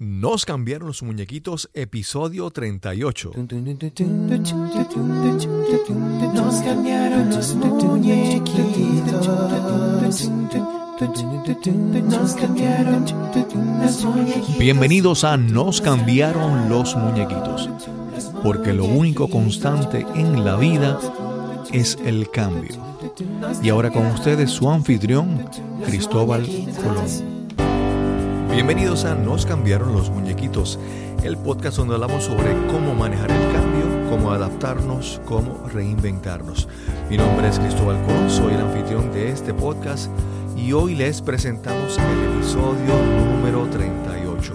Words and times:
Nos 0.00 0.44
cambiaron 0.46 0.88
los 0.88 1.02
muñequitos, 1.02 1.68
episodio 1.74 2.50
38. 2.50 3.32
Nos 3.36 3.48
cambiaron 6.62 7.28
los 7.28 7.54
muñequitos. 7.54 9.28
Nos 12.08 12.34
cambiaron 12.34 13.04
los 13.82 14.04
muñequitos. 14.06 14.58
Bienvenidos 14.58 15.24
a 15.24 15.36
Nos 15.36 15.82
cambiaron 15.82 16.70
los 16.70 16.96
muñequitos, 16.96 17.68
porque 18.42 18.72
lo 18.72 18.86
único 18.86 19.28
constante 19.28 20.06
en 20.14 20.46
la 20.46 20.56
vida 20.56 20.98
es 21.72 21.98
el 22.02 22.30
cambio. 22.30 22.74
Y 23.62 23.68
ahora 23.68 23.90
con 23.90 24.06
ustedes 24.06 24.50
su 24.50 24.70
anfitrión, 24.70 25.46
Cristóbal 25.84 26.46
Colón. 26.82 27.39
Bienvenidos 28.52 29.04
a 29.04 29.14
Nos 29.14 29.46
cambiaron 29.46 29.92
los 29.92 30.10
muñequitos, 30.10 30.76
el 31.22 31.36
podcast 31.36 31.76
donde 31.76 31.94
hablamos 31.94 32.24
sobre 32.24 32.50
cómo 32.66 32.96
manejar 32.96 33.30
el 33.30 33.52
cambio, 33.52 34.10
cómo 34.10 34.32
adaptarnos, 34.32 35.20
cómo 35.24 35.68
reinventarnos. 35.72 36.66
Mi 37.08 37.16
nombre 37.16 37.48
es 37.48 37.60
Cristóbal 37.60 38.02
Colón, 38.04 38.28
soy 38.28 38.54
el 38.54 38.60
anfitrión 38.60 39.12
de 39.12 39.30
este 39.30 39.54
podcast 39.54 40.10
y 40.56 40.72
hoy 40.72 40.96
les 40.96 41.22
presentamos 41.22 41.96
el 41.96 42.34
episodio 42.34 42.94
número 43.30 43.68
38. 43.70 44.52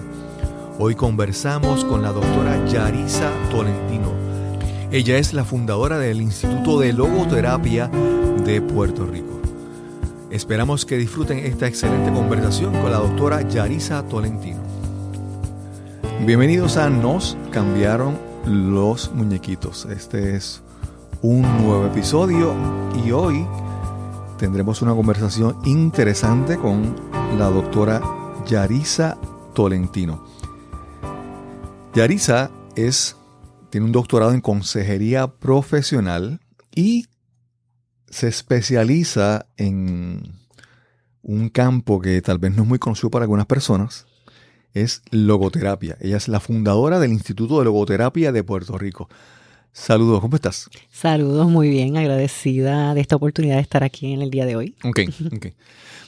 Hoy 0.77 0.95
conversamos 0.95 1.85
con 1.85 2.01
la 2.01 2.12
doctora 2.12 2.65
Yarisa 2.65 3.31
Tolentino. 3.49 4.12
Ella 4.91 5.17
es 5.17 5.34
la 5.34 5.45
fundadora 5.45 5.98
del 5.98 6.21
Instituto 6.21 6.81
de 6.81 6.91
Logoterapia 6.91 7.89
de 8.45 8.62
Puerto 8.62 9.05
Rico. 9.05 9.34
Esperamos 10.35 10.85
que 10.85 10.98
disfruten 10.98 11.39
esta 11.39 11.66
excelente 11.66 12.12
conversación 12.12 12.73
con 12.81 12.91
la 12.91 12.98
doctora 12.98 13.48
Yarisa 13.48 14.05
Tolentino. 14.05 14.59
Bienvenidos 16.26 16.76
a 16.76 16.89
Nos 16.89 17.38
cambiaron 17.53 18.17
los 18.45 19.13
muñequitos. 19.13 19.85
Este 19.85 20.35
es 20.35 20.62
un 21.21 21.43
nuevo 21.43 21.85
episodio 21.85 22.54
y 23.05 23.12
hoy 23.12 23.48
tendremos 24.37 24.82
una 24.82 24.93
conversación 24.93 25.57
interesante 25.63 26.57
con 26.57 26.98
la 27.37 27.49
doctora 27.49 28.02
Yarisa 28.46 29.18
Tolentino. 29.54 30.26
Yarisa 31.93 32.52
es, 32.76 33.15
tiene 33.70 33.85
un 33.85 33.93
doctorado 33.93 34.34
en 34.34 34.41
consejería 34.41 35.27
profesional 35.27 36.41
y 36.76 37.05
se 38.09 38.27
especializa 38.27 39.48
en 39.57 40.35
un 41.21 41.49
campo 41.49 41.99
que 41.99 42.21
tal 42.21 42.37
vez 42.37 42.55
no 42.55 42.63
es 42.63 42.70
muy 42.70 42.79
conocido 42.79 43.09
para 43.09 43.23
algunas 43.23 43.47
personas, 43.47 44.05
es 44.73 45.01
logoterapia. 45.09 45.97
Ella 45.99 46.17
es 46.17 46.27
la 46.27 46.39
fundadora 46.39 46.99
del 46.99 47.12
Instituto 47.12 47.59
de 47.59 47.65
Logoterapia 47.65 48.31
de 48.31 48.43
Puerto 48.43 48.77
Rico. 48.77 49.09
Saludos, 49.71 50.21
¿cómo 50.21 50.35
estás? 50.35 50.70
Saludos, 50.89 51.49
muy 51.49 51.70
bien, 51.70 51.97
agradecida 51.97 52.93
de 52.93 53.01
esta 53.01 53.15
oportunidad 53.15 53.55
de 53.55 53.62
estar 53.62 53.84
aquí 53.84 54.13
en 54.13 54.21
el 54.21 54.29
día 54.29 54.45
de 54.45 54.55
hoy. 54.55 54.75
Ok, 54.84 54.99
ok. 55.35 55.47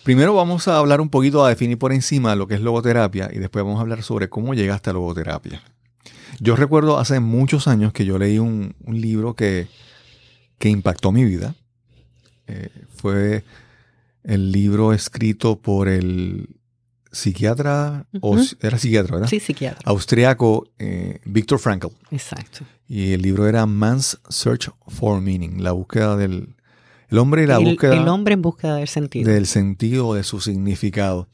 Primero 0.04 0.34
vamos 0.34 0.70
a 0.70 0.78
hablar 0.78 1.02
un 1.02 1.09
poquito, 1.09 1.44
a 1.44 1.50
definir 1.50 1.78
por 1.78 1.92
encima 1.92 2.36
lo 2.36 2.48
que 2.48 2.54
es 2.54 2.61
logoterapia 2.61 3.30
y 3.34 3.39
después 3.39 3.66
vamos 3.66 3.80
a 3.80 3.82
hablar 3.82 4.04
sobre 4.04 4.30
cómo 4.30 4.54
llegaste 4.54 4.89
a 4.89 4.94
logoterapia. 4.94 5.61
Yo 6.39 6.56
recuerdo 6.56 6.98
hace 6.98 7.20
muchos 7.20 7.67
años 7.67 7.92
que 7.92 8.06
yo 8.06 8.17
leí 8.17 8.39
un, 8.39 8.76
un 8.86 9.02
libro 9.02 9.34
que, 9.34 9.67
que 10.59 10.70
impactó 10.70 11.11
mi 11.11 11.26
vida 11.26 11.56
eh, 12.48 12.70
fue 12.95 13.44
el 14.23 14.52
libro 14.52 14.94
escrito 14.94 15.59
por 15.59 15.88
el 15.88 16.50
psiquiatra, 17.12 18.06
o 18.22 18.38
era 18.62 18.78
psiquiatra, 18.78 19.16
¿verdad? 19.16 19.30
Sí, 19.30 19.39
psiquiatra. 19.39 19.81
Austriaco 19.86 20.67
eh, 20.78 21.20
Viktor 21.26 21.59
Frankl. 21.59 21.88
Exacto. 22.12 22.66
Y 22.88 23.14
el 23.14 23.22
libro 23.22 23.48
era 23.48 23.66
Man's 23.66 24.20
Search 24.30 24.70
for 24.88 25.22
Meaning, 25.22 25.64
la 25.64 25.72
búsqueda 25.72 26.16
del 26.16 26.56
el 27.09 27.20
hombre 27.20 27.44
y 27.44 27.48
la 27.48 27.58
el, 27.58 27.64
búsqueda 27.64 27.95
el 27.95 28.08
hombre 28.08 28.33
en 28.33 28.42
búsqueda 28.42 28.76
del 28.76 28.88
sentido. 28.88 29.32
del 29.32 29.45
sentido 29.45 30.14
de 30.14 30.23
su 30.23 30.42
significado. 30.42 31.27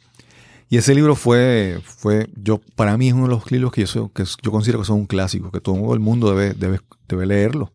Y 0.69 0.77
ese 0.77 0.95
libro 0.95 1.15
fue, 1.15 1.79
fue 1.83 2.29
yo, 2.35 2.59
para 2.75 2.97
mí 2.97 3.07
es 3.07 3.13
uno 3.13 3.23
de 3.23 3.29
los 3.29 3.51
libros 3.51 3.71
que 3.71 3.85
yo, 3.85 4.11
que 4.11 4.23
yo 4.23 4.51
considero 4.51 4.79
que 4.79 4.85
son 4.85 4.97
un 4.97 5.05
clásico, 5.05 5.51
que 5.51 5.59
todo 5.59 5.93
el 5.93 5.99
mundo 5.99 6.33
debe, 6.33 6.53
debe, 6.53 6.79
debe 7.07 7.25
leerlo. 7.25 7.71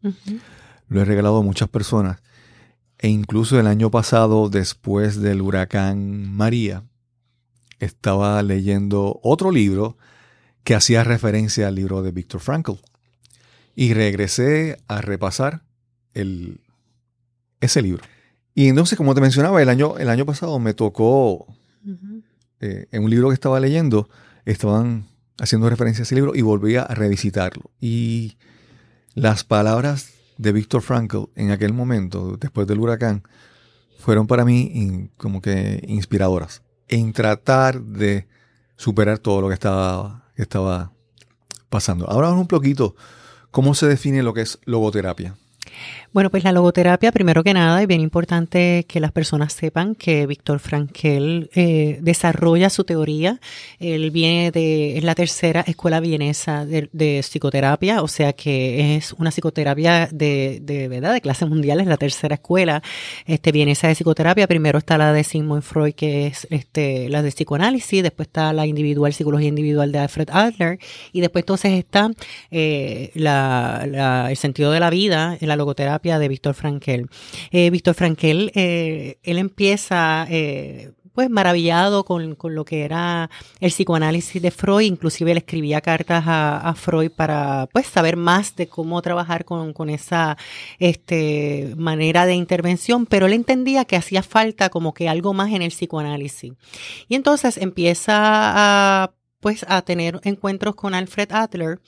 Lo 0.88 1.00
he 1.00 1.04
regalado 1.04 1.38
a 1.38 1.42
muchas 1.42 1.68
personas. 1.68 2.20
E 2.98 3.09
incluso 3.09 3.60
el 3.60 3.66
año 3.66 3.91
pasado, 3.91 4.48
después 4.48 5.20
del 5.20 5.41
huracán 5.41 6.32
María, 6.32 6.82
estaba 7.78 8.42
leyendo 8.42 9.20
otro 9.22 9.50
libro 9.50 9.97
que 10.64 10.75
hacía 10.75 11.04
referencia 11.04 11.69
al 11.69 11.76
libro 11.76 12.03
de 12.03 12.10
Viktor 12.10 12.41
Frankl. 12.41 12.72
Y 13.76 13.94
regresé 13.94 14.78
a 14.88 15.00
repasar 15.00 15.62
el, 16.14 16.60
ese 17.60 17.82
libro. 17.82 18.03
Y 18.54 18.66
entonces, 18.66 18.98
como 18.98 19.14
te 19.14 19.20
mencionaba, 19.20 19.62
el 19.62 19.69
año, 19.69 19.98
el 19.98 20.08
año 20.08 20.26
pasado 20.26 20.58
me 20.58 20.75
tocó, 20.75 21.47
eh, 22.60 22.88
en 22.91 23.04
un 23.04 23.10
libro 23.10 23.28
que 23.28 23.34
estaba 23.34 23.60
leyendo, 23.60 24.08
estaban 24.44 25.06
haciendo 25.38 25.70
referencia 25.70 26.03
a 26.03 26.04
ese 26.04 26.16
libro 26.16 26.34
y 26.34 26.42
volví 26.42 26.75
a 26.75 26.84
revisitarlo. 26.87 27.70
Y 27.81 28.37
las 29.14 29.44
palabras 29.44 30.17
de 30.38 30.53
Viktor 30.53 30.81
Frankl 30.81 31.25
en 31.34 31.50
aquel 31.50 31.75
momento, 31.75 32.37
después 32.41 32.66
del 32.66 32.81
huracán, 32.81 33.22
fueron 33.99 34.26
para 34.26 34.44
mí 34.44 35.10
como 35.16 35.43
que 35.43 35.84
inspiradoras 35.87 36.62
en 36.88 37.12
tratar 37.12 37.82
de 37.82 38.26
superar 38.76 39.19
todo 39.19 39.43
lo 39.43 39.49
que 39.49 39.54
estaba, 39.54 40.31
que 40.34 40.43
estaba 40.43 40.93
pasando. 41.69 42.09
Ahora 42.09 42.31
un 42.31 42.47
poquito, 42.47 42.97
¿cómo 43.50 43.75
se 43.75 43.87
define 43.87 44.22
lo 44.22 44.32
que 44.32 44.43
es 44.43 44.59
logoterapia? 44.65 45.37
Bueno, 46.18 46.30
pues 46.30 46.42
la 46.42 46.50
logoterapia, 46.50 47.12
primero 47.12 47.44
que 47.44 47.54
nada, 47.54 47.80
es 47.80 47.86
bien 47.86 48.00
importante 48.00 48.84
que 48.88 48.98
las 48.98 49.12
personas 49.12 49.52
sepan 49.52 49.94
que 49.94 50.26
Víctor 50.26 50.58
Frankel 50.58 51.48
eh, 51.54 52.00
desarrolla 52.02 52.70
su 52.70 52.82
teoría. 52.82 53.38
Él 53.78 54.10
viene 54.10 54.50
de, 54.50 54.98
es 54.98 55.04
la 55.04 55.14
tercera 55.14 55.60
escuela 55.60 56.00
vienesa 56.00 56.66
de, 56.66 56.88
de 56.92 57.20
psicoterapia, 57.22 58.02
o 58.02 58.08
sea 58.08 58.32
que 58.32 58.96
es 58.96 59.12
una 59.12 59.30
psicoterapia 59.30 60.08
de, 60.10 60.58
de 60.60 60.88
verdad, 60.88 61.12
de 61.12 61.20
clase 61.20 61.46
mundial, 61.46 61.78
es 61.78 61.86
la 61.86 61.96
tercera 61.96 62.34
escuela 62.34 62.82
este, 63.24 63.52
vienesa 63.52 63.86
de 63.86 63.94
psicoterapia. 63.94 64.48
Primero 64.48 64.78
está 64.80 64.98
la 64.98 65.12
de 65.12 65.22
Sigmund 65.22 65.62
Freud, 65.62 65.94
que 65.94 66.26
es 66.26 66.48
este, 66.50 67.08
la 67.10 67.22
de 67.22 67.30
psicoanálisis, 67.30 68.02
después 68.02 68.26
está 68.26 68.52
la 68.52 68.66
individual, 68.66 69.12
psicología 69.12 69.50
individual 69.50 69.92
de 69.92 70.00
Alfred 70.00 70.30
Adler, 70.32 70.80
y 71.12 71.20
después 71.20 71.44
entonces 71.44 71.74
está 71.78 72.10
eh, 72.50 73.12
la, 73.14 73.86
la- 73.88 74.30
el 74.32 74.36
sentido 74.36 74.72
de 74.72 74.80
la 74.80 74.90
vida 74.90 75.38
en 75.40 75.46
la 75.46 75.54
logoterapia 75.54 76.07
de 76.16 76.28
Víctor 76.28 76.54
Frankel. 76.54 77.08
Eh, 77.50 77.70
Víctor 77.70 77.94
Frankel, 77.94 78.52
eh, 78.54 79.19
él 79.24 79.38
empieza 79.38 80.26
eh, 80.30 80.92
pues 81.19 81.30
maravillado 81.30 82.04
con, 82.04 82.36
con 82.36 82.54
lo 82.54 82.64
que 82.64 82.84
era 82.84 83.28
el 83.58 83.72
psicoanálisis 83.72 84.41
de 84.41 84.52
Freud, 84.52 84.82
inclusive 84.82 85.32
él 85.32 85.38
escribía 85.38 85.80
cartas 85.80 86.22
a, 86.28 86.58
a 86.58 86.74
Freud 86.74 87.10
para 87.10 87.69
pues 87.72 87.88
saber 87.88 88.16
más 88.16 88.54
de 88.54 88.69
cómo 88.69 89.02
trabajar 89.02 89.44
con, 89.44 89.72
con 89.72 89.91
esa 89.91 90.38
este, 90.78 91.74
manera 91.76 92.25
de 92.25 92.34
intervención, 92.34 93.04
pero 93.04 93.26
él 93.26 93.32
entendía 93.32 93.84
que 93.84 93.96
hacía 93.96 94.22
falta 94.22 94.69
como 94.69 94.94
que 94.94 95.08
algo 95.08 95.34
más 95.34 95.50
en 95.52 95.62
el 95.62 95.72
psicoanálisis. 95.72 96.52
Y 97.08 97.16
entonces 97.16 97.56
empieza 97.56 99.12
pues 99.40 99.64
a 99.69 99.82
tener 99.82 100.20
encuentros 100.25 100.75
con 100.75 100.94
Alfred 100.94 101.32
Adler, 101.32 101.80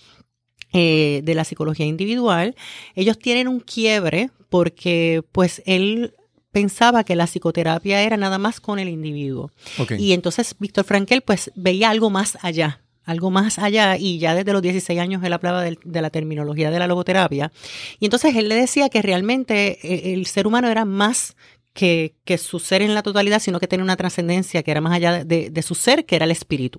eh, 0.72 1.20
de 1.24 1.34
la 1.34 1.44
psicología 1.44 1.86
individual, 1.86 2.54
ellos 2.94 3.18
tienen 3.18 3.48
un 3.48 3.60
quiebre 3.60 4.30
porque 4.48 5.22
pues 5.32 5.62
él 5.66 6.14
pensaba 6.52 7.04
que 7.04 7.14
la 7.16 7.26
psicoterapia 7.26 8.02
era 8.02 8.16
nada 8.16 8.38
más 8.38 8.60
con 8.60 8.78
el 8.78 8.88
individuo. 8.88 9.50
Y 9.98 10.12
entonces 10.12 10.54
Víctor 10.58 10.84
Frankel 10.84 11.22
pues 11.22 11.50
veía 11.54 11.90
algo 11.90 12.10
más 12.10 12.36
allá, 12.42 12.80
algo 13.04 13.30
más 13.30 13.58
allá 13.60 13.96
y 13.96 14.18
ya 14.18 14.34
desde 14.34 14.52
los 14.52 14.60
16 14.62 14.98
años 14.98 15.22
él 15.22 15.32
hablaba 15.32 15.62
del- 15.62 15.78
de, 15.84 16.02
la 16.02 16.10
terminología 16.10 16.70
de 16.70 16.78
la 16.80 16.86
logoterapia. 16.88 17.52
Y 18.00 18.06
entonces 18.06 18.34
él 18.34 18.48
le 18.48 18.56
decía 18.56 18.88
que 18.88 19.00
realmente 19.02 19.78
eh, 19.82 20.12
el 20.12 20.26
ser 20.26 20.46
humano 20.48 20.68
era 20.68 20.84
más 20.84 21.36
que, 21.80 22.14
que 22.26 22.36
su 22.36 22.58
ser 22.58 22.82
en 22.82 22.94
la 22.94 23.02
totalidad, 23.02 23.40
sino 23.40 23.58
que 23.58 23.66
tenía 23.66 23.82
una 23.82 23.96
trascendencia 23.96 24.62
que 24.62 24.70
era 24.70 24.82
más 24.82 24.92
allá 24.92 25.24
de, 25.24 25.48
de 25.48 25.62
su 25.62 25.74
ser, 25.74 26.04
que 26.04 26.14
era 26.14 26.26
el 26.26 26.30
espíritu. 26.30 26.78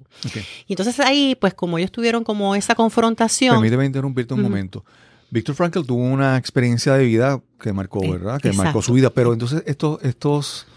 Y 0.67 0.73
entonces 0.73 0.99
ahí, 0.99 1.35
pues 1.41 1.55
como 1.55 1.79
ellos 1.79 1.91
tuvieron 1.91 2.23
como 2.23 2.53
esa 2.53 2.75
confrontación, 2.75 3.55
Permíteme 3.55 3.87
interrumpirte 3.87 4.35
un 4.35 4.43
momento. 4.43 4.85
Víctor 5.31 5.55
Frankl 5.55 5.81
tuvo 5.87 6.03
una 6.03 6.37
experiencia 6.37 6.93
de 6.93 7.05
vida 7.05 7.41
que 7.59 7.73
marcó, 7.73 8.03
Eh, 8.03 8.11
¿verdad? 8.11 8.39
Que 8.39 8.49
exacto. 8.49 8.63
marcó 8.63 8.81
su 8.83 8.93
vida. 8.93 9.09
Pero 9.09 9.33
entonces 9.33 9.63
estos, 9.65 9.97
estos, 10.03 10.67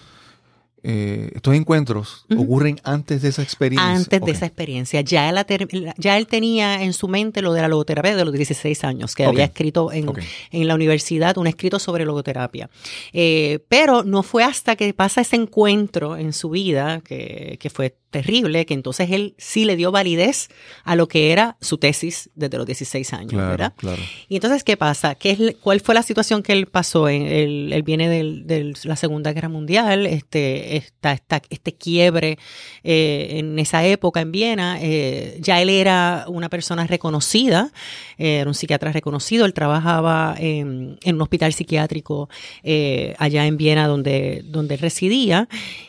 eh, 0.87 1.31
estos 1.35 1.55
encuentros 1.55 2.27
ocurren 2.37 2.79
antes 2.85 3.23
de 3.23 3.31
esa 3.31 3.43
experiencia. 3.43 3.91
antes 3.91 4.21
de 4.21 4.31
esa 4.31 4.45
experiencia. 4.45 5.01
Ya 5.01 5.31
él, 5.31 5.93
ya 5.97 6.19
él 6.19 6.27
tenía 6.27 6.83
en 6.83 6.93
su 6.93 7.09
mente 7.09 7.41
lo 7.41 7.55
de 7.55 7.63
la 7.63 7.69
logoterapia 7.69 8.15
de 8.15 8.23
los 8.23 8.35
16 8.35 8.85
años, 8.85 9.15
que 9.15 9.25
había 9.25 9.45
escrito 9.45 9.91
en, 9.93 10.07
la 10.53 10.75
universidad 10.75 11.39
un 11.39 11.47
escrito 11.47 11.79
sobre 11.79 12.05
logoterapia. 12.05 12.69
Eh, 13.15 13.61
pero 13.69 14.05
no 14.05 14.23
fue 14.23 14.45
hasta 14.45 14.77
que 14.77 14.93
pasa 14.93 15.23
ese 15.23 15.37
encuentro 15.37 16.19
en 16.19 16.35
su 16.35 16.51
vida, 16.51 17.01
que, 17.01 17.57
que 17.59 17.71
fue 17.71 17.97
terrible 18.15 18.65
que 18.67 18.73
entonces 18.75 19.11
él 19.11 19.35
sí 19.39 19.65
le 19.67 19.77
dio 19.77 19.91
validez 19.93 20.49
a 20.85 20.97
lo 20.97 21.09
que 21.09 21.33
era 21.33 21.57
su 21.61 21.77
tesis 21.79 22.31
desde 22.35 22.57
los 22.57 22.67
16 22.67 23.13
años, 23.13 23.33
Claro, 23.33 23.49
¿verdad? 23.51 23.73
claro. 23.77 24.01
Y 24.29 24.37
entonces, 24.37 24.65
¿qué 24.65 24.77
pasa? 24.77 25.15
¿Qué 25.17 25.31
es, 25.33 25.57
¿Cuál 25.61 25.81
fue 25.81 25.95
la 25.95 26.03
situación 26.03 26.43
que 26.43 26.53
él 26.53 26.67
pasó? 26.67 27.09
En- 27.09 27.27
Él, 27.27 27.71
él 27.73 27.83
viene 27.83 28.09
de 28.09 28.73
la 28.85 28.97
Segunda 28.97 29.33
Guerra 29.33 29.49
Mundial, 29.49 30.07
este, 30.07 30.77
esta, 30.77 31.13
esta- 31.13 31.43
este 31.51 31.75
quiebre 31.75 32.39
eh, 32.83 33.39
en 33.39 33.59
esa 33.59 33.85
época 33.85 34.21
en 34.21 34.33
Viena. 34.33 34.79
eh, 34.81 35.37
ya 35.41 35.61
él 35.61 35.69
era 35.71 36.25
una 36.29 36.49
persona 36.49 36.87
reconocida, 36.87 37.71
eh, 38.19 38.37
era 38.41 38.49
un 38.49 38.55
psiquiatra 38.55 38.93
reconocido, 38.93 39.45
él 39.45 39.53
trabajaba 39.55 40.35
en, 40.39 40.99
en 41.03 41.15
un 41.17 41.23
hospital 41.23 41.53
psiquiátrico 41.53 42.29
eh, 42.63 43.15
allá 43.19 43.47
en 43.47 43.57
Viena 43.57 43.87
donde, 43.89 44.43
donde 44.45 44.75
él 44.75 44.81
residía. 44.81 45.49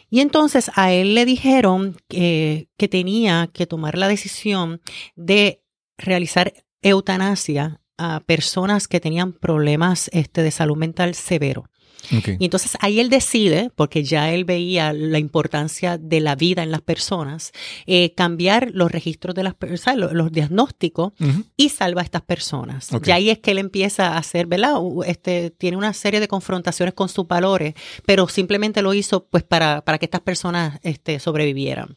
Y 0.10 0.22
entonces 0.22 0.72
a 0.76 0.92
él 0.92 1.16
le 1.16 1.26
dijeron 1.26 1.98
que, 2.08 2.70
que 2.78 2.88
tenía 2.88 3.50
que 3.52 3.66
tomar 3.66 3.98
la 3.98 4.08
decisión 4.08 4.82
de 5.16 5.64
realizar 5.98 6.54
eutanasia 6.82 7.82
a 7.98 8.20
personas 8.22 8.88
que 8.88 9.00
tenían 9.00 9.34
problemas 9.34 10.10
este, 10.14 10.44
de 10.44 10.52
salud 10.52 10.78
mental 10.78 11.16
severo. 11.16 11.70
Ok. 12.16 12.30
Y 12.40 12.46
entonces 12.46 12.78
ahí 12.82 13.00
él 13.00 13.10
decide, 13.10 13.72
porque 13.76 14.04
ya 14.04 14.32
él 14.34 14.46
veía 14.46 14.94
la 14.94 15.20
importancia 15.20 15.98
de 15.98 16.20
la 16.20 16.36
vida 16.36 16.64
en 16.64 16.72
las 16.72 16.82
personas, 16.82 17.52
eh, 17.86 18.14
cambiar 18.16 18.70
los 18.72 18.92
registros 18.92 19.36
de 19.36 19.44
las 19.44 19.56
personas, 19.56 19.98
los, 19.98 20.14
los 20.14 20.32
diagnósticos 20.32 21.14
y 21.58 21.70
salva 21.70 22.02
a 22.02 22.04
estas 22.04 22.22
personas. 22.22 22.92
Ok. 22.94 23.08
Y 23.08 23.12
ahí 23.12 23.30
es 23.30 23.40
que 23.40 23.52
él 23.52 23.58
empieza 23.58 24.14
a 24.14 24.18
hacer, 24.18 24.48
¿verdad? 24.48 24.76
Este, 25.06 25.52
tiene 25.52 25.78
una 25.78 25.94
serie 25.94 26.20
de 26.20 26.28
confrontaciones 26.28 26.94
con 26.94 27.10
sus 27.10 27.28
valores, 27.28 27.74
pero 28.06 28.28
simplemente 28.28 28.82
lo 28.82 28.94
hizo 28.94 29.26
pues 29.26 29.44
para, 29.44 29.84
para 29.84 29.98
que 29.98 30.06
estas 30.06 30.22
personas 30.22 30.80
este, 30.84 31.20
sobrevivieran. 31.20 31.96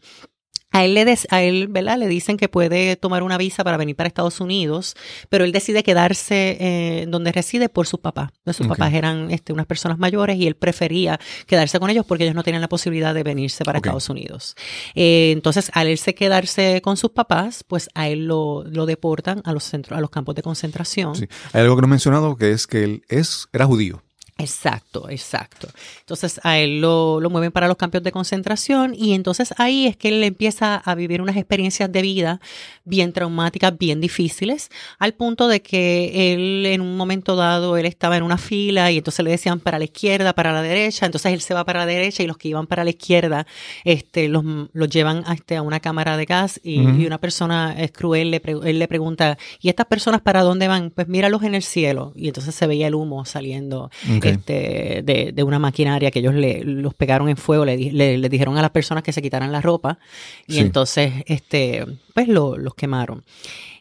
A 0.79 0.85
él, 0.85 0.95
le 0.95 1.05
des- 1.05 1.27
a 1.31 1.43
él, 1.43 1.67
¿verdad? 1.69 1.99
Le 1.99 2.09
dicen 2.09 2.37
que 2.37 2.49
puede 2.49 2.97
tomar 2.97 3.23
una 3.23 3.37
visa 3.37 3.65
para 3.65 3.77
venir 3.77 3.97
para 3.97 4.07
Estados 4.09 4.41
Unidos, 4.41 4.95
pero 5.29 5.45
él 5.45 5.53
decide 5.53 5.83
quedarse 5.83 6.57
eh, 6.61 7.07
donde 7.09 7.33
reside 7.33 7.69
por 7.69 7.87
sus 7.87 8.01
papás. 8.01 8.31
Sus 8.53 8.67
papás 8.67 8.93
eran 8.95 9.31
este, 9.31 9.53
unas 9.53 9.67
personas 9.67 9.99
mayores 9.99 10.37
y 10.37 10.47
él 10.47 10.55
prefería 10.57 11.19
quedarse 11.47 11.79
con 11.81 11.91
ellos 11.91 12.05
porque 12.07 12.25
ellos 12.25 12.35
no 12.37 12.43
tenían 12.45 12.61
la 12.63 12.69
posibilidad 12.69 13.15
de 13.15 13.23
venirse 13.23 13.65
para. 13.65 13.79
Estados 13.79 14.09
Unidos. 14.09 14.55
Eh, 14.95 15.31
entonces, 15.33 15.71
al 15.75 15.87
él 15.89 15.99
se 15.99 16.15
quedarse 16.15 16.81
con 16.83 16.97
sus 16.97 17.11
papás, 17.11 17.65
pues 17.67 17.89
a 17.95 18.09
él 18.09 18.27
lo, 18.27 18.65
lo 18.65 18.87
deportan 18.87 19.41
a 19.45 19.53
los 19.53 19.65
centros, 19.65 19.97
a 19.97 20.01
los 20.01 20.11
campos 20.11 20.35
de 20.35 20.43
concentración. 20.43 21.15
Sí. 21.17 21.27
Hay 21.53 21.63
algo 21.63 21.77
que 21.77 21.83
no 21.83 21.87
he 21.87 21.91
mencionado 21.91 22.37
que 22.37 22.53
es 22.53 22.67
que 22.67 22.85
él 22.85 23.03
es, 23.09 23.47
era 23.53 23.67
judío. 23.67 24.03
Exacto, 24.41 25.11
exacto. 25.11 25.69
Entonces 25.99 26.41
a 26.45 26.59
él 26.59 26.81
lo, 26.81 27.21
lo 27.21 27.29
mueven 27.29 27.51
para 27.51 27.67
los 27.67 27.77
campos 27.77 28.05
de 28.05 28.13
concentración 28.13 28.95
y 28.95 29.15
entonces 29.15 29.53
ahí 29.59 29.89
es 29.89 29.97
que 29.97 30.11
él 30.11 30.23
empieza 30.23 30.77
a 30.77 30.95
vivir 30.95 31.21
unas 31.21 31.37
experiencias 31.37 31.91
de 31.91 32.03
vida 32.03 32.41
bien 32.85 33.13
traumáticas, 33.13 33.77
bien 33.77 34.01
difíciles, 34.01 34.71
al 35.01 35.15
punto 35.15 35.49
de 35.49 35.61
que 35.61 36.33
él 36.33 36.67
en 36.67 36.83
un 36.83 36.97
momento 36.97 37.35
dado, 37.35 37.77
él 37.77 37.85
estaba 37.85 38.17
en 38.17 38.23
una 38.23 38.39
fila 38.39 38.93
y 38.93 38.99
entonces 38.99 39.25
le 39.25 39.33
decían 39.33 39.59
para 39.59 39.77
la 39.77 39.87
izquierda, 39.87 40.33
para 40.35 40.53
la 40.53 40.63
derecha, 40.63 41.07
entonces 41.07 41.33
él 41.33 41.41
se 41.41 41.53
va 41.53 41.65
para 41.65 41.81
la 41.81 41.87
derecha 41.87 42.23
y 42.23 42.29
los 42.29 42.39
que 42.39 42.47
iban 42.47 42.69
para 42.69 42.85
la 42.85 42.91
izquierda 42.91 43.45
este, 43.83 44.29
los, 44.29 44.45
los 44.73 44.89
llevan 44.89 45.25
a, 45.27 45.35
este, 45.35 45.57
a 45.57 45.63
una 45.63 45.81
cámara 45.81 46.17
de 46.17 46.27
gas 46.27 46.61
y, 46.63 46.79
una 47.09 47.19
persona 47.19 47.75
es 47.77 47.91
cruel, 47.91 48.31
le, 48.31 48.43
él 48.65 48.79
le 48.79 48.87
pregunta, 48.87 49.37
¿y 49.61 49.69
estas 49.69 49.87
personas 49.87 50.21
para 50.21 50.43
dónde 50.43 50.69
van? 50.69 50.91
Pues 50.91 51.09
míralos 51.09 51.43
en 51.43 51.55
el 51.55 51.63
cielo 51.63 52.13
y 52.15 52.29
entonces 52.29 52.55
se 52.55 52.67
veía 52.67 52.87
el 52.87 52.95
humo 52.95 53.25
saliendo 53.25 53.91
Este, 54.31 55.03
de, 55.05 55.33
de 55.33 55.43
una 55.43 55.59
maquinaria 55.59 56.11
que 56.11 56.19
ellos 56.21 56.35
le, 56.35 56.63
los 56.65 56.95
pegaron 56.95 57.29
en 57.29 57.37
fuego, 57.37 57.65
le, 57.65 57.77
le- 57.77 58.19
le 58.19 58.29
dijeron 58.29 58.57
a 58.59 58.63
las 58.63 58.71
personas 58.71 59.03
que 59.05 59.13
se 59.13 59.23
quitaran 59.23 59.53
la 59.53 59.61
ropa 59.61 59.99
y 60.47 60.55
Sí. 60.55 60.59
entonces 60.61 61.13
este, 61.27 61.85
pues 62.15 62.29
lo- 62.29 62.57
los 62.57 62.75
quemaron. 62.75 63.25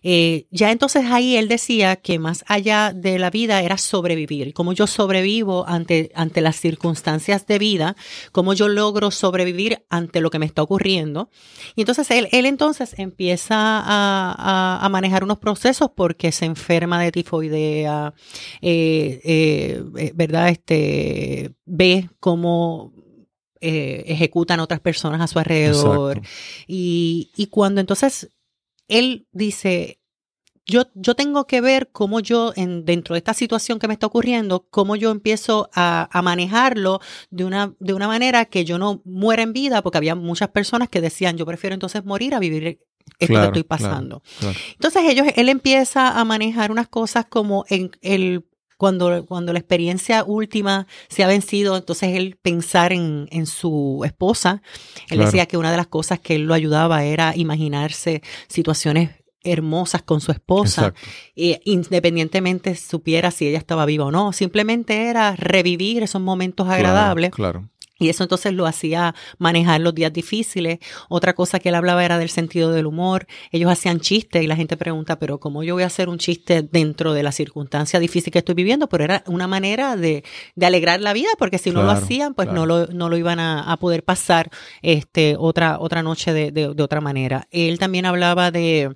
Eh, 0.10 0.48
ya 0.52 0.72
entonces 0.72 1.04
ahí 1.08 1.36
él 1.36 1.50
decía 1.50 1.98
que 1.98 2.18
más 2.18 2.46
allá 2.48 2.94
de 2.96 3.20
la 3.20 3.30
vida 3.30 3.62
era 3.62 3.78
sobrevivir, 3.78 4.54
cómo 4.54 4.72
yo 4.72 4.88
sobrevivo 4.88 5.68
ante, 5.68 6.12
ante 6.16 6.40
las 6.40 6.56
circunstancias 6.56 7.46
de 7.46 7.60
vida, 7.60 7.98
cómo 8.32 8.54
yo 8.54 8.70
logro 8.70 9.12
sobrevivir 9.12 9.84
ante 9.90 10.22
lo 10.22 10.30
que 10.30 10.40
me 10.40 10.46
está 10.46 10.62
ocurriendo. 10.62 11.30
Y 11.76 11.82
entonces 11.82 12.10
él, 12.12 12.30
él 12.32 12.46
entonces 12.46 12.94
empieza 12.98 13.56
a, 13.58 14.32
a- 14.38 14.80
a 14.86 14.90
manejar 14.90 15.26
unos 15.26 15.40
procesos 15.40 15.90
porque 15.94 16.32
se 16.32 16.46
enferma 16.46 17.02
de 17.02 17.12
tifoidea, 17.12 18.14
eh, 18.62 19.20
eh, 19.26 20.12
¿verdad? 20.16 20.48
Este, 20.48 21.52
ve 21.66 22.10
cómo 22.22 22.94
eh, 23.60 24.04
ejecutan 24.08 24.62
otras 24.62 24.80
personas 24.80 25.20
a 25.20 25.28
su 25.28 25.38
alrededor. 25.40 26.22
Y, 26.66 27.32
y 27.36 27.48
cuando 27.48 27.82
entonces 27.82 28.30
él 28.88 29.28
dice, 29.32 30.00
yo, 30.66 30.84
yo 30.96 31.16
tengo 31.16 31.48
que 31.48 31.62
ver 31.62 31.90
cómo 31.92 32.20
yo, 32.20 32.52
en, 32.56 32.84
dentro 32.84 33.14
de 33.14 33.20
esta 33.20 33.34
situación 33.34 33.80
que 33.80 33.88
me 33.88 33.94
está 33.94 34.08
ocurriendo, 34.08 34.68
cómo 34.70 34.96
yo 34.96 35.12
empiezo 35.12 35.70
a, 35.74 36.10
a 36.12 36.22
manejarlo 36.22 37.00
de 37.30 37.46
una, 37.46 37.74
de 37.80 37.94
una 37.94 38.08
manera 38.08 38.46
que 38.46 38.66
yo 38.66 38.78
no 38.78 39.02
muera 39.06 39.44
en 39.44 39.54
vida, 39.54 39.82
porque 39.82 39.98
había 39.98 40.16
muchas 40.16 40.50
personas 40.50 40.90
que 40.90 41.02
decían, 41.02 41.38
yo 41.38 41.46
prefiero 41.46 41.74
entonces 41.74 42.04
morir 42.04 42.36
a 42.36 42.40
vivir 42.40 42.80
esto 43.20 43.34
Claro, 43.34 43.54
que 43.54 43.60
estoy 43.60 43.64
claro, 43.64 43.84
pasando. 43.84 44.24
claro. 44.40 44.58
Entonces 44.74 45.04
ellos, 45.06 45.28
él 45.38 45.48
empieza 45.48 46.20
a 46.20 46.26
manejar 46.26 46.72
unas 46.72 46.90
cosas 46.90 47.26
como 47.26 47.64
en 47.70 47.92
el 48.02 48.46
cuando, 48.78 49.26
cuando 49.26 49.54
la 49.54 49.60
experiencia 49.60 50.24
última 50.24 50.88
se 51.10 51.24
ha 51.24 51.28
vencido, 51.28 51.76
entonces 51.76 52.16
él 52.16 52.38
pensar 52.42 52.94
en, 52.94 53.28
en 53.32 53.46
su 53.46 54.04
esposa. 54.06 54.62
Él 55.10 55.18
Claro. 55.18 55.26
decía 55.26 55.46
que 55.48 55.58
una 55.58 55.72
de 55.72 55.78
las 55.78 55.88
cosas 55.88 56.20
que 56.20 56.36
él 56.36 56.44
lo 56.44 56.54
ayudaba 56.54 57.04
era 57.04 57.36
imaginarse 57.36 58.22
situaciones 58.48 59.10
hermosas 59.44 60.02
con 60.04 60.20
su 60.20 60.32
esposa, 60.32 60.94
eh, 61.36 61.60
independientemente 61.64 62.76
supiera 62.76 63.32
si 63.32 63.48
ella 63.48 63.58
estaba 63.58 63.86
viva 63.86 64.06
o 64.06 64.12
no. 64.12 64.34
Simplemente 64.34 65.08
era 65.10 65.36
revivir 65.38 66.04
esos 66.04 66.22
momentos 66.22 66.68
agradables. 66.68 67.32
Claro. 67.32 67.70
Y 68.00 68.10
eso 68.10 68.24
entonces 68.24 68.54
lo 68.54 68.66
hacía 68.66 69.16
manejar 69.38 69.82
los 69.82 69.96
días 69.96 70.14
difíciles. 70.14 70.80
Otra 71.10 71.34
cosa 71.34 71.60
que 71.60 71.70
él 71.70 71.76
hablaba 71.76 72.04
era 72.06 72.18
del 72.20 72.30
sentido 72.30 72.72
del 72.72 72.86
humor. 72.86 73.28
Ellos 73.52 73.72
hacían 73.72 74.00
chistes 74.00 74.44
y 74.44 74.48
la 74.48 74.56
gente 74.56 74.78
pregunta, 74.78 75.20
pero 75.20 75.40
¿cómo 75.40 75.64
yo 75.64 75.74
voy 75.74 75.84
a 75.84 75.88
hacer 75.88 76.08
un 76.10 76.18
chiste 76.18 76.62
dentro 76.62 77.14
de 77.14 77.24
la 77.24 77.32
circunstancia 77.32 78.00
difícil 78.00 78.32
que 78.32 78.40
estoy 78.40 78.56
viviendo? 78.56 78.88
Pero 78.90 79.04
era 79.04 79.24
una 79.28 79.48
manera 79.48 79.96
de, 79.96 80.24
de 80.56 80.66
alegrar 80.66 81.02
la 81.02 81.14
vida, 81.14 81.30
porque 81.40 81.58
si 81.58 81.72
no 81.72 81.84
lo 81.84 81.92
hacían, 81.92 82.34
pues 82.34 82.48
claro. 82.50 82.62
no, 82.62 82.66
lo, 82.66 82.88
no 82.88 83.10
lo 83.10 83.18
iban 83.18 83.40
a, 83.40 83.72
a 83.72 83.78
poder 83.78 84.04
pasar 84.04 84.50
este, 84.82 85.36
otra, 85.38 85.80
otra 85.80 86.04
noche 86.04 86.34
de, 86.34 86.52
de- 86.52 86.74
de 86.74 86.84
otra 86.84 87.02
manera. 87.02 87.48
Él 87.52 87.80
también 87.80 88.06
hablaba 88.06 88.52
de, 88.52 88.96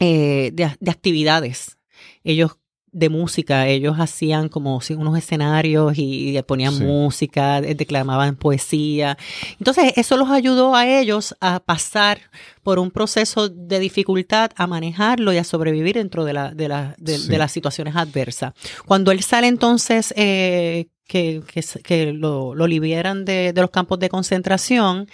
eh, 0.00 0.50
de, 0.52 0.76
de 0.78 0.90
actividades. 0.90 1.78
Ellos 2.24 2.56
de 2.92 3.08
música, 3.08 3.68
ellos 3.68 3.96
hacían 3.98 4.48
como 4.48 4.80
unos 4.96 5.16
escenarios 5.18 5.96
y, 5.96 6.36
y 6.36 6.42
ponían 6.42 6.74
Sí. 6.74 6.82
música, 6.84 7.58
eh, 7.58 7.74
declamaban 7.74 8.36
poesía. 8.36 9.16
Entonces, 9.58 9.92
eso 9.96 10.16
los 10.16 10.28
ayudó 10.30 10.74
a 10.74 10.86
ellos 10.86 11.36
a 11.40 11.60
pasar 11.60 12.20
por 12.62 12.78
un 12.78 12.90
proceso 12.90 13.48
de 13.48 13.78
dificultad, 13.78 14.50
a 14.56 14.66
manejarlo 14.66 15.32
y 15.32 15.38
a 15.38 15.44
sobrevivir 15.44 15.94
dentro 15.94 16.24
de, 16.24 16.32
la, 16.32 16.50
de, 16.52 16.68
la- 16.68 16.94
de- 16.98 17.18
Sí. 17.18 17.28
de 17.28 17.38
las 17.38 17.52
situaciones 17.52 17.94
adversas. 17.96 18.52
Cuando 18.86 19.12
él 19.12 19.22
sale 19.22 19.46
entonces, 19.46 20.12
eh, 20.16 20.86
que, 21.06 21.42
que 21.82 22.12
lo, 22.12 22.54
lo 22.54 22.66
liberan 22.66 23.24
de, 23.24 23.52
de 23.52 23.60
los 23.60 23.70
campos 23.70 23.98
de 23.98 24.08
concentración, 24.08 25.08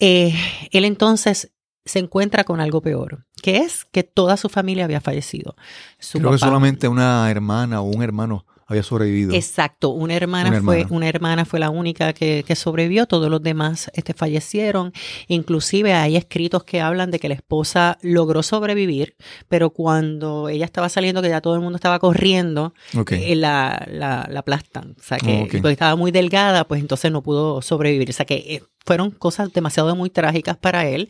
eh, 0.00 0.34
él 0.70 0.84
entonces 0.84 1.50
se 1.84 1.98
encuentra 1.98 2.44
con 2.44 2.60
algo 2.60 2.80
peor, 2.80 3.26
que 3.42 3.58
es 3.58 3.84
que 3.84 4.02
toda 4.02 4.36
su 4.36 4.48
familia 4.48 4.84
había 4.84 5.00
fallecido. 5.00 5.56
Su 5.98 6.18
Creo 6.18 6.32
que 6.32 6.38
solamente 6.38 6.88
una 6.88 7.30
hermana 7.30 7.80
o 7.80 7.84
un 7.84 8.02
hermano 8.02 8.46
había 8.72 8.82
sobrevivido. 8.82 9.34
Exacto, 9.34 9.90
una 9.90 10.14
hermana, 10.14 10.50
Una 10.50 10.62
fue 10.62 10.86
una 10.90 11.08
hermana 11.08 11.44
fue 11.44 11.60
la 11.60 11.70
única 11.70 12.12
que, 12.12 12.44
que 12.46 12.56
sobrevivió, 12.56 13.06
todos 13.06 13.30
los 13.30 13.42
demás 13.42 13.90
este, 13.94 14.14
fallecieron. 14.14 14.92
Inclusive 15.28 15.92
hay 15.92 16.16
escritos 16.16 16.64
que 16.64 16.80
hablan 16.80 17.10
de 17.10 17.18
que 17.18 17.28
la 17.28 17.34
esposa 17.34 17.98
logró 18.02 18.42
sobrevivir, 18.42 19.16
pero 19.48 19.70
cuando 19.70 20.48
ella 20.48 20.64
estaba 20.64 20.88
saliendo, 20.88 21.22
que 21.22 21.28
ya 21.28 21.40
todo 21.40 21.54
el 21.54 21.60
mundo 21.60 21.76
estaba 21.76 21.98
corriendo, 21.98 22.74
eh, 23.10 23.36
la, 23.36 23.86
la, 23.90 24.26
la 24.30 24.40
aplastan. 24.40 24.96
O 24.98 25.02
sea 25.02 25.18
que 25.18 25.48
porque 25.50 25.72
estaba 25.72 25.96
muy 25.96 26.10
delgada, 26.10 26.64
pues 26.64 26.80
entonces 26.80 27.12
no 27.12 27.22
pudo 27.22 27.62
sobrevivir. 27.62 28.10
O 28.10 28.12
sea 28.12 28.26
que 28.26 28.34
eh, 28.36 28.62
fueron 28.84 29.10
cosas 29.10 29.52
demasiado 29.52 29.94
muy 29.96 30.10
trágicas 30.10 30.56
para 30.56 30.86
él. 30.88 31.08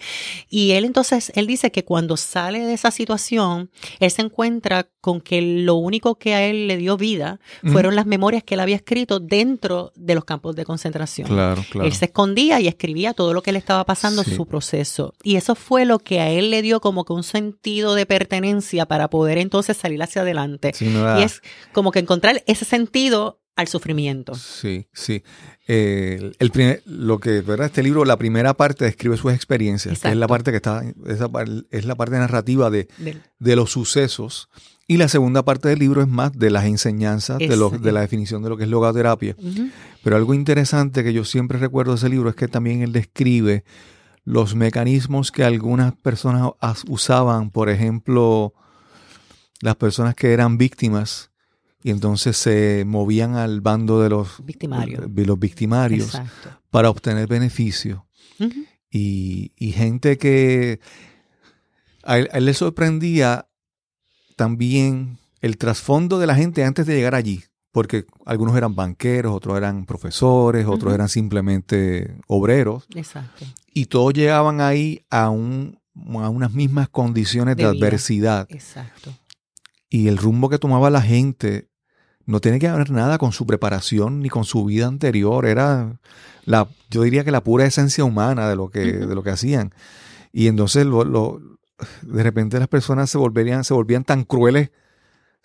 Y 0.48 0.72
él 0.72 0.84
entonces, 0.84 1.32
él 1.34 1.46
dice 1.46 1.70
que 1.72 1.84
cuando 1.84 2.16
sale 2.16 2.60
de 2.60 2.74
esa 2.74 2.90
situación, 2.90 3.70
él 4.00 4.10
se 4.10 4.22
encuentra 4.22 4.88
con 5.00 5.20
que 5.20 5.40
lo 5.42 5.74
único 5.76 6.16
que 6.16 6.34
a 6.34 6.44
él 6.44 6.68
le 6.68 6.76
dio 6.76 6.96
vida 6.96 7.40
fueron 7.64 7.96
las 7.96 8.06
memorias 8.06 8.42
que 8.44 8.54
él 8.54 8.60
había 8.60 8.76
escrito 8.76 9.18
dentro 9.20 9.92
de 9.96 10.14
los 10.14 10.24
campos 10.24 10.54
de 10.54 10.64
concentración. 10.64 11.26
Claro, 11.28 11.64
claro. 11.70 11.86
Él 11.86 11.92
se 11.94 12.04
escondía 12.04 12.60
y 12.60 12.68
escribía 12.68 13.12
todo 13.14 13.32
lo 13.34 13.42
que 13.42 13.52
le 13.52 13.58
estaba 13.58 13.84
pasando, 13.84 14.22
Sí. 14.22 14.34
su 14.36 14.46
proceso. 14.46 15.14
Y 15.24 15.36
eso 15.36 15.54
fue 15.54 15.84
lo 15.84 15.98
que 15.98 16.20
a 16.20 16.30
él 16.30 16.50
le 16.50 16.62
dio 16.62 16.80
como 16.80 17.04
que 17.04 17.12
un 17.12 17.24
sentido 17.24 17.94
de 17.94 18.06
pertenencia 18.06 18.86
para 18.86 19.08
poder 19.10 19.38
entonces 19.38 19.76
salir 19.76 20.00
hacia 20.02 20.22
adelante. 20.22 20.72
Sí, 20.74 20.86
no 20.86 21.00
era- 21.00 21.20
Y 21.20 21.24
es 21.24 21.42
como 21.72 21.90
que 21.90 21.98
encontrar 21.98 22.42
ese 22.46 22.64
sentido 22.64 23.40
al 23.56 23.68
sufrimiento. 23.68 24.34
Sí, 24.34 24.86
sí. 24.92 25.22
Eh, 25.68 26.32
el 26.38 26.50
primer, 26.50 26.82
lo 26.86 27.18
que, 27.18 27.40
¿verdad? 27.42 27.66
Este 27.66 27.82
libro, 27.82 28.04
la 28.04 28.16
primera 28.16 28.54
parte 28.54 28.84
describe 28.84 29.16
sus 29.16 29.32
experiencias, 29.32 30.00
que 30.00 30.08
es 30.08 30.16
la 30.16 30.26
parte 30.26 30.50
que 30.50 30.56
está, 30.56 30.82
es 31.70 31.84
la 31.84 31.94
parte 31.94 32.16
narrativa 32.18 32.70
de, 32.70 32.88
Del- 32.98 33.22
de 33.38 33.56
los 33.56 33.70
sucesos. 33.72 34.48
Y 34.88 34.96
la 34.96 35.08
segunda 35.08 35.44
parte 35.44 35.68
del 35.68 35.78
libro 35.78 36.02
es 36.02 36.08
más 36.08 36.32
de 36.36 36.50
las 36.50 36.64
enseñanzas, 36.64 37.38
de, 37.38 37.46
de 37.82 37.92
la 37.92 38.00
definición 38.00 38.42
de 38.42 38.48
lo 38.48 38.56
que 38.56 38.64
es 38.64 38.68
logoterapia. 38.70 39.36
Pero 40.02 40.16
algo 40.16 40.34
interesante 40.34 41.04
que 41.04 41.12
yo 41.12 41.24
siempre 41.24 41.58
recuerdo 41.58 41.92
de 41.92 41.98
ese 41.98 42.08
libro 42.08 42.28
es 42.30 42.34
que 42.36 42.48
también 42.48 42.82
él 42.82 42.92
describe 42.92 43.64
los 44.24 44.54
mecanismos 44.54 45.30
que 45.32 45.44
algunas 45.44 45.94
personas 45.94 46.50
as- 46.60 46.84
usaban, 46.88 47.50
por 47.50 47.68
ejemplo, 47.70 48.54
las 49.60 49.76
personas 49.76 50.14
que 50.14 50.32
eran 50.32 50.58
víctimas 50.58 51.30
y 51.82 51.90
entonces 51.90 52.36
se 52.36 52.84
movían 52.86 53.34
al 53.36 53.60
bando 53.60 54.00
de 54.00 54.08
los 54.08 54.44
Victimarios. 54.44 55.04
de 55.14 55.26
los 55.26 55.38
victimarios 55.38 56.06
Exacto. 56.14 56.50
para 56.70 56.90
obtener 56.90 57.26
beneficio. 57.26 58.06
Ujú. 58.38 58.64
Y, 58.90 59.52
y 59.56 59.72
gente 59.72 60.18
que 60.18 60.80
a 62.04 62.18
él, 62.18 62.28
a 62.32 62.38
él 62.38 62.44
le 62.44 62.54
sorprendía 62.54 63.48
también 64.36 65.18
el 65.40 65.56
trasfondo 65.56 66.18
de 66.18 66.26
la 66.26 66.34
gente 66.34 66.64
antes 66.64 66.86
de 66.86 66.94
llegar 66.94 67.14
allí, 67.14 67.42
porque 67.72 68.06
algunos 68.26 68.56
eran 68.56 68.74
banqueros, 68.74 69.34
otros 69.34 69.56
eran 69.56 69.86
profesores, 69.86 70.66
otros 70.66 70.92
eran 70.94 71.08
simplemente 71.08 72.16
obreros, 72.26 72.84
Exacto. 72.94 73.44
y 73.72 73.86
todos 73.86 74.12
llegaban 74.14 74.60
ahí 74.60 75.04
a, 75.10 75.30
un, 75.30 75.78
a 76.20 76.28
unas 76.28 76.52
mismas 76.52 76.88
condiciones 76.88 77.56
de, 77.56 77.64
De 77.64 77.68
adversidad. 77.70 78.46
Exacto. 78.50 79.12
Y 79.88 80.08
el 80.08 80.16
rumbo 80.18 80.48
que 80.48 80.58
tomaba 80.58 80.90
la 80.90 81.02
gente 81.02 81.68
no 82.26 82.40
tiene 82.40 82.58
que 82.58 82.70
ver 82.70 82.90
nada 82.90 83.18
con 83.18 83.32
su 83.32 83.46
preparación 83.46 84.20
ni 84.20 84.28
con 84.28 84.44
su 84.44 84.64
vida 84.64 84.86
anterior. 84.86 85.46
Era 85.46 85.98
la, 86.44 86.68
yo 86.90 87.02
diría 87.02 87.24
que 87.24 87.30
la 87.30 87.42
pura 87.42 87.64
esencia 87.66 88.04
humana 88.04 88.48
de 88.48 88.56
lo 88.56 88.68
que, 88.70 88.80
de 88.92 89.14
lo 89.14 89.22
que 89.22 89.30
hacían. 89.30 89.74
Y 90.32 90.46
entonces 90.48 90.86
lo, 90.86 91.04
lo- 91.04 91.40
de 92.02 92.22
repente 92.22 92.58
las 92.58 92.68
personas 92.68 93.10
se 93.10 93.18
volverían, 93.18 93.64
se 93.64 93.74
volvían 93.74 94.04
tan 94.04 94.24
crueles. 94.24 94.70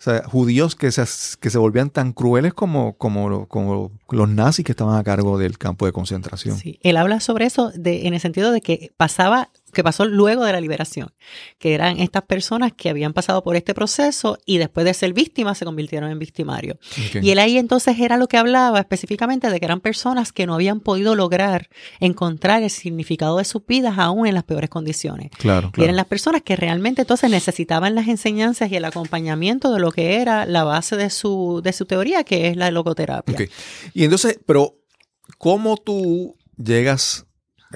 sea, 0.04 0.22
judíos 0.24 0.76
que 0.76 0.92
se, 0.92 1.02
que 1.40 1.50
se 1.50 1.58
volvían 1.58 1.90
tan 1.90 2.12
crueles 2.12 2.54
como, 2.54 2.96
como, 2.96 3.46
como 3.48 3.90
los 4.10 4.28
nazis 4.28 4.64
que 4.64 4.70
estaban 4.70 4.96
a 4.96 5.02
cargo 5.02 5.38
del 5.38 5.58
campo 5.58 5.86
de 5.86 5.92
concentración. 5.92 6.56
Sí. 6.56 6.78
Él 6.84 6.96
habla 6.96 7.18
sobre 7.18 7.46
eso 7.46 7.72
de, 7.74 8.06
en 8.06 8.14
el 8.14 8.20
sentido 8.20 8.52
de 8.52 8.60
que 8.60 8.92
pasaba, 8.96 9.50
que 9.78 9.84
pasó 9.84 10.06
luego 10.06 10.44
de 10.44 10.50
la 10.50 10.60
liberación, 10.60 11.12
que 11.60 11.72
eran 11.72 12.00
estas 12.00 12.24
personas 12.24 12.72
que 12.72 12.90
habían 12.90 13.12
pasado 13.12 13.44
por 13.44 13.54
este 13.54 13.74
proceso 13.74 14.36
y 14.44 14.58
después 14.58 14.84
de 14.84 14.92
ser 14.92 15.12
víctimas 15.12 15.56
se 15.56 15.64
convirtieron 15.64 16.10
en 16.10 16.18
victimarios. 16.18 16.78
Y 17.22 17.30
él 17.30 17.38
ahí 17.38 17.58
entonces 17.58 17.96
era 18.00 18.16
lo 18.16 18.26
que 18.26 18.38
hablaba 18.38 18.80
específicamente 18.80 19.48
de 19.48 19.60
que 19.60 19.66
eran 19.66 19.78
personas 19.78 20.32
que 20.32 20.46
no 20.46 20.54
habían 20.54 20.80
podido 20.80 21.14
lograr 21.14 21.68
encontrar 22.00 22.64
el 22.64 22.70
significado 22.70 23.38
de 23.38 23.44
sus 23.44 23.64
vidas 23.64 23.98
aún 23.98 24.26
en 24.26 24.34
las 24.34 24.42
peores 24.42 24.68
condiciones. 24.68 25.30
Claro, 25.38 25.70
Y 25.76 25.84
eran 25.84 25.94
las 25.94 26.06
personas 26.06 26.42
que 26.42 26.56
realmente 26.56 27.02
entonces 27.02 27.30
necesitaban 27.30 27.94
las 27.94 28.08
enseñanzas 28.08 28.72
y 28.72 28.74
el 28.74 28.84
acompañamiento 28.84 29.72
de 29.72 29.78
lo 29.78 29.92
que 29.92 30.16
era 30.16 30.44
la 30.44 30.64
base 30.64 30.96
de 30.96 31.08
su, 31.08 31.60
de 31.62 31.72
su 31.72 31.86
teoría, 31.86 32.24
que 32.24 32.48
es 32.48 32.56
la 32.56 32.72
logoterapia. 32.72 33.48
Y 33.94 34.02
entonces, 34.02 34.40
pero, 34.44 34.74
¿cómo 35.38 35.76
tú 35.76 36.36
llegas 36.56 37.26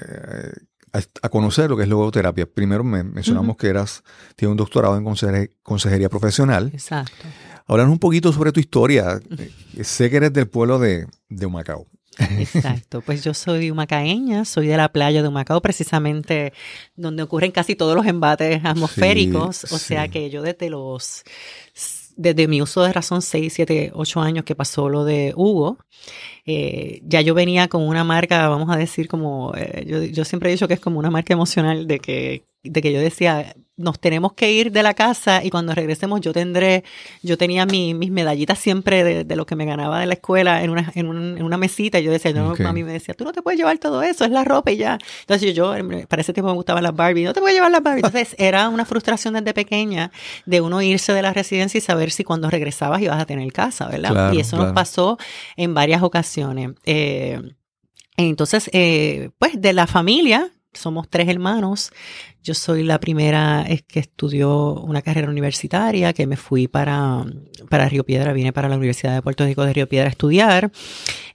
eh, 0.05 0.51
a, 0.93 0.99
a 1.21 1.29
conocer 1.29 1.69
lo 1.69 1.75
que 1.77 1.83
es 1.83 1.89
logoterapia? 1.89 2.45
Primero 2.45 2.83
me 2.83 3.03
mencionamos 3.03 3.57
que 3.57 3.67
eras, 3.67 4.03
tienes 4.35 4.51
un 4.51 4.57
doctorado 4.57 4.95
en 4.97 5.03
conseje- 5.03 5.51
consejería 5.63 6.09
profesional. 6.09 6.69
Exacto. 6.73 7.25
Háblanos 7.67 7.91
un 7.93 7.99
poquito 7.99 8.31
sobre 8.31 8.51
tu 8.51 8.59
historia. 8.59 9.19
Eh, 9.75 9.83
sé 9.83 10.09
que 10.09 10.17
eres 10.17 10.33
del 10.33 10.47
pueblo 10.47 10.79
de, 10.79 11.07
de 11.29 11.45
Humacao. 11.45 11.87
Exacto, 12.37 13.01
pues 13.01 13.23
yo 13.23 13.33
soy 13.33 13.71
humacaeña, 13.71 14.45
soy 14.45 14.67
de 14.67 14.77
la 14.77 14.89
playa 14.91 15.23
de 15.23 15.27
Humacao, 15.27 15.61
precisamente 15.61 16.53
donde 16.95 17.23
ocurren 17.23 17.51
casi 17.51 17.75
todos 17.75 17.95
los 17.95 18.05
embates 18.05 18.61
atmosféricos, 18.63 19.63
o 19.71 19.79
sea 19.79 20.07
que 20.09 20.29
yo 20.29 20.43
desde 20.43 20.69
los, 20.69 21.23
desde 22.15 22.47
mi 22.47 22.61
uso 22.61 22.83
de 22.83 22.93
razón 22.93 23.23
6, 23.23 23.51
7, 23.51 23.91
8 23.95 24.21
años 24.21 24.45
que 24.45 24.53
pasó 24.55 24.89
lo 24.89 25.05
de 25.05 25.33
Hugo, 25.35 25.79
eh, 26.45 27.01
ya 27.03 27.21
yo 27.21 27.33
venía 27.33 27.67
con 27.67 27.87
una 27.87 28.03
marca, 28.03 28.47
vamos 28.49 28.69
a 28.69 28.77
decir 28.77 29.07
como, 29.07 29.53
eh, 29.55 29.85
yo, 29.87 30.03
yo 30.03 30.25
siempre 30.25 30.49
he 30.49 30.53
dicho 30.53 30.67
que 30.67 30.73
es 30.73 30.79
como 30.79 30.99
una 30.99 31.11
marca 31.11 31.33
emocional 31.33 31.87
de 31.87 31.99
que, 31.99 32.45
de 32.63 32.81
que 32.81 32.91
yo 32.91 32.99
decía, 32.99 33.55
nos 33.75 33.99
tenemos 33.99 34.33
que 34.33 34.51
ir 34.51 34.71
de 34.71 34.83
la 34.83 34.93
casa 34.93 35.43
y 35.43 35.49
cuando 35.49 35.73
regresemos 35.73 36.21
yo 36.21 36.31
tendré, 36.31 36.83
yo 37.23 37.39
tenía 37.39 37.65
mi- 37.65 37.95
mis 37.95 38.11
medallitas 38.11 38.59
siempre 38.59 39.03
de, 39.03 39.23
de 39.23 39.35
lo 39.35 39.47
que 39.47 39.55
me 39.55 39.65
ganaba 39.65 39.99
de 39.99 40.05
la 40.05 40.13
escuela 40.13 40.63
en 40.63 40.69
una, 40.69 40.91
en 40.93 41.07
un- 41.07 41.37
en 41.39 41.43
una 41.43 41.57
mesita 41.57 41.99
y 41.99 42.03
yo 42.03 42.11
decía, 42.11 42.31
no, 42.33 42.51
Ok. 42.51 42.59
mami 42.59 42.83
me 42.83 42.91
decía, 42.91 43.15
tú 43.15 43.23
no 43.23 43.31
te 43.31 43.41
puedes 43.41 43.57
llevar 43.57 43.79
todo 43.79 44.03
eso, 44.03 44.25
es 44.25 44.29
la 44.31 44.43
ropa 44.43 44.69
y 44.71 44.77
ya. 44.77 44.99
Entonces 45.21 45.55
yo, 45.55 45.75
yo, 45.75 46.07
para 46.07 46.21
ese 46.21 46.33
tiempo 46.33 46.49
me 46.51 46.55
gustaban 46.55 46.83
las 46.83 46.95
Barbie, 46.95 47.23
no 47.23 47.33
te 47.33 47.39
puedes 47.39 47.55
llevar 47.55 47.71
las 47.71 47.81
Barbie. 47.81 48.01
Entonces 48.05 48.35
era 48.39 48.69
una 48.69 48.85
frustración 48.85 49.33
desde 49.33 49.53
pequeña 49.55 50.11
de 50.45 50.61
uno 50.61 50.79
irse 50.83 51.11
de 51.13 51.23
la 51.23 51.33
residencia 51.33 51.79
y 51.79 51.81
saber 51.81 52.11
si 52.11 52.23
cuando 52.23 52.51
regresabas 52.51 53.01
ibas 53.01 53.19
a 53.19 53.25
tener 53.25 53.51
casa, 53.51 53.87
¿verdad? 53.87 54.11
Claro, 54.11 54.35
y 54.35 54.39
eso 54.39 54.51
claro. 54.57 54.65
nos 54.65 54.75
pasó 54.75 55.17
en 55.57 55.73
varias 55.73 56.03
ocasiones. 56.03 56.71
Eh, 56.85 57.41
entonces, 58.17 58.69
eh, 58.73 59.31
pues 59.39 59.59
de 59.59 59.73
la 59.73 59.87
familia, 59.87 60.51
somos 60.73 61.09
tres 61.09 61.27
hermanos. 61.27 61.91
Yo 62.43 62.53
soy 62.53 62.83
la 62.83 62.99
primera 62.99 63.61
es 63.61 63.83
que 63.83 64.01
estudió 64.01 64.73
una 64.73 65.01
carrera 65.01 65.29
universitaria, 65.29 66.11
que 66.11 66.27
me 66.27 66.35
fui 66.35 66.67
para, 66.67 67.23
para 67.69 67.87
Río 67.87 68.03
Piedra, 68.03 68.33
vine 68.33 68.51
para 68.51 68.67
la 68.67 68.75
Universidad 68.75 69.15
de 69.15 69.21
Puerto 69.21 69.45
Rico 69.45 69.63
de 69.65 69.71
Río 69.71 69.87
Piedra 69.87 70.07
a 70.07 70.11
estudiar. 70.11 70.69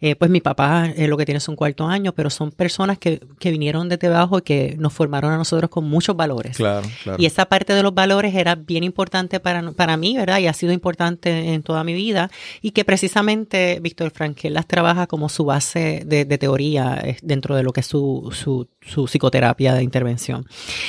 Eh, 0.00 0.17
pues 0.17 0.31
mi 0.31 0.41
papá 0.41 0.93
eh, 0.95 1.09
lo 1.09 1.17
que 1.17 1.25
tiene 1.25 1.38
es 1.38 1.49
un 1.49 1.57
cuarto 1.57 1.87
año, 1.87 2.12
pero 2.12 2.29
son 2.29 2.53
personas 2.53 2.99
que, 2.99 3.21
que 3.38 3.50
vinieron 3.50 3.88
desde 3.88 4.09
abajo 4.09 4.38
y 4.38 4.43
que 4.43 4.77
nos 4.79 4.93
formaron 4.93 5.33
a 5.33 5.38
nosotros 5.38 5.71
con 5.71 5.85
muchos 5.88 6.15
valores. 6.15 6.59
Claro, 6.59 6.87
claro. 7.03 7.21
Y 7.21 7.25
esa 7.25 7.47
parte 7.47 7.73
de 7.73 7.83
los 7.83 7.95
valores 7.95 8.35
era 8.35 8.55
bien 8.55 8.85
importante 8.85 9.41
para, 9.41 9.73
para 9.73 9.97
mí, 9.97 10.15
¿verdad? 10.17 10.38
Y 10.41 10.47
ha 10.47 10.53
sido 10.53 10.73
importante 10.73 11.55
en 11.55 11.62
toda 11.62 11.85
mi 11.85 11.95
vida. 11.95 12.31
Y 12.61 12.73
que 12.73 12.85
precisamente 12.85 13.81
Víctor 13.81 14.11
Frankel 14.11 14.53
las 14.53 14.67
trabaja 14.67 15.07
como 15.07 15.31
su 15.31 15.45
base 15.45 16.03
de, 16.05 16.27
de 16.27 16.38
teoría 16.38 17.00
eh, 17.03 17.17
dentro 17.23 17.57
de 17.57 17.62
lo 17.62 17.73
que 17.73 17.81
es 17.81 17.87
su, 17.87 18.31
su, 18.33 18.69
su 18.83 19.07
psicoterapia 19.07 19.75
de 19.75 19.83
intervención. 19.83 20.47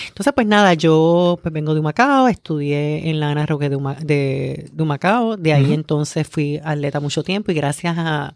Entonces, 0.10 0.34
pues 0.36 0.46
nada, 0.48 0.74
yo 0.74 1.40
pues 1.42 1.54
vengo 1.54 1.74
de 1.74 1.80
Humacao, 1.80 2.28
estudié 2.28 3.10
en 3.10 3.20
la 3.22 3.32
Ana 3.32 3.46
Roque 3.46 3.70
de, 3.70 3.78
Huma- 3.78 3.98
de, 4.00 4.70
de 4.72 4.84
Humacao. 4.84 5.38
De 5.38 5.54
ahí 5.54 5.74
entonces 5.74 6.28
fui 6.28 6.60
atleta 6.64 7.00
mucho 7.00 7.24
tiempo 7.24 7.52
y 7.52 7.56
gracias 7.56 7.96
a 7.98 8.36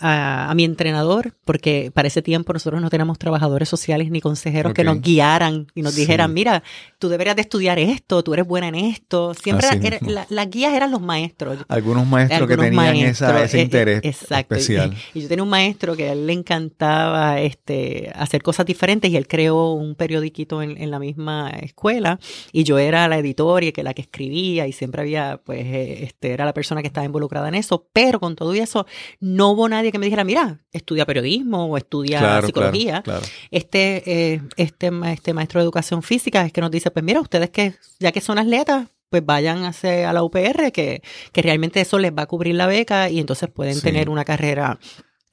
a, 0.00 0.50
a 0.50 0.54
mi 0.56 0.64
entrenador, 0.64 1.34
porque 1.44 1.90
para 1.94 2.08
ese 2.08 2.20
tiempo 2.20 2.52
nosotros 2.52 2.82
no 2.82 2.90
teníamos 2.90 3.16
trabajadores 3.18 3.68
sociales 3.68 4.10
ni 4.10 4.20
consejeros 4.20 4.74
que 4.74 4.82
nos 4.82 5.00
guiaran 5.00 5.68
y 5.74 5.82
nos 5.82 5.94
Sí. 5.94 6.00
dijeran, 6.00 6.34
mira, 6.34 6.64
tú 7.04 7.10
deberías 7.10 7.36
de 7.36 7.42
estudiar 7.42 7.78
esto, 7.78 8.24
tú 8.24 8.32
eres 8.32 8.46
buena 8.46 8.68
en 8.68 8.76
esto. 8.76 9.34
Siempre 9.34 9.68
era- 9.82 9.98
la- 10.00 10.26
las 10.30 10.48
guías 10.48 10.72
eran 10.72 10.90
los 10.90 11.02
maestros. 11.02 11.58
Algunos 11.68 12.06
maestros 12.06 12.48
que 12.48 12.56
tenían 12.56 12.96
esa- 12.96 13.44
ese 13.44 13.58
eh, 13.58 13.60
eh, 13.60 13.64
interés 13.64 14.00
exacto. 14.04 14.54
Especial. 14.54 14.94
Y, 15.12 15.20
yo 15.20 15.28
tenía 15.28 15.42
un 15.42 15.50
maestro 15.50 15.94
que 15.96 16.08
a 16.08 16.12
él 16.12 16.26
le 16.26 16.32
encantaba 16.32 17.40
este, 17.40 18.10
hacer 18.14 18.42
cosas 18.42 18.64
diferentes 18.64 19.10
y 19.10 19.16
él 19.18 19.28
creó 19.28 19.72
un 19.72 19.94
periodiquito 19.96 20.62
en, 20.62 20.80
en 20.80 20.90
la 20.90 20.98
misma 20.98 21.50
escuela 21.50 22.18
y 22.52 22.64
yo 22.64 22.78
era 22.78 23.06
la 23.06 23.18
editora 23.18 23.66
y 23.66 23.72
que 23.72 23.82
la 23.82 23.92
que 23.92 24.00
escribía 24.00 24.66
y 24.66 24.72
siempre 24.72 25.02
había, 25.02 25.42
pues, 25.44 25.60
eh, 25.66 26.04
este, 26.04 26.30
era 26.32 26.46
la 26.46 26.54
persona 26.54 26.80
que 26.80 26.86
estaba 26.88 27.04
involucrada 27.04 27.48
en 27.48 27.54
eso, 27.56 27.86
pero 27.92 28.18
con 28.18 28.34
todo 28.34 28.54
eso 28.54 28.86
no 29.20 29.50
hubo 29.50 29.68
nadie 29.68 29.92
que 29.92 29.98
me 29.98 30.06
dijera, 30.06 30.24
mira, 30.24 30.60
estudia 30.72 31.04
periodismo 31.04 31.66
o 31.66 31.76
estudia 31.76 32.18
Claro, 32.20 32.46
psicología. 32.46 33.02
claro, 33.02 33.20
claro. 33.20 33.34
Este, 33.50 34.02
eh, 34.34 34.40
este, 34.56 34.90
este 35.12 35.34
maestro 35.34 35.60
de 35.60 35.64
educación 35.64 36.02
física 36.02 36.44
es 36.46 36.52
que 36.52 36.60
nos 36.60 36.70
dice, 36.70 36.90
pues 36.94 37.04
mira, 37.04 37.20
ustedes 37.20 37.50
que 37.50 37.74
ya 38.00 38.10
que 38.12 38.22
son 38.22 38.38
atletas, 38.38 38.86
pues 39.10 39.24
vayan 39.26 39.64
a, 39.64 39.68
hacer- 39.68 40.06
a 40.06 40.12
la 40.14 40.22
UPR, 40.24 40.72
que, 40.72 41.02
que 41.32 41.42
realmente 41.42 41.80
eso 41.82 41.98
les 41.98 42.12
va 42.12 42.22
a 42.22 42.26
cubrir 42.26 42.54
la 42.54 42.66
beca 42.66 43.10
y 43.10 43.18
entonces 43.20 43.50
pueden 43.50 43.74
Sí. 43.74 43.82
tener 43.82 44.08
una 44.08 44.24
carrera 44.24 44.78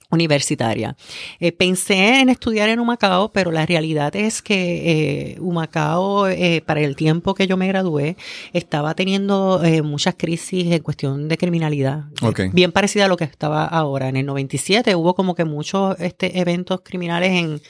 universitaria. 0.10 0.98
Eh, 1.40 1.54
pensé 1.54 2.20
en 2.20 2.28
estudiar 2.28 2.68
en 2.68 2.80
Humacao, 2.82 3.32
pero 3.32 3.50
la 3.50 3.66
realidad 3.66 4.14
es 4.16 4.42
que 4.42 5.32
eh, 5.34 5.38
Humacao, 5.40 6.28
eh, 6.28 6.62
para 6.66 6.82
el 6.82 6.98
tiempo 6.98 7.34
que 7.34 7.48
yo 7.48 7.56
me 7.56 7.68
gradué, 7.70 8.18
estaba 8.52 8.94
teniendo 8.94 9.64
eh, 9.64 9.82
muchas 9.82 10.16
crisis 10.18 10.70
en 10.70 10.84
cuestión 10.84 11.30
de 11.30 11.38
criminalidad. 11.38 12.04
Bien 12.52 12.74
parecida 12.74 13.06
a 13.06 13.08
lo 13.08 13.16
que 13.16 13.24
estaba 13.24 13.64
ahora. 13.66 14.10
En 14.10 14.18
el 14.18 14.26
97 14.26 14.96
hubo 14.96 15.16
como 15.16 15.34
que 15.34 15.46
muchos 15.46 15.98
este, 16.00 16.40
eventos 16.40 16.82
criminales 16.84 17.32
en 17.32 17.62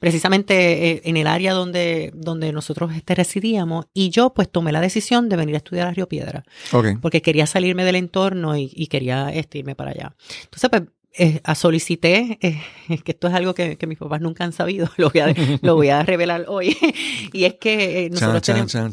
precisamente 0.00 0.90
eh, 0.90 1.02
en 1.04 1.16
el 1.16 1.28
área 1.28 1.52
donde, 1.52 2.10
donde 2.14 2.52
nosotros 2.52 2.92
este, 2.94 3.14
residíamos 3.14 3.86
y 3.94 4.10
yo 4.10 4.34
pues 4.34 4.50
tomé 4.50 4.72
la 4.72 4.80
decisión 4.80 5.28
de 5.28 5.36
venir 5.36 5.54
a 5.54 5.58
estudiar 5.58 5.86
a 5.86 5.92
Río 5.92 6.08
Piedra 6.08 6.42
Ok. 6.72 6.98
porque 7.00 7.22
quería 7.22 7.46
salirme 7.46 7.84
del 7.84 7.94
entorno 7.96 8.56
y, 8.56 8.72
y 8.74 8.88
quería 8.88 9.30
este, 9.32 9.58
irme 9.58 9.76
para 9.76 9.92
allá. 9.92 10.16
Entonces, 10.44 10.70
pues 10.70 10.82
eh, 11.12 11.40
solicité, 11.54 12.38
eh, 12.40 12.60
que 13.04 13.12
esto 13.12 13.28
es 13.28 13.34
algo 13.34 13.54
que, 13.54 13.76
mis 13.86 13.98
papás 13.98 14.20
nunca 14.20 14.44
han 14.44 14.52
sabido, 14.52 14.88
lo 14.96 15.10
voy 15.10 15.20
a, 15.20 15.34
lo 15.62 15.74
voy 15.74 15.88
a 15.88 16.02
revelar 16.04 16.44
hoy, 16.48 16.76
y 17.32 17.44
es 17.44 17.54
que 17.54 18.06
eh, 18.06 18.10
nosotros 18.10 18.42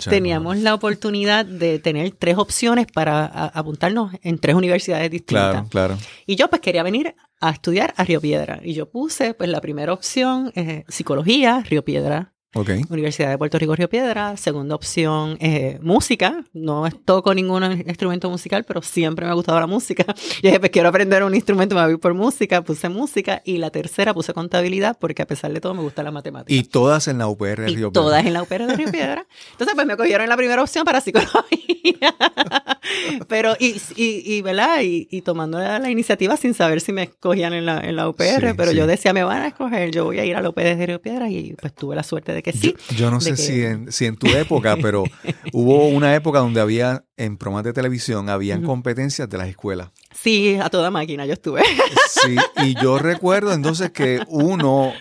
teníamos 0.04 0.58
la 0.58 0.74
oportunidad 0.74 1.46
de 1.46 1.80
tener 1.80 2.12
tres 2.12 2.38
opciones 2.38 2.88
para 2.92 3.26
apuntarnos 3.26 4.14
en 4.24 4.40
tres 4.40 4.56
universidades 4.56 5.12
distintas. 5.12 5.68
Claro, 5.70 5.96
claro. 5.96 5.98
Y 6.26 6.36
yo 6.36 6.50
pues 6.50 6.62
quería 6.62 6.84
venir 6.84 7.16
a 7.40 7.52
estudiar 7.52 7.94
a 7.98 8.04
Río 8.04 8.20
Piedra, 8.20 8.60
y 8.64 8.74
yo 8.74 8.90
puse 8.90 9.34
pues 9.34 9.50
la 9.50 9.62
primera 9.62 9.94
opción, 9.94 10.52
psicología, 10.88 11.64
Río 11.68 11.86
Piedra, 11.86 12.34
Universidad 12.54 13.30
de 13.30 13.38
Puerto 13.38 13.60
Rico 13.60 13.76
Río 13.76 13.90
Piedra. 13.90 14.38
Segunda 14.38 14.74
opción, 14.74 15.38
eh, 15.42 15.80
música. 15.82 16.44
No 16.54 16.90
toco 17.06 17.34
ningún 17.34 17.64
instrumento 17.86 18.30
musical, 18.30 18.64
pero 18.64 18.82
siempre 18.82 19.26
me 19.26 19.32
ha 19.32 19.36
gustado 19.36 19.60
la 19.60 19.68
música. 19.68 20.06
Y 20.38 20.48
dije, 20.48 20.60
pues 20.60 20.72
quiero 20.72 20.90
aprender 20.90 21.24
un 21.24 21.34
instrumento, 21.34 21.76
me 21.76 21.84
voy 21.84 21.98
por 21.98 22.14
música. 22.14 22.62
Puse 22.62 22.90
música. 22.90 23.42
Y 23.44 23.58
la 23.58 23.70
tercera 23.70 24.14
puse 24.14 24.34
contabilidad, 24.34 24.98
porque 25.00 25.24
a 25.24 25.28
pesar 25.28 25.52
de 25.52 25.60
todo 25.60 25.74
me 25.74 25.82
gusta 25.82 26.04
la 26.04 26.12
matemática. 26.12 26.54
Y 26.54 26.64
todas 26.64 27.08
en 27.08 27.18
la 27.18 27.28
UPR 27.28 27.62
de 27.62 27.68
Río 27.68 27.92
Piedra. 27.92 27.92
Todas 27.92 28.26
en 28.26 28.34
la 28.34 28.44
UPR 28.44 28.68
de 28.68 28.76
Río 28.76 28.92
Piedra. 28.92 29.26
Entonces, 29.52 29.76
pues 29.76 29.88
me 29.88 29.98
cogieron 29.98 30.24
en 30.24 30.30
la 30.30 30.38
primera 30.38 30.62
opción 30.62 30.86
para 30.86 31.02
psicología. 31.02 31.48
pero, 33.28 33.56
y, 33.60 33.76
y, 33.96 34.42
¿verdad? 34.42 34.80
Y, 34.82 35.22
tomando 35.22 35.60
la, 35.60 35.90
iniciativa 35.90 36.38
sin 36.38 36.54
saber 36.54 36.82
si 36.82 36.94
me 36.94 37.04
escogían 37.04 37.54
en 37.54 37.66
la, 37.66 37.80
en 37.80 37.96
la 37.96 38.08
UPR. 38.08 38.56
pero 38.56 38.72
yo 38.72 38.88
decía, 38.88 39.14
me 39.14 39.24
van 39.24 39.42
a 39.42 39.48
escoger, 39.48 39.92
yo 39.92 40.06
voy 40.06 40.20
a 40.20 40.26
ir 40.26 40.36
a 40.36 40.42
la 40.42 40.50
UPR 40.50 40.76
de 40.76 40.86
Río 40.86 41.02
Piedra. 41.02 41.30
Y 41.30 41.54
pues 41.60 41.74
tuve 41.74 41.96
la 41.96 42.04
suerte 42.04 42.34
de 42.34 42.37
que 42.44 42.54
sí. 42.54 42.76
Yo, 42.96 43.12
no 43.12 43.22
sé 43.22 43.38
si, 43.38 43.64
en, 43.64 43.92
si 43.92 44.06
en 44.06 44.16
tu 44.16 44.28
época, 44.28 44.78
pero 44.82 45.04
hubo 45.54 45.88
una 45.88 46.16
época 46.16 46.40
donde 46.40 46.62
había, 46.62 47.04
en 47.18 47.38
programas 47.38 47.64
de 47.66 47.74
televisión, 47.74 48.30
habían 48.30 48.64
competencias 48.64 49.30
de 49.30 49.38
las 49.38 49.48
escuelas. 49.48 49.90
Sí, 50.14 50.58
a 50.62 50.70
toda 50.70 50.92
máquina 50.92 51.26
yo 51.26 51.34
estuve. 51.34 51.62
Sí, 52.10 52.36
y 52.64 52.76
yo 52.82 53.00
recuerdo 53.00 53.54
entonces 53.54 53.92
que 53.92 54.22
uno, 54.28 54.94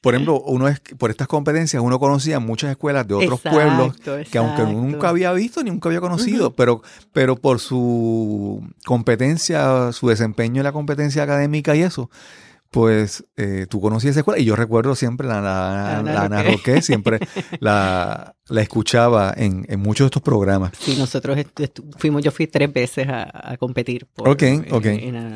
por 0.00 0.14
ejemplo, 0.14 0.40
uno 0.40 0.68
es, 0.68 0.80
por 0.98 1.10
estas 1.10 1.28
competencias 1.28 1.82
uno 1.82 1.98
conocía 1.98 2.38
muchas 2.40 2.70
escuelas 2.70 3.06
de 3.06 3.14
otros 3.14 3.40
pueblos 3.40 3.96
que 4.30 4.38
aunque 4.38 4.62
nunca 4.62 5.08
había 5.08 5.32
visto 5.32 5.62
ni 5.62 5.70
nunca 5.70 5.88
había 5.88 6.00
conocido, 6.00 6.54
pero, 6.54 6.82
pero 7.12 7.36
por 7.36 7.60
su 7.60 8.62
competencia, 8.84 9.92
su 9.92 10.08
desempeño 10.08 10.60
en 10.60 10.64
la 10.64 10.72
competencia 10.72 11.22
académica 11.22 11.74
y 11.74 11.82
eso, 11.82 12.10
pues 12.76 13.24
eh, 13.38 13.64
tú 13.70 13.80
conocías 13.80 14.10
esa 14.10 14.20
escuela 14.20 14.38
y 14.38 14.44
yo 14.44 14.54
recuerdo 14.54 14.94
siempre 14.94 15.26
la, 15.26 15.40
la, 15.40 16.24
Ana 16.24 16.42
Roque, 16.42 16.82
siempre 16.82 17.20
la, 17.60 18.36
la 18.50 18.60
escuchaba 18.60 19.32
en, 19.34 19.64
en, 19.70 19.80
muchos 19.80 20.04
de 20.04 20.08
estos 20.08 20.20
programas. 20.20 20.72
Sí, 20.78 20.94
nosotros 20.98 21.38
fuimos, 21.96 22.22
yo 22.22 22.30
fui 22.32 22.46
tres 22.48 22.70
veces 22.70 23.08
a, 23.08 23.52
a 23.52 23.56
competir 23.56 24.04
por, 24.04 24.36
En, 24.42 24.66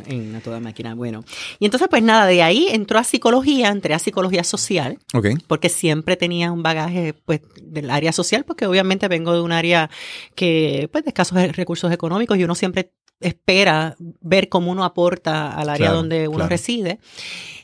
en, 0.07 0.37
a 0.37 0.41
toda 0.41 0.61
máquina. 0.61 0.95
Bueno, 0.95 1.25
y 1.59 1.65
entonces 1.65 1.89
pues 1.89 2.03
nada, 2.03 2.27
de 2.27 2.43
ahí 2.43 2.67
entró 2.71 2.99
a 2.99 3.05
psicología, 3.05 3.69
entré 3.69 3.95
a 3.95 3.99
psicología 3.99 4.45
social, 4.45 4.99
porque 5.47 5.71
siempre 5.71 6.17
tenía 6.17 6.53
un 6.53 6.63
bagaje 6.63 7.15
pues 7.25 7.41
del 7.63 7.89
área 7.89 8.13
social, 8.13 8.45
porque 8.45 8.67
obviamente 8.67 9.09
vengo 9.09 9.33
de 9.33 9.41
un 9.41 9.53
área 9.53 9.89
que 10.35 10.91
pues 10.93 11.05
de 11.05 11.09
escasos 11.09 11.57
recursos 11.57 11.91
económicos 11.91 12.37
y 12.37 12.45
uno 12.45 12.55
siempre 12.55 12.93
espera 13.21 13.97
ver 14.21 14.49
cómo 14.49 14.71
uno 14.71 14.85
aporta 14.85 15.53
al 15.53 15.69
área 15.69 15.93
donde 15.93 16.29
uno 16.29 16.49
reside. 16.49 16.99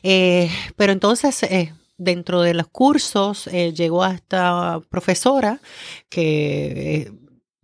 Eh, 0.03 0.49
pero 0.75 0.93
entonces, 0.93 1.43
eh, 1.43 1.73
dentro 1.97 2.41
de 2.41 2.53
los 2.53 2.67
cursos, 2.67 3.47
eh, 3.47 3.73
llegó 3.73 4.03
hasta 4.03 4.79
profesora 4.89 5.59
que 6.09 7.11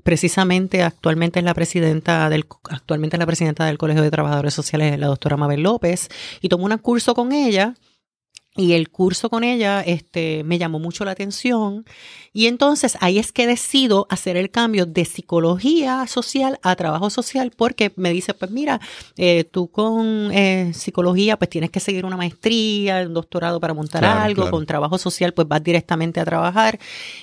precisamente 0.04 0.84
actualmente 0.84 1.40
es 1.40 1.46
la 1.46 1.54
presidenta 1.54 2.30
del 2.30 2.46
actualmente 2.70 3.16
es 3.16 3.20
la 3.20 3.26
presidenta 3.26 3.66
del 3.66 3.78
Colegio 3.78 4.04
de 4.04 4.12
Trabajadores 4.12 4.54
Sociales, 4.54 5.00
la 5.00 5.08
doctora 5.08 5.38
Mabel 5.38 5.64
López, 5.64 6.10
y 6.42 6.50
tomó 6.50 6.66
un 6.66 6.78
curso 6.80 7.16
con 7.16 7.32
ella 7.32 7.76
y 8.56 8.74
el 8.74 8.90
curso 8.90 9.30
con 9.32 9.44
ella 9.44 9.82
este, 9.82 10.44
me 10.44 10.60
llamó 10.60 10.78
mucho 10.78 11.06
la 11.06 11.12
atención. 11.12 11.86
Y 12.34 12.46
entonces 12.46 12.98
ahí 13.02 13.18
es 13.18 13.32
que 13.32 13.48
decido 13.48 14.06
hacer 14.12 14.38
el 14.38 14.52
cambio 14.52 14.86
de 14.86 15.06
psicología 15.06 16.06
social 16.06 16.60
a 16.62 16.76
trabajo 16.76 17.10
social 17.10 17.52
porque 17.56 17.92
me 17.96 18.14
dice, 18.14 18.36
pues 18.36 18.52
mira, 18.52 18.80
eh, 19.18 19.44
tú 19.44 19.72
con 19.72 20.32
eh, 20.32 20.72
psicología 20.74 21.38
pues 21.38 21.50
tienes 21.50 21.72
que 21.72 21.80
seguir 21.80 22.06
una 22.06 22.18
maestría, 22.18 23.02
un 23.08 23.16
doctorado 23.16 23.60
para 23.60 23.74
montar 23.74 24.06
algo, 24.06 24.50
con 24.52 24.68
trabajo 24.68 25.00
social 25.00 25.34
pues 25.34 25.48
vas 25.48 25.64
directamente 25.64 26.20
a 26.20 26.26
trabajar. 26.26 26.80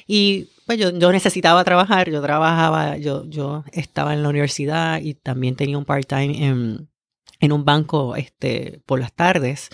Y 0.09 0.49
pues 0.67 0.79
yo, 0.79 0.91
yo 0.91 1.13
necesitaba 1.13 1.63
trabajar, 1.63 2.11
yo 2.11 2.21
trabajaba, 2.23 2.97
yo, 2.97 3.25
yo 3.27 3.65
estaba 3.73 4.15
en 4.15 4.25
la 4.25 4.29
universidad 4.31 5.01
y 5.01 5.15
también 5.15 5.55
tenía 5.55 5.79
un 5.79 5.85
part-time 5.85 6.45
en, 6.45 6.89
en 7.39 7.53
un 7.53 7.65
banco 7.65 8.17
este, 8.17 8.81
por 8.85 8.99
las 8.99 9.13
tardes. 9.13 9.71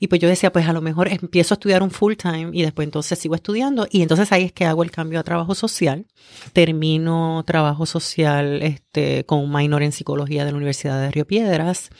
Y 0.00 0.06
pues 0.06 0.20
yo 0.20 0.28
decía, 0.28 0.52
pues 0.52 0.68
a 0.68 0.72
lo 0.72 0.80
mejor 0.80 1.08
empiezo 1.08 1.54
a 1.54 1.56
estudiar 1.56 1.82
un 1.82 1.90
full 1.90 2.14
time 2.14 2.50
y 2.52 2.62
después 2.62 2.86
entonces 2.86 3.18
sigo 3.18 3.34
estudiando. 3.34 3.86
Y 3.90 4.02
entonces 4.02 4.30
ahí 4.30 4.44
es 4.44 4.52
que 4.52 4.64
hago 4.64 4.82
el 4.84 4.90
cambio 4.90 5.18
a 5.18 5.24
trabajo 5.24 5.54
social. 5.54 6.06
Termino 6.52 7.42
trabajo 7.46 7.84
social 7.84 8.62
este, 8.62 9.24
con 9.24 9.40
un 9.40 9.52
minor 9.52 9.82
en 9.82 9.92
psicología 9.92 10.44
de 10.44 10.52
la 10.52 10.56
Universidad 10.56 11.00
de 11.00 11.10
Río 11.10 11.26
Piedras. 11.26 11.90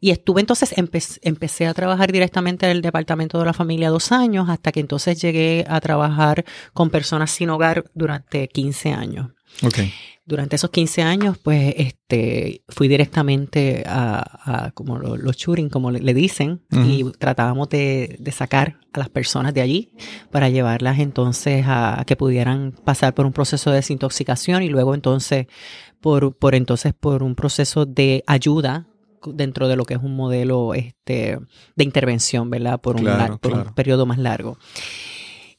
Y 0.00 0.10
estuve 0.10 0.40
entonces, 0.40 0.74
empecé 0.76 1.66
a 1.66 1.74
trabajar 1.74 2.10
directamente 2.10 2.66
en 2.66 2.72
el 2.72 2.82
departamento 2.82 3.38
de 3.38 3.44
la 3.44 3.52
familia 3.52 3.90
dos 3.90 4.10
años, 4.10 4.48
hasta 4.48 4.72
que 4.72 4.80
entonces 4.80 5.20
llegué 5.20 5.64
a 5.68 5.80
trabajar 5.80 6.44
con 6.72 6.90
personas 6.90 7.30
sin 7.30 7.50
hogar 7.50 7.84
durante 7.94 8.48
15 8.48 8.92
años. 8.92 9.28
Okay. 9.62 9.92
Durante 10.30 10.54
esos 10.54 10.70
15 10.70 11.02
años, 11.02 11.38
pues, 11.38 11.74
este, 11.76 12.62
fui 12.68 12.86
directamente 12.86 13.82
a, 13.84 14.70
como 14.74 14.96
los 14.96 15.36
churing, 15.36 15.68
como 15.68 15.90
le, 15.90 16.14
dicen, 16.14 16.62
y 16.70 17.02
tratábamos 17.18 17.68
de, 17.68 18.16
sacar 18.30 18.78
a 18.92 19.00
las 19.00 19.08
personas 19.08 19.54
de 19.54 19.60
allí 19.60 19.90
para 20.30 20.48
llevarlas 20.48 21.00
entonces 21.00 21.64
a, 21.66 22.04
que 22.06 22.14
pudieran 22.14 22.72
pasar 22.84 23.12
por 23.12 23.26
un 23.26 23.32
proceso 23.32 23.70
de 23.70 23.76
desintoxicación 23.78 24.62
y 24.62 24.68
luego 24.68 24.94
entonces 24.94 25.48
por, 26.00 26.36
por 26.36 26.54
entonces 26.54 26.94
por 26.94 27.24
un 27.24 27.34
proceso 27.34 27.84
de 27.84 28.22
ayuda 28.28 28.86
dentro 29.26 29.66
de 29.66 29.74
lo 29.74 29.84
que 29.84 29.94
es 29.94 30.00
un 30.00 30.14
modelo 30.14 30.74
este, 30.74 31.40
de 31.74 31.84
intervención, 31.84 32.50
¿verdad? 32.50 32.80
Por, 32.80 32.94
un, 32.94 33.38
por 33.38 33.52
un 33.52 33.74
periodo 33.74 34.06
más 34.06 34.18
largo. 34.18 34.58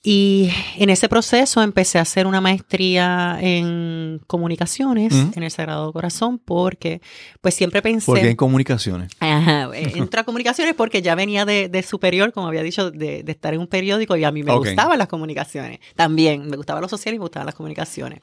Y 0.03 0.49
en 0.77 0.89
ese 0.89 1.07
proceso 1.07 1.61
empecé 1.61 1.99
a 1.99 2.01
hacer 2.01 2.25
una 2.25 2.41
maestría 2.41 3.37
en 3.39 4.19
comunicaciones 4.25 5.13
en 5.13 5.43
el 5.43 5.51
Sagrado 5.51 5.93
Corazón 5.93 6.39
porque 6.39 7.01
pues 7.39 7.53
siempre 7.53 7.83
pensé... 7.83 8.07
¿Por 8.07 8.19
qué 8.19 8.31
en 8.31 8.35
comunicaciones? 8.35 9.11
Ajá, 9.19 9.69
entré 9.75 10.21
a 10.21 10.23
comunicaciones 10.23 10.73
porque 10.73 11.03
ya 11.03 11.13
venía 11.13 11.45
de, 11.45 11.85
superior, 11.87 12.33
como 12.33 12.47
había 12.47 12.63
dicho, 12.63 12.89
de, 12.89 13.23
estar 13.27 13.53
en 13.53 13.59
un 13.59 13.67
periódico 13.67 14.15
y 14.15 14.23
a 14.23 14.31
mí 14.31 14.41
me 14.41 14.55
gustaban 14.55 14.97
las 14.97 15.07
comunicaciones. 15.07 15.79
También 15.95 16.49
me 16.49 16.57
gustaba 16.57 16.81
lo 16.81 16.87
social 16.87 17.13
y 17.13 17.19
me 17.19 17.23
gustaban 17.23 17.45
las 17.45 17.55
comunicaciones. 17.55 18.21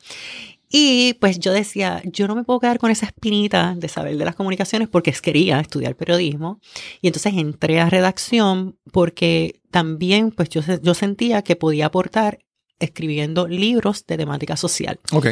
Y 0.71 1.15
pues 1.15 1.39
yo 1.39 1.53
decía, 1.53 2.03
yo 2.05 2.29
no 2.29 2.35
me 2.35 2.45
puedo 2.45 2.61
quedar 2.61 2.79
con 2.79 2.91
esa 2.91 3.07
espinita 3.07 3.75
de 3.77 3.89
saber 3.89 4.17
de 4.17 4.25
las 4.25 4.35
comunicaciones 4.35 4.89
porque 4.89 5.13
quería 5.13 5.61
estudiar 5.61 5.97
periodismo. 5.97 6.61
Y 7.01 7.07
entonces 7.09 7.35
entré 7.37 7.81
a 7.81 7.89
redacción 7.89 8.77
porque 8.93 9.61
también 9.71 10.31
pues 10.31 10.49
yo, 10.51 10.61
yo 10.83 10.95
sentía 10.95 11.43
que 11.43 11.57
podía 11.57 11.87
aportar 11.87 12.39
escribiendo 12.81 13.49
libros 13.49 14.07
de 14.07 14.17
temática 14.17 14.57
social. 14.57 15.01
Ok. 15.13 15.27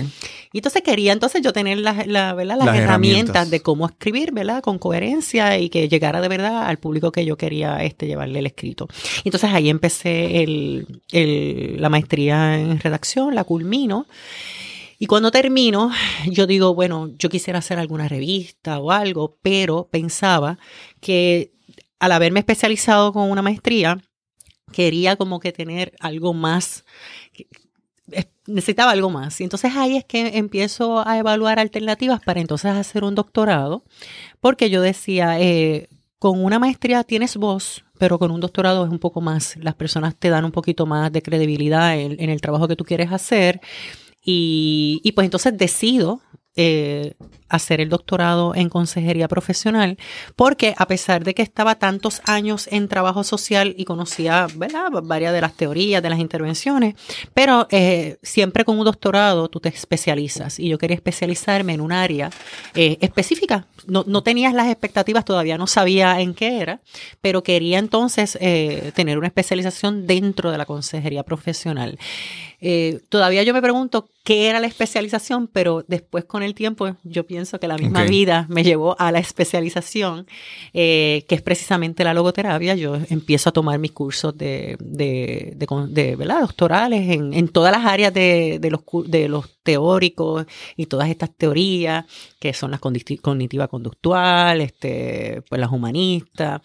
Y 0.53 0.59
entonces 0.59 0.83
quería 0.83 1.13
entonces 1.13 1.43
yo 1.43 1.53
tener 1.53 1.79
la, 1.79 2.05
la, 2.07 2.35
¿verdad? 2.35 2.59
las, 2.59 2.77
herramientas. 2.77 3.51
de 3.51 3.61
cómo 3.61 3.87
escribir, 3.87 4.33
¿verdad? 4.33 4.63
Con 4.63 4.79
coherencia 4.79 5.59
y 5.59 5.69
que 5.69 5.89
llegara 5.89 6.21
de 6.21 6.29
verdad 6.29 6.67
al 6.67 6.79
público 6.79 7.13
que 7.13 7.25
yo 7.25 7.37
quería 7.37 7.83
este, 7.85 8.07
llevarle 8.07 8.41
el 8.41 8.47
escrito. 8.47 8.89
Entonces 9.25 9.51
ahí 9.53 9.69
empecé 9.69 10.43
el, 10.43 11.01
el, 11.13 11.81
la 11.81 11.89
maestría 11.89 12.59
en 12.59 12.81
redacción, 12.81 13.35
la 13.35 13.45
culmino. 13.45 14.07
Y 14.99 15.07
cuando 15.07 15.31
termino, 15.31 15.91
yo 16.27 16.47
digo, 16.47 16.75
bueno, 16.75 17.11
yo 17.19 17.29
quisiera 17.29 17.59
hacer 17.59 17.79
alguna 17.79 18.09
revista 18.09 18.79
o 18.79 18.91
algo, 18.91 19.39
pero 19.43 19.89
pensaba 19.91 20.59
que 21.01 21.53
al 21.99 22.13
haberme 22.13 22.41
especializado 22.41 23.13
con 23.13 23.31
una 23.31 23.43
maestría, 23.43 23.99
quería 24.73 25.17
como 25.17 25.41
que 25.41 25.53
tener 25.53 25.95
algo 26.01 26.35
más, 26.35 26.85
necesitaba 28.47 28.93
algo 28.93 29.11
más. 29.11 29.41
Y 29.41 29.45
entonces 29.45 29.75
ahí 29.75 29.97
es 29.97 30.05
que 30.05 30.39
empiezo 30.39 31.07
a 31.07 31.19
evaluar 31.19 31.59
alternativas 31.59 32.21
para 32.21 32.41
entonces 32.41 32.73
hacer 32.73 33.05
un 33.05 33.15
doctorado, 33.15 33.85
porque 34.41 34.71
yo 34.71 34.83
decía, 34.83 35.41
eh, 35.41 35.89
con 36.19 36.43
una 36.45 36.59
maestría 36.59 37.05
tienes 37.05 37.37
voz, 37.37 37.85
pero 37.99 38.19
con 38.19 38.31
un 38.31 38.41
doctorado 38.41 38.85
es 38.85 38.91
un 38.91 38.99
poco 38.99 39.21
más, 39.21 39.57
las 39.57 39.75
personas 39.75 40.17
te 40.17 40.29
dan 40.29 40.45
un 40.45 40.53
poquito 40.53 40.87
más 40.87 41.13
de 41.13 41.23
credibilidad 41.23 41.99
en, 41.99 42.21
en 42.21 42.31
el 42.31 42.41
trabajo 42.41 42.69
que 42.69 42.77
tú 42.77 42.85
quieres 42.85 43.13
hacer 43.13 43.61
y, 44.27 45.01
y 45.03 45.13
pues 45.13 45.25
entonces 45.25 45.57
decido 45.57 46.21
eh, 46.57 47.15
hacer 47.49 47.81
el 47.81 47.89
doctorado 47.91 48.55
en 48.55 48.69
consejería 48.69 49.29
profesional, 49.29 49.99
porque 50.35 50.75
a 50.77 50.89
pesar 50.89 51.23
de 51.23 51.35
que 51.35 51.43
estaba 51.43 51.77
tantos 51.77 52.23
años 52.25 52.69
en 52.73 52.89
trabajo 52.89 53.25
social 53.25 53.75
y 53.77 53.85
conocía 53.85 54.47
¿verdad? 54.57 54.89
varias 55.03 55.33
de 55.33 55.41
las 55.41 55.55
teorías, 55.55 56.03
de 56.03 56.11
las 56.11 56.19
intervenciones, 56.19 56.95
pero 57.35 57.69
eh, 57.71 58.17
siempre 58.23 58.65
con 58.65 58.79
un 58.79 58.85
doctorado 58.85 59.49
tú 59.49 59.61
te 59.61 59.69
especializas 59.69 60.59
y 60.59 60.69
yo 60.69 60.79
quería 60.79 60.97
especializarme 60.97 61.75
en 61.75 61.81
un 61.81 61.93
área 61.93 62.31
eh, 62.75 62.99
específica. 63.01 63.67
No, 63.87 64.05
no, 64.07 64.23
tenías 64.23 64.53
las 64.53 64.69
expectativas, 64.69 65.25
todavía 65.25 65.59
no 65.59 65.67
sabía 65.67 66.21
en 66.21 66.35
qué 66.35 66.61
era, 66.61 66.81
pero 67.21 67.43
quería 67.43 67.79
entonces 67.79 68.37
eh, 68.41 68.93
tener 68.97 69.19
una 69.19 69.29
especialización 69.29 70.07
dentro 70.07 70.51
de 70.51 70.59
la 70.59 70.65
consejería 70.65 71.23
profesional. 71.23 71.99
Eh, 72.61 73.01
todavía 73.09 73.43
yo 73.43 73.53
me 73.53 73.63
pregunto 73.63 74.09
qué 74.25 74.49
era 74.49 74.61
la 74.61 74.67
especialización, 74.67 75.47
pero 75.47 75.85
después 75.87 76.25
con 76.25 76.43
el 76.43 76.55
tiempo 76.55 76.97
yo 77.05 77.27
pienso 77.27 77.61
que 77.61 77.69
la 77.69 77.77
misma 77.79 78.05
vida 78.05 78.47
me 78.49 78.65
llevó 78.65 78.97
a 78.99 79.13
la 79.13 79.19
especialización, 79.19 80.27
eh, 80.73 81.25
que 81.29 81.37
es 81.37 81.43
precisamente 81.43 82.03
la 82.03 82.15
logoterapia. 82.15 82.75
Yo 82.75 82.97
empiezo 83.09 83.51
a 83.51 83.53
tomar 83.53 83.79
mis 83.79 83.93
cursos 83.93 84.37
de, 84.37 84.77
de, 84.81 85.55
de, 85.57 86.17
¿verdad? 86.17 86.41
doctorales 86.41 87.09
en, 87.09 87.35
en, 87.35 87.49
todas 87.49 87.73
las 87.73 87.85
áreas 87.85 88.13
de, 88.13 88.59
de, 88.61 88.71
los, 88.71 88.83
de 89.07 89.29
los 89.29 89.59
teóricos 89.63 90.47
y 90.77 90.87
todas 90.87 91.09
estas 91.09 91.31
teorías 91.37 92.05
que 92.41 92.53
son 92.53 92.71
las 92.71 92.81
cognitiva 92.81 93.69
conductual, 93.69 94.61
este, 94.61 95.43
pues 95.49 95.61
las 95.61 95.71
humanistas. 95.71 96.63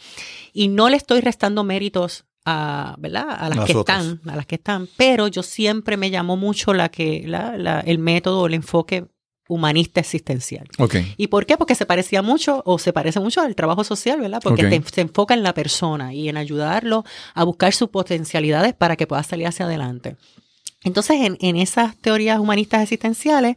Y 0.53 0.67
no 0.67 0.89
le 0.89 0.97
estoy 0.97 1.21
restando 1.21 1.63
méritos 1.63 2.25
a, 2.45 2.95
¿verdad? 2.97 3.27
a 3.29 3.49
las, 3.49 3.65
que 3.65 3.73
están, 3.73 4.21
a 4.27 4.35
las 4.35 4.45
que 4.45 4.55
están, 4.55 4.87
pero 4.97 5.27
yo 5.27 5.43
siempre 5.43 5.97
me 5.97 6.09
llamó 6.09 6.37
mucho 6.37 6.73
la 6.73 6.89
que, 6.89 7.23
la, 7.27 7.57
la, 7.57 7.81
el 7.81 7.99
método 7.99 8.41
o 8.41 8.47
el 8.47 8.53
enfoque 8.55 9.05
humanista 9.47 9.99
existencial. 9.99 10.67
Okay. 10.77 11.13
¿Y 11.17 11.27
por 11.27 11.45
qué? 11.45 11.57
Porque 11.57 11.75
se 11.75 11.85
parecía 11.85 12.21
mucho 12.21 12.63
o 12.65 12.79
se 12.79 12.93
parece 12.93 13.19
mucho 13.19 13.41
al 13.41 13.53
trabajo 13.53 13.83
social, 13.83 14.21
¿verdad? 14.21 14.39
Porque 14.41 14.65
okay. 14.65 14.79
te, 14.79 14.89
se 14.89 15.01
enfoca 15.01 15.33
en 15.33 15.43
la 15.43 15.53
persona 15.53 16.13
y 16.13 16.29
en 16.29 16.37
ayudarlo 16.37 17.03
a 17.33 17.43
buscar 17.43 17.73
sus 17.73 17.89
potencialidades 17.89 18.73
para 18.73 18.95
que 18.95 19.07
pueda 19.07 19.23
salir 19.23 19.47
hacia 19.47 19.65
adelante. 19.65 20.15
Entonces, 20.83 21.17
en, 21.21 21.37
en, 21.41 21.57
esas 21.57 21.95
teorías 21.97 22.39
humanistas 22.39 22.81
existenciales, 22.81 23.55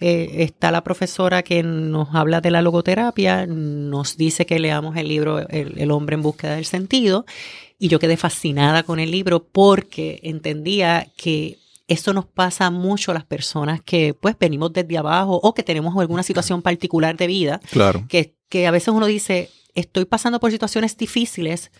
eh, 0.00 0.36
está 0.38 0.70
la 0.70 0.82
profesora 0.82 1.42
que 1.42 1.62
nos 1.62 2.14
habla 2.14 2.40
de 2.40 2.50
la 2.50 2.62
logoterapia, 2.62 3.46
nos 3.46 4.16
dice 4.16 4.46
que 4.46 4.58
leamos 4.58 4.96
el 4.96 5.08
libro 5.08 5.40
el, 5.50 5.78
el, 5.78 5.90
hombre 5.90 6.14
en 6.14 6.22
búsqueda 6.22 6.54
del 6.54 6.64
sentido, 6.64 7.26
y 7.82 7.88
yo 7.88 7.98
quedé 7.98 8.16
fascinada 8.16 8.84
con 8.84 9.00
el 9.00 9.10
libro 9.10 9.42
porque 9.42 10.20
entendía 10.22 11.08
que 11.16 11.58
esto 11.88 12.12
nos 12.12 12.26
pasa 12.26 12.70
mucho 12.70 13.10
a 13.10 13.14
las 13.14 13.24
personas 13.24 13.80
que 13.82 14.14
pues 14.14 14.38
venimos 14.38 14.72
desde 14.72 14.98
abajo 14.98 15.40
o 15.42 15.52
que 15.52 15.64
tenemos 15.64 15.92
alguna 15.98 16.22
situación 16.22 16.62
particular 16.62 17.16
de 17.16 17.26
vida. 17.26 17.60
Claro. 17.72 18.04
Que, 18.08 18.36
que 18.48 18.68
a 18.68 18.70
veces 18.70 18.94
uno 18.94 19.06
dice, 19.06 19.50
estoy 19.74 20.04
pasando 20.04 20.38
por 20.38 20.52
situaciones 20.52 20.96
difíciles, 20.96 21.72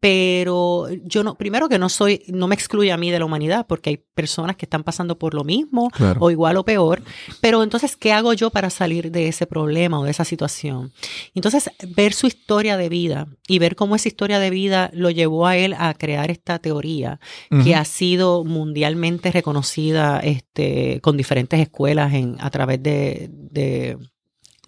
pero 0.00 0.88
yo 1.04 1.24
no, 1.24 1.36
primero 1.36 1.68
que 1.68 1.78
no 1.78 1.88
soy, 1.88 2.22
no 2.28 2.46
me 2.46 2.54
excluye 2.54 2.92
a 2.92 2.96
mí 2.96 3.10
de 3.10 3.18
la 3.18 3.24
humanidad, 3.24 3.66
porque 3.66 3.90
hay 3.90 3.96
personas 3.96 4.56
que 4.56 4.66
están 4.66 4.84
pasando 4.84 5.18
por 5.18 5.34
lo 5.34 5.42
mismo, 5.42 5.90
claro. 5.90 6.20
o 6.20 6.30
igual 6.30 6.56
o 6.56 6.64
peor, 6.64 7.02
pero 7.40 7.62
entonces, 7.64 7.96
¿qué 7.96 8.12
hago 8.12 8.32
yo 8.32 8.50
para 8.50 8.70
salir 8.70 9.10
de 9.10 9.28
ese 9.28 9.46
problema 9.46 9.98
o 9.98 10.04
de 10.04 10.12
esa 10.12 10.24
situación? 10.24 10.92
Entonces, 11.34 11.70
ver 11.96 12.12
su 12.12 12.28
historia 12.28 12.76
de 12.76 12.88
vida 12.88 13.26
y 13.48 13.58
ver 13.58 13.74
cómo 13.74 13.96
esa 13.96 14.08
historia 14.08 14.38
de 14.38 14.50
vida 14.50 14.90
lo 14.92 15.10
llevó 15.10 15.46
a 15.46 15.56
él 15.56 15.74
a 15.76 15.92
crear 15.94 16.30
esta 16.30 16.60
teoría, 16.60 17.18
uh 17.50 17.56
-huh. 17.56 17.64
que 17.64 17.74
ha 17.74 17.84
sido 17.84 18.44
mundialmente 18.44 19.32
reconocida 19.32 20.20
este, 20.20 21.00
con 21.00 21.16
diferentes 21.16 21.58
escuelas 21.58 22.14
en, 22.14 22.36
a 22.38 22.50
través 22.50 22.80
de, 22.82 23.28
de, 23.32 23.98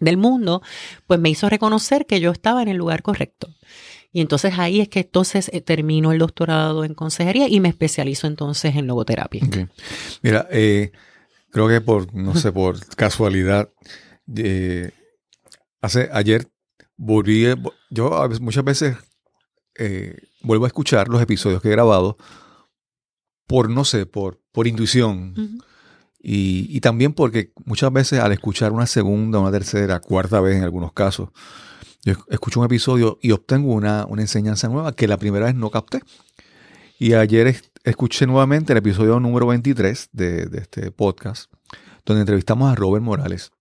del 0.00 0.16
mundo, 0.16 0.62
pues 1.06 1.20
me 1.20 1.30
hizo 1.30 1.48
reconocer 1.48 2.06
que 2.06 2.18
yo 2.20 2.32
estaba 2.32 2.62
en 2.62 2.68
el 2.68 2.76
lugar 2.76 3.02
correcto. 3.02 3.48
Y 4.12 4.20
entonces 4.20 4.58
ahí 4.58 4.80
es 4.80 4.88
que 4.88 5.00
entonces 5.00 5.50
eh, 5.52 5.60
termino 5.60 6.10
el 6.10 6.18
doctorado 6.18 6.84
en 6.84 6.94
consejería 6.94 7.48
y 7.48 7.60
me 7.60 7.68
especializo 7.68 8.26
entonces 8.26 8.74
en 8.74 8.86
logoterapia. 8.86 9.44
Okay. 9.46 9.68
Mira, 10.22 10.48
eh, 10.50 10.90
creo 11.50 11.68
que 11.68 11.80
por, 11.80 12.12
no 12.14 12.34
sé, 12.34 12.50
por 12.50 12.84
casualidad, 12.96 13.70
eh, 14.36 14.90
hace, 15.80 16.08
ayer 16.12 16.48
volví, 16.96 17.46
yo 17.90 18.28
muchas 18.40 18.64
veces 18.64 18.96
eh, 19.76 20.16
vuelvo 20.42 20.64
a 20.64 20.68
escuchar 20.68 21.08
los 21.08 21.22
episodios 21.22 21.62
que 21.62 21.68
he 21.68 21.72
grabado 21.72 22.16
por, 23.46 23.70
no 23.70 23.84
sé, 23.84 24.06
por, 24.06 24.40
por 24.52 24.66
intuición. 24.66 25.34
Uh 25.36 25.40
-huh. 25.40 25.64
y, 26.20 26.66
y 26.76 26.80
también 26.80 27.12
porque 27.12 27.52
muchas 27.64 27.92
veces 27.92 28.18
al 28.18 28.32
escuchar 28.32 28.72
una 28.72 28.86
segunda, 28.86 29.38
una 29.38 29.52
tercera, 29.52 30.00
cuarta 30.00 30.40
vez 30.40 30.56
en 30.56 30.64
algunos 30.64 30.92
casos, 30.92 31.30
yo 32.02 32.14
escucho 32.28 32.60
un 32.60 32.66
episodio 32.66 33.18
y 33.20 33.32
obtengo 33.32 33.72
una, 33.72 34.06
una, 34.06 34.22
enseñanza 34.22 34.68
nueva 34.68 34.94
que 34.94 35.06
la 35.06 35.18
primera 35.18 35.46
vez 35.46 35.54
no 35.54 35.70
capté. 35.70 36.00
Y 36.98 37.14
ayer 37.14 37.62
escuché 37.84 38.26
nuevamente 38.26 38.72
el 38.72 38.78
episodio 38.78 39.20
número 39.20 39.46
23 39.46 40.08
de, 40.12 40.46
de, 40.46 40.58
este 40.58 40.90
podcast, 40.90 41.52
donde 42.04 42.20
entrevistamos 42.20 42.70
a 42.70 42.74
Robert 42.74 43.04
Morales. 43.04 43.52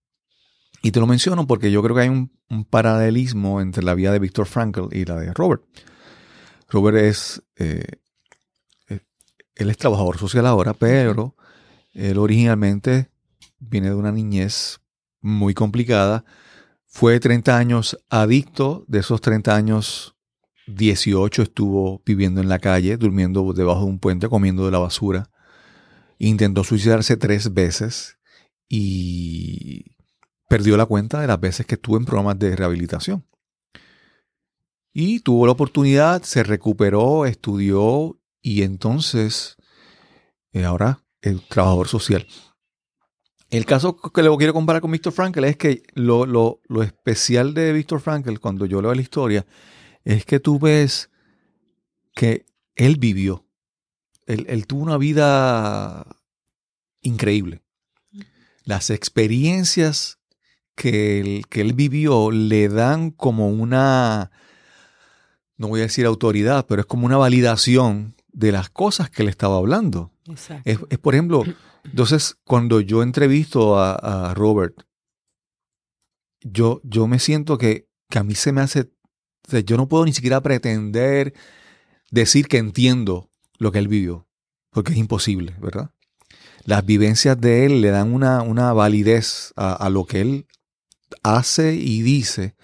Y 0.82 0.92
te 0.92 1.00
lo 1.00 1.06
menciono 1.06 1.46
porque 1.46 1.70
yo 1.70 1.82
creo 1.82 1.94
que 1.94 2.02
hay 2.02 2.08
un, 2.08 2.30
paralelismo 2.68 3.60
entre 3.60 3.84
la 3.84 3.94
vida 3.94 4.10
de 4.10 4.18
Víctor 4.18 4.46
Frankl 4.46 4.88
y 4.90 5.04
la 5.04 5.16
de 5.16 5.32
Robert. 5.32 5.62
Robert 6.68 6.96
es, 6.96 7.42
eh, 7.56 7.84
él 9.54 9.70
es 9.70 9.76
trabajador 9.76 10.18
social 10.18 10.46
ahora, 10.46 10.74
pero 10.74 11.36
él 11.92 12.18
originalmente 12.18 13.08
viene 13.60 13.90
de 13.90 13.94
una 13.94 14.10
niñez 14.10 14.80
muy 15.20 15.54
complicada 15.54 16.24
fue 16.90 17.20
30 17.20 17.56
años 17.56 17.96
adicto, 18.10 18.84
de 18.88 18.98
esos 18.98 19.20
30 19.20 19.54
años, 19.54 20.16
18 20.66 21.42
estuvo 21.42 22.02
viviendo 22.04 22.40
en 22.40 22.48
la 22.48 22.58
calle, 22.58 22.96
durmiendo 22.96 23.52
debajo 23.52 23.80
de 23.80 23.86
un 23.86 24.00
puente, 24.00 24.28
comiendo 24.28 24.66
de 24.66 24.72
la 24.72 24.80
basura. 24.80 25.30
Intentó 26.18 26.64
suicidarse 26.64 27.16
tres 27.16 27.54
veces 27.54 28.18
y 28.68 29.96
perdió 30.48 30.76
la 30.76 30.84
cuenta 30.84 31.20
de 31.20 31.28
las 31.28 31.40
veces 31.40 31.64
que 31.64 31.76
estuvo 31.76 31.96
en 31.96 32.04
programas 32.04 32.38
de 32.40 32.56
rehabilitación. 32.56 33.24
Y 34.92 35.20
tuvo 35.20 35.46
la 35.46 35.52
oportunidad, 35.52 36.22
se 36.24 36.42
recuperó, 36.42 37.24
estudió 37.24 38.20
y 38.42 38.62
entonces 38.62 39.56
eh, 40.52 40.64
ahora 40.64 41.04
es 41.22 41.40
trabajador 41.48 41.86
social. 41.86 42.26
El 43.50 43.66
caso 43.66 43.96
que 43.96 44.22
lo 44.22 44.36
quiero 44.36 44.52
comparar 44.52 44.80
con 44.80 44.92
Víctor 44.92 45.12
Frankl 45.12 45.44
es 45.44 45.56
que 45.56 45.82
lo, 45.94 46.24
lo, 46.24 46.60
lo 46.68 46.82
especial 46.84 47.52
de 47.52 47.72
Víctor 47.72 48.00
Frankl, 48.00 48.38
cuando 48.38 48.64
yo 48.64 48.80
leo 48.80 48.94
la 48.94 49.00
historia, 49.00 49.44
es 50.04 50.24
que 50.24 50.38
tú 50.38 50.60
ves 50.60 51.10
que 52.14 52.46
él 52.76 52.96
vivió. 52.96 53.44
Él, 54.26 54.46
él 54.48 54.68
tuvo 54.68 54.82
una 54.82 54.98
vida 54.98 56.06
increíble. 57.00 57.62
Las 58.64 58.90
experiencias 58.90 60.18
que 60.76 61.20
él, 61.20 61.46
que 61.48 61.60
él 61.60 61.72
vivió 61.72 62.30
le 62.30 62.68
dan 62.68 63.10
como 63.10 63.48
una, 63.48 64.30
no 65.56 65.68
voy 65.68 65.80
a 65.80 65.84
decir 65.84 66.06
autoridad, 66.06 66.66
pero 66.66 66.82
es 66.82 66.86
como 66.86 67.06
una 67.06 67.16
validación 67.16 68.14
de 68.32 68.52
las 68.52 68.70
cosas 68.70 69.10
que 69.10 69.22
él 69.22 69.28
estaba 69.28 69.56
hablando. 69.56 70.12
Es, 70.64 70.78
es, 70.88 70.98
por 70.98 71.14
ejemplo, 71.14 71.42
entonces, 71.84 72.36
cuando 72.44 72.80
yo 72.80 73.02
entrevisto 73.02 73.78
a, 73.78 73.94
a 74.30 74.34
Robert, 74.34 74.82
yo, 76.42 76.80
yo 76.84 77.06
me 77.06 77.18
siento 77.18 77.58
que, 77.58 77.88
que, 78.08 78.18
a 78.18 78.24
mí 78.24 78.34
se 78.34 78.52
me 78.52 78.60
hace, 78.60 78.80
o 78.80 79.50
sea, 79.50 79.60
yo 79.60 79.76
no 79.76 79.88
puedo 79.88 80.04
ni 80.04 80.12
siquiera 80.12 80.40
pretender 80.40 81.34
decir 82.10 82.48
que 82.48 82.58
entiendo 82.58 83.30
lo 83.58 83.72
que 83.72 83.78
él 83.78 83.88
vivió, 83.88 84.28
porque 84.70 84.92
es 84.92 84.98
imposible, 84.98 85.54
¿verdad? 85.60 85.90
Las 86.64 86.84
vivencias 86.84 87.40
de 87.40 87.66
él 87.66 87.80
le 87.80 87.90
dan 87.90 88.12
una, 88.12 88.42
una 88.42 88.72
validez 88.72 89.52
a, 89.56 89.72
a, 89.72 89.90
lo 89.90 90.04
que 90.04 90.20
él 90.20 90.46
hace 91.22 91.74
y 91.74 92.02
dice, 92.02 92.54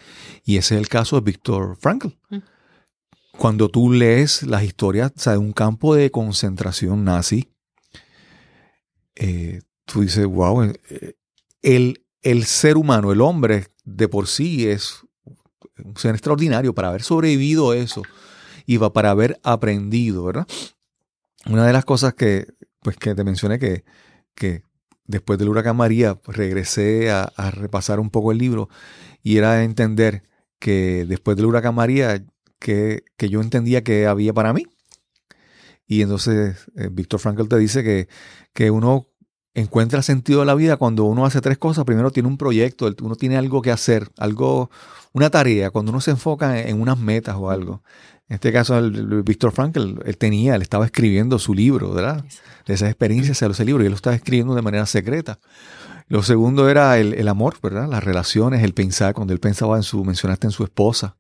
y 0.45 0.59
ese 0.59 0.75
es 0.75 0.81
el 0.81 0.89
caso 0.89 1.17
de 1.17 1.23
Víctor 1.23 1.77
Frankl. 1.81 2.09
Mm. 2.31 2.39
Cuando 3.39 3.69
tú 3.69 3.93
lees 3.93 4.43
las 4.45 4.63
historias 4.63 5.13
o 5.15 5.21
sea, 5.21 5.33
de 5.33 5.39
un 5.39 5.53
campo 5.53 5.95
de 5.95 6.11
concentración 6.11 7.05
nazi, 7.05 7.51
eh, 9.17 9.63
tú 9.85 10.03
dices, 10.03 10.27
wow, 10.27 10.63
eh, 10.63 11.15
el, 11.63 12.05
el 12.23 12.45
ser 12.45 12.77
humano, 12.77 13.13
el 13.13 13.21
hombre 13.21 13.67
de 13.85 14.09
por 14.09 14.27
sí 14.27 14.69
es 14.69 15.01
un 15.83 15.97
ser 15.97 16.15
extraordinario 16.15 16.75
para 16.75 16.89
haber 16.89 17.03
sobrevivido 17.03 17.75
eso 17.75 18.03
y 18.67 18.79
para 18.79 19.11
haber 19.11 19.41
aprendido, 19.43 20.25
¿verdad? 20.25 20.47
Una 21.47 21.67
de 21.67 21.73
las 21.73 21.85
cosas 21.85 22.15
que, 22.15 22.47
pues, 22.81 22.97
que 22.97 23.15
te 23.15 23.25
mencioné 23.25 23.59
que, 23.59 23.85
que 24.35 24.63
después 25.05 25.39
del 25.39 25.49
huracán 25.49 25.77
María 25.77 26.17
pues, 26.17 26.37
regresé 26.37 27.11
a, 27.11 27.23
a, 27.37 27.51
repasar 27.51 28.01
un 28.01 28.11
poco 28.11 28.33
el 28.33 28.39
libro 28.39 28.69
y 29.23 29.37
era 29.37 29.63
entender 29.63 30.25
que 30.59 31.05
después 31.07 31.37
del 31.37 31.47
huracán 31.47 31.75
María 31.75 32.25
que, 32.59 33.05
que 33.17 33.29
yo 33.29 33.41
entendía 33.41 33.85
que 33.85 34.07
había 34.07 34.33
para 34.33 34.53
mí 34.53 34.67
y 35.87 36.03
entonces 36.03 36.71
eh, 36.77 36.89
Víctor 36.91 37.21
Frankl 37.21 37.49
te 37.49 37.59
dice 37.59 37.83
que, 37.85 38.09
que 38.53 38.71
uno 38.71 39.09
encuentra 39.57 40.03
sentido 40.03 40.41
de 40.41 40.47
la 40.47 40.55
vida 40.55 40.77
cuando 40.77 41.05
uno 41.05 41.25
hace 41.25 41.41
tres 41.41 41.57
cosas. 41.57 41.85
Primero 41.85 42.11
tiene 42.11 42.29
un 42.29 42.37
proyecto, 42.37 42.95
uno 43.03 43.17
tiene 43.17 43.39
algo 43.39 43.63
que 43.63 43.71
hacer, 43.71 44.11
algo, 44.19 44.71
una 45.13 45.31
tarea, 45.31 45.71
cuando 45.71 45.93
uno 45.93 46.01
se 46.03 46.11
enfoca 46.11 46.61
en, 46.61 46.81
unas 46.81 46.99
metas 46.99 47.37
o 47.37 47.51
algo. 47.51 47.83
En 48.29 48.35
este 48.35 48.53
caso, 48.53 48.77
el, 48.77 49.23
Víctor 49.23 49.53
Frankl, 49.53 50.01
él 50.05 50.19
tenía, 50.19 50.57
él 50.57 50.63
estaba 50.63 50.85
escribiendo 50.85 51.39
su 51.39 51.55
libro, 51.55 51.95
¿verdad? 51.95 52.25
De 52.67 52.75
esas 52.75 52.91
experiencias, 52.91 53.41
ese 53.41 53.65
libro, 53.65 53.83
y 53.83 53.87
él 53.87 53.93
lo 53.93 53.97
estaba 53.97 54.15
escribiendo 54.15 54.55
de 54.55 54.63
manera 54.63 54.85
secreta. 54.85 55.39
Lo 56.09 56.23
segundo 56.23 56.69
era 56.69 56.99
el, 56.99 57.27
amor, 57.27 57.57
¿verdad? 57.63 57.89
Las 57.89 58.05
relaciones, 58.05 58.63
el 58.63 58.75
pensar, 58.75 59.15
cuando 59.15 59.33
él 59.33 59.41
pensaba 59.41 59.77
en 59.77 59.85
su, 59.85 60.05
mencionaste 60.05 60.49
en 60.49 60.53
su 60.53 60.65
esposa, 60.65 61.17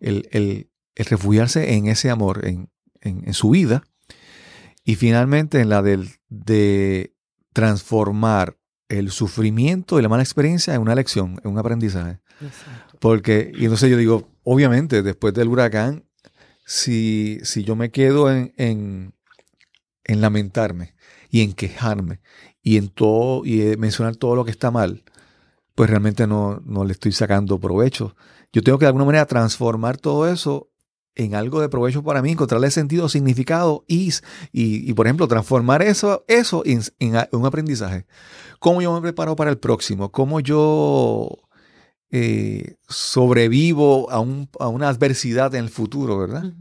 el, 0.00 0.28
el, 0.32 0.70
refugiarse 0.96 1.74
en 1.74 1.86
ese 1.86 2.10
amor, 2.10 2.44
en, 2.46 2.68
en, 3.00 3.34
su 3.34 3.50
vida. 3.50 3.84
Y 4.84 4.96
finalmente 4.96 5.60
en 5.60 5.68
la 5.68 5.82
del, 5.82 6.10
de 6.28 7.14
transformar 7.52 8.56
el 8.88 9.10
sufrimiento 9.10 9.98
y 9.98 10.02
la 10.02 10.08
mala 10.08 10.22
experiencia 10.22 10.74
en 10.74 10.80
una 10.80 10.94
lección, 10.94 11.40
en 11.44 11.50
un 11.50 11.58
aprendizaje. 11.58 12.20
Porque, 12.98 13.52
y 13.54 13.64
entonces 13.64 13.90
yo 13.90 13.96
digo, 13.96 14.28
obviamente, 14.42 15.02
después 15.02 15.32
del 15.34 15.48
huracán, 15.48 16.04
si, 16.66 17.40
si 17.42 17.64
yo 17.64 17.76
me 17.76 17.90
quedo 17.90 18.30
en, 18.30 18.52
en, 18.56 19.14
en 20.04 20.20
lamentarme 20.20 20.94
y 21.30 21.42
en 21.42 21.52
quejarme 21.52 22.20
y 22.62 22.76
en 22.76 22.88
todo, 22.88 23.44
y 23.44 23.76
mencionar 23.76 24.16
todo 24.16 24.36
lo 24.36 24.44
que 24.44 24.50
está 24.50 24.70
mal, 24.70 25.04
pues 25.74 25.88
realmente 25.88 26.26
no, 26.26 26.60
no 26.64 26.84
le 26.84 26.92
estoy 26.92 27.12
sacando 27.12 27.58
provecho. 27.58 28.16
Yo 28.52 28.62
tengo 28.62 28.78
que 28.78 28.84
de 28.84 28.88
alguna 28.88 29.04
manera 29.04 29.26
transformar 29.26 29.96
todo 29.96 30.28
eso 30.28 30.69
en 31.24 31.34
algo 31.34 31.60
de 31.60 31.68
provecho 31.68 32.02
para 32.02 32.22
mí, 32.22 32.32
encontrarle 32.32 32.70
sentido, 32.70 33.08
significado 33.08 33.84
y, 33.86 34.12
y, 34.52 34.92
por 34.94 35.06
ejemplo, 35.06 35.28
transformar 35.28 35.82
eso, 35.82 36.24
eso 36.28 36.62
en, 36.64 36.82
un 37.32 37.46
aprendizaje. 37.46 38.06
¿Cómo 38.58 38.82
yo 38.82 38.92
me 38.94 39.00
preparo 39.00 39.36
para 39.36 39.50
el 39.50 39.58
próximo? 39.58 40.10
¿Cómo 40.10 40.40
yo 40.40 41.38
eh, 42.10 42.76
sobrevivo 42.88 44.10
a, 44.10 44.20
un, 44.20 44.48
a, 44.58 44.68
una 44.68 44.88
adversidad 44.88 45.54
en 45.54 45.64
el 45.64 45.70
futuro, 45.70 46.18
verdad? 46.18 46.52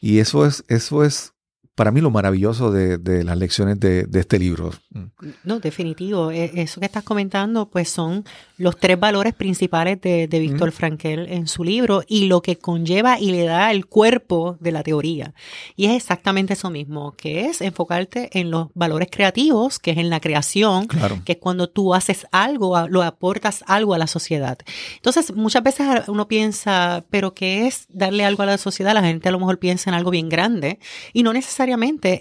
Y 0.00 0.20
eso 0.20 0.46
es, 0.46 0.64
eso 0.68 1.04
es 1.04 1.32
para 1.78 1.92
mí 1.92 2.00
lo 2.00 2.10
maravilloso 2.10 2.72
de, 2.72 3.22
las 3.22 3.38
lecciones 3.38 3.78
de, 3.78 4.08
este 4.14 4.36
libro. 4.40 4.72
Mm. 4.90 5.04
No, 5.44 5.60
definitivo. 5.60 6.32
E, 6.32 6.50
eso 6.60 6.80
que 6.80 6.86
estás 6.86 7.04
comentando, 7.04 7.70
pues 7.70 7.88
son 7.88 8.24
los 8.56 8.76
tres 8.76 8.98
valores 8.98 9.32
principales 9.32 10.00
de, 10.00 10.26
de 10.26 10.38
Víctor 10.40 10.72
Frankel 10.72 11.28
en 11.28 11.46
su 11.46 11.62
libro 11.62 12.02
y 12.08 12.26
lo 12.26 12.42
que 12.42 12.58
conlleva 12.58 13.20
y 13.20 13.30
le 13.30 13.44
da 13.44 13.70
el 13.70 13.86
cuerpo 13.86 14.56
de 14.58 14.72
la 14.72 14.82
teoría. 14.82 15.34
Y 15.76 15.86
es 15.86 15.92
exactamente 15.92 16.54
eso 16.54 16.68
mismo, 16.68 17.12
que 17.12 17.46
es 17.46 17.60
enfocarte 17.60 18.28
en 18.36 18.50
los 18.50 18.70
valores 18.74 19.06
creativos, 19.08 19.78
que 19.78 19.92
es 19.92 19.98
en 19.98 20.10
la 20.10 20.18
creación, 20.18 20.88
que 21.24 21.32
es 21.34 21.38
cuando 21.38 21.68
tú 21.68 21.94
haces 21.94 22.26
algo, 22.32 22.88
lo 22.88 23.04
aportas 23.04 23.62
algo 23.68 23.94
a 23.94 23.98
la 23.98 24.08
sociedad. 24.08 24.58
Entonces, 24.96 25.32
muchas 25.32 25.62
veces 25.62 25.86
uno 26.08 26.26
piensa, 26.26 27.04
pero 27.08 27.34
¿qué 27.34 27.68
es 27.68 27.86
darle 27.88 28.24
algo 28.24 28.42
a 28.42 28.46
la 28.46 28.58
sociedad? 28.58 28.94
La 28.94 29.02
gente 29.02 29.28
a 29.28 29.32
lo 29.32 29.38
mejor 29.38 29.60
piensa 29.60 29.90
en 29.90 29.94
algo 29.94 30.10
bien 30.10 30.28
grande 30.28 30.80
y 31.12 31.22
no 31.22 31.32
necesariamente 31.32 31.67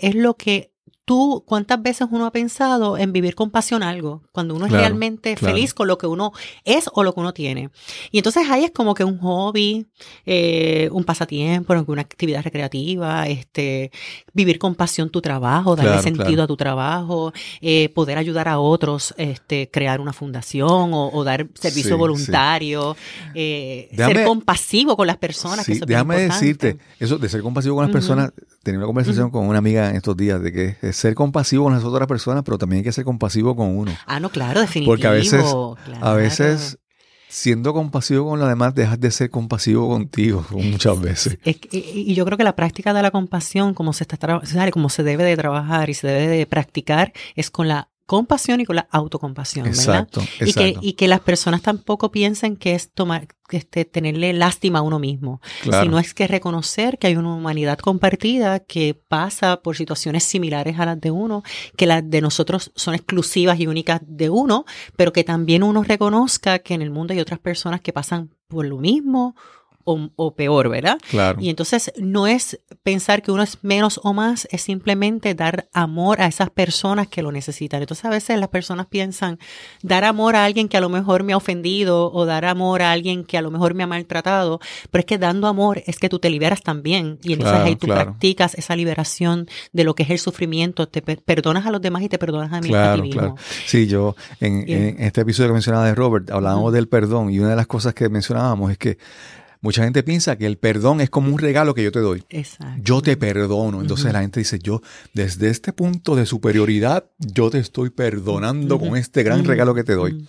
es 0.08 0.16
lo 0.16 0.36
que 0.36 0.72
tú, 1.08 1.42
¿cuántas 1.48 1.82
veces 1.82 2.06
uno 2.12 2.26
ha 2.26 2.32
pensado 2.32 2.98
en 2.98 3.14
vivir 3.14 3.34
con 3.34 3.50
pasión 3.50 3.82
algo? 3.82 4.24
Cuando 4.34 4.54
uno 4.56 4.66
es 4.66 4.74
realmente 4.74 5.38
feliz 5.38 5.74
con 5.74 5.88
lo 5.88 5.98
que 5.98 6.06
uno 6.06 6.34
es 6.66 6.90
o 6.92 7.02
lo 7.02 7.14
que 7.14 7.22
uno 7.22 7.34
tiene. 7.34 7.70
Y 8.12 8.18
entonces 8.18 8.46
ahí 8.50 8.66
es 8.66 8.72
como 8.72 8.94
que 8.94 9.06
un 9.06 9.18
hobby, 9.20 9.86
eh, 10.26 10.90
un 10.92 11.06
pasatiempo, 11.06 11.74
una 11.88 12.02
actividad 12.02 12.44
recreativa, 12.44 13.26
este, 13.26 13.90
vivir 14.34 14.60
con 14.60 14.76
pasión 14.76 15.10
tu 15.10 15.22
trabajo, 15.22 15.78
darle 15.78 16.02
sentido 16.02 16.44
a 16.44 16.48
tu 16.48 16.58
trabajo, 16.58 17.32
eh, 17.62 17.88
poder 17.96 18.18
ayudar 18.18 18.50
a 18.50 18.60
otros, 18.60 19.14
este, 19.18 19.70
crear 19.72 20.02
una 20.02 20.12
fundación 20.12 20.92
o, 20.94 21.24
dar 21.24 21.48
servicio 21.54 21.98
voluntario, 21.98 22.98
eh, 23.34 23.88
ser 23.96 24.26
compasivo 24.26 24.98
con 24.98 25.08
las 25.08 25.16
personas. 25.16 25.66
que 25.66 25.80
déjame 25.88 26.20
decirte, 26.20 26.80
eso 27.00 27.18
de 27.18 27.30
ser 27.30 27.42
compasivo 27.42 27.76
con 27.76 27.86
las 27.86 27.94
personas, 27.94 28.34
tenía 28.62 28.80
una 28.80 28.88
conversación 28.88 29.30
con 29.30 29.48
una 29.48 29.60
amiga 29.60 29.90
en 29.90 29.96
estos 29.96 30.18
días 30.18 30.42
de 30.42 30.52
que 30.52 30.76
es 30.82 30.97
ser 30.98 31.16
compasivo 31.16 31.66
con 31.66 31.74
las 31.74 31.84
otras 31.84 32.08
personas, 32.08 32.44
pero 32.44 32.58
también 32.58 32.80
hay 32.80 32.84
que 32.84 32.92
ser 32.92 33.06
compasivo 33.06 33.56
con 33.56 33.78
uno. 33.78 33.96
Ah, 34.06 34.20
no, 34.20 34.30
claro, 34.30 34.62
definitivamente. 34.62 34.86
Porque 34.86 35.08
a 35.08 35.12
veces, 35.12 36.02
a 36.02 36.14
veces 36.14 36.80
siendo 37.30 37.74
compasivo 37.74 38.30
con 38.30 38.40
los 38.40 38.50
demás, 38.50 38.74
dejas 38.74 39.00
de 39.00 39.12
ser 39.12 39.30
compasivo 39.30 39.88
contigo 39.90 40.46
muchas 40.52 41.00
veces. 41.00 41.38
y 41.44 42.14
yo 42.14 42.26
creo 42.26 42.38
que 42.38 42.44
la 42.44 42.56
práctica 42.56 42.94
de 42.94 43.02
la 43.02 43.12
compasión, 43.12 43.74
como 43.74 43.94
se 43.94 44.04
está 44.04 44.18
como 44.72 44.90
se 44.90 45.04
debe 45.04 45.24
de 45.24 45.38
trabajar 45.38 45.90
y 45.90 45.94
se 45.94 46.08
debe 46.08 46.28
de 46.28 46.46
practicar, 46.46 47.14
es 47.36 47.52
con 47.52 47.68
la 47.68 47.90
compasión 48.08 48.62
y 48.62 48.66
con 48.66 48.78
la 48.78 48.88
autocompasión, 48.90 49.66
¿verdad? 49.66 50.08
Exacto, 50.08 50.22
Y 50.40 50.54
que, 50.54 50.76
y 50.82 50.94
que 50.94 51.10
las 51.10 51.20
personas 51.20 51.62
tampoco 51.62 52.10
piensen 52.10 52.56
que 52.56 52.74
es 52.74 52.90
tomar, 52.90 53.28
este, 53.52 53.84
tenerle 53.84 54.32
lástima 54.32 54.80
a 54.80 54.82
uno 54.82 54.98
mismo, 54.98 55.42
sino 55.62 56.00
es 56.00 56.14
que 56.14 56.26
reconocer 56.26 56.98
que 56.98 57.08
hay 57.08 57.18
una 57.18 57.36
humanidad 57.36 57.78
compartida 57.78 58.62
que 58.62 58.94
pasa 58.96 59.62
por 59.62 59.76
situaciones 59.76 60.24
similares 60.24 60.80
a 60.80 60.86
las 60.86 61.02
de 61.02 61.12
uno, 61.12 61.44
que 61.76 61.86
las 61.86 62.10
de 62.10 62.22
nosotros 62.22 62.72
son 62.76 62.96
exclusivas 62.96 63.60
y 63.60 63.68
únicas 63.68 64.00
de 64.08 64.30
uno, 64.30 64.66
pero 64.96 65.12
que 65.12 65.26
también 65.26 65.62
uno 65.62 65.84
reconozca 65.84 66.60
que 66.60 66.76
en 66.76 66.82
el 66.82 66.92
mundo 66.92 67.14
hay 67.14 67.20
otras 67.20 67.40
personas 67.40 67.82
que 67.82 67.92
pasan 67.92 68.32
por 68.48 68.66
lo 68.66 68.78
mismo 68.78 69.36
o, 69.88 70.36
peor, 70.36 70.70
¿verdad? 70.70 70.98
Claro. 71.10 71.40
Y 71.42 71.50
entonces 71.50 71.94
no 71.98 72.28
es 72.28 72.60
pensar 72.84 73.22
que 73.22 73.32
uno 73.32 73.44
es 73.44 73.60
menos 73.62 74.00
o 74.04 74.14
más, 74.14 74.48
es 74.52 74.62
simplemente 74.62 75.34
dar 75.34 75.70
amor 75.74 76.22
a 76.22 76.28
esas 76.28 76.50
personas 76.50 77.08
que 77.08 77.22
lo 77.22 77.32
necesitan. 77.32 77.82
Entonces 77.82 78.04
a 78.06 78.10
veces 78.10 78.40
las 78.40 78.50
personas 78.50 78.88
piensan 78.88 79.40
dar 79.82 80.04
amor 80.04 80.36
a 80.36 80.44
alguien 80.44 80.68
que 80.68 80.78
a 80.78 80.82
lo 80.82 80.90
mejor 80.90 81.24
me 81.24 81.34
ha 81.34 81.38
ofendido 81.38 82.12
o 82.12 82.26
dar 82.26 82.46
amor 82.46 82.82
a 82.82 82.92
alguien 82.92 83.24
que 83.24 83.38
a 83.38 83.42
lo 83.42 83.50
mejor 83.50 83.74
me 83.74 83.84
ha 83.84 83.88
maltratado, 83.88 84.60
pero 84.92 85.00
es 85.00 85.06
que 85.06 85.18
dando 85.18 85.48
amor 85.48 85.82
es 85.86 86.00
que 86.00 86.10
tú 86.10 86.20
te 86.20 86.30
liberas 86.30 86.62
también 86.62 87.20
y 87.24 87.34
entonces 87.34 87.60
ahí 87.60 87.76
tú 87.76 87.88
practicas 87.88 88.56
esa 88.56 88.76
liberación 88.76 89.48
de 89.72 89.84
lo 89.84 89.96
que 89.96 90.04
es 90.04 90.10
el 90.10 90.20
sufrimiento, 90.20 90.88
te 90.88 91.02
perdonas 91.02 91.66
a 91.66 91.72
los 91.72 91.82
demás 91.82 92.02
y 92.04 92.10
te 92.10 92.18
perdonas 92.18 92.52
a, 92.52 92.62
mí, 92.62 92.74
a 92.74 92.96
ti 92.96 93.02
mismo. 93.02 93.22
Claro. 93.22 93.36
Sí, 93.66 93.88
yo 93.88 94.16
en, 94.40 94.66
este 95.00 95.22
episodio 95.22 95.50
que 95.50 95.54
mencionaba 95.54 95.86
de 95.86 95.96
Robert 95.96 96.30
hablábamos 96.32 96.74
del 96.74 96.88
perdón 96.88 97.32
y 97.32 97.40
una 97.40 97.52
de 97.52 97.56
las 97.56 97.68
cosas 97.68 97.94
que 97.94 98.10
mencionábamos 98.10 98.72
es 98.72 98.78
que 98.78 98.98
Mucha 99.62 99.84
gente 99.84 100.04
piensa 100.04 100.38
que 100.38 100.46
el 100.46 100.58
perdón 100.58 101.02
es 101.02 101.10
como 101.10 101.34
un 101.34 101.40
regalo 101.40 101.74
que 101.74 101.84
yo 101.84 101.92
te 101.92 102.00
doy. 102.00 102.24
Exacto. 102.30 102.82
Yo 102.84 103.02
te 103.02 103.18
perdono. 103.18 103.82
Entonces 103.82 104.14
la 104.14 104.22
gente 104.22 104.40
dice, 104.40 104.60
yo 104.60 104.82
desde 105.14 105.50
este 105.50 105.74
punto 105.74 106.16
de 106.16 106.26
superioridad, 106.26 107.06
yo 107.18 107.50
te 107.50 107.60
estoy 107.60 107.90
perdonando 107.90 108.80
con 108.80 108.96
este 108.96 109.24
gran 109.24 109.46
regalo 109.46 109.74
que 109.74 109.84
te 109.84 109.94
doy. 109.94 110.28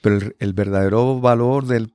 Pero 0.00 0.18
el, 0.38 0.52
verdadero 0.52 1.20
valor 1.20 1.66
del, 1.66 1.92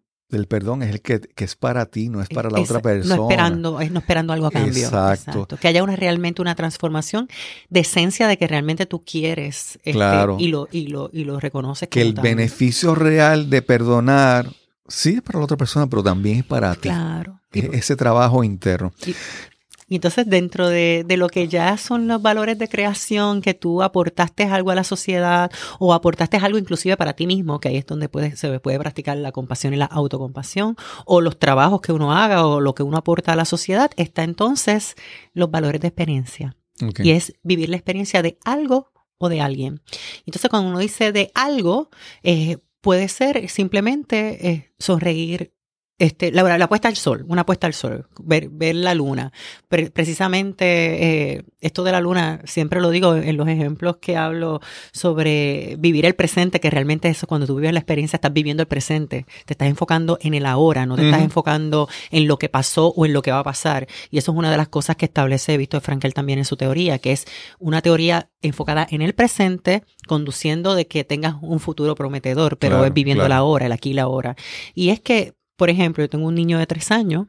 perdón 0.47 0.83
es 0.83 0.91
el 0.91 1.01
que, 1.01 1.21
es 1.37 1.55
para 1.55 1.85
ti, 1.85 2.09
no 2.09 2.21
es 2.21 2.29
para 2.29 2.49
la 2.49 2.59
otra 2.59 2.81
persona. 2.81 3.15
No 3.15 3.29
esperando, 3.29 3.81
es 3.81 3.91
no 3.91 3.99
esperando 3.99 4.33
algo 4.33 4.47
a 4.47 4.51
cambio. 4.51 4.85
Exacto. 4.85 5.47
Que 5.59 5.67
haya 5.67 5.83
una, 5.83 5.95
realmente 5.95 6.41
una 6.41 6.55
transformación 6.55 7.27
de 7.69 7.81
esencia 7.81 8.27
de 8.27 8.37
que 8.37 8.47
realmente 8.47 8.85
tú 8.85 9.03
quieres 9.03 9.75
este, 9.75 9.91
claro. 9.91 10.37
y, 10.39 10.47
lo, 10.47 10.67
y, 10.71 10.87
lo, 10.87 11.09
y 11.11 11.25
lo 11.25 11.39
reconoces. 11.39 11.89
Que 11.89 12.01
el 12.01 12.13
beneficio 12.13 12.95
real 12.95 13.49
de 13.49 13.61
perdonar 13.61 14.47
sí 14.91 15.15
es 15.15 15.21
para 15.21 15.39
la 15.39 15.45
otra 15.45 15.57
persona, 15.57 15.87
pero 15.87 16.03
también 16.03 16.39
es 16.39 16.43
para 16.43 16.75
ti. 16.75 16.89
Claro. 16.89 17.39
ese 17.51 17.95
trabajo 17.95 18.43
interno. 18.43 18.93
Y, 19.05 19.95
entonces 19.95 20.25
dentro 20.25 20.69
de, 20.69 21.05
lo 21.17 21.27
que 21.27 21.49
ya 21.49 21.75
son 21.75 22.07
los 22.07 22.21
valores 22.21 22.57
de 22.57 22.69
creación, 22.69 23.41
que 23.41 23.53
tú 23.53 23.81
aportaste 23.81 24.45
algo 24.45 24.71
a 24.71 24.75
la 24.75 24.85
sociedad 24.85 25.51
o 25.79 25.93
aportaste 25.93 26.37
algo 26.37 26.57
inclusive 26.57 26.95
para 26.95 27.13
ti 27.13 27.27
mismo, 27.27 27.59
que 27.59 27.67
ahí 27.67 27.77
es 27.77 27.85
donde 27.85 28.07
puede, 28.07 28.37
se 28.37 28.59
puede 28.61 28.79
practicar 28.79 29.17
la 29.17 29.33
compasión 29.33 29.73
y 29.73 29.77
la 29.77 29.85
autocompasión, 29.85 30.77
o 31.05 31.19
los 31.19 31.37
trabajos 31.39 31.81
que 31.81 31.91
uno 31.91 32.13
haga 32.13 32.45
o 32.45 32.61
lo 32.61 32.73
que 32.73 32.83
uno 32.83 32.97
aporta 32.97 33.33
a 33.33 33.35
la 33.35 33.43
sociedad, 33.43 33.91
está 33.97 34.23
entonces 34.23 34.95
los 35.33 35.51
valores 35.51 35.81
de 35.81 35.89
experiencia. 35.89 36.55
Y 37.03 37.11
es 37.11 37.33
vivir 37.43 37.69
la 37.69 37.75
experiencia 37.75 38.21
de 38.21 38.39
algo 38.43 38.91
o 39.17 39.29
de 39.29 39.41
alguien. 39.41 39.81
Entonces 40.25 40.49
cuando 40.49 40.69
uno 40.69 40.79
dice 40.79 41.11
de 41.11 41.31
algo, 41.35 41.89
eh, 42.23 42.57
puede 42.81 43.07
ser 43.07 43.47
simplemente 43.49 44.49
eh, 44.49 44.73
sonreír 44.79 45.53
este, 46.01 46.31
la, 46.31 46.57
la, 46.57 46.67
puesta 46.67 46.87
al 46.87 46.95
sol, 46.95 47.25
una 47.27 47.45
puesta 47.45 47.67
al 47.67 47.75
sol, 47.75 48.07
ver, 48.23 48.49
ver 48.49 48.73
la 48.73 48.95
luna. 48.95 49.31
precisamente 49.69 51.35
eh, 51.35 51.43
esto 51.59 51.83
de 51.83 51.91
la 51.91 52.01
luna, 52.01 52.41
siempre 52.43 52.81
lo 52.81 52.89
digo 52.89 53.15
en 53.15 53.37
los 53.37 53.47
ejemplos 53.47 53.97
que 53.97 54.17
hablo 54.17 54.61
sobre 54.91 55.75
vivir 55.77 56.07
el 56.07 56.15
presente, 56.15 56.59
que 56.59 56.71
realmente 56.71 57.07
eso, 57.07 57.27
cuando 57.27 57.45
tú 57.45 57.55
vives 57.55 57.71
la 57.73 57.79
experiencia, 57.81 58.17
estás 58.17 58.33
viviendo 58.33 58.63
el 58.63 58.67
presente, 58.67 59.27
te 59.45 59.53
estás 59.53 59.67
enfocando 59.67 60.17
en 60.21 60.33
el 60.33 60.47
ahora, 60.47 60.87
no 60.87 60.95
te 60.95 61.05
estás 61.05 61.21
enfocando 61.21 61.87
en 62.09 62.27
lo 62.27 62.39
que 62.39 62.49
pasó 62.49 62.87
o 62.87 63.05
en 63.05 63.13
lo 63.13 63.21
que 63.21 63.31
va 63.31 63.37
a 63.37 63.43
pasar. 63.43 63.87
Y 64.09 64.17
eso 64.17 64.31
es 64.31 64.37
una 64.39 64.49
de 64.49 64.57
las 64.57 64.69
cosas 64.69 64.95
que 64.95 65.05
establece 65.05 65.55
Víctor 65.55 65.81
Frankel 65.81 66.15
también 66.15 66.39
en 66.39 66.45
su 66.45 66.57
teoría, 66.57 66.97
que 66.97 67.11
es 67.11 67.25
una 67.59 67.83
teoría 67.83 68.31
enfocada 68.41 68.87
en 68.89 69.03
el 69.03 69.13
presente, 69.13 69.83
conduciendo 70.07 70.73
de 70.73 70.87
que 70.87 71.03
tengas 71.03 71.35
un 71.43 71.59
futuro 71.59 71.93
prometedor, 71.93 72.57
pero 72.57 72.83
es 72.83 72.91
viviendo 72.91 73.27
la 73.27 73.43
hora, 73.43 73.67
el 73.67 73.71
aquí 73.71 73.91
y 73.91 73.93
la 73.93 74.01
ahora. 74.01 74.35
Y 74.73 74.89
es 74.89 74.99
que 74.99 75.35
por 75.61 75.69
ejemplo, 75.69 76.03
yo 76.03 76.09
tengo 76.09 76.25
un 76.25 76.33
niño 76.33 76.57
de 76.57 76.65
tres 76.65 76.89
años. 76.89 77.27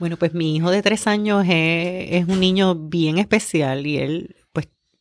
Bueno, 0.00 0.16
pues 0.16 0.34
mi 0.34 0.56
hijo 0.56 0.72
de 0.72 0.82
tres 0.82 1.06
años 1.06 1.46
es, 1.48 2.26
un 2.26 2.40
niño 2.40 2.74
bien 2.74 3.18
especial 3.18 3.86
y 3.86 3.98
él, 3.98 4.36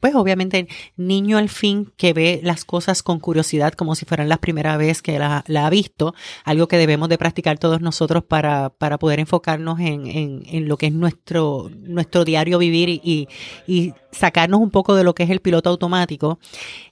pues 0.03 0.15
obviamente 0.15 0.67
niño 0.97 1.37
al 1.37 1.47
fin 1.47 1.93
que 1.95 2.11
ve 2.11 2.41
las 2.43 2.65
cosas 2.65 3.03
con 3.03 3.21
curiosidad 3.21 3.71
como 3.71 3.95
si 3.95 4.03
fueran 4.03 4.27
la 4.27 4.35
primera 4.35 4.75
vez 4.75 5.01
que 5.01 5.17
la, 5.17 5.45
ha 5.47 5.69
visto, 5.69 6.13
algo 6.43 6.67
que 6.67 6.75
debemos 6.75 7.07
de 7.07 7.17
practicar 7.17 7.57
todos 7.57 7.79
nosotros 7.79 8.21
para, 8.21 8.69
para 8.69 8.99
poder 8.99 9.21
enfocarnos 9.21 9.79
en, 9.79 10.05
en, 10.07 10.43
en, 10.45 10.67
lo 10.67 10.75
que 10.75 10.87
es 10.87 10.93
nuestro, 10.93 11.71
nuestro 11.73 12.25
diario 12.25 12.59
vivir 12.59 12.89
y, 12.89 13.29
y, 13.65 13.93
sacarnos 14.11 14.59
un 14.59 14.71
poco 14.71 14.93
de 14.93 15.05
lo 15.05 15.15
que 15.15 15.23
es 15.23 15.29
el 15.29 15.39
piloto 15.39 15.69
automático. 15.69 16.37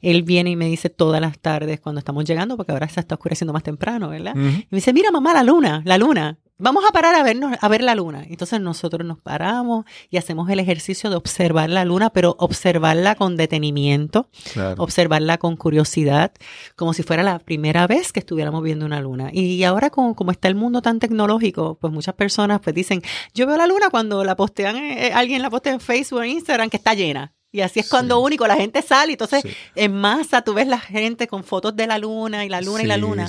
Él 0.01 0.23
viene 0.23 0.51
y 0.51 0.55
me 0.55 0.67
dice 0.67 0.89
todas 0.89 1.19
las 1.19 1.37
tardes 1.37 1.81
cuando 1.81 1.99
estamos 1.99 2.23
llegando, 2.23 2.55
porque 2.55 2.71
ahora 2.71 2.87
se 2.87 3.01
está 3.01 3.15
oscureciendo 3.15 3.51
más 3.51 3.61
temprano, 3.61 4.07
¿verdad? 4.09 4.33
Y 4.35 4.39
me 4.39 4.77
dice, 4.77 4.93
mira 4.93 5.11
mamá, 5.11 5.33
la 5.33 5.43
luna, 5.43 5.81
la 5.85 5.97
luna 5.97 6.39
vamos 6.61 6.83
a 6.87 6.91
parar 6.93 7.15
a 7.15 7.23
vernos, 7.23 7.57
a 7.59 7.67
ver 7.67 7.81
la 7.81 7.95
luna. 7.95 8.23
Entonces 8.29 8.61
nosotros 8.61 9.05
nos 9.05 9.19
paramos 9.19 9.85
y 10.09 10.17
hacemos 10.17 10.49
el 10.49 10.59
ejercicio 10.59 11.09
de 11.09 11.15
observar 11.15 11.69
la 11.69 11.83
luna, 11.83 12.11
pero 12.11 12.35
observarla 12.39 13.15
con 13.15 13.35
detenimiento, 13.35 14.29
observarla 14.77 15.37
con 15.37 15.57
curiosidad, 15.57 16.31
como 16.75 16.93
si 16.93 17.03
fuera 17.03 17.23
la 17.23 17.39
primera 17.39 17.87
vez 17.87 18.13
que 18.13 18.19
estuviéramos 18.19 18.63
viendo 18.63 18.85
una 18.85 19.01
luna. 19.01 19.29
Y 19.33 19.63
ahora 19.63 19.89
como, 19.89 20.15
como 20.15 20.31
está 20.31 20.47
el 20.47 20.55
mundo 20.55 20.81
tan 20.81 20.99
tecnológico, 20.99 21.77
pues 21.79 21.91
muchas 21.91 22.15
personas 22.15 22.61
pues 22.61 22.75
dicen, 22.75 23.01
yo 23.33 23.47
veo 23.47 23.57
la 23.57 23.67
luna 23.67 23.89
cuando 23.89 24.23
la 24.23 24.35
postean, 24.35 24.77
eh, 24.77 25.11
alguien 25.13 25.41
la 25.41 25.49
postea 25.49 25.73
en 25.73 25.79
Facebook 25.79 26.19
o 26.19 26.23
Instagram 26.23 26.69
que 26.69 26.77
está 26.77 26.93
llena. 26.93 27.33
Y 27.53 27.59
así 27.59 27.81
es 27.81 27.89
cuando 27.89 28.19
único 28.21 28.47
la 28.47 28.55
gente 28.55 28.81
sale. 28.81 29.11
Entonces, 29.11 29.43
en 29.75 29.93
masa, 29.93 30.41
tú 30.41 30.53
ves 30.53 30.67
la 30.67 30.79
gente 30.79 31.27
con 31.27 31.43
fotos 31.43 31.75
de 31.75 31.85
la 31.85 31.97
luna 31.97 32.45
y 32.45 32.49
la 32.49 32.61
luna 32.61 32.83
y 32.83 32.85
la 32.85 32.95
luna. 32.95 33.27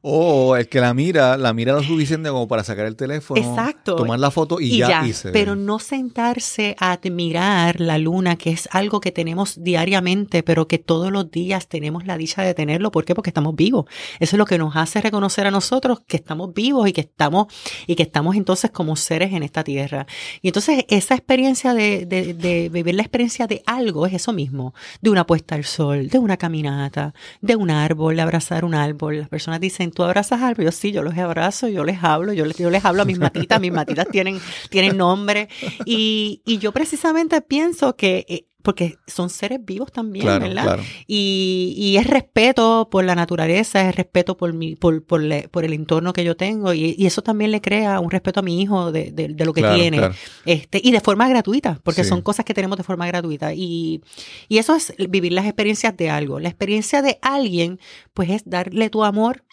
O 0.00 0.56
el 0.56 0.68
que 0.70 0.80
la 0.80 0.94
mira, 0.94 1.36
la 1.36 1.52
mira 1.52 1.74
lo 1.74 1.82
suficiente 1.82 2.30
como 2.30 2.48
para 2.48 2.64
sacar 2.64 2.86
el 2.86 2.96
teléfono, 2.96 3.38
Exacto. 3.40 3.96
tomar 3.96 4.20
la 4.20 4.30
foto 4.30 4.58
y, 4.58 4.78
ya. 4.78 5.04
pero 5.32 5.54
no 5.54 5.80
sentarse 5.80 6.76
a 6.78 6.92
admirar 6.92 7.80
la 7.80 7.98
luna, 7.98 8.36
que 8.36 8.50
es 8.50 8.68
algo 8.72 9.00
que 9.00 9.12
tenemos 9.12 9.62
diariamente, 9.62 10.42
pero 10.42 10.66
que 10.66 10.78
todos 10.78 11.12
los 11.12 11.30
días 11.30 11.68
tenemos 11.68 12.06
la 12.06 12.16
dicha 12.16 12.42
de 12.42 12.54
tenerlo. 12.54 12.90
¿Por 12.90 13.04
qué? 13.04 13.14
Porque 13.14 13.28
estamos 13.28 13.54
vivos. 13.54 13.84
Eso 14.18 14.36
es 14.36 14.38
lo 14.38 14.46
que 14.46 14.56
nos 14.56 14.76
hace 14.76 15.02
reconocer 15.02 15.46
a 15.46 15.50
nosotros 15.50 16.00
que 16.06 16.16
estamos 16.16 16.54
vivos 16.54 16.88
y 16.88 16.94
que 16.94 17.02
estamos, 17.02 17.52
y 17.86 17.96
que 17.96 18.04
estamos 18.04 18.34
entonces 18.36 18.70
como 18.70 18.96
seres 18.96 19.34
en 19.34 19.42
esta 19.42 19.62
tierra. 19.62 20.06
Y 20.40 20.48
entonces 20.48 20.86
esa 20.88 21.14
experiencia 21.14 21.74
de, 21.74 22.06
de, 22.06 22.32
de 22.32 22.70
vivir 22.70 22.94
la 22.94 23.02
experiencia 23.02 23.46
de 23.46 23.57
algo 23.66 24.06
es 24.06 24.14
eso 24.14 24.32
mismo, 24.32 24.74
de 25.00 25.10
una 25.10 25.26
puesta 25.26 25.54
al 25.54 25.64
sol, 25.64 26.08
de 26.08 26.18
una 26.18 26.36
caminata, 26.36 27.14
de 27.40 27.56
un 27.56 27.70
árbol, 27.70 28.16
de 28.16 28.22
abrazar 28.22 28.64
un 28.64 28.74
árbol. 28.74 29.18
Las 29.18 29.28
personas 29.28 29.60
dicen, 29.60 29.90
¿tú 29.90 30.02
abrazas 30.02 30.42
árboles? 30.42 30.74
Yo 30.74 30.80
sí, 30.80 30.92
yo 30.92 31.02
los 31.02 31.16
abrazo, 31.16 31.68
yo 31.68 31.84
les 31.84 32.02
hablo, 32.02 32.32
yo 32.32 32.44
les, 32.44 32.56
yo 32.56 32.70
les 32.70 32.84
hablo 32.84 33.02
a 33.02 33.04
mis 33.04 33.18
matitas, 33.18 33.60
mis 33.60 33.72
matitas 33.72 34.08
tienen, 34.10 34.40
tienen 34.70 34.96
nombre. 34.96 35.48
Y, 35.84 36.42
y 36.44 36.58
yo 36.58 36.72
precisamente 36.72 37.40
pienso 37.40 37.96
que 37.96 38.26
eh, 38.28 38.47
porque 38.62 38.98
son 39.06 39.30
seres 39.30 39.64
vivos 39.64 39.92
también, 39.92 40.26
¿verdad? 40.26 40.80
Y, 41.06 41.74
y, 41.76 41.96
es 41.96 42.06
respeto 42.06 42.88
por 42.90 43.04
la 43.04 43.14
naturaleza, 43.14 43.88
es 43.88 43.94
respeto 43.94 44.36
por, 44.36 44.52
mi, 44.52 44.74
por, 44.74 45.04
por, 45.04 45.22
por 45.50 45.64
el 45.64 45.72
entorno 45.72 46.12
que 46.12 46.24
yo 46.24 46.36
tengo 46.36 46.74
y, 46.74 46.94
y, 46.98 47.06
eso 47.06 47.22
también 47.22 47.52
le 47.52 47.60
crea 47.60 48.00
un 48.00 48.10
respeto 48.10 48.40
a 48.40 48.42
mi 48.42 48.60
hijo 48.60 48.90
de, 48.90 49.12
de, 49.12 49.28
de 49.28 49.44
lo 49.44 49.52
que 49.52 49.62
tiene. 49.62 50.10
Este, 50.44 50.80
y 50.82 50.90
de 50.90 51.00
forma 51.00 51.28
gratuita, 51.28 51.80
porque 51.84 52.02
son 52.02 52.20
cosas 52.20 52.44
que 52.44 52.52
tenemos 52.52 52.76
de 52.76 52.84
forma 52.84 53.06
gratuita. 53.06 53.54
Y, 53.54 54.02
y 54.48 54.58
eso 54.58 54.74
es 54.74 54.92
vivir 55.08 55.32
las 55.32 55.46
experiencias 55.46 55.96
de 55.96 56.10
algo. 56.10 56.40
La 56.40 56.48
experiencia 56.48 57.00
de 57.00 57.18
alguien, 57.22 57.78
pues 58.12 58.30
es 58.30 58.42
darle 58.44 58.90
tu 58.90 59.04
amor 59.04 59.44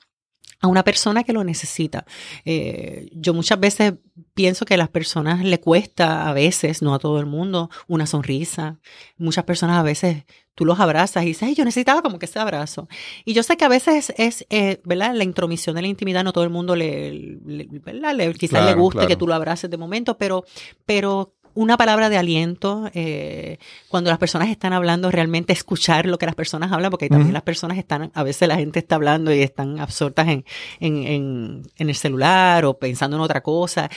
a 0.61 0.67
una 0.67 0.83
persona 0.83 1.23
que 1.23 1.33
lo 1.33 1.43
necesita. 1.43 2.05
Eh, 2.45 3.09
yo 3.13 3.33
muchas 3.33 3.59
veces 3.59 3.93
pienso 4.33 4.65
que 4.65 4.75
a 4.75 4.77
las 4.77 4.89
personas 4.89 5.43
le 5.43 5.59
cuesta 5.59 6.29
a 6.29 6.33
veces, 6.33 6.81
no 6.81 6.93
a 6.93 6.99
todo 6.99 7.19
el 7.19 7.25
mundo, 7.25 7.69
una 7.87 8.05
sonrisa. 8.05 8.79
Muchas 9.17 9.43
personas 9.43 9.77
a 9.77 9.83
veces 9.83 10.23
tú 10.55 10.63
los 10.65 10.79
abrazas 10.79 11.23
y 11.23 11.27
dices, 11.27 11.55
yo 11.55 11.65
necesitaba 11.65 12.01
como 12.01 12.17
que 12.17 12.25
ese 12.25 12.39
abrazo. 12.39 12.87
Y 13.25 13.33
yo 13.33 13.43
sé 13.43 13.57
que 13.57 13.65
a 13.65 13.69
veces 13.69 14.13
es, 14.17 14.45
eh, 14.49 14.81
¿verdad? 14.85 15.13
La 15.13 15.25
intromisión 15.25 15.75
de 15.75 15.81
la 15.81 15.89
intimidad, 15.89 16.23
no 16.23 16.31
todo 16.31 16.45
el 16.45 16.49
mundo 16.49 16.75
le, 16.75 17.37
¿verdad? 17.83 18.15
Le, 18.15 18.33
quizás 18.33 18.65
le 18.65 18.73
guste 18.73 19.05
que 19.05 19.17
tú 19.17 19.27
lo 19.27 19.33
abraces 19.33 19.69
de 19.69 19.77
momento, 19.77 20.17
pero, 20.17 20.45
pero 20.85 21.34
una 21.55 21.77
palabra 21.77 22.09
de 22.09 22.17
aliento 22.17 22.89
eh, 22.93 23.57
cuando 23.87 24.09
las 24.09 24.19
personas 24.19 24.49
están 24.49 24.73
hablando, 24.73 25.09
realmente 25.09 25.53
escuchar 25.53 26.05
lo 26.05 26.17
que 26.17 26.25
las 26.25 26.35
personas 26.35 26.71
hablan, 26.71 26.91
porque 26.91 27.09
también 27.09 27.33
las 27.33 27.43
personas 27.43 27.77
están, 27.77 28.11
a 28.13 28.23
veces 28.23 28.47
la 28.47 28.57
gente 28.57 28.79
está 28.79 28.95
hablando 28.95 29.33
y 29.33 29.41
están 29.41 29.79
absortas 29.79 30.27
en, 30.27 30.45
en, 30.79 31.63
en, 31.77 31.89
el 31.89 31.95
celular 31.95 32.65
o 32.65 32.77
pensando 32.77 33.15
en 33.15 33.23
otra 33.23 33.41
cosa. 33.41 33.89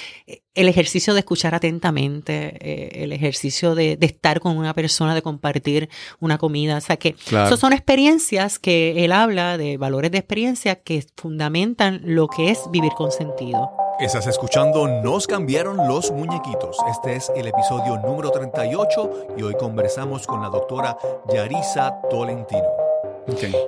El 0.55 0.69
ejercicio 0.69 1.15
de 1.15 1.21
escuchar 1.21 1.55
atentamente, 1.55 2.57
eh, 2.61 3.05
el 3.05 3.13
ejercicio 3.13 3.75
de, 3.75 3.97
de, 3.97 4.07
estar 4.07 4.41
con 4.41 4.57
una 4.57 4.73
persona, 4.73 5.15
de 5.15 5.23
compartir 5.23 5.89
una 6.21 6.39
comida. 6.39 6.77
O 6.77 6.81
sea 6.81 6.97
que 6.97 7.17
esas 7.27 7.59
son 7.59 7.73
experiencias 7.73 8.59
que 8.59 9.05
él 9.05 9.13
habla 9.13 9.59
de 9.59 9.77
valores 9.77 10.13
de 10.13 10.19
experiencia 10.19 10.77
que 10.77 11.05
fundamentan 11.17 12.01
lo 12.05 12.29
que 12.29 12.51
es 12.51 12.61
vivir 12.71 12.93
con 12.93 13.11
sentido. 13.11 13.69
Estás 14.01 14.29
escuchando 14.29 14.87
Nos 14.87 15.27
cambiaron 15.27 15.89
los 15.89 16.13
muñequitos. 16.13 16.77
Este 16.89 17.17
es 17.17 17.33
el 17.35 17.49
episodio 17.49 17.97
número 17.97 18.31
38 18.31 19.27
y 19.37 19.43
hoy 19.43 19.55
conversamos 19.55 20.25
con 20.25 20.41
la 20.41 20.49
doctora 20.51 20.97
Yarisa 21.29 22.01
Tolentino. 22.09 22.69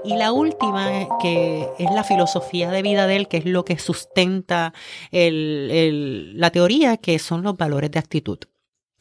Y 0.05 0.17
la 0.17 0.31
última, 0.31 1.19
que 1.21 1.69
es 1.81 1.91
la 1.91 2.05
filosofía 2.05 2.71
de 2.71 2.81
vida 2.81 3.09
de 3.09 3.17
él, 3.17 3.27
que 3.27 3.39
es 3.39 3.45
lo 3.45 3.65
que 3.65 3.77
sustenta 3.79 4.73
la 5.11 6.51
teoría, 6.51 6.97
que 6.97 7.19
son 7.19 7.43
los 7.43 7.57
valores 7.57 7.91
de 7.91 7.99
actitud. 7.99 8.39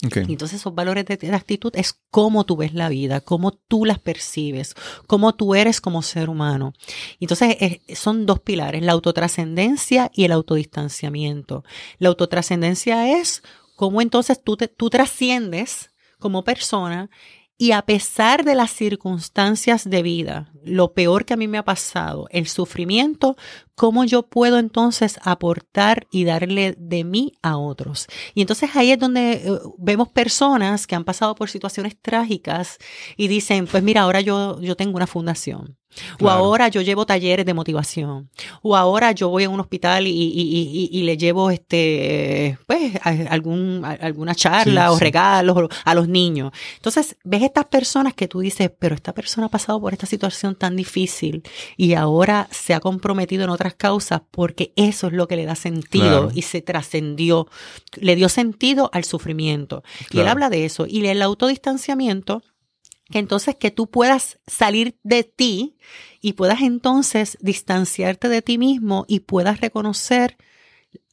Entonces 0.02 0.62
esos 0.62 0.74
valores 0.74 1.06
de, 1.06 1.36
actitud 1.36 1.74
es 1.76 2.00
cómo 2.10 2.46
tú 2.46 2.56
ves 2.56 2.74
la 2.74 2.88
vida, 2.88 3.20
cómo 3.20 3.52
tú 3.52 3.84
las 3.84 4.00
percibes, 4.00 4.76
cómo 5.08 5.36
tú 5.36 5.56
eres 5.56 5.82
como 5.82 6.02
ser 6.02 6.30
humano. 6.30 6.74
Entonces 7.20 7.82
son 7.96 8.26
dos 8.26 8.40
pilares, 8.40 8.82
la 8.82 8.94
autotrascendencia 8.94 10.10
y 10.14 10.24
el 10.24 10.32
autodistanciamiento. 10.32 11.66
La 11.98 12.10
autotrascendencia 12.10 13.20
es 13.20 13.44
cómo 13.76 14.02
entonces 14.02 14.42
tú, 14.42 14.56
tú 14.56 14.90
trasciendes 14.90 15.92
como 16.18 16.46
persona 16.46 17.10
y 17.62 17.74
a 17.74 17.82
pesar 17.82 18.46
de 18.46 18.56
las 18.56 18.72
circunstancias 18.72 19.90
de 19.90 20.02
vida, 20.02 20.50
lo 20.64 20.94
peor 20.94 21.26
que 21.26 21.34
a 21.34 21.38
mí 21.38 21.50
me 21.50 21.58
ha 21.58 21.66
pasado, 21.66 22.28
el 22.32 22.48
sufrimiento, 22.48 23.36
¿cómo 23.80 24.04
yo 24.04 24.24
puedo 24.24 24.60
entonces 24.60 25.22
aportar 25.24 26.06
y 26.12 26.26
darle 26.26 26.76
de 26.78 27.06
mí 27.06 27.32
a 27.42 27.56
otros? 27.56 28.08
Y 28.34 28.42
entonces 28.42 28.76
ahí 28.76 28.92
es 28.92 29.00
donde 29.00 29.32
eh, 29.32 29.60
vemos 29.78 30.10
personas 30.10 30.86
que 30.86 30.96
han 30.96 31.06
pasado 31.06 31.34
por 31.34 31.50
situaciones 31.50 31.96
trágicas 31.98 32.78
y 33.16 33.30
dicen, 33.30 33.68
pues 33.68 33.82
mira, 33.82 34.02
ahora 34.02 34.20
yo, 34.20 34.60
yo 34.60 34.76
tengo 34.76 34.98
una 34.98 35.08
fundación. 35.08 35.80
O 36.22 36.30
ahora 36.30 36.68
yo 36.68 36.82
llevo 36.82 37.06
talleres 37.06 37.46
de 37.46 37.54
motivación. 37.54 38.30
O 38.62 38.76
ahora 38.76 39.12
yo 39.12 39.30
voy 39.30 39.46
a 39.46 39.50
un 39.50 39.60
hospital 39.60 40.08
y, 40.08 40.12
y, 40.12 40.90
y, 40.92 41.04
le 41.04 41.18
llevo 41.18 41.50
este, 41.50 42.58
pues, 42.68 42.94
algún, 43.04 43.84
alguna 43.84 44.36
charla 44.36 44.92
o 44.92 45.00
regalos 45.00 45.70
a 45.84 45.96
los 45.96 46.08
niños. 46.08 46.52
Entonces, 46.76 47.18
ves 47.24 47.44
estas 47.44 47.66
personas 47.66 48.14
que 48.14 48.28
tú 48.28 48.40
dices, 48.40 48.72
pero 48.78 48.96
esta 48.96 49.14
persona 49.14 49.48
ha 49.48 49.50
pasado 49.50 49.82
por 49.82 49.94
esta 49.94 50.06
situación 50.06 50.56
tan 50.56 50.76
difícil 50.76 51.44
y 51.76 51.94
ahora 51.94 52.48
se 52.52 52.74
ha 52.74 52.80
comprometido 52.80 53.44
en 53.44 53.50
otras 53.50 53.69
causas 53.76 54.22
porque 54.32 54.74
eso 54.76 55.08
es 55.08 55.14
lo 55.14 55.28
que 55.28 55.36
le 55.36 55.46
da 55.46 55.56
sentido 55.56 56.32
y 56.34 56.44
se 56.44 56.62
trascendió, 56.62 57.48
le 57.96 58.16
dio 58.16 58.30
sentido 58.30 58.90
al 58.94 59.04
sufrimiento. 59.04 59.84
Y 60.12 60.20
él 60.20 60.28
habla 60.28 60.50
de 60.50 60.66
eso. 60.66 60.86
Y 60.88 61.06
el 61.06 61.22
autodistanciamiento 61.22 62.44
que 63.10 63.20
entonces 63.20 63.56
que 63.56 63.72
tú 63.72 63.88
puedas 63.88 64.40
salir 64.48 64.98
de 65.04 65.24
ti 65.24 65.78
y 66.22 66.34
puedas 66.34 66.62
entonces 66.62 67.38
distanciarte 67.42 68.30
de 68.30 68.42
ti 68.42 68.58
mismo 68.58 69.06
y 69.08 69.22
puedas 69.22 69.62
reconocer 69.62 70.38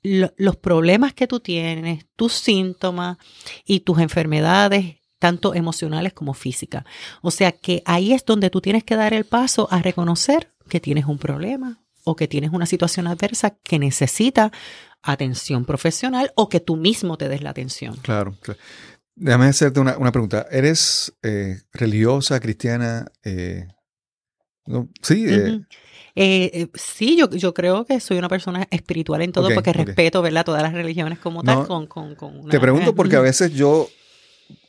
los 0.02 0.56
problemas 0.56 1.14
que 1.14 1.26
tú 1.26 1.40
tienes, 1.40 2.06
tus 2.14 2.32
síntomas 2.34 3.18
y 3.64 3.80
tus 3.80 3.98
enfermedades, 3.98 4.98
tanto 5.18 5.54
emocionales 5.54 6.12
como 6.12 6.34
físicas. 6.34 6.84
O 7.22 7.30
sea 7.30 7.50
que 7.52 7.82
ahí 7.86 8.12
es 8.12 8.24
donde 8.24 8.50
tú 8.50 8.60
tienes 8.60 8.84
que 8.84 8.94
dar 8.94 9.14
el 9.14 9.24
paso 9.24 9.66
a 9.70 9.82
reconocer 9.82 10.52
que 10.68 10.80
tienes 10.80 11.06
un 11.06 11.18
problema 11.18 11.85
o 12.06 12.14
que 12.14 12.28
tienes 12.28 12.52
una 12.52 12.66
situación 12.66 13.08
adversa 13.08 13.58
que 13.64 13.80
necesita 13.80 14.52
atención 15.02 15.64
profesional 15.64 16.30
o 16.36 16.48
que 16.48 16.60
tú 16.60 16.76
mismo 16.76 17.18
te 17.18 17.28
des 17.28 17.42
la 17.42 17.50
atención. 17.50 17.96
Claro, 17.96 18.36
claro. 18.40 18.60
Déjame 19.16 19.46
hacerte 19.46 19.80
una, 19.80 20.12
pregunta. 20.12 20.46
¿Eres 20.50 21.12
eh, 21.22 21.58
religiosa, 21.72 22.38
cristiana? 22.38 23.06
Eh, 23.24 23.66
sí. 25.02 25.26
Eh, 26.14 26.68
sí, 26.74 27.16
yo, 27.16 27.28
yo 27.30 27.52
creo 27.52 27.84
que 27.84 27.98
soy 27.98 28.18
una 28.18 28.28
persona 28.28 28.68
espiritual 28.70 29.22
en 29.22 29.32
todo 29.32 29.48
porque 29.52 29.72
respeto 29.72 30.22
¿verdad? 30.22 30.44
todas 30.44 30.62
las 30.62 30.74
religiones 30.74 31.18
como 31.18 31.42
tal. 31.42 31.66
Con, 31.66 31.86
con, 31.86 32.14
te 32.48 32.60
pregunto 32.60 32.94
porque 32.94 33.16
a 33.16 33.20
veces 33.20 33.52
yo, 33.52 33.88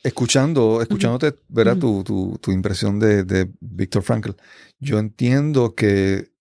escuchando, 0.02 0.82
escuchándote, 0.82 1.38
¿verdad? 1.48 1.76
tu, 1.76 2.02
tu, 2.02 2.36
tu, 2.40 2.50
impresión 2.50 2.98
de, 2.98 3.22
de 3.22 3.48
Víctor 3.60 4.02
Frankl, 4.02 4.32
yo 4.80 4.98
entiendo 4.98 5.74
que 5.76 6.32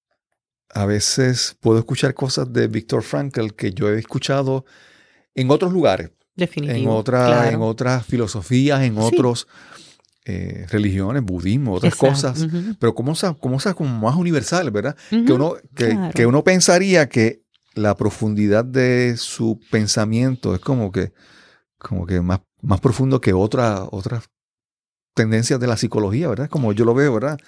a 0.69 0.85
veces 0.85 1.55
puedo 1.59 1.79
escuchar 1.79 2.13
cosas 2.13 2.51
de 2.51 2.67
Víctor 2.67 3.03
Frankl 3.03 3.49
que 3.51 3.73
yo 3.73 3.89
he 3.89 3.99
escuchado 3.99 4.65
en 5.35 5.49
otros 5.51 5.71
lugares 5.71 6.11
Definitivo. 6.37 6.77
En, 6.77 6.87
otra, 6.87 7.49
en 7.49 7.61
otras 7.61 8.05
filosofías, 8.05 8.83
en 8.83 8.99
otros 8.99 9.47
eh, 10.23 10.67
religiones, 10.69 11.23
budismo, 11.23 11.73
otras 11.73 11.93
Exacto, 11.93 12.13
cosas, 12.13 12.41
ujú. 12.43 12.75
pero 12.79 12.93
como 12.93 13.13
cosas, 13.39 13.73
como 13.73 13.99
más 13.99 14.15
universales, 14.15 14.71
¿verdad? 14.71 14.95
que, 15.09 15.33
uno, 15.33 15.55
que, 15.73 15.89
claro. 15.89 16.13
que 16.13 16.25
uno 16.27 16.43
pensaría 16.43 17.09
que 17.09 17.41
la 17.73 17.95
profundidad 17.95 18.65
de 18.65 19.15
su 19.17 19.59
pensamiento 19.71 20.53
es 20.53 20.59
como 20.59 20.91
que, 20.91 21.11
como 21.79 22.05
que 22.05 22.21
más, 22.21 22.41
más 22.61 22.81
profundo 22.81 23.19
que 23.19 23.33
otra, 23.33 23.85
otras 23.89 24.29
tendencias 25.15 25.59
de 25.59 25.65
la 25.65 25.75
psicología, 25.75 26.27
¿verdad? 26.27 26.49
Como 26.49 26.71
yo 26.71 26.85
lo 26.85 26.93
veo, 26.93 27.15
¿verdad? 27.15 27.39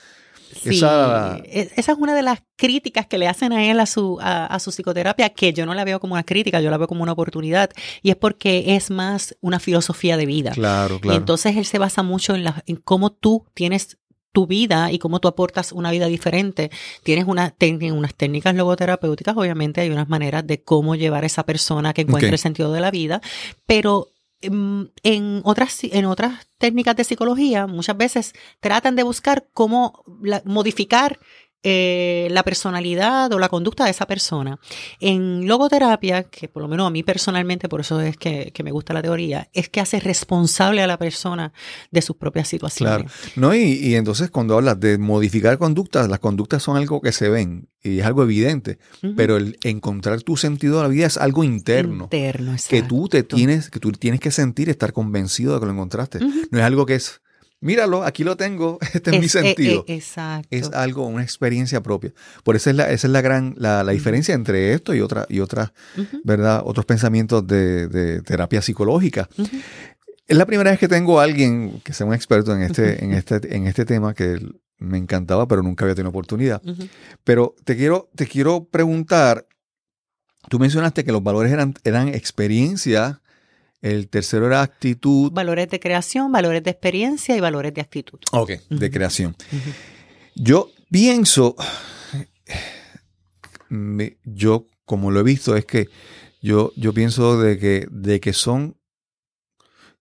Sí, 0.52 0.78
Esa- 0.78 1.38
e- 1.45 1.70
esa 1.76 1.91
es 1.91 1.97
una 1.97 2.16
de 2.16 2.22
las 2.24 2.39
críticas 2.56 3.06
que 3.08 3.18
le 3.18 3.28
hacen 3.28 3.54
a 3.54 3.66
él 3.70 3.80
a 3.80 3.86
su, 3.86 4.18
a, 4.22 4.45
a 4.45 4.60
su 4.60 4.72
psicoterapia, 4.72 5.30
que 5.30 5.54
yo 5.54 5.66
no 5.66 5.74
la 5.74 5.84
veo 5.86 6.00
como 6.00 6.14
una 6.14 6.24
crítica, 6.24 6.60
yo 6.62 6.70
la 6.72 6.78
veo 6.78 6.88
como 6.88 7.04
una 7.04 7.12
oportunidad, 7.12 7.70
y 8.02 8.10
es 8.10 8.16
porque 8.16 8.76
es 8.76 8.89
más 8.91 9.38
una 9.41 9.60
filosofía 9.60 10.18
de 10.18 10.26
vida. 10.26 10.52
Claro, 10.52 10.95
Y 10.95 11.00
claro. 11.00 11.18
entonces 11.20 11.56
él 11.56 11.66
se 11.66 11.78
basa 11.78 12.04
mucho 12.04 12.36
en, 12.36 12.43
la, 12.43 12.64
en 12.66 12.78
cómo 12.78 13.12
tú 13.12 13.45
tienes 13.54 13.97
tu 14.32 14.45
vida 14.45 14.91
y 14.91 15.00
cómo 15.00 15.20
tú 15.20 15.28
aportas 15.28 15.72
una 15.72 15.89
vida 15.91 16.06
diferente. 16.06 16.70
Tienes 17.04 17.26
una, 17.26 17.56
unas 17.93 18.16
técnicas 18.16 18.54
logoterapéuticas, 18.56 19.36
obviamente 19.36 19.82
hay 19.82 19.89
unas 19.89 20.08
maneras 20.08 20.45
de 20.45 20.62
cómo 20.62 20.95
llevar 20.95 21.24
a 21.24 21.28
esa 21.28 21.45
persona 21.45 21.93
que 21.93 22.02
encuentre 22.02 22.30
el 22.30 22.38
sentido 22.38 22.72
de 22.72 22.80
la 22.82 22.91
vida, 22.91 23.22
pero 23.66 24.10
mm, 24.42 24.82
en 25.04 25.42
otras, 25.44 25.84
en 25.84 26.06
otras 26.06 26.48
técnicas 26.58 26.96
de 26.96 27.04
psicología 27.04 27.68
muchas 27.68 27.98
veces 27.98 28.34
tratan 28.60 28.96
de 28.96 29.04
buscar 29.04 29.48
cómo 29.54 30.04
la- 30.22 30.42
modificar 30.46 31.20
eh, 31.64 32.28
la 32.32 32.43
personalidad 32.43 33.32
o 33.34 33.39
la 33.39 33.49
conducta 33.49 33.86
de 33.86 33.91
esa 33.91 34.05
persona. 34.05 34.60
En 34.99 35.47
logoterapia, 35.47 36.24
que 36.24 36.47
por 36.47 36.62
lo 36.62 36.68
menos 36.68 36.88
a 36.88 36.89
mí 36.89 37.03
personalmente, 37.03 37.70
por 37.70 37.82
eso 37.82 37.99
es 38.01 38.18
que, 38.18 38.51
que 38.53 38.64
me 38.64 38.72
gusta 38.72 38.93
la 38.93 39.01
teoría, 39.01 39.49
es 39.53 39.70
que 39.70 39.82
hace 39.82 39.99
responsable 39.99 40.82
a 40.82 40.88
la 40.88 40.97
persona 40.97 41.51
de 41.91 42.01
sus 42.01 42.16
propias 42.16 42.47
situaciones. 42.47 43.12
Claro. 43.12 43.12
No, 43.36 43.53
y, 43.53 43.60
y 43.60 43.95
entonces 43.95 44.30
cuando 44.30 44.55
hablas 44.55 44.80
de 44.80 44.97
modificar 44.97 45.57
conductas, 45.57 46.10
las 46.10 46.20
conductas 46.20 46.64
son 46.64 46.78
algo 46.78 47.01
que 47.01 47.12
se 47.12 47.30
ven 47.30 47.70
y 47.82 47.99
es 47.99 48.05
algo 48.05 48.24
evidente, 48.24 48.78
pero 49.16 49.38
el 49.38 49.57
encontrar 49.64 50.22
tu 50.22 50.36
sentido 50.36 50.78
de 50.78 50.84
la 50.84 50.89
vida 50.89 51.07
es 51.07 51.18
algo 51.18 51.45
interno. 51.45 52.05
Interno, 52.05 52.55
que 52.68 52.82
tú 52.82 53.07
te 53.07 53.20
exacto. 53.20 53.38
tienes, 53.38 53.70
que 53.70 53.80
tú 53.80 53.91
tienes 53.93 54.20
que 54.20 54.32
sentir, 54.32 54.70
estar 54.70 54.91
convencido 54.91 55.53
de 55.53 55.60
que 55.62 55.66
lo 55.66 55.72
encontraste. 55.72 56.20
No 56.51 56.60
es 56.60 56.66
algo 56.66 56.86
que 56.86 56.95
es, 56.95 57.22
míralo, 57.62 58.03
aquí 58.03 58.24
lo 58.24 58.38
tengo, 58.38 58.78
este 58.93 59.12
es, 59.12 59.20
mi 59.20 59.26
eh, 59.26 59.30
sentido. 59.30 59.86
eh, 59.88 59.95
exacto. 59.95 60.47
es 60.51 60.72
algo, 60.72 61.05
una 61.07 61.24
experiencia 61.24 61.82
propia. 61.82 62.14
Por 62.43 62.55
eso 62.55 62.70
es 62.70 62.76
la, 62.76 62.89
esa 62.89 63.07
es 63.07 63.14
la 63.14 63.22
gran, 63.22 63.55
la, 63.57 63.84
la 63.84 63.91
diferencia 63.91 64.34
entre 64.36 64.74
esto 64.74 64.93
y 64.93 65.01
otra, 65.01 65.26
y 65.30 65.39
otras, 65.39 65.72
¿verdad? 66.24 66.62
Otros 66.66 66.86
pensamientos 66.86 67.45
de, 67.45 67.88
de 67.88 68.22
terapia 68.22 68.62
psicológica. 68.62 69.30
Es 70.28 70.38
la 70.38 70.45
primera 70.45 70.70
vez 70.70 70.80
que 70.80 70.88
tengo 70.88 71.20
a 71.20 71.24
alguien 71.24 71.82
que 71.84 71.93
sea 71.93 72.05
un 72.05 72.14
experto 72.14 72.55
en 72.55 72.62
este, 72.62 73.03
en 73.03 73.14
este, 73.14 73.55
en 73.55 73.66
este 73.66 73.84
tema 73.86 74.14
que 74.14 74.39
me 74.78 74.97
encantaba, 74.97 75.47
pero 75.47 75.64
nunca 75.64 75.86
había 75.86 75.95
tenido 75.95 76.10
oportunidad. 76.10 76.62
Pero 77.24 77.55
te 77.64 77.76
quiero, 77.76 78.10
te 78.16 78.28
quiero 78.28 78.66
preguntar, 78.66 79.47
tú 80.47 80.60
mencionaste 80.60 81.03
que 81.03 81.12
los 81.12 81.24
valores 81.24 81.51
eran, 81.51 81.74
eran 81.84 82.10
experiencia, 82.10 83.22
el 83.82 84.10
tercero 84.10 84.48
era 84.48 84.62
actitud, 84.62 85.32
Valores 85.32 85.70
de 85.70 85.80
creación, 85.80 86.32
valores 86.32 86.64
de 86.64 86.72
experiencia 86.72 87.36
y 87.36 87.40
valores 87.40 87.74
de 87.74 87.82
actitud. 87.82 88.20
ok, 88.32 88.52
de 88.70 88.92
creación. 88.92 89.36
Yo 90.36 90.70
pienso, 90.92 91.56
me- 93.70 94.18
yo 94.24 94.66
como 94.86 95.12
lo 95.12 95.20
he 95.20 95.24
visto, 95.24 95.56
es 95.56 95.66
que 95.66 95.88
yo, 96.42 96.72
yo 96.76 96.94
pienso 96.94 97.40
de 97.40 97.58
que, 97.60 97.88
de 97.92 98.20
que 98.20 98.34
son, 98.34 98.78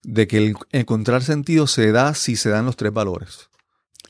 de 0.03 0.27
que 0.27 0.39
el 0.39 0.55
encontrar 0.73 1.23
sentido 1.23 1.67
se 1.67 1.93
da 1.93 2.15
si 2.15 2.37
se 2.37 2.49
dan 2.51 2.65
los 2.65 2.77
tres 2.77 2.93
valores. 2.93 3.51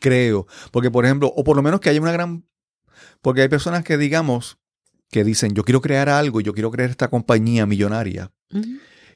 Creo. 0.00 0.46
Porque, 0.70 0.90
por 0.90 1.04
ejemplo, 1.04 1.32
o 1.34 1.42
por 1.42 1.56
lo 1.56 1.62
menos 1.62 1.80
que 1.80 1.88
haya 1.90 2.00
una 2.00 2.12
gran, 2.12 2.46
porque 3.20 3.42
hay 3.42 3.48
personas 3.48 3.82
que 3.82 3.96
digamos, 3.98 4.58
que 5.10 5.24
dicen, 5.24 5.54
yo 5.54 5.64
quiero 5.64 5.80
crear 5.80 6.08
algo, 6.08 6.40
yo 6.40 6.52
quiero 6.54 6.70
crear 6.70 6.90
esta 6.90 7.08
compañía 7.08 7.66
millonaria. 7.66 8.30
Ujú. 8.52 8.64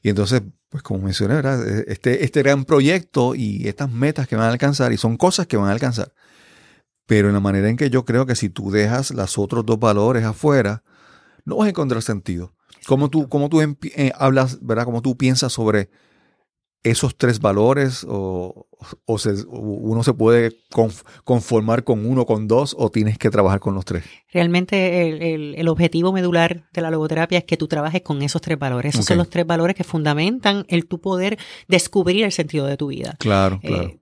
Y 0.02 0.08
entonces, 0.08 0.42
pues 0.68 0.82
como 0.82 1.00
mencioné, 1.00 1.34
¿verdad? 1.34 1.66
Este, 1.86 2.24
este 2.24 2.42
gran 2.42 2.64
proyecto 2.64 3.34
y 3.34 3.68
estas 3.68 3.90
metas 3.90 4.26
que 4.26 4.36
van 4.36 4.46
a 4.46 4.50
alcanzar, 4.50 4.92
y 4.92 4.96
son 4.96 5.16
cosas 5.16 5.46
que 5.46 5.56
van 5.56 5.68
a 5.68 5.72
alcanzar. 5.72 6.12
Pero 7.06 7.28
en 7.28 7.34
la 7.34 7.40
manera 7.40 7.68
en 7.68 7.76
que 7.76 7.90
yo 7.90 8.04
creo 8.04 8.26
que 8.26 8.34
si 8.34 8.48
tú 8.48 8.70
dejas 8.70 9.12
los 9.12 9.38
otros 9.38 9.64
dos 9.64 9.78
valores 9.78 10.24
afuera, 10.24 10.82
no 11.44 11.56
vas 11.56 11.66
a 11.66 11.70
encontrar 11.70 12.02
sentido. 12.02 12.54
¿Cómo 12.86 13.10
tú, 13.10 13.28
cómo 13.28 13.48
tú 13.48 13.60
eh, 13.60 14.12
hablas, 14.16 14.58
verdad? 14.60 14.84
¿Cómo 14.84 15.02
tú 15.02 15.16
piensas 15.16 15.52
sobre 15.52 15.88
esos 16.84 17.16
tres 17.16 17.40
valores? 17.40 18.04
¿O, 18.08 18.66
o 19.06 19.18
se- 19.18 19.44
o 19.48 19.58
uno 19.60 20.02
se 20.02 20.12
puede 20.12 20.50
conf- 20.70 21.04
conformar 21.24 21.84
con 21.84 22.04
uno, 22.04 22.26
con 22.26 22.48
dos, 22.48 22.74
o 22.78 22.90
tienes 22.90 23.18
que 23.18 23.30
trabajar 23.30 23.60
con 23.60 23.74
los 23.74 23.84
tres? 23.84 24.04
Realmente 24.32 25.08
el, 25.08 25.22
el- 25.22 25.54
el 25.56 25.68
objetivo 25.68 26.12
medular 26.12 26.64
de 26.72 26.80
la 26.82 26.90
logoterapia 26.90 27.38
es 27.38 27.44
que 27.44 27.56
tú 27.56 27.68
trabajes 27.68 28.02
con 28.02 28.20
esos 28.22 28.40
tres 28.42 28.58
valores. 28.58 28.94
Esos 28.94 29.06
son 29.06 29.18
los 29.18 29.30
tres 29.30 29.46
valores 29.46 29.76
que 29.76 29.84
fundamentan 29.84 30.64
el 30.68 30.86
tu 30.86 31.00
poder 31.00 31.38
descubrir 31.68 32.24
el 32.24 32.32
sentido 32.32 32.66
de 32.66 32.76
tu 32.76 32.88
vida. 32.88 33.14
Claro, 33.18 33.60
Eh, 33.62 33.68
claro. 33.68 33.92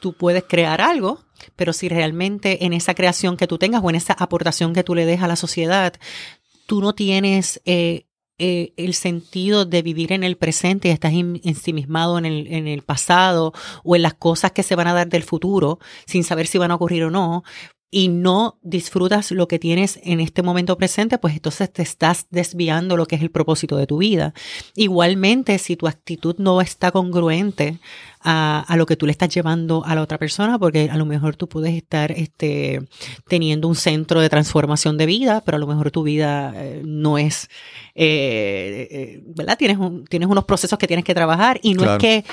tú 0.00 0.14
puedes 0.14 0.44
crear 0.44 0.80
algo, 0.80 1.20
pero 1.56 1.72
si 1.74 1.88
realmente 1.90 2.64
en 2.64 2.72
esa 2.72 2.94
creación 2.94 3.36
que 3.36 3.46
tú 3.46 3.58
tengas 3.58 3.82
o 3.84 3.90
en 3.90 3.96
esa 3.96 4.14
aportación 4.14 4.72
que 4.72 4.82
tú 4.84 4.94
le 4.94 5.04
des 5.04 5.20
a 5.22 5.28
la 5.28 5.36
sociedad, 5.36 5.92
tú 6.66 6.80
no 6.80 6.94
tienes 6.94 7.60
eh, 7.66 8.06
eh, 8.42 8.72
el 8.78 8.94
sentido 8.94 9.66
de 9.66 9.82
vivir 9.82 10.12
en 10.12 10.24
el 10.24 10.36
presente 10.36 10.88
y 10.88 10.90
estás 10.92 11.12
ensimismado 11.12 12.16
en 12.16 12.24
el, 12.24 12.46
en 12.46 12.66
el 12.66 12.80
pasado 12.80 13.52
o 13.84 13.96
en 13.96 14.02
las 14.02 14.14
cosas 14.14 14.52
que 14.52 14.62
se 14.62 14.74
van 14.74 14.86
a 14.86 14.94
dar 14.94 15.10
del 15.10 15.22
futuro 15.22 15.78
sin 16.06 16.24
saber 16.24 16.46
si 16.46 16.56
van 16.56 16.70
a 16.70 16.76
ocurrir 16.76 17.04
o 17.04 17.10
no, 17.10 17.44
y 17.92 18.06
no 18.08 18.58
disfrutas 18.62 19.32
lo 19.32 19.48
que 19.48 19.58
tienes 19.58 19.98
en 20.04 20.20
este 20.20 20.42
momento 20.42 20.76
presente, 20.78 21.18
pues 21.18 21.34
entonces 21.34 21.72
te 21.72 21.82
estás 21.82 22.26
desviando 22.30 22.96
lo 22.96 23.06
que 23.06 23.16
es 23.16 23.22
el 23.22 23.30
propósito 23.32 23.76
de 23.76 23.86
tu 23.88 23.98
vida. 23.98 24.32
Igualmente, 24.76 25.58
si 25.58 25.74
tu 25.76 25.88
actitud 25.88 26.36
no 26.38 26.60
está 26.60 26.92
congruente 26.92 27.80
a, 28.22 28.60
a 28.68 28.76
lo 28.76 28.86
que 28.86 28.96
tú 28.96 29.06
le 29.06 29.12
estás 29.12 29.28
llevando 29.34 29.84
a 29.84 29.94
la 29.96 30.02
otra 30.02 30.18
persona, 30.18 30.56
porque 30.58 30.88
a 30.88 30.96
lo 30.96 31.04
mejor 31.04 31.34
tú 31.34 31.48
puedes 31.48 31.74
estar 31.74 32.12
este, 32.12 32.82
teniendo 33.28 33.66
un 33.66 33.74
centro 33.74 34.20
de 34.20 34.28
transformación 34.28 34.96
de 34.96 35.06
vida, 35.06 35.42
pero 35.44 35.56
a 35.56 35.58
lo 35.58 35.66
mejor 35.66 35.90
tu 35.90 36.04
vida 36.04 36.52
eh, 36.54 36.82
no 36.84 37.18
es, 37.18 37.48
eh, 37.96 38.88
eh, 38.90 39.22
¿verdad? 39.34 39.58
Tienes, 39.58 39.78
un- 39.78 40.04
tienes 40.04 40.28
unos 40.28 40.44
procesos 40.44 40.78
que 40.78 40.86
tienes 40.86 41.04
que 41.04 41.14
trabajar 41.14 41.58
y 41.62 41.74
no 41.74 41.82
Claro. 41.82 41.92
es 41.96 41.98
que 41.98 42.24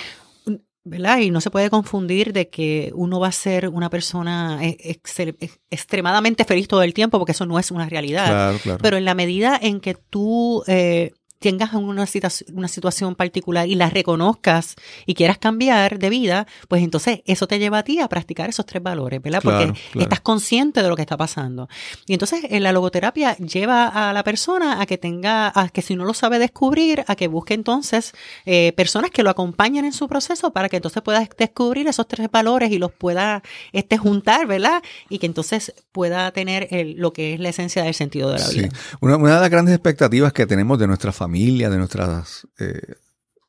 ¿verdad? 0.88 1.20
Y 1.20 1.32
no 1.32 1.42
se 1.42 1.52
puede 1.52 1.70
confundir 1.70 2.34
de 2.34 2.50
que 2.50 2.92
uno 2.96 3.20
va 3.20 3.28
a 3.28 3.32
ser 3.32 3.70
una 3.70 3.90
persona 3.90 4.60
eh, 4.64 4.78
ex- 4.80 5.20
ex- 5.20 5.60
extremadamente 5.70 6.44
feliz 6.46 6.68
todo 6.68 6.82
el 6.84 6.94
tiempo, 6.94 7.18
porque 7.20 7.32
eso 7.34 7.46
no 7.46 7.60
es 7.60 7.72
una 7.72 7.88
realidad. 7.90 8.26
Claro, 8.28 8.58
claro. 8.60 8.80
Pero 8.82 8.98
en 8.98 9.06
la 9.06 9.14
medida 9.16 9.60
en 9.62 9.80
que 9.80 9.94
tú 9.96 10.64
eh, 10.68 11.12
tengas 11.40 11.74
una, 11.74 12.06
una 12.54 12.68
situación 12.68 13.16
particular 13.16 13.68
y 13.68 13.76
la 13.76 13.90
reconozcas 13.90 14.76
y 15.06 15.14
quieras 15.14 15.38
cambiar 15.38 16.00
de 16.00 16.10
vida, 16.10 16.48
pues 16.68 16.84
entonces 16.84 17.22
eso 17.26 17.48
te 17.48 17.60
lleva 17.60 17.80
a 17.80 17.84
ti 17.84 18.00
a 18.00 18.08
practicar 18.08 18.50
esos 18.50 18.66
tres 18.66 18.82
valores, 18.82 19.22
¿verdad? 19.22 19.42
Porque 19.44 19.66
claro. 19.92 20.02
estás 20.02 20.22
consciente 20.22 20.82
de 20.82 20.90
lo 20.90 20.96
que 20.96 21.02
está 21.04 21.18
pasando. 21.18 21.70
Y 22.08 22.14
entonces 22.14 22.42
en 22.50 22.64
la 22.64 22.72
logoterapia 22.72 23.36
lleva 23.38 23.88
a 23.88 24.14
la 24.14 24.24
persona 24.24 24.82
a 24.82 24.86
que 24.86 24.98
tenga, 24.98 25.52
a 25.54 25.70
que 25.70 25.82
si 25.82 25.96
no 25.96 26.06
lo 26.06 26.14
sabe 26.14 26.40
descubrir, 26.40 27.04
a 27.08 27.16
que 27.16 27.28
busque 27.28 27.54
entonces 27.54 28.14
eh, 28.46 28.74
personas 28.76 29.12
que 29.12 29.24
lo 29.24 29.30
acompañen 29.30 29.86
en 29.86 29.94
su 29.94 30.08
proceso 30.08 30.52
para 30.54 30.70
que 30.70 30.78
entonces 30.78 31.02
pueda 31.04 31.28
descubrir 31.38 31.88
esos 31.88 32.08
tres 32.08 32.30
valores 32.32 32.72
y 32.72 32.80
los 32.80 32.92
pueda 32.92 33.44
este, 33.74 33.98
juntar, 33.98 34.48
¿verdad? 34.48 34.82
Y 35.10 35.20
que 35.20 35.26
entonces 35.28 35.74
pueda 35.92 36.32
tener 36.32 36.68
el- 36.72 36.96
lo 36.98 37.14
que 37.14 37.34
es 37.36 37.40
la 37.40 37.50
esencia 37.50 37.84
del 37.84 37.94
sentido 37.94 38.30
de 38.32 38.40
la 38.40 38.46
Sí. 38.46 38.60
vida. 38.62 38.70
Una, 39.02 39.18
una 39.18 39.36
de 39.36 39.42
las 39.42 39.50
grandes 39.50 39.76
expectativas 39.76 40.34
que 40.34 40.46
tenemos 40.46 40.80
de 40.80 40.88
nuestra 40.88 41.12
familia, 41.12 41.27
de 41.28 41.78
nuestras 41.78 42.48
eh, 42.60 42.96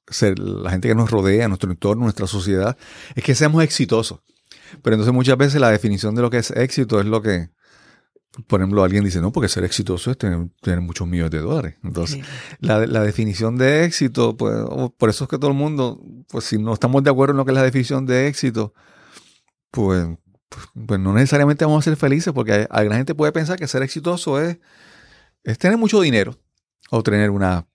ser- 0.08 0.38
la 0.38 0.70
gente 0.70 0.88
que 0.88 0.94
nos 0.94 1.10
rodea, 1.10 1.48
nuestro 1.48 1.70
entorno, 1.70 2.04
nuestra 2.04 2.26
sociedad, 2.26 2.76
es 3.14 3.22
que 3.24 3.34
seamos 3.34 3.62
exitosos. 3.62 4.20
Pero 4.82 4.94
entonces 4.94 5.14
muchas 5.14 5.36
veces 5.38 5.60
la 5.60 5.70
definición 5.70 6.14
de 6.14 6.22
lo 6.22 6.30
que 6.30 6.38
es 6.38 6.50
éxito 6.50 7.00
es 7.00 7.06
lo 7.06 7.22
que, 7.22 7.50
por 8.46 8.60
ejemplo, 8.60 8.84
alguien 8.84 9.02
dice, 9.04 9.20
no, 9.20 9.32
porque 9.32 9.48
ser 9.48 9.64
exitoso 9.64 10.10
es 10.10 10.18
tener, 10.18 10.46
tener 10.60 10.80
muchos 10.80 11.06
millones 11.08 11.30
de 11.32 11.38
dólares. 11.38 11.76
Entonces, 11.82 12.16
Sí. 12.16 12.22
la, 12.60 12.86
la 12.86 13.02
definición 13.02 13.56
de 13.56 13.84
éxito, 13.84 14.36
pues, 14.36 14.54
o- 14.68 14.90
por 14.96 15.08
eso 15.10 15.24
es 15.24 15.30
que 15.30 15.38
todo 15.38 15.50
el 15.50 15.56
mundo, 15.56 16.00
pues 16.28 16.44
si 16.44 16.58
no 16.58 16.74
estamos 16.74 17.02
de 17.02 17.10
acuerdo 17.10 17.32
en 17.32 17.38
lo 17.38 17.44
que 17.44 17.52
es 17.52 17.56
la 17.56 17.62
definición 17.62 18.04
de 18.06 18.28
éxito, 18.28 18.74
pues, 19.70 20.06
pues, 20.48 20.66
pues 20.86 21.00
no 21.00 21.12
necesariamente 21.12 21.64
vamos 21.64 21.82
a 21.86 21.90
ser 21.90 21.96
felices, 21.96 22.32
porque 22.32 22.66
alguna 22.70 22.96
gente 22.96 23.14
puede 23.14 23.32
pensar 23.32 23.58
que 23.58 23.66
ser 23.68 23.82
exitoso 23.82 24.40
es, 24.40 24.58
es 25.44 25.58
tener 25.58 25.76
mucho 25.78 26.00
dinero, 26.00 26.38
o 26.90 27.02
tener 27.02 27.30
una, 27.30 27.66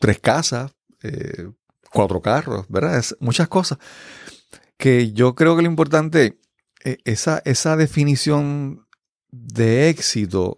tres 0.00 0.18
casas, 0.18 0.72
eh, 1.04 1.48
cuatro 1.92 2.20
carros, 2.20 2.66
¿verdad? 2.68 2.98
Es 2.98 3.16
muchas 3.20 3.46
cosas. 3.46 3.78
Que 4.76 5.12
yo 5.12 5.36
creo 5.36 5.54
que 5.54 5.62
lo 5.62 5.68
importante, 5.68 6.40
eh, 6.84 6.98
esa, 7.04 7.40
esa 7.44 7.76
definición 7.76 8.86
de 9.30 9.88
éxito 9.90 10.56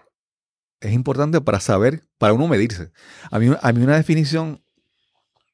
es 0.81 0.93
importante 0.93 1.41
para 1.41 1.61
saber, 1.61 2.07
para 2.19 2.33
uno 2.33 2.49
medirse. 2.49 2.91
A 3.31 3.39
mí, 3.39 3.55
a 3.61 3.73
mí 3.73 3.83
una 3.83 3.97
definición 3.97 4.63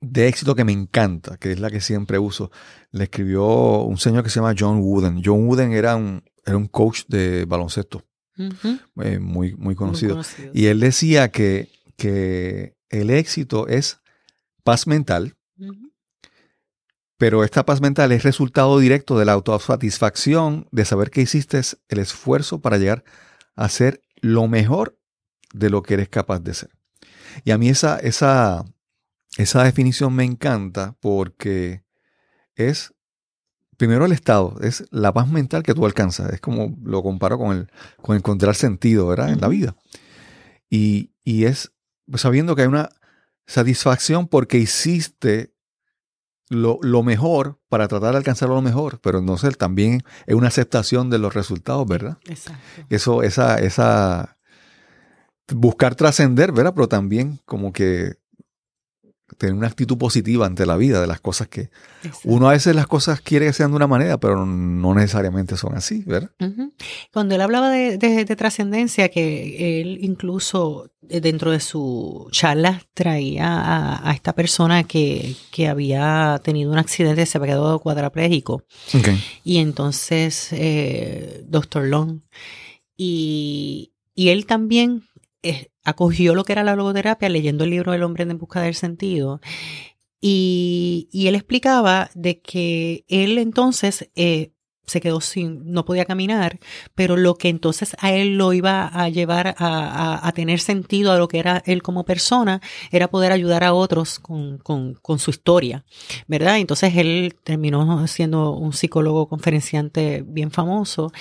de 0.00 0.28
éxito 0.28 0.54
que 0.54 0.64
me 0.64 0.72
encanta, 0.72 1.36
que 1.38 1.50
es 1.52 1.58
la 1.58 1.70
que 1.70 1.80
siempre 1.80 2.18
uso, 2.18 2.52
le 2.92 3.04
escribió 3.04 3.82
un 3.82 3.98
señor 3.98 4.22
que 4.22 4.30
se 4.30 4.36
llama 4.36 4.54
John 4.56 4.78
Wooden. 4.80 5.22
John 5.24 5.48
Wooden 5.48 5.72
era 5.72 5.96
un, 5.96 6.22
era 6.46 6.56
un 6.56 6.66
coach 6.68 7.02
de 7.08 7.44
baloncesto 7.46 8.04
eh, 8.38 9.18
muy, 9.18 9.18
muy 9.18 9.54
Muy 9.56 9.74
conocido. 9.74 10.12
conocido. 10.14 10.52
Y 10.54 10.66
él 10.66 10.78
decía 10.78 11.30
que, 11.30 11.70
que 11.96 12.76
el 12.90 13.10
éxito 13.10 13.68
es 13.68 14.00
paz 14.64 14.86
mental, 14.86 15.36
pero 17.18 17.42
esta 17.42 17.66
paz 17.66 17.80
mental 17.80 18.12
es 18.12 18.22
resultado 18.22 18.78
directo 18.78 19.18
de 19.18 19.24
la 19.24 19.32
autosatisfacción 19.32 20.68
de 20.70 20.84
saber 20.84 21.10
que 21.10 21.20
hiciste 21.20 21.60
el 21.88 21.98
esfuerzo 21.98 22.60
para 22.60 22.78
llegar 22.78 23.04
a 23.56 23.68
ser 23.68 24.02
lo 24.20 24.46
mejor 24.46 24.98
de 25.52 25.68
lo 25.68 25.82
que 25.82 25.94
eres 25.94 26.08
capaz 26.08 26.40
de 26.40 26.54
ser. 26.54 26.70
Y 27.44 27.50
a 27.50 27.58
mí 27.58 27.68
esa, 27.68 27.98
esa, 27.98 28.64
esa 29.36 29.64
definición 29.64 30.14
me 30.14 30.24
encanta 30.24 30.96
porque 31.00 31.82
es, 32.54 32.94
primero 33.76 34.04
el 34.04 34.12
estado, 34.12 34.56
es 34.60 34.84
la 34.90 35.12
paz 35.12 35.28
mental 35.28 35.64
que 35.64 35.74
tú 35.74 35.86
alcanzas. 35.86 36.32
Es 36.32 36.40
como 36.40 36.76
lo 36.84 37.02
comparo 37.02 37.36
con 37.36 37.56
el, 37.56 37.70
con 38.00 38.16
encontrar 38.16 38.54
sentido, 38.54 39.08
¿verdad? 39.08 39.30
En 39.30 39.40
la 39.40 39.48
vida. 39.48 39.76
Y, 40.70 41.12
y 41.24 41.44
es 41.44 41.72
sabiendo 42.14 42.56
que 42.56 42.62
hay 42.62 42.68
una 42.68 42.90
satisfacción 43.46 44.28
porque 44.28 44.58
hiciste 44.58 45.52
lo, 46.50 46.78
lo 46.82 47.02
mejor 47.02 47.58
para 47.68 47.88
tratar 47.88 48.12
de 48.12 48.18
alcanzar 48.18 48.48
lo 48.48 48.62
mejor, 48.62 49.00
pero 49.00 49.18
entonces 49.18 49.56
también 49.58 50.02
es 50.26 50.34
una 50.34 50.48
aceptación 50.48 51.10
de 51.10 51.18
los 51.18 51.34
resultados, 51.34 51.86
¿verdad? 51.86 52.18
Exacto. 52.26 52.60
Eso, 52.88 53.22
esa, 53.22 53.58
esa, 53.58 54.38
buscar 55.54 55.94
trascender, 55.94 56.52
¿verdad? 56.52 56.72
Pero 56.74 56.88
también 56.88 57.40
como 57.44 57.72
que 57.72 58.16
tener 59.36 59.54
una 59.54 59.66
actitud 59.66 59.98
positiva 59.98 60.46
ante 60.46 60.64
la 60.66 60.76
vida 60.76 61.00
de 61.00 61.06
las 61.06 61.20
cosas 61.20 61.48
que 61.48 61.70
exacto. 62.02 62.20
uno 62.28 62.48
a 62.48 62.52
veces 62.52 62.74
las 62.74 62.86
cosas 62.86 63.20
quiere 63.20 63.46
que 63.46 63.52
sean 63.52 63.70
de 63.70 63.76
una 63.76 63.86
manera, 63.86 64.18
pero 64.18 64.46
no 64.46 64.94
necesariamente 64.94 65.56
son 65.56 65.74
así, 65.76 66.02
¿verdad? 66.06 66.30
Cuando 67.12 67.34
él 67.34 67.40
hablaba 67.40 67.70
de, 67.70 67.98
de- 67.98 68.24
de 68.24 68.36
trascendencia, 68.36 69.08
que 69.10 69.80
él 69.80 69.98
incluso 70.02 70.90
eh, 71.08 71.20
dentro 71.20 71.50
de 71.50 71.60
su 71.60 72.28
charla 72.32 72.82
traía 72.94 73.46
a, 73.48 74.10
a 74.10 74.12
esta 74.14 74.34
persona 74.34 74.84
que, 74.84 75.34
que 75.52 75.68
había 75.68 76.40
tenido 76.42 76.72
un 76.72 76.78
accidente, 76.78 77.26
se 77.26 77.38
había 77.38 77.48
quedado 77.52 77.78
cuadraplégico, 77.80 78.64
y 79.44 79.58
entonces 79.58 80.48
eh, 80.52 81.44
Doctor 81.46 81.84
Long, 81.86 82.20
y, 82.96 83.92
y 84.14 84.28
él 84.30 84.46
también 84.46 85.02
acogió 85.84 86.34
lo 86.34 86.44
que 86.44 86.52
era 86.52 86.64
la 86.64 86.76
logoterapia 86.76 87.28
leyendo 87.28 87.64
el 87.64 87.70
libro 87.70 87.94
El 87.94 88.02
hombre 88.02 88.24
en 88.24 88.38
busca 88.38 88.60
del 88.62 88.74
sentido. 88.74 89.40
Y, 90.20 91.08
y 91.12 91.28
él 91.28 91.36
explicaba 91.36 92.10
de 92.14 92.40
que 92.40 93.04
él 93.08 93.38
entonces 93.38 94.10
eh, 94.16 94.50
se 94.84 95.00
quedó 95.00 95.20
sin, 95.20 95.70
no 95.70 95.84
podía 95.84 96.06
caminar, 96.06 96.58
pero 96.94 97.16
lo 97.16 97.36
que 97.36 97.48
entonces 97.50 97.94
a 98.00 98.12
él 98.12 98.36
lo 98.36 98.52
iba 98.52 98.86
a 98.88 99.08
llevar 99.10 99.48
a, 99.48 99.54
a- 99.58 100.26
a 100.26 100.32
tener 100.32 100.58
sentido 100.60 101.12
a 101.12 101.18
lo 101.18 101.28
que 101.28 101.38
era 101.38 101.62
él 101.66 101.82
como 101.82 102.04
persona, 102.04 102.60
era 102.90 103.08
poder 103.10 103.30
ayudar 103.32 103.62
a 103.64 103.74
otros 103.74 104.18
con, 104.18 104.58
con- 104.58 104.94
con 104.94 105.18
su 105.20 105.30
historia, 105.30 105.84
¿verdad? 106.26 106.58
Entonces 106.58 106.96
él 106.96 107.36
terminó 107.44 108.06
siendo 108.08 108.52
un 108.56 108.72
psicólogo 108.72 109.28
conferenciante 109.28 110.24
bien 110.26 110.50
famoso 110.50 111.12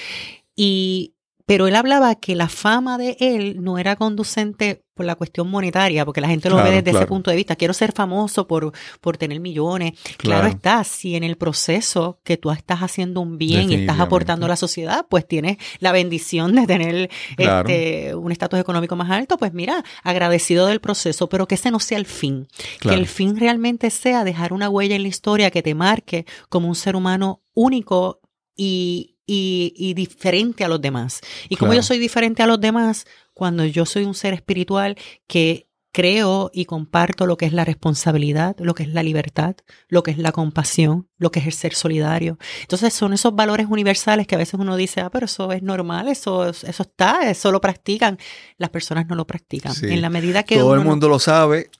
y 0.55 1.13
pero 1.47 1.65
él 1.65 1.77
hablaba 1.77 2.13
que 2.15 2.35
la 2.35 2.49
fama 2.49 2.97
de 2.97 3.15
él 3.21 3.63
no 3.63 3.77
era 3.77 3.95
conducente 3.95 4.83
por 4.93 5.05
la 5.05 5.15
cuestión 5.15 5.49
monetaria, 5.49 6.03
porque 6.03 6.19
la 6.19 6.27
gente 6.27 6.49
lo 6.49 6.55
Claro, 6.55 6.69
ve 6.69 6.81
desde 6.81 6.97
ese 6.97 7.07
punto 7.07 7.31
de 7.31 7.37
vista. 7.37 7.55
Quiero 7.55 7.73
ser 7.73 7.93
famoso 7.93 8.47
por, 8.47 8.73
por 8.99 9.15
tener 9.15 9.39
millones. 9.39 9.93
Claro. 10.17 10.41
Claro. 10.41 10.47
está, 10.47 10.83
si 10.83 11.15
en 11.15 11.23
el 11.23 11.37
proceso 11.37 12.19
que 12.25 12.35
tú 12.35 12.51
estás 12.51 12.79
haciendo 12.79 13.21
un 13.21 13.37
bien 13.37 13.71
y 13.71 13.75
estás 13.75 14.01
aportando 14.01 14.45
a 14.45 14.49
la 14.49 14.57
sociedad, 14.57 15.05
pues 15.09 15.25
tienes 15.25 15.55
la 15.79 15.93
bendición 15.93 16.53
de 16.53 16.67
tener 16.67 17.09
este, 17.37 18.13
un 18.13 18.33
estatus 18.33 18.59
económico 18.59 18.97
más 18.97 19.09
alto, 19.09 19.37
pues 19.37 19.53
mira, 19.53 19.85
agradecido 20.03 20.65
del 20.65 20.81
proceso, 20.81 21.29
pero 21.29 21.47
que 21.47 21.55
ese 21.55 21.71
no 21.71 21.79
sea 21.79 21.97
el 21.97 22.07
fin. 22.07 22.49
Que 22.81 22.93
el 22.93 23.07
fin 23.07 23.37
realmente 23.37 23.89
sea 23.89 24.25
dejar 24.25 24.51
una 24.51 24.69
huella 24.69 24.97
en 24.97 25.03
la 25.03 25.07
historia 25.07 25.49
que 25.49 25.63
te 25.63 25.75
marque 25.75 26.25
como 26.49 26.67
un 26.67 26.75
ser 26.75 26.97
humano 26.97 27.41
único 27.53 28.19
y, 28.53 29.16
y, 29.27 29.73
y 29.75 29.93
diferente 29.93 30.63
a 30.63 30.67
los 30.69 30.81
demás. 30.81 31.21
Y 31.49 31.57
como 31.57 31.73
yo 31.75 31.83
soy 31.83 31.99
diferente 31.99 32.41
a 32.41 32.47
los 32.47 32.59
demás, 32.59 33.05
cuando 33.35 33.63
yo 33.65 33.85
soy 33.85 34.05
un 34.05 34.15
ser 34.15 34.33
espiritual 34.33 34.97
que 35.27 35.67
creo 35.93 36.51
y 36.53 36.65
comparto 36.65 37.25
lo 37.25 37.37
que 37.37 37.47
es 37.47 37.53
la 37.53 37.65
responsabilidad, 37.65 38.55
lo 38.59 38.75
que 38.75 38.83
es 38.83 38.89
la 38.89 39.01
libertad, 39.01 39.55
lo 39.87 40.03
que 40.03 40.11
es 40.11 40.19
la 40.19 40.31
compasión, 40.31 41.07
lo 41.17 41.31
que 41.31 41.39
es 41.39 41.47
el 41.47 41.53
ser 41.53 41.73
solidario. 41.73 42.37
Entonces 42.61 42.93
son 42.93 43.13
esos 43.13 43.35
valores 43.35 43.65
universales 43.67 44.27
que 44.27 44.35
a 44.35 44.37
veces 44.37 44.59
uno 44.59 44.75
dice, 44.75 45.01
ah, 45.01 45.09
pero 45.09 45.25
eso 45.25 45.51
es 45.51 45.63
normal, 45.63 46.07
eso, 46.07 46.49
eso 46.49 46.65
está, 46.83 47.29
eso 47.29 47.51
lo 47.51 47.61
practican. 47.61 48.19
Las 48.57 48.69
personas 48.69 49.07
no 49.07 49.15
lo 49.15 49.25
practican. 49.25 49.73
Sí. 49.73 49.87
En 49.89 50.01
la 50.03 50.09
medida 50.11 50.43
que 50.43 50.57
Todo 50.57 50.75
el 50.75 50.83
no- 50.83 50.89
mundo 50.91 51.09
lo 51.09 51.17
sabe, 51.17 51.71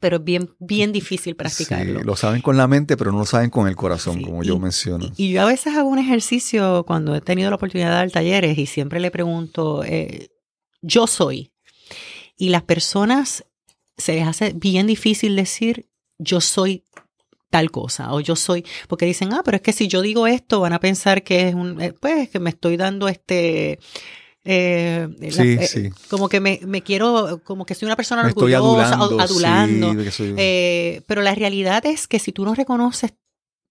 pero 0.00 0.16
es 0.16 0.24
bien, 0.24 0.50
bien 0.58 0.92
difícil 0.92 1.36
practicarlo. 1.36 2.00
sí, 2.00 2.04
lo 2.06 2.16
saben 2.16 2.42
con 2.42 2.56
la 2.56 2.66
mente, 2.66 2.96
pero 2.96 3.12
no 3.12 3.18
lo 3.18 3.26
saben 3.26 3.50
con 3.50 3.68
el 3.68 3.76
corazón, 3.76 4.18
Sí, 4.18 4.24
como 4.24 4.42
y- 4.42 4.46
yo 4.46 4.58
menciono. 4.58 5.06
Y, 5.16 5.26
y 5.26 5.32
yo 5.32 5.42
a 5.42 5.46
veces 5.46 5.76
hago 5.76 5.88
un 5.88 5.98
ejercicio 5.98 6.84
cuando 6.86 7.14
he 7.14 7.20
tenido 7.20 7.50
la 7.50 7.56
oportunidad 7.56 7.90
de 7.90 7.94
dar 7.96 8.10
talleres 8.10 8.58
y 8.58 8.66
siempre 8.66 9.00
le 9.00 9.10
pregunto, 9.10 9.82
eh, 9.84 10.28
yo 10.82 11.06
soy. 11.06 11.50
Y 12.36 12.48
las 12.50 12.62
personas 12.62 13.44
se 13.96 14.14
les 14.14 14.26
hace 14.26 14.52
bien 14.54 14.86
difícil 14.86 15.36
decir, 15.36 15.88
yo 16.18 16.40
soy 16.40 16.82
tal 17.50 17.70
cosa 17.70 18.12
o 18.12 18.18
yo 18.20 18.34
soy, 18.34 18.64
porque 18.88 19.06
dicen, 19.06 19.32
ah, 19.32 19.42
pero 19.44 19.56
es 19.56 19.62
que 19.62 19.72
si 19.72 19.86
yo 19.86 20.02
digo 20.02 20.26
esto 20.26 20.58
van 20.60 20.72
a 20.72 20.80
pensar 20.80 21.22
que 21.22 21.48
es 21.48 21.54
un, 21.54 21.80
eh, 21.80 21.92
pues 21.92 22.28
que 22.28 22.40
me 22.40 22.50
estoy 22.50 22.76
dando 22.76 23.06
este... 23.08 23.78
eh, 24.44 25.08
la- 25.18 25.44
eh, 25.44 25.66
sí. 25.66 25.90
Como 26.10 26.28
que 26.28 26.40
me, 26.40 26.60
me 26.66 26.82
quiero, 26.82 27.40
como 27.44 27.64
que 27.66 27.74
soy 27.74 27.86
una 27.86 27.96
persona 27.96 28.22
Me 28.22 28.28
estoy 28.30 28.54
orgullosa, 28.54 28.94
adulando. 28.94 29.20
adulando. 29.20 29.90
sí, 29.92 29.96
que 30.04 30.10
soy- 30.10 30.34
Eh, 30.36 31.02
pero 31.06 31.22
la 31.22 31.34
realidad 31.34 31.84
es 31.86 32.06
que 32.06 32.18
si 32.18 32.32
tú 32.32 32.44
no 32.44 32.54
reconoces 32.54 33.14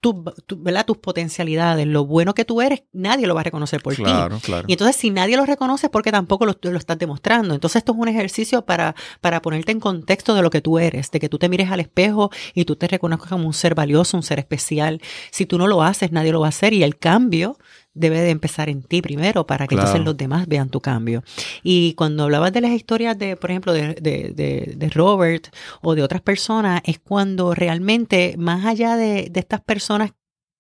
tu, 0.02 0.22
tu- 0.46 0.62
¿verdad? 0.62 0.86
tus 0.86 0.98
potencialidades, 0.98 1.88
lo 1.88 2.06
bueno 2.06 2.34
que 2.34 2.44
tú 2.44 2.62
eres, 2.62 2.84
nadie 2.92 3.26
lo 3.26 3.36
va 3.36 3.40
a 3.40 3.44
reconocer 3.46 3.82
por 3.82 3.96
ti. 3.96 4.04
claro, 4.04 4.38
claro. 4.42 4.66
Y 4.68 4.74
entonces, 4.74 4.98
si 4.98 5.12
nadie 5.12 5.38
lo 5.38 5.46
reconoce, 5.46 5.86
es 5.86 5.92
porque 5.92 6.12
tampoco 6.12 6.46
lo, 6.46 6.58
lo 6.62 6.78
estás 6.78 6.98
demostrando. 6.98 7.54
Entonces, 7.54 7.78
esto 7.78 7.94
es 7.94 7.98
un 8.00 8.10
ejercicio 8.10 8.66
para, 8.66 8.96
para 9.22 9.42
ponerte 9.42 9.72
en 9.72 9.80
contexto 9.80 10.36
de 10.36 10.42
lo 10.42 10.50
que 10.50 10.60
tú 10.60 10.78
eres, 10.78 11.10
de 11.10 11.22
que 11.22 11.30
tú 11.30 11.38
te 11.40 11.48
mires 11.48 11.72
al 11.72 11.80
espejo 11.80 12.32
y 12.54 12.66
tú 12.66 12.76
te 12.76 12.90
reconozcas 12.90 13.30
como 13.30 13.48
un 13.48 13.54
ser 13.54 13.76
valioso, 13.76 14.18
un 14.18 14.24
ser 14.24 14.40
especial. 14.40 15.02
Si 15.32 15.46
tú 15.46 15.58
no 15.58 15.68
lo 15.68 15.82
haces, 15.84 16.12
nadie 16.12 16.34
lo 16.34 16.42
va 16.42 16.48
a 16.48 16.50
hacer. 16.50 16.74
Y 16.74 16.84
el 16.84 16.98
cambio 16.98 17.58
debe 17.94 18.22
de 18.22 18.30
empezar 18.32 18.70
en 18.70 18.84
ti 18.84 19.02
primero 19.02 19.46
para 19.46 19.68
que 19.68 19.76
Claro. 19.76 19.90
entonces 19.90 20.06
los 20.06 20.18
demás 20.18 20.48
vean 20.48 20.70
tu 20.70 20.82
cambio. 20.82 21.24
Y 21.62 21.94
cuando 21.94 22.24
hablabas 22.24 22.52
de 22.54 22.62
las 22.62 22.72
historias 22.72 23.18
de, 23.18 23.36
por 23.38 23.52
ejemplo, 23.52 23.74
de, 23.74 23.94
de, 23.96 24.32
de, 24.34 24.74
de 24.76 24.90
Robert 24.90 25.48
o 25.82 25.96
de 25.96 26.04
otras 26.04 26.22
personas, 26.22 26.82
es 26.86 27.00
cuando 27.00 27.54
realmente, 27.54 28.36
más 28.38 28.66
allá 28.66 28.96
de, 28.96 29.30
de 29.32 29.40
estas 29.40 29.62
personas 29.62 30.12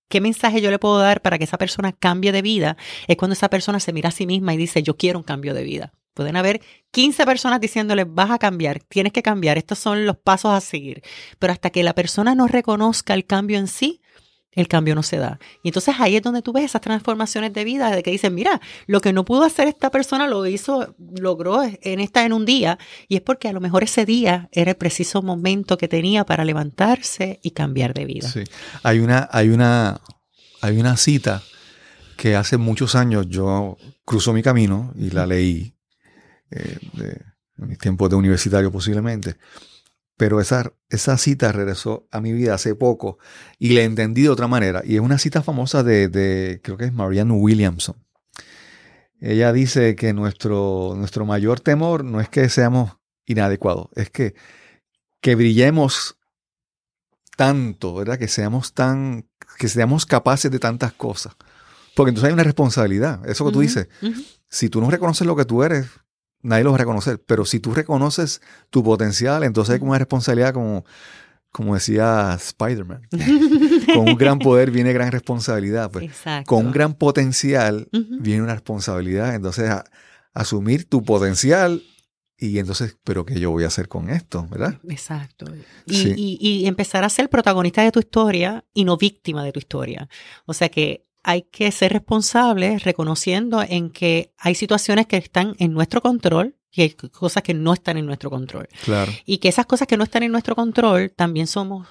¿Qué 0.09 0.21
mensaje 0.21 0.61
yo 0.61 0.69
le 0.69 0.77
puedo 0.77 0.99
dar 0.99 1.21
para 1.23 1.39
que 1.39 1.45
esa 1.45 1.57
persona 1.57 1.91
cambie 1.91 2.31
de 2.31 2.43
vida? 2.43 2.77
Es 3.07 3.17
cuando 3.17 3.33
esa 3.33 3.49
persona 3.49 3.79
se 3.79 3.93
mira 3.93 4.09
a 4.09 4.11
sí 4.11 4.27
misma 4.27 4.53
y 4.53 4.57
dice, 4.57 4.83
yo 4.83 4.95
quiero 4.95 5.17
un 5.17 5.23
cambio 5.23 5.55
de 5.55 5.63
vida. 5.63 5.91
Pueden 6.13 6.35
haber 6.35 6.61
15 6.91 7.25
personas 7.25 7.59
diciéndole, 7.59 8.03
vas 8.03 8.29
a 8.29 8.37
cambiar, 8.37 8.79
tienes 8.83 9.11
que 9.11 9.23
cambiar, 9.23 9.57
estos 9.57 9.79
son 9.79 10.05
los 10.05 10.15
pasos 10.17 10.51
a 10.51 10.61
seguir. 10.61 11.01
Pero 11.39 11.51
hasta 11.51 11.71
que 11.71 11.81
la 11.81 11.95
persona 11.95 12.35
no 12.35 12.47
reconozca 12.47 13.15
el 13.15 13.25
cambio 13.25 13.57
en 13.57 13.65
sí, 13.65 14.01
el 14.55 14.67
cambio 14.67 14.95
no 14.95 15.03
se 15.03 15.17
da. 15.17 15.39
Y 15.63 15.69
entonces 15.69 15.95
ahí 15.99 16.15
es 16.15 16.21
donde 16.21 16.41
tú 16.41 16.53
ves 16.53 16.65
esas 16.65 16.81
transformaciones 16.81 17.53
de 17.53 17.63
vida, 17.63 17.91
de 17.91 18.03
que 18.03 18.11
dicen, 18.11 18.33
mira, 18.35 18.61
lo 18.87 19.01
que 19.01 19.13
no 19.13 19.25
pudo 19.25 19.43
hacer 19.43 19.67
esta 19.67 19.91
persona 19.91 20.27
lo 20.27 20.45
hizo, 20.45 20.95
logró 21.17 21.61
en 21.63 21.99
esta 21.99 22.25
en 22.25 22.33
un 22.33 22.45
día, 22.45 22.77
y 23.07 23.15
es 23.15 23.21
porque 23.21 23.47
a 23.47 23.53
lo 23.53 23.61
mejor 23.61 23.83
ese 23.83 24.05
día 24.05 24.49
era 24.51 24.71
el 24.71 24.77
preciso 24.77 25.21
momento 25.21 25.77
que 25.77 25.87
tenía 25.87 26.25
para 26.25 26.45
levantarse 26.45 27.39
y 27.43 27.51
cambiar 27.51 27.93
de 27.93 28.05
vida. 28.05 28.29
Sí. 28.29 28.43
Hay 28.83 28.99
una, 28.99 29.27
hay 29.31 29.49
una, 29.49 30.01
hay 30.61 30.79
una 30.79 30.97
cita 30.97 31.43
que 32.17 32.35
hace 32.35 32.57
muchos 32.57 32.95
años 32.95 33.27
yo 33.27 33.77
cruzo 34.05 34.33
mi 34.33 34.43
camino 34.43 34.93
y 34.95 35.09
la 35.09 35.25
leí 35.25 35.75
eh, 36.51 36.77
de, 36.93 37.21
en 37.57 37.67
mis 37.67 37.77
tiempos 37.77 38.09
de 38.09 38.15
universitario 38.15 38.71
posiblemente. 38.71 39.35
Pero 40.17 40.39
esa, 40.39 40.73
esa 40.89 41.17
cita 41.17 41.51
regresó 41.51 42.07
a 42.11 42.21
mi 42.21 42.33
vida 42.33 42.53
hace 42.53 42.75
poco 42.75 43.17
y 43.57 43.69
la 43.73 43.81
entendí 43.81 44.23
de 44.23 44.29
otra 44.29 44.47
manera. 44.47 44.81
Y 44.85 44.95
es 44.95 45.01
una 45.01 45.17
cita 45.17 45.41
famosa 45.41 45.83
de, 45.83 46.07
de 46.07 46.61
creo 46.63 46.77
que 46.77 46.85
es 46.85 46.93
Marianne 46.93 47.33
Williamson. 47.33 47.95
Ella 49.19 49.53
dice 49.53 49.95
que 49.95 50.13
nuestro, 50.13 50.93
nuestro 50.97 51.25
mayor 51.25 51.61
temor 51.61 52.03
no 52.03 52.19
es 52.19 52.27
que 52.27 52.49
seamos 52.49 52.97
inadecuados, 53.25 53.87
es 53.95 54.09
que, 54.09 54.35
que 55.21 55.35
brillemos 55.35 56.17
tanto, 57.37 57.95
¿verdad? 57.95 58.19
Que 58.19 58.27
seamos 58.27 58.73
tan, 58.73 59.29
que 59.57 59.69
seamos 59.69 60.05
capaces 60.05 60.51
de 60.51 60.59
tantas 60.59 60.91
cosas. 60.93 61.35
Porque 61.95 62.09
entonces 62.09 62.27
hay 62.27 62.33
una 62.33 62.43
responsabilidad. 62.43 63.27
Eso 63.29 63.45
que 63.45 63.51
tú 63.51 63.61
dices, 63.61 63.87
si 64.49 64.69
tú 64.69 64.81
no 64.81 64.89
reconoces 64.89 65.25
lo 65.25 65.35
que 65.35 65.45
tú 65.45 65.63
eres, 65.63 65.87
nadie 66.43 66.63
lo 66.63 66.69
va 66.71 66.75
a 66.75 66.79
reconocer. 66.79 67.19
Pero 67.25 67.45
si 67.45 67.59
tú 67.59 67.73
reconoces 67.73 68.41
tu 68.69 68.83
potencial, 68.83 69.43
entonces 69.43 69.73
hay 69.73 69.79
como 69.79 69.91
una 69.91 69.99
responsabilidad 69.99 70.53
como, 70.53 70.85
como 71.51 71.73
decía 71.73 72.33
Spider-Man, 72.39 73.07
con 73.93 74.09
un 74.09 74.15
gran 74.15 74.39
poder 74.39 74.69
viene 74.71 74.93
gran 74.93 75.11
responsabilidad. 75.11 75.89
Pues, 75.91 76.05
Exacto. 76.05 76.47
con 76.49 76.65
un 76.67 76.71
gran 76.71 76.93
potencial 76.95 77.87
viene 77.91 78.41
una 78.43 78.53
responsabilidad. 78.53 79.33
Entonces, 79.35 79.69
a- 79.69 79.83
asumir 80.33 80.89
tu 80.89 81.03
potencial 81.03 81.83
y 82.37 82.57
entonces, 82.57 82.97
¿pero 83.03 83.23
qué 83.25 83.39
yo 83.39 83.51
voy 83.51 83.63
a 83.63 83.67
hacer 83.67 83.87
con 83.87 84.09
esto? 84.09 84.47
¿Verdad? 84.49 84.79
Exacto. 84.89 85.45
Y, 85.85 85.93
Sí. 85.95 86.13
y- 86.17 86.37
y 86.41 86.65
empezar 86.67 87.03
a 87.03 87.09
ser 87.09 87.29
protagonista 87.29 87.83
de 87.83 87.91
tu 87.91 87.99
historia 87.99 88.65
y 88.73 88.83
no 88.83 88.97
víctima 88.97 89.43
de 89.45 89.51
tu 89.51 89.59
historia. 89.59 90.09
O 90.45 90.53
sea 90.55 90.69
que 90.69 91.05
hay 91.23 91.43
que 91.43 91.71
ser 91.71 91.93
responsables 91.93 92.83
reconociendo 92.83 93.63
en 93.67 93.89
que 93.89 94.33
hay 94.37 94.55
situaciones 94.55 95.07
que 95.07 95.17
están 95.17 95.55
en 95.59 95.73
nuestro 95.73 96.01
control 96.01 96.55
y 96.71 96.81
hay 96.81 96.89
cosas 96.91 97.43
que 97.43 97.53
no 97.53 97.73
están 97.73 97.97
en 97.97 98.05
nuestro 98.05 98.29
control. 98.29 98.67
Claro. 98.83 99.11
Y 99.25 99.37
que 99.37 99.47
esas 99.47 99.65
cosas 99.65 99.87
que 99.87 99.95
no 99.95 100.03
están 100.03 100.23
en 100.23 100.31
nuestro 100.31 100.55
control 100.55 101.11
también 101.11 101.47
somos 101.47 101.87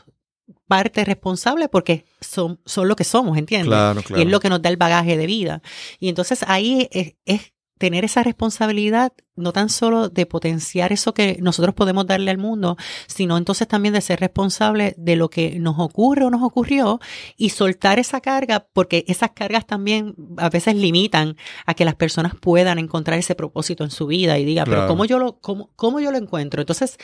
parte 0.67 1.05
responsable 1.05 1.69
porque 1.69 2.05
son, 2.21 2.61
son 2.65 2.89
lo 2.89 2.97
que 2.97 3.05
somos, 3.05 3.39
¿entiendes? 3.39 3.69
Claro, 3.69 4.03
claro. 4.03 4.23
Y 4.23 4.27
es 4.27 4.31
lo 4.31 4.41
que 4.41 4.49
nos 4.49 4.61
da 4.61 4.69
el 4.69 4.77
bagaje 4.77 5.17
de 5.17 5.27
vida. 5.27 5.63
Y 5.99 6.09
entonces 6.09 6.45
ahí 6.47 6.89
es, 6.91 7.15
es 7.25 7.53
tener 7.83 8.05
esa 8.05 8.23
responsabilidad, 8.23 9.13
no 9.35 9.53
tan 9.53 9.69
solo 9.69 10.09
de 10.09 10.25
potenciar 10.25 10.93
eso 10.93 11.13
que 11.15 11.39
nosotros 11.41 11.75
podemos 11.75 12.07
darle 12.07 12.31
al 12.31 12.39
mundo, 12.39 12.77
sino 13.09 13.37
entonces 13.37 13.67
también 13.67 13.93
de 13.93 14.01
ser 14.01 14.21
responsable 14.21 14.95
de 14.99 15.17
lo 15.17 15.31
que 15.31 15.59
nos 15.59 15.81
ocurre 15.81 16.25
o 16.25 16.31
nos 16.31 16.45
ocurrió 16.45 17.01
y 17.37 17.49
soltar 17.49 17.99
esa 17.99 18.21
carga, 18.21 18.69
porque 18.73 19.05
esas 19.09 19.33
cargas 19.33 19.67
también 19.67 20.15
a 20.37 20.49
veces 20.49 20.77
limitan 20.77 21.37
a 21.67 21.75
que 21.75 21.85
las 21.85 21.97
personas 21.97 22.37
puedan 22.37 22.79
encontrar 22.79 23.19
ese 23.19 23.35
propósito 23.35 23.83
en 23.83 23.91
su 23.91 24.07
vida 24.07 24.39
y 24.39 24.45
diga, 24.45 24.65
pero. 24.65 24.87
¿cómo 24.87 25.05
yo 25.05 25.19
lo, 25.19 25.41
cómo, 25.41 25.71
cómo 25.75 25.99
yo 25.99 26.13
lo 26.13 26.19
encuentro? 26.19 26.63
Entonces, 26.63 26.99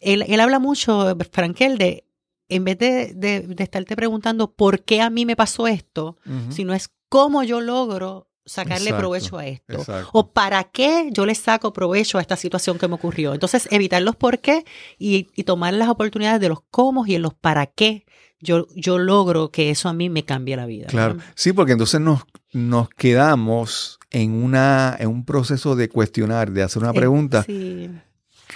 él, 0.00 0.24
él 0.28 0.40
habla 0.40 0.60
mucho, 0.60 1.14
Frankel, 1.30 1.76
de 1.76 2.06
en 2.48 2.64
vez 2.64 2.78
de, 2.78 3.12
de, 3.12 3.40
de 3.40 3.64
estarte 3.64 3.96
preguntando 3.96 4.50
por 4.50 4.82
qué 4.82 5.02
a 5.02 5.10
mí 5.10 5.26
me 5.26 5.36
pasó 5.36 5.66
esto, 5.66 6.16
sino 6.48 6.72
es 6.72 6.90
cómo 7.10 7.42
yo 7.42 7.60
logro 7.60 8.31
sacarle 8.44 8.90
Exacto, 8.90 8.98
provecho 8.98 9.38
a 9.38 9.46
esto. 9.46 9.72
exacto. 9.74 10.10
O 10.12 10.32
para 10.32 10.64
qué 10.64 11.08
yo 11.12 11.26
le 11.26 11.34
saco 11.34 11.72
provecho 11.72 12.18
a 12.18 12.20
esta 12.20 12.36
situación 12.36 12.78
que 12.78 12.88
me 12.88 12.94
ocurrió. 12.94 13.34
Entonces, 13.34 13.68
evitar 13.70 14.02
los 14.02 14.16
por 14.16 14.40
qué 14.40 14.64
y, 14.98 15.28
y 15.34 15.44
tomar 15.44 15.74
las 15.74 15.88
oportunidades 15.88 16.40
de 16.40 16.48
los 16.48 16.58
cómo 16.70 17.06
y 17.06 17.14
en 17.14 17.22
los 17.22 17.34
para 17.34 17.66
qué 17.66 18.04
yo, 18.40 18.66
yo 18.74 18.98
logro 18.98 19.50
que 19.52 19.70
eso 19.70 19.88
a 19.88 19.92
mí 19.92 20.10
me 20.10 20.24
cambie 20.24 20.56
la 20.56 20.66
vida. 20.66 20.86
Claro, 20.88 21.14
¿verdad? 21.14 21.30
sí, 21.36 21.52
porque 21.52 21.72
entonces 21.72 22.00
nos, 22.00 22.22
nos 22.52 22.88
quedamos 22.88 24.00
en, 24.10 24.32
una, 24.32 24.96
en 24.98 25.08
un 25.08 25.24
proceso 25.24 25.76
de 25.76 25.88
cuestionar, 25.88 26.50
de 26.50 26.64
hacer 26.64 26.82
una 26.82 26.90
Eh, 26.90 26.94
pregunta 26.94 27.44
sí. 27.44 27.88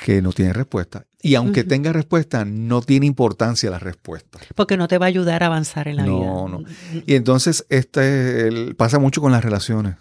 Que 0.05 0.21
no 0.23 0.33
tiene 0.33 0.53
respuesta. 0.53 1.07
Y 1.23 1.35
aunque 1.35 1.65
tenga 1.65 1.93
respuesta, 1.93 2.45
no 2.45 2.83
tiene 2.83 3.07
importancia 3.07 3.71
la 3.71 3.79
respuesta. 3.79 4.39
Porque 4.55 4.77
no 4.77 4.87
te 4.89 4.99
va 4.99 5.07
a 5.07 5.09
ayudar 5.09 5.43
a 5.43 5.47
avanzar 5.47 5.89
en 5.89 5.97
la 5.97 6.05
No, 6.07 6.19
vida. 6.21 6.59
no. 6.59 7.03
Y 7.07 7.15
entonces 7.15 7.67
este 7.69 8.47
el- 8.49 8.77
pasa 8.77 8.99
mucho 8.99 9.21
con 9.21 9.33
las 9.33 9.45
relaciones. 9.45 9.97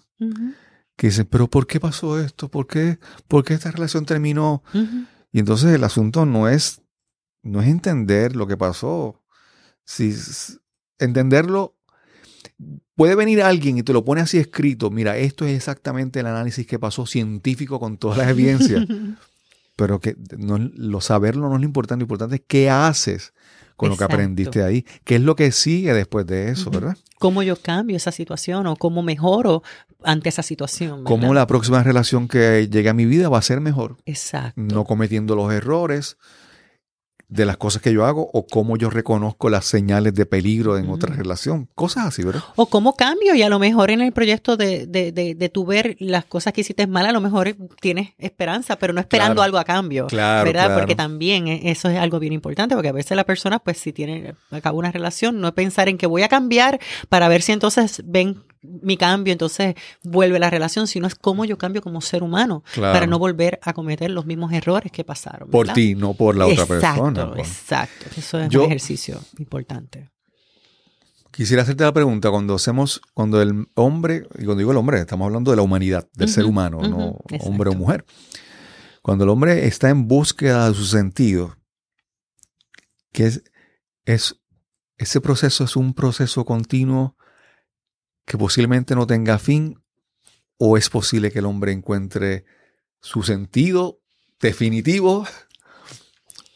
Que 0.98 1.08
dicen, 1.08 1.26
pero 1.30 1.50
¿por 1.50 1.68
qué 1.68 1.80
pasó 1.80 2.20
esto? 2.20 2.50
¿Por 2.50 2.68
qué, 2.68 3.00
¿Por 3.28 3.44
qué 3.44 3.54
esta 3.54 3.72
relación 3.72 4.06
terminó? 4.06 4.64
Y 5.32 5.40
entonces 5.40 5.74
el 5.74 5.84
asunto 5.84 6.26
no 6.26 6.48
es, 6.48 6.82
no 7.44 7.62
es 7.62 7.68
entender 7.68 8.36
lo 8.36 8.48
que 8.48 8.56
pasó. 8.58 9.22
Si 9.84 10.14
entenderlo, 11.00 11.76
puede 12.96 13.16
venir 13.16 13.42
alguien 13.42 13.78
y 13.78 13.84
te 13.84 13.92
lo 13.94 14.06
pone 14.06 14.22
así 14.22 14.38
escrito. 14.38 14.90
Mira, 14.90 15.18
esto 15.18 15.46
es 15.46 15.56
exactamente 15.56 16.20
el 16.22 16.28
análisis 16.28 16.66
que 16.66 16.80
pasó 16.80 17.06
científico 17.06 17.80
con 17.80 17.98
todas 17.98 18.18
las 18.18 18.30
evidencias. 18.30 18.86
pero 19.76 20.00
que 20.00 20.16
no, 20.38 20.58
lo 20.58 21.02
saberlo 21.02 21.50
no 21.50 21.56
es 21.56 21.62
lo 21.62 21.66
importante. 21.66 22.02
Lo 22.02 22.06
importante 22.06 22.36
es 22.36 22.42
qué 22.48 22.70
haces 22.70 23.34
con 23.76 23.90
lo 23.90 23.98
que 23.98 24.04
aprendiste 24.04 24.64
ahí. 24.64 24.86
¿Qué 25.04 25.16
es 25.16 25.22
lo 25.22 25.36
que 25.36 25.52
sigue 25.52 25.94
después 25.94 26.26
de 26.26 26.50
eso, 26.50 26.72
verdad? 26.72 26.98
¿Cómo 27.20 27.44
yo 27.44 27.56
cambio 27.56 27.98
esa 27.98 28.12
situación 28.12 28.68
o 28.68 28.76
cómo 28.76 29.04
mejoro 29.04 29.64
ante 30.04 30.30
esa 30.30 30.44
situación? 30.44 31.04
¿verdad? 31.04 31.10
Cómo 31.10 31.34
la 31.34 31.48
próxima 31.48 31.84
relación 31.84 32.28
que 32.28 32.70
llegue 32.70 32.90
a 32.90 32.94
mi 32.94 33.06
vida 33.06 33.30
va 33.30 33.40
a 33.40 33.42
ser 33.42 33.60
mejor. 33.60 33.98
Exacto. 34.06 34.54
no 34.62 34.86
cometiendo 34.86 35.36
los 35.36 35.52
errores 35.52 36.18
de 37.28 37.46
las 37.46 37.58
cosas 37.58 37.82
que 37.82 37.92
yo 37.92 38.06
hago 38.06 38.30
o 38.34 38.46
cómo 38.46 38.78
yo 38.78 38.90
reconozco 38.90 39.50
las 39.50 39.66
señales 39.66 40.14
de 40.14 40.26
peligro 40.26 40.78
en 40.78 40.90
otra 40.90 41.16
relación. 41.16 41.68
Cosas 41.76 42.06
así, 42.06 42.24
¿verdad? 42.24 42.44
O 42.56 42.68
cómo 42.68 42.96
cambio 42.96 43.34
y 43.36 43.42
a 43.42 43.50
lo 43.50 43.58
mejor 43.60 43.90
en 43.92 44.02
el 44.02 44.12
proyecto 44.12 44.58
de, 44.58 44.86
de, 44.86 45.12
de, 45.12 45.34
de 45.36 45.50
tu 45.50 45.66
ver 45.66 45.96
las 46.00 46.26
cosas 46.26 46.54
que 46.54 46.62
hiciste 46.62 46.86
mal, 46.88 47.06
a 47.06 47.12
lo 47.12 47.22
mejor 47.22 47.56
tienes 47.82 48.10
esperanza, 48.18 48.76
pero 48.78 48.94
no 48.94 49.00
esperando 49.02 49.36
Claro. 49.36 49.44
algo 49.44 49.58
a 49.58 49.64
cambio. 49.64 50.08
Claro, 50.08 50.46
¿Verdad? 50.46 50.66
claro. 50.68 50.80
Porque 50.82 50.96
también 50.96 51.48
eh, 51.48 51.62
eso 51.72 51.90
es 51.90 51.98
algo 51.98 52.20
bien 52.20 52.34
importante, 52.34 52.76
porque 52.76 52.90
a 52.90 52.94
veces 52.94 53.16
la 53.18 53.24
persona, 53.24 53.60
pues 53.60 53.78
si 53.80 53.92
tiene 53.92 54.36
a 54.52 54.62
cabo 54.62 54.78
una 54.80 54.92
relación, 54.92 55.42
no 55.42 55.48
es 55.48 55.54
pensar 55.54 55.90
en 55.90 55.98
que 55.98 56.06
voy 56.08 56.22
a 56.22 56.28
cambiar 56.30 56.80
para 57.10 57.28
ver 57.28 57.42
si 57.42 57.52
entonces 57.54 58.04
ven 58.06 58.44
mi 58.82 58.98
cambio, 58.98 59.32
entonces 59.32 59.76
vuelve 60.04 60.40
la 60.40 60.50
relación, 60.50 60.88
sino 60.88 61.08
es 61.08 61.16
cómo 61.16 61.46
yo 61.46 61.58
cambio 61.58 61.82
como 61.82 62.02
ser 62.02 62.24
humano 62.24 62.64
Claro. 62.74 62.94
para 62.94 63.08
no 63.08 63.20
volver 63.20 63.60
a 63.64 63.74
cometer 63.74 64.10
los 64.12 64.26
mismos 64.26 64.52
errores 64.54 64.92
que 64.92 65.04
pasaron. 65.04 65.50
Por 65.50 65.66
¿verdad? 65.68 65.76
ti, 65.76 65.96
no 65.96 66.14
por 66.14 66.36
la 66.36 66.46
otra 66.48 66.64
exacto, 66.64 67.04
persona. 67.04 67.32
pues. 67.34 67.48
Exacto, 67.48 68.06
Eso 68.18 68.40
es 68.40 68.50
Yo- 68.50 68.62
un 68.62 68.66
ejercicio 68.68 69.20
importante. 69.40 70.10
Quisiera 71.32 71.64
hacerte 71.64 71.84
la 71.84 71.92
pregunta, 71.92 72.30
cuando 72.32 72.56
hacemos, 72.56 73.02
cuando 73.14 73.42
el 73.42 73.68
hombre, 73.76 74.26
y 74.40 74.46
cuando 74.46 74.56
digo 74.56 74.72
el 74.72 74.78
hombre, 74.78 75.00
estamos 75.00 75.26
hablando 75.26 75.52
de 75.52 75.58
la 75.58 75.64
humanidad, 75.64 76.08
del 76.14 76.28
Ujú, 76.30 76.34
ser 76.34 76.46
humano, 76.46 76.78
ujú, 76.78 76.88
no 76.90 77.18
exacto. 77.26 77.46
hombre 77.48 77.70
o 77.72 77.74
mujer. 77.74 78.06
Cuando 79.02 79.26
el 79.26 79.30
hombre 79.30 79.68
está 79.68 79.90
en 79.90 80.08
búsqueda 80.08 80.70
de 80.70 80.76
su 80.76 80.86
sentido, 80.86 81.58
que 83.12 83.26
es, 83.28 83.44
es 84.06 84.40
ese 84.98 85.20
proceso 85.20 85.66
es 85.66 85.76
un 85.76 85.94
proceso 85.94 86.46
continuo 86.46 87.18
que 88.26 88.38
posiblemente 88.38 88.96
no 88.96 89.06
tenga 89.08 89.38
fin, 89.40 89.80
o 90.58 90.78
es 90.78 90.90
posible 90.90 91.32
que 91.32 91.40
el 91.40 91.46
hombre 91.46 91.72
encuentre 91.72 92.46
su 93.02 93.24
sentido 93.24 94.00
definitivo, 94.40 95.26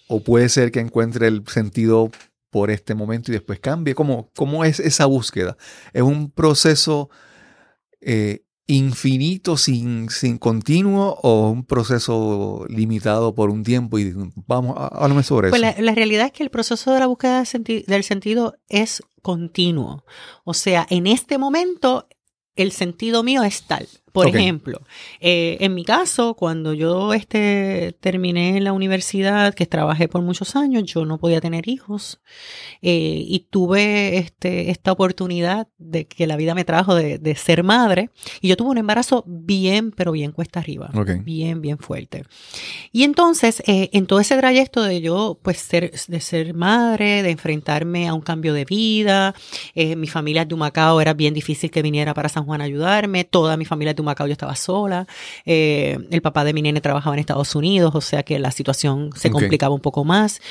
o 0.07 0.22
puede 0.24 0.49
ser 0.49 0.72
que 0.72 0.80
encuentre 0.80 1.28
el 1.28 1.43
sentido 1.47 2.09
por 2.49 2.72
este 2.72 2.95
momento 2.95 3.32
y 3.32 3.34
después 3.36 3.59
cambie. 3.59 3.93
¿Cómo, 3.93 4.32
cómo 4.36 4.65
es 4.65 4.80
esa 4.80 5.05
búsqueda? 5.05 5.55
¿Es 5.93 6.01
un 6.01 6.32
proceso 6.32 7.09
eh, 8.01 8.41
infinito, 8.65 9.55
sin, 9.57 10.09
sin 10.09 10.38
continuo, 10.39 11.20
o 11.22 11.49
un 11.51 11.63
proceso 11.63 12.65
limitado 12.70 13.36
por 13.36 13.51
un 13.51 13.63
tiempo? 13.63 13.99
Y 13.99 14.11
vamos, 14.47 14.76
há- 14.80 14.88
háblame 14.88 15.22
sobre 15.22 15.49
Pues 15.49 15.61
eso. 15.61 15.76
la, 15.78 15.82
la 15.84 15.93
realidad 15.93 16.26
es 16.28 16.32
que 16.32 16.41
el 16.43 16.49
proceso 16.49 16.91
de 16.93 16.99
la 16.99 17.05
búsqueda 17.07 17.38
del 17.38 17.45
senti- 17.45 17.86
del 17.86 18.03
sentido 18.03 18.55
es 18.67 19.03
continuo. 19.22 20.03
O 20.43 20.53
sea, 20.53 20.86
en 20.89 21.07
este 21.07 21.38
momento 21.38 22.07
el 22.55 22.72
sentido 22.72 23.24
mío 23.24 23.43
es 23.43 23.63
tal. 23.63 23.88
Por 24.12 24.28
Ok. 24.28 24.36
ejemplo, 24.36 24.82
eh, 25.20 25.57
en 25.60 25.74
mi 25.76 25.84
caso, 25.86 26.34
cuando 26.34 26.74
yo 26.74 27.14
este, 27.14 27.95
terminé 27.99 28.60
la 28.62 28.74
universidad, 28.74 29.53
que 29.53 29.66
trabajé 29.66 30.07
por 30.07 30.22
muchos 30.22 30.55
años, 30.55 30.84
yo 30.86 31.05
no 31.05 31.18
podía 31.20 31.41
tener 31.41 31.68
hijos 31.68 32.20
eh, 32.82 33.24
y 33.26 33.47
tuve 33.49 34.18
este, 34.18 34.72
esta 34.72 34.91
oportunidad 34.91 35.68
de 35.78 36.05
que 36.05 36.28
la 36.28 36.36
vida 36.38 36.55
me 36.55 36.66
trajo 36.66 36.95
de, 36.95 37.18
de 37.18 37.36
ser 37.36 37.64
madre 37.64 38.10
y 38.41 38.47
yo 38.47 38.57
tuve 38.57 38.70
un 38.70 38.78
embarazo 38.78 39.24
bien, 39.28 39.91
pero 39.91 40.12
bien 40.12 40.32
cuesta 40.32 40.60
arriba, 40.60 40.89
Ok. 40.95 41.12
bien, 41.24 41.62
bien 41.62 41.78
fuerte. 41.78 42.24
Y 42.91 43.03
entonces, 43.03 43.62
eh, 43.68 43.89
en 43.93 44.05
todo 44.07 44.20
ese 44.20 44.38
trayecto 44.38 44.82
de 44.84 45.01
yo, 45.01 45.39
pues, 45.41 45.57
ser, 45.57 45.91
de 46.07 46.20
ser 46.20 46.53
madre, 46.53 47.24
de 47.24 47.30
enfrentarme 47.32 48.07
a 48.07 48.14
un 48.14 48.22
cambio 48.22 48.53
de 48.53 48.66
vida, 48.66 49.36
eh, 49.76 49.95
mi 49.95 50.07
familia 50.07 50.45
de 50.45 50.53
Humacao 50.53 51.01
era 51.01 51.14
bien 51.14 51.34
difícil 51.34 51.70
que 51.72 51.82
viniera 51.82 52.14
para 52.14 52.30
San 52.30 52.45
Juan 52.45 52.62
a 52.62 52.66
ayudarme, 52.66 53.24
toda 53.24 53.57
mi 53.57 53.66
familia 53.66 53.93
de 53.99 54.01
Humacao 54.01 54.27
yo 54.27 54.33
estaba 54.33 54.55
sola, 54.55 55.07
eh, 55.45 55.97
el 56.11 56.21
papá 56.21 56.43
de 56.43 56.53
mi 56.53 56.61
nene 56.61 56.81
trabajaba 56.81 57.15
en 57.15 57.19
Estados 57.19 57.55
Unidos, 57.55 57.93
o 57.95 58.01
sea 58.01 58.23
que 58.23 58.39
la 58.39 58.51
situación 58.51 59.11
se 59.15 59.29
complicaba 59.31 59.73
un 59.73 59.81
poco 59.81 60.03
más. 60.03 60.41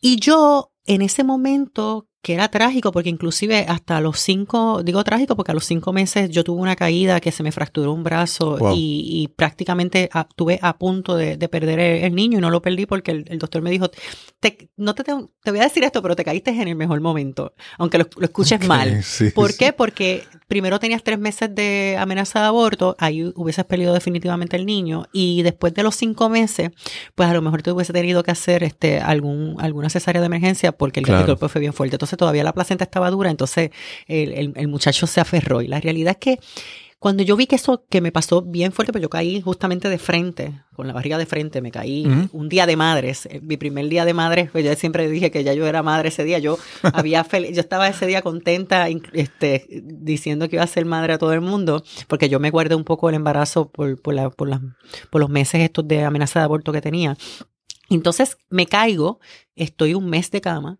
Y 0.00 0.16
yo, 0.16 0.72
en 0.86 1.02
ese 1.02 1.24
momento, 1.24 2.06
que 2.28 2.34
era 2.34 2.48
trágico, 2.50 2.92
porque 2.92 3.08
inclusive 3.08 3.64
hasta 3.66 4.02
los 4.02 4.18
cinco, 4.20 4.82
digo 4.82 5.02
trágico 5.02 5.34
porque 5.34 5.52
a 5.52 5.54
los 5.54 5.64
cinco 5.64 5.94
meses 5.94 6.28
yo 6.28 6.44
tuve 6.44 6.60
una 6.60 6.76
caída 6.76 7.20
que 7.20 7.32
se 7.32 7.42
me 7.42 7.52
fracturó 7.52 7.90
un 7.94 8.04
brazo 8.04 8.58
Wow. 8.58 8.74
y, 8.76 9.22
y 9.22 9.28
prácticamente 9.28 10.10
a- 10.12 10.26
estuve 10.28 10.58
a 10.60 10.76
punto 10.76 11.16
de, 11.16 11.38
de 11.38 11.48
perder 11.48 11.80
el, 11.80 12.04
el 12.04 12.14
niño 12.14 12.36
y 12.36 12.40
no 12.42 12.50
lo 12.50 12.60
perdí 12.60 12.84
porque 12.84 13.12
el, 13.12 13.24
el 13.28 13.38
doctor 13.38 13.62
me 13.62 13.70
dijo, 13.70 13.90
te, 14.40 14.68
no 14.76 14.94
te, 14.94 15.04
tengo- 15.04 15.30
te 15.42 15.50
voy 15.52 15.60
a 15.60 15.62
decir 15.62 15.84
esto, 15.84 16.02
pero 16.02 16.14
te 16.14 16.22
caíste 16.22 16.50
en 16.50 16.68
el 16.68 16.76
mejor 16.76 17.00
momento, 17.00 17.54
aunque 17.78 17.96
lo, 17.96 18.06
lo 18.18 18.24
escuches 18.26 18.62
mal. 18.66 19.02
sí, 19.02 19.30
¿Por 19.30 19.52
sí. 19.52 19.58
qué? 19.58 19.72
Porque 19.72 20.24
primero 20.48 20.78
tenías 20.78 21.02
tres 21.02 21.18
meses 21.18 21.54
de 21.54 21.96
amenaza 21.98 22.40
de 22.40 22.46
aborto, 22.48 22.94
ahí 22.98 23.32
hubieses 23.36 23.64
perdido 23.64 23.94
definitivamente 23.94 24.56
el 24.56 24.66
niño, 24.66 25.06
y 25.14 25.40
después 25.42 25.72
de 25.72 25.82
los 25.82 25.94
cinco 25.96 26.28
meses, 26.28 26.72
pues 27.14 27.26
a 27.30 27.32
lo 27.32 27.40
mejor 27.40 27.62
te 27.62 27.72
hubiese 27.72 27.94
tenido 27.94 28.22
que 28.22 28.32
hacer 28.32 28.62
este 28.64 29.00
algún 29.00 29.56
alguna 29.60 29.88
cesárea 29.88 30.20
de 30.20 30.26
emergencia 30.26 30.72
porque 30.72 31.00
el 31.00 31.06
Claro. 31.06 31.26
golpe 31.26 31.48
fue 31.48 31.60
bien 31.62 31.72
fuerte. 31.72 31.96
Entonces 31.96 32.17
todavía 32.18 32.44
la 32.44 32.52
placenta 32.52 32.84
estaba 32.84 33.10
dura, 33.10 33.30
entonces 33.30 33.70
el, 34.06 34.32
el- 34.34 34.52
el 34.54 34.68
muchacho 34.68 35.06
se 35.06 35.22
aferró. 35.22 35.62
Y 35.62 35.68
la 35.68 35.80
realidad 35.80 36.18
es 36.20 36.36
que 36.36 36.38
cuando 37.00 37.22
yo 37.22 37.36
vi 37.36 37.46
que 37.46 37.54
eso 37.54 37.84
que 37.88 38.00
me 38.00 38.10
pasó 38.10 38.42
bien 38.42 38.72
fuerte, 38.72 38.90
pues 38.90 39.00
yo 39.00 39.08
caí 39.08 39.40
justamente 39.40 39.88
de 39.88 39.98
frente, 39.98 40.62
con 40.74 40.88
la 40.88 40.92
barriga 40.92 41.16
de 41.16 41.26
frente, 41.26 41.60
me 41.62 41.70
caí 41.70 42.04
un 42.32 42.48
día 42.48 42.66
de 42.66 42.74
madres, 42.74 43.26
eh, 43.26 43.38
mi 43.40 43.56
primer 43.56 43.88
día 43.88 44.04
de 44.04 44.14
madres, 44.14 44.50
pues 44.50 44.64
yo 44.64 44.74
siempre 44.74 45.08
dije 45.08 45.30
que 45.30 45.44
ya 45.44 45.54
yo 45.54 45.64
era 45.68 45.84
madre 45.84 46.08
ese 46.08 46.24
día, 46.24 46.40
yo 46.40 46.58
había 46.92 47.24
yo 47.30 47.60
estaba 47.60 47.86
ese 47.86 48.06
día 48.06 48.20
contenta, 48.22 48.88
este, 49.12 49.64
diciendo 49.84 50.48
que 50.48 50.56
iba 50.56 50.64
a 50.64 50.66
ser 50.66 50.86
madre 50.86 51.12
a 51.12 51.18
todo 51.18 51.32
el 51.34 51.40
mundo, 51.40 51.84
porque 52.08 52.28
yo 52.28 52.40
me 52.40 52.50
guardé 52.50 52.74
un 52.74 52.82
poco 52.84 53.08
el 53.08 53.14
embarazo 53.14 53.70
por, 53.70 54.02
por, 54.02 54.14
la- 54.14 54.30
por, 54.30 54.48
las- 54.48 54.60
por 55.10 55.20
los 55.20 55.30
meses 55.30 55.60
estos 55.62 55.86
de 55.86 56.02
amenaza 56.02 56.40
de 56.40 56.44
aborto 56.46 56.72
que 56.72 56.80
tenía. 56.80 57.16
Entonces 57.90 58.38
me 58.50 58.66
caigo, 58.66 59.20
estoy 59.54 59.94
un 59.94 60.10
mes 60.10 60.30
de 60.32 60.40
cama. 60.40 60.78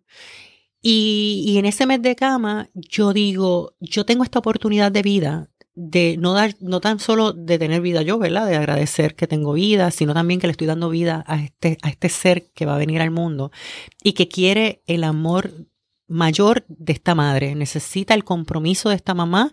Y, 0.81 1.45
y 1.47 1.59
en 1.59 1.65
ese 1.67 1.87
mes 1.87 2.03
de 2.03 2.15
cama, 2.15 2.71
yo 2.75 3.13
digo, 3.13 3.75
yo 3.81 4.05
tengo 4.05 4.25
esta 4.25 4.39
oportunidad 4.39 4.93
de 4.93 5.03
vida, 5.03 5.51
de 5.75 6.17
no 6.19 6.33
dar, 6.33 6.57
no 6.61 6.81
tan 6.81 6.99
solo 6.99 7.33
de 7.33 7.57
tener 7.57 7.81
vida 7.81 8.03
yo, 8.03 8.19
¿verdad? 8.19 8.49
De 8.49 8.57
agradecer 8.57 9.15
que 9.15 9.29
tengo 9.29 9.53
vida, 9.53 9.93
sino 9.93 10.13
también 10.13 10.41
que 10.41 10.49
le 10.49 10.51
estoy 10.51 10.67
dando 10.67 10.91
vida 10.91 11.25
a 11.29 11.41
este, 11.41 11.79
a 11.83 11.89
este 11.89 12.09
ser 12.09 12.51
que 12.53 12.67
va 12.67 12.75
a 12.75 12.79
venir 12.79 13.01
al 13.01 13.13
mundo 13.13 13.53
y 14.03 14.15
que 14.15 14.27
quiere 14.27 14.83
el 14.87 15.05
amor 15.05 15.53
mayor 16.09 16.65
de 16.69 16.95
esta 16.95 17.15
madre, 17.15 17.55
necesita 17.55 18.15
el 18.15 18.25
compromiso 18.25 18.89
de 18.89 18.97
esta 18.97 19.15
mamá 19.15 19.53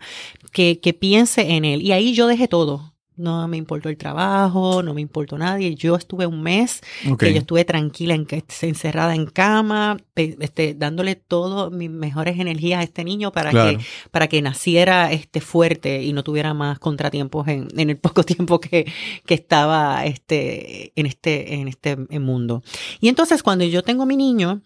que, 0.52 0.80
que 0.80 0.94
piense 0.94 1.54
en 1.54 1.64
él. 1.64 1.84
Y 1.84 1.92
ahí 1.92 2.16
yo 2.16 2.26
dejé 2.26 2.48
todo. 2.48 2.95
No 3.18 3.48
me 3.48 3.58
importó 3.58 3.90
el 3.90 3.98
trabajo, 3.98 4.84
no 4.84 4.94
me 4.94 5.02
importó 5.02 5.38
nadie. 5.38 5.76
Yo 5.76 5.96
estuve 5.96 6.26
un 6.26 6.42
mes 6.42 6.82
que 7.18 7.32
yo 7.34 7.40
estuve 7.40 7.64
tranquila, 7.66 8.14
en, 8.14 8.26
que- 8.26 8.44
encerrada 8.62 9.16
en 9.16 9.26
cama, 9.28 9.98
este, 10.16 10.74
dándole 10.74 11.16
todas 11.16 11.72
mis 11.72 11.90
mejores 11.90 12.38
energías 12.40 12.80
a 12.80 12.84
este 12.84 13.04
niño 13.04 13.32
para 13.32 13.52
Claro. 13.52 13.78
que 13.78 13.86
para 14.12 14.28
que 14.28 14.42
naciera 14.42 15.12
este 15.12 15.40
fuerte 15.42 16.04
y 16.04 16.14
no 16.14 16.24
tuviera 16.24 16.54
más 16.54 16.80
contratiempos 16.80 17.48
en, 17.48 17.68
en 17.78 17.90
el 17.90 17.98
poco 18.06 18.24
tiempo 18.24 18.60
que, 18.60 18.92
que 19.26 19.34
estaba 19.34 20.06
este 20.06 20.92
en 21.00 21.06
este 21.06 21.54
en 21.56 21.68
este 21.68 21.96
mundo. 22.20 22.64
Y 23.00 23.08
entonces 23.08 23.44
cuando 23.44 23.64
yo 23.66 23.82
tengo 23.84 24.06
mi 24.06 24.18
niño 24.18 24.62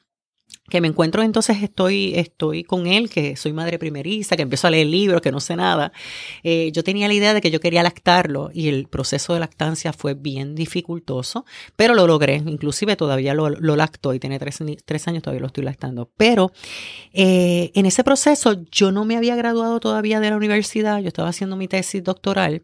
que 0.69 0.81
me 0.81 0.87
encuentro 0.87 1.23
entonces 1.23 1.63
estoy 1.63 2.13
estoy 2.15 2.63
con 2.63 2.85
él 2.85 3.09
que 3.09 3.35
soy 3.35 3.53
madre 3.53 3.79
primeriza 3.79 4.35
que 4.35 4.43
empiezo 4.43 4.67
a 4.67 4.69
leer 4.69 4.87
libros 4.87 5.21
que 5.21 5.31
no 5.31 5.39
sé 5.39 5.55
nada. 5.55 5.91
Eh, 6.43 6.71
yo 6.73 6.83
tenía 6.83 7.07
la 7.07 7.13
idea 7.13 7.33
de 7.33 7.41
que 7.41 7.51
yo 7.51 7.59
quería 7.59 7.83
lactarlo 7.83 8.51
y 8.53 8.67
el 8.67 8.87
proceso 8.87 9.33
de 9.33 9.39
lactancia 9.39 9.93
fue 9.93 10.13
bien 10.13 10.55
dificultoso 10.55 11.45
pero 11.75 11.93
lo 11.93 12.07
logré. 12.07 12.35
Inclusive 12.35 12.95
todavía 12.95 13.33
lo, 13.33 13.49
lo 13.49 13.75
lacto 13.75 14.13
y 14.13 14.19
tiene 14.19 14.39
tres, 14.39 14.59
tres 14.85 15.07
años 15.07 15.23
todavía 15.23 15.41
lo 15.41 15.47
estoy 15.47 15.63
lactando. 15.63 16.09
Pero 16.17 16.51
eh, 17.13 17.71
en 17.73 17.85
ese 17.85 18.03
proceso 18.03 18.63
yo 18.71 18.91
no 18.91 19.05
me 19.05 19.17
había 19.17 19.35
graduado 19.35 19.79
todavía 19.79 20.19
de 20.19 20.29
la 20.29 20.37
universidad, 20.37 20.99
yo 20.99 21.07
estaba 21.07 21.29
haciendo 21.29 21.55
mi 21.55 21.67
tesis 21.67 22.03
doctoral, 22.03 22.61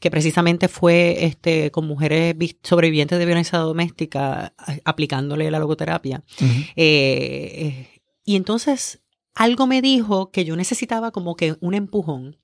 que 0.00 0.10
precisamente 0.10 0.68
fue 0.68 1.24
este, 1.24 1.70
con 1.70 1.86
mujeres 1.86 2.34
sobrevivientes 2.62 3.18
de 3.18 3.26
violencia 3.26 3.58
doméstica, 3.58 4.52
aplicándole 4.84 5.50
la 5.50 5.58
logoterapia. 5.58 6.22
Eh, 6.76 7.17
eh, 7.18 8.02
y 8.24 8.36
entonces 8.36 9.00
algo 9.34 9.66
me 9.66 9.82
dijo 9.82 10.30
que 10.30 10.44
yo 10.44 10.56
necesitaba 10.56 11.10
como 11.10 11.36
que 11.36 11.56
un 11.60 11.74
empujón. 11.74 12.36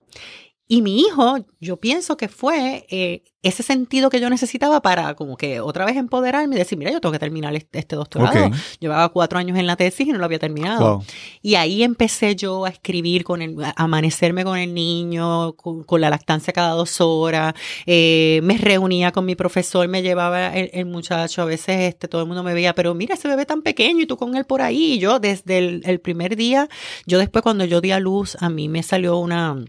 Y 0.67 0.81
mi 0.81 1.01
hijo, 1.01 1.45
yo 1.61 1.77
pienso 1.77 2.17
que 2.17 2.29
fue 2.29 2.87
eh, 2.89 3.23
ese 3.43 3.63
sentido 3.63 4.09
que 4.09 4.19
yo 4.19 4.31
necesitaba 4.31 4.81
para 4.81 5.15
como 5.15 5.37
que 5.37 5.61
otra 5.61 5.85
vez 5.85 5.97
empoderarme 5.97 6.57
y 6.57 6.59
decir, 6.59 6.79
mira, 6.79 6.91
yo 6.91 7.03
tengo 7.03 7.13
que 7.13 7.19
terminar 7.19 7.55
este, 7.55 7.79
este 7.81 7.97
doctorado. 7.97 8.51
Llevaba 8.81 9.11
cuatro 9.11 9.39
años 9.39 9.59
en 9.59 9.67
la 9.67 9.77
tesis 9.77 10.09
y 10.09 10.13
no 10.13 10.19
lo 10.19 10.25
había 10.25 10.39
terminado. 10.39 10.97
Wow. 10.97 11.05
Y 11.43 11.57
ahí 11.57 11.83
empecé 11.83 12.35
yo 12.35 12.65
a 12.65 12.71
escribir 12.71 13.25
con 13.25 13.43
el, 13.43 13.63
a 13.63 13.75
amanecerme 13.77 14.43
con 14.43 14.57
el 14.57 14.73
niño, 14.73 15.53
con, 15.53 15.85
con 15.85 16.01
la 16.01 16.09
lactancia 16.09 16.55
cada 16.55 16.71
dos 16.71 16.99
horas. 17.03 17.53
Eh, 17.85 18.41
me 18.43 18.57
reunía 18.57 19.13
con 19.13 19.27
mi 19.27 19.35
profesor, 19.35 19.87
me 19.87 20.01
llevaba 20.01 20.49
el, 20.57 20.71
el 20.73 20.87
muchacho. 20.87 21.43
A 21.43 21.45
veces 21.45 21.81
este, 21.83 22.09
todo 22.09 22.23
el 22.23 22.27
mundo 22.27 22.43
me 22.43 22.55
veía, 22.55 22.75
pero 22.75 22.95
mira 22.95 23.17
ese 23.17 23.29
bebé 23.29 23.45
tan 23.45 23.61
pequeño 23.61 24.01
y 24.01 24.07
tú 24.07 24.17
con 24.17 24.35
él 24.35 24.47
por 24.47 24.63
ahí. 24.63 24.95
Y 24.95 24.99
yo 24.99 25.19
desde 25.21 25.59
el, 25.59 25.83
el 25.85 26.01
primer 26.01 26.37
día, 26.37 26.71
yo 27.07 27.19
después 27.19 27.43
cuando 27.43 27.67
yo 27.67 27.83
di 27.83 27.91
a 27.91 28.01
luz, 28.01 28.39
a 28.41 28.49
mí 28.49 28.71
me 28.71 28.83
salió 28.83 29.19
una 29.19 29.63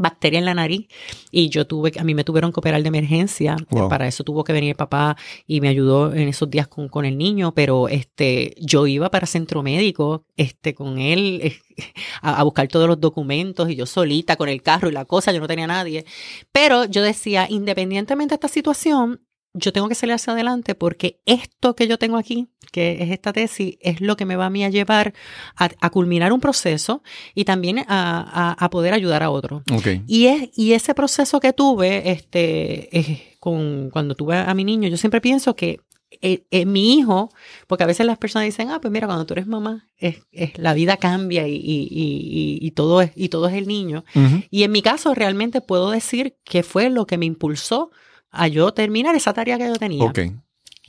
bacteria 0.00 0.38
en 0.38 0.44
la 0.44 0.54
nariz 0.54 0.88
y 1.30 1.48
yo 1.48 1.66
tuve, 1.66 1.92
a 1.98 2.04
mí 2.04 2.14
me 2.14 2.24
tuvieron 2.24 2.52
que 2.52 2.60
operar 2.60 2.82
de 2.82 2.88
emergencia. 2.88 3.56
Wow. 3.70 3.88
Para 3.88 4.06
eso 4.06 4.24
tuvo 4.24 4.44
que 4.44 4.52
venir 4.52 4.70
el 4.70 4.76
papá 4.76 5.16
y 5.46 5.60
me 5.60 5.68
ayudó 5.68 6.12
en 6.12 6.28
esos 6.28 6.50
días 6.50 6.66
con, 6.68 6.88
con 6.88 7.04
el 7.04 7.16
niño, 7.18 7.52
pero 7.54 7.88
este, 7.88 8.54
yo 8.58 8.86
iba 8.86 9.10
para 9.10 9.26
centro 9.26 9.62
médico, 9.62 10.24
este, 10.36 10.74
con 10.74 10.98
él, 10.98 11.40
eh, 11.42 11.56
a, 12.22 12.40
a 12.40 12.42
buscar 12.42 12.66
todos 12.68 12.88
los 12.88 13.00
documentos 13.00 13.70
y 13.70 13.76
yo 13.76 13.86
solita 13.86 14.36
con 14.36 14.48
el 14.48 14.62
carro 14.62 14.88
y 14.88 14.92
la 14.92 15.04
cosa, 15.04 15.32
yo 15.32 15.40
no 15.40 15.48
tenía 15.48 15.66
nadie. 15.66 16.04
Pero 16.52 16.84
yo 16.84 17.02
decía, 17.02 17.46
independientemente 17.48 18.32
de 18.32 18.36
esta 18.36 18.48
situación, 18.48 19.20
yo 19.52 19.72
tengo 19.72 19.88
que 19.88 19.94
salir 19.94 20.14
hacia 20.14 20.32
adelante 20.32 20.74
porque 20.74 21.20
esto 21.26 21.74
que 21.74 21.88
yo 21.88 21.98
tengo 21.98 22.16
aquí, 22.16 22.48
que 22.72 23.02
es 23.02 23.10
esta 23.10 23.32
tesis, 23.32 23.76
es 23.80 24.00
lo 24.00 24.16
que 24.16 24.24
me 24.24 24.36
va 24.36 24.46
a 24.46 24.50
mí 24.50 24.64
a 24.64 24.68
llevar 24.70 25.12
a, 25.56 25.70
a 25.80 25.90
culminar 25.90 26.32
un 26.32 26.40
proceso 26.40 27.02
y 27.34 27.44
también 27.44 27.80
a, 27.80 27.84
a- 27.88 28.52
a 28.52 28.70
poder 28.70 28.94
ayudar 28.94 29.22
a 29.22 29.30
otro. 29.30 29.62
Ok. 29.72 29.86
Y, 30.06 30.26
es, 30.26 30.50
y 30.56 30.72
ese 30.72 30.94
proceso 30.94 31.40
que 31.40 31.52
tuve, 31.52 32.10
este, 32.10 32.96
eh, 32.98 33.36
con, 33.40 33.90
cuando 33.90 34.14
tuve 34.14 34.36
a 34.36 34.54
mi 34.54 34.62
niño, 34.64 34.88
yo 34.88 34.96
siempre 34.96 35.20
pienso 35.20 35.56
que 35.56 35.80
eh, 36.22 36.44
eh, 36.50 36.66
mi 36.66 36.98
hijo, 36.98 37.30
porque 37.68 37.84
a 37.84 37.86
veces 37.86 38.04
las 38.04 38.18
personas 38.18 38.46
dicen, 38.46 38.68
ah, 38.70 38.80
pues 38.80 38.90
mira, 38.92 39.06
cuando 39.06 39.26
tú 39.26 39.34
eres 39.34 39.46
mamá, 39.46 39.88
es, 39.96 40.18
es- 40.32 40.58
la 40.58 40.74
vida 40.74 40.96
cambia 40.96 41.46
y, 41.48 41.54
y, 41.56 42.58
y, 42.60 42.70
todo 42.72 43.00
es, 43.02 43.12
y 43.14 43.28
todo 43.30 43.48
es 43.48 43.54
el 43.54 43.66
niño. 43.66 44.04
Y 44.50 44.62
en 44.64 44.72
mi 44.72 44.82
caso, 44.82 45.14
realmente 45.14 45.60
puedo 45.60 45.90
decir 45.90 46.36
que 46.44 46.62
fue 46.62 46.90
lo 46.90 47.06
que 47.06 47.16
me 47.18 47.26
impulsó 47.26 47.90
a 48.30 48.48
yo 48.48 48.72
terminar 48.72 49.14
esa 49.14 49.32
tarea 49.32 49.58
que 49.58 49.66
yo 49.66 49.76
tenía. 49.76 50.04
Ok. 50.04 50.20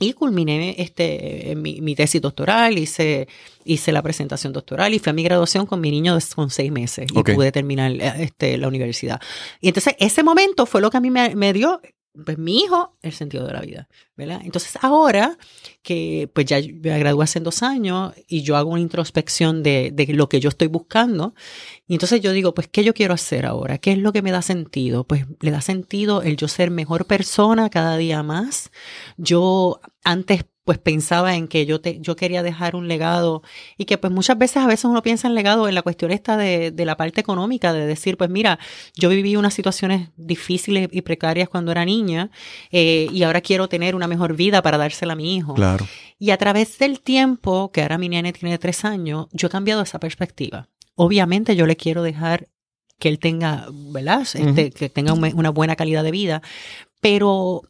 Y 0.00 0.14
culminé 0.14 0.74
este, 0.78 1.54
mi, 1.56 1.80
mi 1.80 1.94
tesis 1.94 2.20
doctoral, 2.20 2.76
hice, 2.76 3.28
hice 3.64 3.92
la 3.92 4.02
presentación 4.02 4.52
doctoral 4.52 4.94
y 4.94 4.98
fui 4.98 5.10
a 5.10 5.12
mi 5.12 5.22
graduación 5.22 5.64
con 5.64 5.80
mi 5.80 5.92
niño 5.92 6.16
de, 6.16 6.24
con 6.34 6.50
seis 6.50 6.72
meses 6.72 7.06
y 7.14 7.22
pude 7.22 7.52
terminar 7.52 7.92
este, 8.18 8.58
la 8.58 8.66
universidad. 8.66 9.20
Y 9.60 9.68
entonces 9.68 9.94
ese 10.00 10.24
momento 10.24 10.66
fue 10.66 10.80
lo 10.80 10.90
que 10.90 10.96
a 10.96 11.00
mí 11.00 11.10
me, 11.10 11.36
me 11.36 11.52
dio, 11.52 11.80
pues 12.24 12.38
mi 12.38 12.58
hijo, 12.58 12.96
el 13.02 13.12
sentido 13.12 13.46
de 13.46 13.52
la 13.54 13.60
vida, 13.60 13.88
¿verdad? 14.16 14.40
Entonces 14.44 14.78
ahora 14.82 15.38
que 15.82 16.30
pues 16.32 16.46
ya 16.46 16.58
me 16.60 16.98
gradué 16.98 17.24
hace 17.24 17.40
dos 17.40 17.62
años 17.62 18.12
y 18.26 18.42
yo 18.42 18.56
hago 18.56 18.70
una 18.70 18.80
introspección 18.80 19.62
de, 19.62 19.90
de 19.92 20.06
lo 20.14 20.28
que 20.28 20.40
yo 20.40 20.48
estoy 20.50 20.68
buscando, 20.68 21.34
y 21.86 21.94
entonces 21.94 22.20
yo 22.20 22.32
digo, 22.32 22.54
pues, 22.54 22.68
¿qué 22.68 22.84
yo 22.84 22.94
quiero 22.94 23.14
hacer 23.14 23.44
ahora? 23.46 23.78
¿Qué 23.78 23.92
es 23.92 23.98
lo 23.98 24.12
que 24.12 24.22
me 24.22 24.30
da 24.30 24.42
sentido? 24.42 25.04
Pues 25.04 25.26
le 25.40 25.50
da 25.50 25.60
sentido 25.60 26.22
el 26.22 26.36
yo 26.36 26.48
ser 26.48 26.70
mejor 26.70 27.06
persona 27.06 27.70
cada 27.70 27.96
día 27.96 28.22
más. 28.22 28.70
Yo 29.16 29.80
antes 30.04 30.44
pues 30.64 30.78
pensaba 30.78 31.34
en 31.34 31.48
que 31.48 31.66
yo, 31.66 31.80
te, 31.80 31.98
yo 32.00 32.14
quería 32.14 32.42
dejar 32.44 32.76
un 32.76 32.86
legado 32.86 33.42
y 33.76 33.84
que 33.84 33.98
pues 33.98 34.12
muchas 34.12 34.38
veces 34.38 34.58
a 34.58 34.66
veces 34.66 34.84
uno 34.84 35.02
piensa 35.02 35.26
en 35.26 35.34
legado 35.34 35.68
en 35.68 35.74
la 35.74 35.82
cuestión 35.82 36.12
esta 36.12 36.36
de, 36.36 36.70
de 36.70 36.84
la 36.84 36.96
parte 36.96 37.20
económica, 37.20 37.72
de 37.72 37.84
decir 37.86 38.16
pues 38.16 38.30
mira, 38.30 38.58
yo 38.94 39.08
viví 39.08 39.34
unas 39.34 39.54
situaciones 39.54 40.10
difíciles 40.16 40.88
y 40.92 41.02
precarias 41.02 41.48
cuando 41.48 41.72
era 41.72 41.84
niña 41.84 42.30
eh, 42.70 43.08
y 43.10 43.22
ahora 43.24 43.40
quiero 43.40 43.68
tener 43.68 43.96
una 43.96 44.06
mejor 44.06 44.36
vida 44.36 44.62
para 44.62 44.78
dársela 44.78 45.14
a 45.14 45.16
mi 45.16 45.34
hijo. 45.36 45.54
Claro. 45.54 45.86
Y 46.18 46.30
a 46.30 46.36
través 46.36 46.78
del 46.78 47.00
tiempo, 47.00 47.72
que 47.72 47.82
ahora 47.82 47.98
mi 47.98 48.08
nene 48.08 48.32
tiene 48.32 48.56
tres 48.58 48.84
años, 48.84 49.26
yo 49.32 49.48
he 49.48 49.50
cambiado 49.50 49.82
esa 49.82 49.98
perspectiva. 49.98 50.68
Obviamente 50.94 51.56
yo 51.56 51.66
le 51.66 51.74
quiero 51.76 52.04
dejar 52.04 52.48
que 53.00 53.08
él 53.08 53.18
tenga, 53.18 53.66
¿verdad? 53.72 54.20
Este, 54.22 54.70
Que 54.70 54.88
tenga 54.88 55.12
un- 55.12 55.32
una 55.34 55.50
buena 55.50 55.74
calidad 55.74 56.04
de 56.04 56.12
vida, 56.12 56.40
pero 57.00 57.62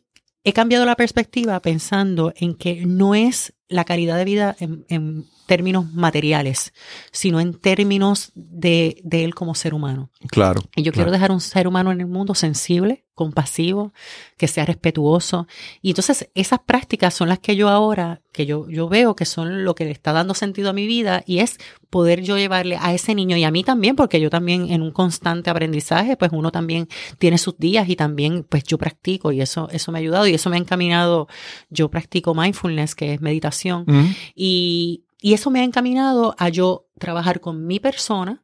he 0.44 0.52
cambiado 0.52 0.84
la 0.84 0.96
perspectiva 0.96 1.60
pensando 1.60 2.32
en 2.36 2.54
que 2.54 2.84
no 2.86 3.14
es 3.14 3.54
la 3.68 3.84
calidad 3.84 4.16
de 4.16 4.24
vida 4.24 4.56
en, 4.58 4.84
en 4.88 5.26
términos 5.46 5.92
materiales, 5.92 6.72
sino 7.10 7.40
en 7.40 7.54
términos 7.54 8.32
de, 8.34 9.00
de 9.04 9.24
él 9.24 9.34
como 9.34 9.54
ser 9.54 9.74
humano. 9.74 10.10
Claro. 10.28 10.62
Y 10.76 10.82
yo 10.82 10.92
quiero 10.92 11.10
dejar 11.10 11.30
un 11.32 11.40
ser 11.40 11.66
humano 11.68 11.92
en 11.92 12.00
el 12.00 12.06
mundo 12.06 12.34
sensible, 12.34 13.04
compasivo, 13.14 13.92
que 14.36 14.48
sea 14.48 14.64
respetuoso. 14.64 15.46
Y 15.82 15.90
entonces 15.90 16.30
esas 16.34 16.60
prácticas 16.60 17.14
son 17.14 17.28
las 17.28 17.38
que 17.38 17.56
yo 17.56 17.68
ahora, 17.68 18.22
que 18.32 18.46
yo, 18.46 18.68
yo 18.68 18.88
veo 18.88 19.14
que 19.14 19.26
son 19.26 19.64
lo 19.64 19.74
que 19.74 19.84
le 19.84 19.90
está 19.90 20.12
dando 20.12 20.34
sentido 20.34 20.70
a 20.70 20.72
mi 20.72 20.86
vida 20.86 21.22
y 21.26 21.38
es 21.38 21.58
poder 21.90 22.22
yo 22.22 22.38
llevarle 22.38 22.78
a 22.80 22.94
ese 22.94 23.14
niño 23.14 23.36
y 23.36 23.44
a 23.44 23.50
mí 23.50 23.64
también, 23.64 23.96
porque 23.96 24.20
yo 24.20 24.30
también 24.30 24.70
en 24.70 24.80
un 24.80 24.92
constante 24.92 25.50
aprendizaje, 25.50 26.16
pues 26.16 26.30
uno 26.32 26.50
también 26.50 26.88
tiene 27.18 27.36
sus 27.36 27.58
días 27.58 27.88
y 27.88 27.96
también 27.96 28.44
pues 28.48 28.64
yo 28.64 28.78
practico 28.78 29.30
y 29.30 29.40
eso, 29.40 29.68
eso 29.70 29.92
me 29.92 29.98
ha 29.98 30.00
ayudado 30.00 30.26
y 30.26 30.34
eso 30.34 30.48
me 30.48 30.56
ha 30.56 30.60
encaminado. 30.60 31.28
Yo 31.68 31.90
practico 31.90 32.34
mindfulness, 32.34 32.94
que 32.94 33.14
es 33.14 33.20
meditación. 33.20 33.84
Y, 34.34 35.04
y 35.22 35.32
eso 35.34 35.50
me 35.50 35.60
ha 35.60 35.64
encaminado 35.64 36.34
a 36.38 36.48
yo 36.50 36.86
trabajar 36.98 37.40
con 37.40 37.66
mi 37.66 37.80
persona, 37.80 38.42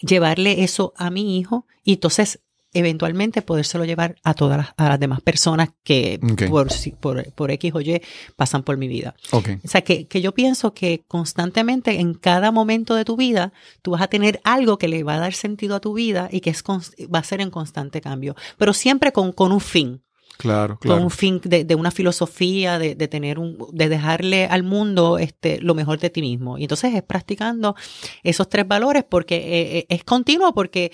llevarle 0.00 0.62
eso 0.64 0.94
a 0.96 1.10
mi 1.10 1.38
hijo 1.38 1.66
y 1.84 1.94
entonces 1.94 2.40
eventualmente 2.72 3.42
podérselo 3.42 3.84
llevar 3.84 4.14
a 4.22 4.32
todas 4.34 4.56
las, 4.58 4.68
a 4.76 4.88
las 4.90 5.00
demás 5.00 5.20
personas 5.20 5.70
que 5.82 6.20
Ok. 6.22 6.44
por, 6.48 6.68
por, 7.00 7.32
por 7.32 7.50
X 7.50 7.72
o 7.74 7.80
Y 7.80 8.00
pasan 8.36 8.62
por 8.62 8.76
mi 8.76 8.86
vida. 8.86 9.16
Ok. 9.32 9.48
O 9.64 9.68
sea, 9.68 9.80
que, 9.82 10.06
que 10.06 10.20
yo 10.20 10.32
pienso 10.32 10.72
que 10.72 11.02
constantemente 11.08 11.98
en 11.98 12.14
cada 12.14 12.52
momento 12.52 12.94
de 12.94 13.04
tu 13.04 13.16
vida 13.16 13.52
tú 13.82 13.90
vas 13.90 14.02
a 14.02 14.06
tener 14.06 14.40
algo 14.44 14.78
que 14.78 14.86
le 14.86 15.02
va 15.02 15.14
a 15.14 15.18
dar 15.18 15.32
sentido 15.34 15.74
a 15.74 15.80
tu 15.80 15.94
vida 15.94 16.28
y 16.30 16.40
que 16.40 16.50
es 16.50 16.62
va 16.62 17.18
a 17.18 17.24
ser 17.24 17.40
en 17.40 17.50
constante 17.50 18.00
cambio, 18.00 18.36
pero 18.56 18.72
siempre 18.72 19.10
con, 19.12 19.32
con 19.32 19.50
un 19.50 19.60
fin, 19.60 20.02
Claro, 20.36 20.78
con 20.78 20.88
claro. 20.88 21.02
un 21.02 21.10
fin 21.10 21.40
de, 21.44 21.64
de 21.64 21.74
una 21.74 21.90
filosofía, 21.90 22.78
de, 22.78 22.94
de 22.94 23.08
tener 23.08 23.38
un, 23.38 23.58
de 23.72 23.88
dejarle 23.88 24.46
al 24.46 24.62
mundo 24.62 25.18
este, 25.18 25.60
lo 25.60 25.74
mejor 25.74 25.98
de 25.98 26.08
ti 26.08 26.22
mismo. 26.22 26.56
Y 26.56 26.62
entonces 26.62 26.94
es 26.94 27.02
practicando 27.02 27.76
esos 28.22 28.48
tres 28.48 28.66
valores 28.66 29.04
porque 29.08 29.36
eh, 29.36 29.78
eh, 29.78 29.86
es 29.88 30.02
continuo 30.04 30.54
porque 30.54 30.92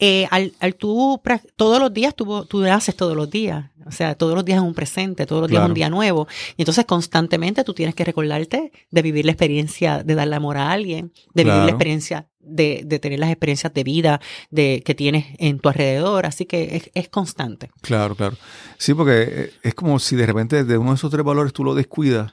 eh, 0.00 0.26
al, 0.30 0.52
al 0.60 0.74
tú 0.74 1.20
todos 1.56 1.78
los 1.78 1.92
días 1.92 2.14
tú, 2.14 2.44
tú 2.46 2.64
haces 2.64 2.96
todos 2.96 3.14
los 3.14 3.30
días, 3.30 3.70
o 3.86 3.92
sea, 3.92 4.14
todos 4.14 4.34
los 4.34 4.44
días 4.44 4.56
es 4.56 4.64
un 4.64 4.74
presente, 4.74 5.26
todos 5.26 5.42
los 5.42 5.50
días 5.50 5.62
es 5.62 5.68
un 5.68 5.74
día 5.74 5.90
nuevo. 5.90 6.26
Y 6.56 6.62
entonces 6.62 6.84
constantemente 6.86 7.64
tú 7.64 7.74
tienes 7.74 7.94
que 7.94 8.04
recordarte 8.04 8.72
de 8.90 9.02
vivir 9.02 9.24
la 9.26 9.32
experiencia 9.32 10.02
de 10.02 10.14
dar 10.14 10.26
el 10.26 10.32
amor 10.32 10.56
a 10.56 10.70
alguien, 10.72 11.12
de 11.34 11.44
vivir 11.44 11.60
la 11.60 11.70
experiencia 11.70 12.26
de, 12.40 12.82
de 12.84 12.98
tener 12.98 13.18
las 13.18 13.30
experiencias 13.30 13.72
de 13.74 13.84
vida 13.84 14.20
de, 14.50 14.82
que 14.84 14.94
tienes 14.94 15.26
en 15.38 15.58
tu 15.58 15.68
alrededor. 15.68 16.26
Así 16.26 16.46
que 16.46 16.76
es, 16.76 16.90
es 16.94 17.08
constante. 17.08 17.70
Claro, 17.82 18.14
claro. 18.14 18.36
Sí, 18.78 18.94
porque 18.94 19.22
eh, 19.22 19.52
es 19.62 19.74
como 19.74 19.98
si 19.98 20.16
de 20.16 20.26
repente 20.26 20.64
de 20.64 20.78
uno 20.78 20.90
de 20.90 20.96
esos 20.96 21.10
tres 21.10 21.24
valores 21.24 21.52
tú 21.52 21.64
lo 21.64 21.74
descuidas, 21.74 22.32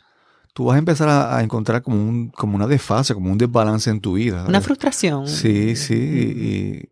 tú 0.54 0.66
vas 0.66 0.76
a 0.76 0.80
empezar 0.80 1.10
a, 1.10 1.38
a 1.38 1.44
encontrar 1.44 1.82
como, 1.82 1.98
un, 1.98 2.30
como 2.30 2.56
una 2.56 2.68
desfase, 2.68 3.14
como 3.14 3.32
un 3.32 3.38
desbalance 3.38 3.90
en 3.90 4.00
tu 4.00 4.14
vida. 4.14 4.46
Una 4.48 4.62
frustración. 4.62 5.28
Sí, 5.28 5.76
sí. 5.76 5.96
Y 5.96 6.90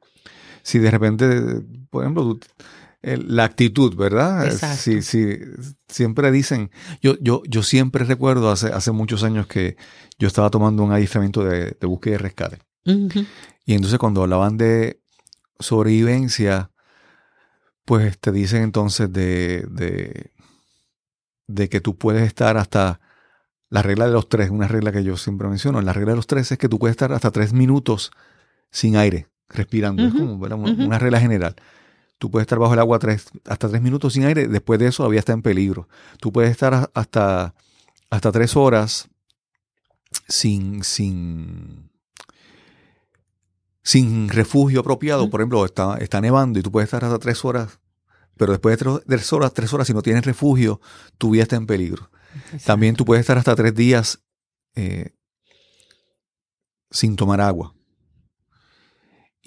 si 0.66 0.80
de 0.80 0.89
repente, 0.89 1.61
por 1.91 2.03
ejemplo, 2.03 2.39
la 3.03 3.43
actitud, 3.43 3.95
¿verdad? 3.95 4.47
Exacto. 4.47 4.82
Sí, 4.82 5.03
sí. 5.03 5.38
Siempre 5.88 6.32
dicen, 6.32 6.72
yo, 7.03 7.18
yo, 7.22 7.43
yo 7.47 7.61
siempre 7.61 8.03
recuerdo 8.03 8.49
hace, 8.49 8.70
hace 8.74 8.91
muchos 8.91 9.24
años 9.24 9.45
que 9.45 9.78
yo 10.18 10.28
estaba 10.28 10.49
tomando 10.49 10.84
un 10.84 10.91
adiestramiento 10.91 11.43
de, 11.43 11.78
de 11.80 11.88
búsqueda 11.88 12.16
y 12.16 12.18
rescate. 12.18 12.59
Y 12.84 13.76
entonces 13.76 13.99
cuando 13.99 14.24
hablaban 14.24 14.57
de 14.57 15.01
sobrevivencia, 15.59 16.72
pues 17.86 18.18
te 18.18 18.32
dicen 18.32 18.63
entonces 18.63 19.13
de, 19.13 19.68
de, 19.70 20.32
de 21.45 21.70
que 21.70 21.80
tú 21.80 21.95
puedes 21.95 22.24
estar 22.24 22.57
hasta 22.57 22.99
la 23.70 23.84
regla 23.84 24.07
de 24.07 24.13
los 24.13 24.30
tres, 24.30 24.49
una 24.49 24.68
regla 24.68 24.91
que 24.91 25.03
yo 25.03 25.16
siempre 25.16 25.47
menciono. 25.47 25.80
La 25.84 25.93
regla 25.93 26.13
de 26.13 26.18
los 26.18 26.28
tres 26.28 26.51
es 26.51 26.57
que 26.57 26.70
tú 26.70 26.80
puedes 26.80 26.93
estar 26.93 27.13
hasta 27.13 27.30
tres 27.30 27.53
minutos 27.53 28.11
sin 28.72 28.97
aire, 28.97 29.28
respirando. 29.50 30.06
Es 30.06 30.14
como 30.14 30.39
¿verdad? 30.39 30.58
una, 30.58 31.00
regla 31.00 31.20
general. 31.20 31.56
Tú 32.18 32.32
puedes 32.32 32.46
estar 32.46 32.60
bajo 32.60 32.74
el 32.74 32.80
agua 32.80 33.00
tres, 33.00 33.28
hasta 33.46 33.70
tres 33.70 33.82
minutos 33.82 34.14
sin 34.14 34.26
aire, 34.26 34.48
después 34.48 34.80
de 34.80 34.88
eso 34.88 34.98
todavía 34.98 35.20
está 35.20 35.34
en 35.34 35.41
peligro. 35.41 35.88
Tú 36.20 36.32
puedes 36.32 36.52
estar 36.52 36.89
hasta, 36.93 37.54
hasta 38.10 38.32
tres 38.32 38.56
horas 38.56 39.10
sin, 40.28 40.84
sin, 40.84 41.89
sin 43.84 44.30
refugio 44.30 44.80
apropiado. 44.80 45.30
Por 45.30 45.41
ejemplo, 45.41 45.66
está, 45.66 45.98
está 45.98 46.22
nevando 46.22 46.60
y 46.60 46.62
tú 46.64 46.72
puedes 46.72 46.88
estar 46.88 47.04
hasta 47.04 47.20
tres 47.20 47.43
horas, 47.43 47.80
pero 48.38 48.54
después 48.54 48.78
de 48.78 48.84
tres, 48.84 49.02
tres 49.06 49.34
horas, 49.34 49.54
tres 49.54 49.74
horas, 49.74 49.88
si 49.88 49.93
no 49.93 50.02
tienes 50.02 50.26
refugio, 50.26 50.80
tu 51.18 51.32
vida 51.32 51.43
está 51.43 51.58
en 51.58 51.68
peligro. 51.68 52.10
También 52.66 52.96
tú 52.96 53.06
puedes 53.06 53.22
estar 53.22 53.38
hasta 53.38 53.56
tres 53.56 53.74
días 53.76 54.20
eh, 54.76 55.16
sin 56.91 57.16
tomar 57.16 57.41
agua. 57.41 57.74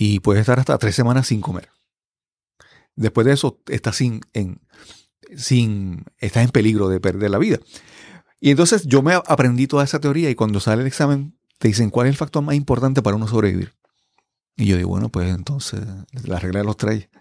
Y 0.01 0.21
puedes 0.21 0.41
estar 0.43 0.61
hasta 0.61 0.79
tres 0.79 0.95
semanas 0.95 1.27
sin 1.27 1.41
comer. 1.41 1.71
Después 2.95 3.27
de 3.27 3.33
eso, 3.33 3.59
estás 3.67 3.97
sin, 3.97 4.21
en, 4.33 4.61
sin, 5.37 6.05
estás 6.19 6.45
en 6.45 6.51
peligro 6.51 6.89
de 6.89 7.01
perder 7.01 7.31
la 7.33 7.39
vida. 7.39 7.59
Y 8.41 8.51
entonces 8.53 8.85
yo 8.87 9.03
me 9.03 9.15
aprendí 9.15 9.67
toda 9.67 9.83
esa 9.83 9.99
teoría 9.99 10.31
y 10.31 10.37
cuando 10.37 10.61
sale 10.61 10.83
el 10.83 10.87
examen 10.87 11.37
te 11.59 11.67
dicen 11.67 11.91
cuál 11.91 12.07
es 12.07 12.13
el 12.13 12.17
factor 12.17 12.45
más 12.45 12.55
importante 12.55 13.03
para 13.03 13.17
uno 13.17 13.27
sobrevivir. 13.27 13.73
Y 14.57 14.67
yo 14.67 14.77
digo, 14.77 14.91
bueno, 14.91 15.09
pues 15.09 15.35
entonces 15.35 15.81
la 16.25 16.39
regla 16.39 16.61
de 16.61 16.65
los 16.65 16.77
tres. 16.77 17.09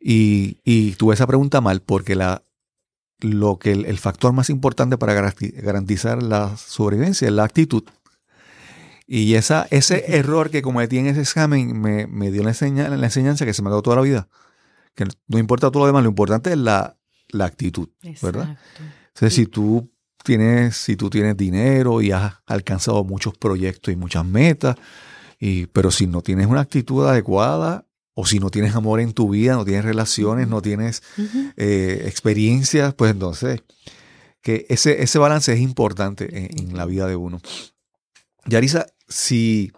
Y, 0.00 0.58
y 0.62 0.92
tuve 0.92 1.14
esa 1.14 1.26
pregunta 1.26 1.60
mal 1.60 1.80
porque 1.82 2.14
la, 2.14 2.44
lo 3.18 3.58
que 3.58 3.72
el, 3.72 3.84
el 3.84 3.98
factor 3.98 4.32
más 4.32 4.48
importante 4.48 4.96
para 4.96 5.12
garanti- 5.12 5.52
garantizar 5.60 6.22
la 6.22 6.56
sobrevivencia 6.56 7.26
es 7.26 7.34
la 7.34 7.42
actitud. 7.42 7.82
Y 9.10 9.34
esa, 9.34 9.66
ese 9.70 10.16
error 10.18 10.50
que 10.50 10.60
cometí 10.60 10.98
en 10.98 11.06
ese 11.06 11.22
examen 11.22 11.80
me, 11.80 12.06
me 12.06 12.30
dio 12.30 12.42
la, 12.42 12.50
enseña- 12.50 12.90
la 12.90 13.06
enseñanza 13.06 13.46
que 13.46 13.54
se 13.54 13.62
me 13.62 13.70
quedó 13.70 13.80
toda 13.80 13.96
la 13.96 14.02
vida. 14.02 14.28
Que 14.94 15.06
no 15.28 15.38
importa 15.38 15.70
todo 15.70 15.80
lo 15.84 15.86
demás, 15.86 16.02
lo 16.02 16.10
importante 16.10 16.50
es 16.50 16.58
la, 16.58 16.98
la 17.30 17.46
actitud, 17.46 17.88
¿verdad? 18.22 18.58
Entonces, 19.14 19.34
si 19.34 19.46
tú 19.46 19.90
tienes, 20.22 20.76
si 20.76 20.94
tú 20.96 21.08
tienes 21.08 21.36
dinero 21.38 22.02
y 22.02 22.12
has 22.12 22.34
alcanzado 22.46 23.02
muchos 23.02 23.32
proyectos 23.38 23.94
y 23.94 23.96
muchas 23.96 24.26
metas, 24.26 24.76
y, 25.40 25.66
pero 25.66 25.90
si 25.90 26.06
no 26.06 26.20
tienes 26.20 26.46
una 26.46 26.60
actitud 26.60 27.06
adecuada, 27.06 27.86
o 28.12 28.26
si 28.26 28.40
no 28.40 28.50
tienes 28.50 28.74
amor 28.74 29.00
en 29.00 29.12
tu 29.14 29.30
vida, 29.30 29.54
no 29.54 29.64
tienes 29.64 29.84
relaciones, 29.84 30.48
no 30.48 30.60
tienes 30.60 31.02
eh, 31.56 32.02
experiencias, 32.06 32.92
pues 32.92 33.12
entonces, 33.12 33.62
que 34.42 34.66
ese, 34.68 35.02
ese 35.02 35.18
balance 35.18 35.52
es 35.52 35.60
importante 35.60 36.28
en, 36.36 36.68
en 36.68 36.76
la 36.76 36.84
vida 36.84 37.06
de 37.06 37.16
uno. 37.16 37.40
Yarisa, 38.44 38.86
si 39.08 39.72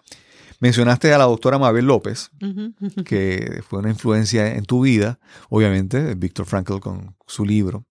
mencionaste 0.61 1.13
a 1.15 1.19
la 1.19 1.25
doctora 1.25 1.59
Mabel 1.59 1.87
López, 1.87 2.31
que 3.05 3.63
fue 3.67 3.79
una 3.79 3.91
influencia 3.91 4.55
en 4.57 4.65
tu 4.65 4.83
vida, 4.83 5.19
obviamente, 5.49 6.15
Víctor 6.15 6.47
Frankl 6.47 6.79
con 6.81 7.17
su 7.27 7.45
libro. 7.47 7.85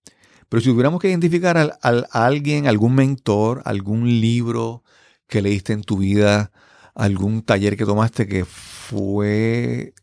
Pero 0.50 0.62
si 0.62 0.70
tuviéramos 0.70 1.00
que 1.00 1.10
identificar 1.10 1.58
al- 1.58 1.74
al- 1.82 2.08
a 2.12 2.26
alguien, 2.26 2.68
algún 2.68 2.96
mentor, 2.96 3.62
algún 3.66 4.08
libro 4.22 4.84
que 5.28 5.42
leíste 5.42 5.74
en 5.74 5.82
tu 5.84 5.98
vida, 5.98 6.52
algún 6.96 7.42
taller 7.44 7.78
que 7.78 7.86
tomaste 7.86 8.28
que 8.28 8.46
fue 8.46 9.94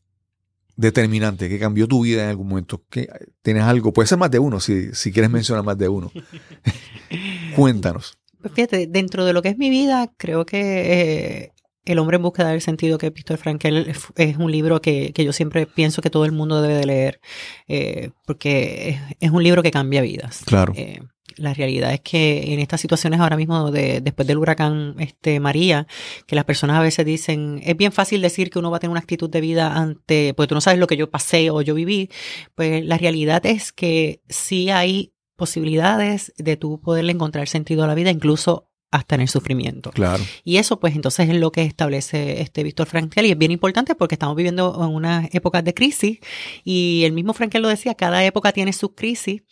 determinante, 0.76 1.48
que 1.48 1.58
cambió 1.58 1.88
tu 1.88 2.02
vida 2.02 2.22
en 2.24 2.30
algún 2.30 2.48
momento, 2.48 2.82
que 2.90 3.08
tienes 3.42 3.64
algo, 3.64 3.92
puede 3.92 4.06
ser 4.08 4.18
más 4.18 4.30
de 4.30 4.38
uno, 4.38 4.60
si, 4.60 4.92
si 4.94 5.10
quieres 5.10 5.30
mencionar 5.30 5.64
más 5.64 5.78
de 5.78 5.88
uno. 5.88 6.12
Cuéntanos. 7.56 8.15
Pues 8.46 8.54
fíjate, 8.54 8.86
dentro 8.86 9.24
de 9.24 9.32
lo 9.32 9.42
que 9.42 9.48
es 9.48 9.58
mi 9.58 9.70
vida, 9.70 10.12
creo 10.16 10.46
que 10.46 10.60
eh, 10.60 11.52
El 11.84 11.98
hombre 11.98 12.14
en 12.14 12.22
búsqueda 12.22 12.50
del 12.50 12.60
sentido 12.60 12.96
que 12.96 13.10
Víctor 13.10 13.38
Frankel 13.38 13.88
es, 13.88 14.06
es 14.14 14.36
un 14.36 14.52
libro 14.52 14.80
que, 14.80 15.12
que 15.12 15.24
yo 15.24 15.32
siempre 15.32 15.66
pienso 15.66 16.00
que 16.00 16.10
todo 16.10 16.24
el 16.24 16.30
mundo 16.30 16.62
debe 16.62 16.74
de 16.74 16.86
leer, 16.86 17.20
eh, 17.66 18.10
porque 18.24 18.90
es, 18.90 19.16
es 19.18 19.30
un 19.32 19.42
libro 19.42 19.64
que 19.64 19.72
cambia 19.72 20.00
vidas. 20.00 20.44
Claro. 20.46 20.74
Eh, 20.76 21.00
la 21.34 21.54
realidad 21.54 21.92
es 21.92 22.02
que 22.02 22.54
en 22.54 22.60
estas 22.60 22.80
situaciones 22.80 23.18
ahora 23.18 23.36
mismo, 23.36 23.72
de, 23.72 24.00
después 24.00 24.28
del 24.28 24.38
huracán 24.38 24.94
este, 25.00 25.40
María, 25.40 25.88
que 26.28 26.36
las 26.36 26.44
personas 26.44 26.76
a 26.76 26.82
veces 26.82 27.04
dicen, 27.04 27.60
es 27.64 27.76
bien 27.76 27.90
fácil 27.90 28.22
decir 28.22 28.48
que 28.48 28.60
uno 28.60 28.70
va 28.70 28.76
a 28.76 28.80
tener 28.80 28.92
una 28.92 29.00
actitud 29.00 29.28
de 29.28 29.40
vida 29.40 29.74
ante, 29.74 30.34
pues 30.34 30.48
tú 30.48 30.54
no 30.54 30.60
sabes 30.60 30.78
lo 30.78 30.86
que 30.86 30.96
yo 30.96 31.10
pasé 31.10 31.50
o 31.50 31.62
yo 31.62 31.74
viví, 31.74 32.10
pues 32.54 32.84
la 32.84 32.96
realidad 32.96 33.44
es 33.44 33.72
que 33.72 34.20
sí 34.28 34.70
hay 34.70 35.14
posibilidades 35.36 36.32
de 36.38 36.56
tú 36.56 36.80
poderle 36.80 37.12
encontrar 37.12 37.48
sentido 37.48 37.84
a 37.84 37.86
la 37.86 37.94
vida, 37.94 38.10
incluso 38.10 38.68
hasta 38.92 39.16
en 39.16 39.22
el 39.22 39.28
sufrimiento. 39.28 39.90
Claro. 39.90 40.22
Y 40.44 40.58
eso, 40.58 40.78
pues, 40.78 40.94
entonces 40.94 41.28
es 41.28 41.36
lo 41.36 41.50
que 41.50 41.62
establece 41.62 42.40
este 42.40 42.62
Víctor 42.62 42.86
Frankel 42.86 43.26
y 43.26 43.32
es 43.32 43.36
bien 43.36 43.50
importante 43.50 43.94
porque 43.96 44.14
estamos 44.14 44.36
viviendo 44.36 44.74
en 44.80 44.94
unas 44.94 45.28
épocas 45.34 45.64
de 45.64 45.74
crisis 45.74 46.20
y 46.64 47.02
el 47.04 47.12
mismo 47.12 47.34
Frankel 47.34 47.62
lo 47.62 47.68
decía, 47.68 47.94
cada 47.94 48.24
época 48.24 48.52
tiene 48.52 48.72
sus 48.72 48.92
crisis 48.94 49.42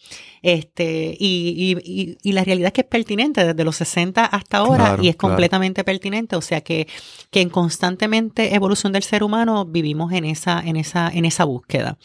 este, 0.41 1.17
y, 1.19 1.77
y, 1.85 1.93
y, 2.03 2.17
y 2.23 2.33
la 2.33 2.45
realidad 2.45 2.69
es 2.69 2.73
que 2.75 2.81
es 2.83 2.87
pertinente 2.87 3.45
desde 3.45 3.65
los 3.65 3.77
60 3.77 4.25
hasta 4.25 4.59
ahora 4.59 4.85
Claro, 4.85 5.03
y 5.03 5.09
es 5.09 5.17
claro. 5.17 5.33
completamente 5.33 5.83
pertinente, 5.83 6.37
o 6.37 6.41
sea 6.41 6.61
que, 6.61 6.87
que 7.31 7.41
en 7.41 7.51
constantemente 7.51 8.55
evolución 8.55 8.93
del 8.93 9.03
ser 9.03 9.25
humano 9.25 9.67
vivimos 9.67 10.13
en 10.13 10.27
esa, 10.27 10.63
en 10.65 10.77
esa, 10.77 11.11
en 11.13 11.25
esa 11.25 11.45
búsqueda. 11.45 11.99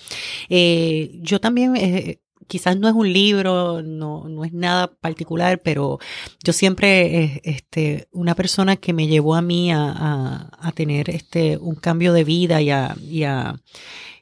Eh, 0.50 1.12
yo 1.22 1.40
también... 1.40 1.76
eh, 1.76 2.20
quizás 2.50 2.78
no 2.78 2.90
es 2.90 2.94
un 2.94 3.14
libro, 3.14 3.82
no, 3.82 4.28
no 4.28 4.44
es 4.44 4.52
nada 4.52 4.92
particular, 4.92 5.62
pero 5.64 6.00
yo 6.44 6.52
siempre, 6.52 7.24
eh, 7.24 7.42
este, 7.46 8.10
una 8.12 8.36
persona 8.36 8.76
que 8.76 8.92
me 8.92 9.08
llevó 9.08 9.36
a 9.36 9.42
mí 9.42 9.72
a, 9.72 9.80
a, 9.80 10.50
a 10.60 10.72
tener 10.74 11.10
este, 11.10 11.58
un 11.58 11.76
cambio 11.76 12.12
de 12.12 12.26
vida 12.26 12.62
y 12.62 12.72
a, 12.72 12.98
y 13.02 13.24
a, 13.24 13.56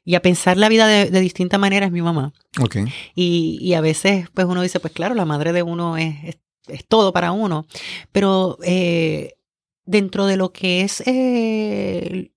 y 0.06 0.16
a 0.16 0.22
pensar 0.22 0.58
la 0.58 0.70
vida 0.70 0.86
de, 0.88 1.10
de 1.10 1.20
distinta 1.22 1.58
manera 1.58 1.88
es 1.88 1.92
mi 1.92 2.02
mamá. 2.02 2.34
Ok. 2.62 2.78
Y, 3.16 3.58
y 3.62 3.74
a 3.74 3.82
veces, 3.82 4.28
pues 4.34 4.46
uno 4.46 4.62
dice, 4.62 4.80
pues 4.80 4.94
claro, 4.94 5.16
la 5.16 5.26
madre 5.26 5.54
de 5.54 5.64
uno 5.64 5.98
es, 5.98 6.16
es, 6.24 6.38
es 6.68 6.86
todo 6.88 7.14
para 7.14 7.32
uno, 7.32 7.66
pero 8.12 8.58
eh, 8.64 9.38
dentro 9.86 10.26
de 10.26 10.38
lo 10.38 10.52
que 10.52 10.82
es 10.82 11.02
eh, 11.08 12.32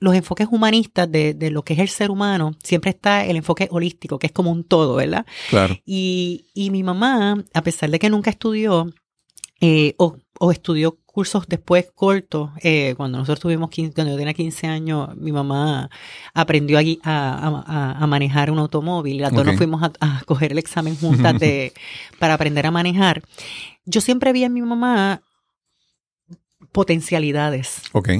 los 0.00 0.14
enfoques 0.14 0.48
humanistas 0.50 1.10
de, 1.10 1.34
de 1.34 1.50
lo 1.50 1.64
que 1.64 1.74
es 1.74 1.80
el 1.80 1.88
ser 1.88 2.10
humano, 2.10 2.52
siempre 2.62 2.90
está 2.90 3.24
el 3.24 3.36
enfoque 3.36 3.68
holístico, 3.70 4.18
que 4.18 4.28
es 4.28 4.32
como 4.32 4.50
un 4.50 4.64
todo, 4.64 4.96
¿verdad? 4.96 5.26
Claro. 5.50 5.76
Y, 5.84 6.46
y 6.54 6.70
mi 6.70 6.82
mamá, 6.82 7.42
a 7.52 7.62
pesar 7.62 7.90
de 7.90 7.98
que 7.98 8.10
nunca 8.10 8.30
estudió 8.30 8.92
eh, 9.60 9.94
o, 9.98 10.16
o 10.38 10.52
estudió 10.52 10.98
cursos 11.04 11.48
después 11.48 11.90
cortos, 11.92 12.50
eh, 12.62 12.94
cuando 12.96 13.18
nosotros 13.18 13.40
tuvimos 13.40 13.70
15, 13.70 13.92
cuando 13.92 14.12
yo 14.12 14.18
tenía 14.18 14.34
15 14.34 14.68
años, 14.68 15.16
mi 15.16 15.32
mamá 15.32 15.90
aprendió 16.32 16.78
a, 16.78 16.82
a, 17.02 17.96
a, 18.00 18.06
manejar 18.06 18.52
un 18.52 18.60
automóvil 18.60 19.16
y 19.16 19.18
las 19.18 19.32
dos 19.32 19.44
nos 19.44 19.56
fuimos 19.56 19.82
a, 19.82 19.90
a, 20.00 20.22
coger 20.26 20.52
el 20.52 20.58
examen 20.58 20.94
juntas 20.94 21.36
de, 21.40 21.72
para 22.20 22.34
aprender 22.34 22.66
a 22.66 22.70
manejar. 22.70 23.22
Yo 23.84 24.00
siempre 24.00 24.32
vi 24.32 24.44
a 24.44 24.48
mi 24.48 24.62
mamá 24.62 25.22
potencialidades. 26.72 27.82
Ok. 27.92 28.10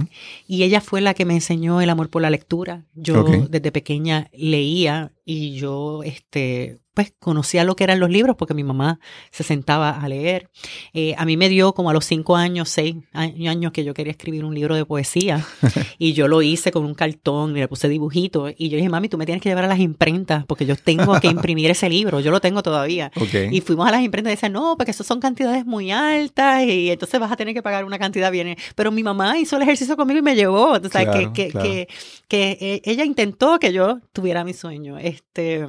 Y 0.46 0.62
ella 0.62 0.80
fue 0.80 1.00
la 1.00 1.14
que 1.14 1.24
me 1.24 1.34
enseñó 1.34 1.80
el 1.80 1.90
amor 1.90 2.10
por 2.10 2.22
la 2.22 2.30
lectura. 2.30 2.86
Yo 2.94 3.24
desde 3.24 3.72
pequeña 3.72 4.30
leía 4.32 5.12
y 5.24 5.56
yo, 5.56 6.02
este, 6.02 6.78
pues 6.98 7.14
conocía 7.20 7.62
lo 7.62 7.76
que 7.76 7.84
eran 7.84 8.00
los 8.00 8.10
libros 8.10 8.34
porque 8.34 8.54
mi 8.54 8.64
mamá 8.64 8.98
se 9.30 9.44
sentaba 9.44 9.90
a 9.90 10.08
leer. 10.08 10.50
Eh, 10.92 11.14
a 11.16 11.24
mí 11.26 11.36
me 11.36 11.48
dio 11.48 11.72
como 11.72 11.90
a 11.90 11.92
los 11.92 12.04
cinco 12.04 12.34
años, 12.34 12.70
seis 12.70 12.96
años 13.12 13.70
que 13.70 13.84
yo 13.84 13.94
quería 13.94 14.10
escribir 14.10 14.44
un 14.44 14.52
libro 14.52 14.74
de 14.74 14.84
poesía 14.84 15.46
y 15.98 16.12
yo 16.12 16.26
lo 16.26 16.42
hice 16.42 16.72
con 16.72 16.84
un 16.84 16.94
cartón 16.94 17.56
y 17.56 17.60
le 17.60 17.68
puse 17.68 17.88
dibujitos 17.88 18.52
y 18.58 18.68
yo 18.68 18.78
dije, 18.78 18.88
mami, 18.88 19.08
tú 19.08 19.16
me 19.16 19.26
tienes 19.26 19.40
que 19.40 19.48
llevar 19.48 19.66
a 19.66 19.68
las 19.68 19.78
imprentas 19.78 20.44
porque 20.46 20.66
yo 20.66 20.74
tengo 20.74 21.20
que 21.20 21.28
imprimir 21.28 21.70
ese 21.70 21.88
libro, 21.88 22.18
yo 22.18 22.32
lo 22.32 22.40
tengo 22.40 22.64
todavía. 22.64 23.12
Y 23.52 23.60
fuimos 23.60 23.86
a 23.86 23.92
las 23.92 24.02
imprentas 24.02 24.32
y 24.32 24.34
decían, 24.34 24.54
no, 24.54 24.76
porque 24.76 24.90
eso 24.90 25.04
son 25.04 25.20
cantidades 25.20 25.64
muy 25.64 25.92
altas 25.92 26.64
y 26.64 26.90
entonces 26.90 27.20
vas 27.20 27.30
a 27.30 27.36
tener 27.36 27.54
que 27.54 27.62
pagar 27.62 27.84
una 27.84 28.00
cantidad 28.00 28.32
bien. 28.32 28.56
Pero 28.74 28.90
mi 28.90 29.04
mamá 29.04 29.38
hizo 29.38 29.54
el 29.54 29.62
ejercicio 29.62 29.96
conmigo 29.96 30.18
y 30.18 30.22
me 30.22 30.34
llevó. 30.34 30.72
O 30.72 30.88
sea, 30.88 31.08
que, 31.12 31.32
que, 31.32 31.52
que, 31.52 31.88
que, 32.26 32.58
eh, 32.60 32.82
ella 32.82 33.04
intentó 33.04 33.60
que 33.60 33.72
yo 33.72 34.00
tuviera 34.12 34.42
mi 34.42 34.52
sueño. 34.52 34.98
Este, 34.98 35.68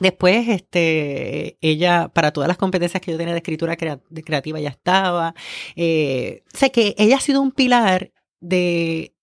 Después, 0.00 0.48
este, 0.48 1.58
ella, 1.60 2.08
para 2.08 2.32
todas 2.32 2.48
las 2.48 2.56
competencias 2.56 3.00
que 3.00 3.12
yo 3.12 3.18
tenía 3.18 3.34
de 3.34 3.38
escritura 3.38 3.76
creativa, 3.76 4.58
ya 4.58 4.70
estaba. 4.70 5.34
Eh, 5.76 6.42
sé 6.52 6.70
que 6.70 6.94
ella 6.98 7.16
ha 7.16 7.20
sido 7.20 7.42
un 7.42 7.52
pilar 7.52 8.10
de, 8.40 9.14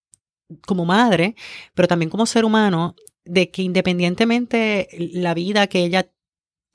como 0.66 0.86
madre, 0.86 1.36
pero 1.74 1.88
también 1.88 2.10
como 2.10 2.26
ser 2.26 2.46
humano, 2.46 2.96
de 3.26 3.50
que 3.50 3.64
independientemente 3.64 4.88
la 4.98 5.34
vida 5.34 5.68
que 5.68 5.80
ella 5.80 6.12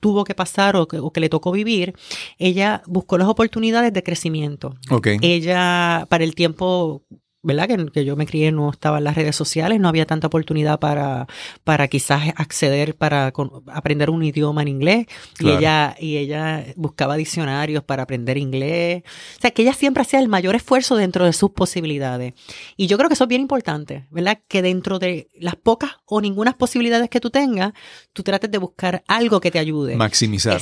tuvo 0.01 0.23
que 0.23 0.35
pasar 0.35 0.75
o 0.75 0.87
que, 0.87 0.99
o 0.99 1.11
que, 1.11 1.19
le 1.19 1.29
tocó 1.29 1.51
vivir, 1.51 1.95
ella 2.37 2.83
buscó 2.85 3.17
las 3.17 3.27
oportunidades 3.27 3.93
de 3.93 4.03
crecimiento. 4.03 4.75
Okay. 4.91 5.17
Ella, 5.21 6.05
para 6.09 6.23
el 6.23 6.35
tiempo 6.35 7.03
¿verdad? 7.45 7.69
Que, 7.93 8.03
yo 8.03 8.15
me 8.15 8.25
crié, 8.25 8.51
no 8.51 8.71
estaba 8.71 8.97
en 8.97 9.03
las 9.03 9.15
redes 9.15 9.35
sociales, 9.35 9.79
no 9.79 9.87
había 9.87 10.07
tanta 10.07 10.27
oportunidad 10.27 10.79
para, 10.79 11.27
para 11.63 11.87
quizás 11.87 12.33
acceder, 12.35 12.95
para 12.95 13.31
aprender 13.67 14.09
un 14.09 14.23
idioma 14.23 14.63
en 14.63 14.67
inglés. 14.67 15.05
Y 15.39 15.49
ella, 15.49 15.95
y 15.99 16.17
ella 16.17 16.65
buscaba 16.75 17.15
diccionarios 17.15 17.83
para 17.83 18.03
aprender 18.03 18.37
inglés. 18.37 19.03
O 19.37 19.41
sea, 19.41 19.51
que 19.51 19.61
ella 19.61 19.73
siempre 19.73 20.01
hacía 20.01 20.19
el 20.19 20.27
mayor 20.27 20.55
esfuerzo 20.55 20.95
dentro 20.95 21.25
de 21.25 21.33
sus 21.33 21.51
posibilidades. 21.51 22.33
Y 22.77 22.87
yo 22.87 22.97
creo 22.97 23.09
que 23.09 23.13
eso 23.13 23.25
es 23.25 23.29
bien 23.29 23.41
importante, 23.41 24.07
¿verdad? 24.09 24.39
Que 24.47 24.63
dentro 24.63 24.97
de 24.97 25.29
las 25.35 25.55
pocas 25.55 25.91
o 26.05 26.21
ninguna 26.21 26.55
posibilidades 26.57 27.09
que 27.09 27.19
tú 27.19 27.29
tengas, 27.29 27.73
tú 28.11 28.23
trates 28.23 28.49
de 28.49 28.57
buscar 28.57 29.03
algo 29.07 29.39
que 29.39 29.51
te 29.51 29.59
ayude. 29.59 29.95
Maximizar 29.95 30.61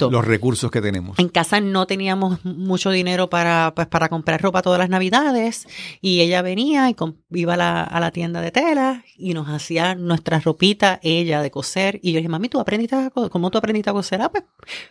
los 0.00 0.24
recursos 0.24 0.70
que 0.70 0.80
tenemos. 0.80 1.18
En 1.18 1.28
casa 1.28 1.60
no 1.60 1.86
teníamos 1.86 2.42
mucho 2.44 2.90
dinero 2.90 3.28
para, 3.28 3.72
pues, 3.76 3.86
para 3.88 4.08
comprar 4.08 4.40
ropa 4.40 4.62
todas 4.62 4.78
las 4.78 4.88
navidades 4.88 5.66
y 6.00 6.13
y 6.14 6.20
ella 6.20 6.42
venía 6.42 6.88
y 6.88 6.96
iba 7.32 7.54
a 7.54 7.56
la, 7.56 7.82
a 7.82 7.98
la 7.98 8.12
tienda 8.12 8.40
de 8.40 8.52
tela 8.52 9.02
y 9.16 9.34
nos 9.34 9.48
hacía 9.48 9.96
nuestra 9.96 10.38
ropita, 10.38 11.00
ella 11.02 11.42
de 11.42 11.50
coser. 11.50 11.98
Y 12.02 12.12
yo 12.12 12.18
dije, 12.18 12.28
mami, 12.28 12.48
¿tú 12.48 12.60
aprendiste 12.60 12.94
a 12.94 13.10
coser? 13.10 13.30
¿Cómo 13.30 13.50
tú 13.50 13.58
aprendiste 13.58 13.90
a 13.90 13.92
coser? 13.92 14.22
Ah, 14.22 14.30
pues, 14.30 14.44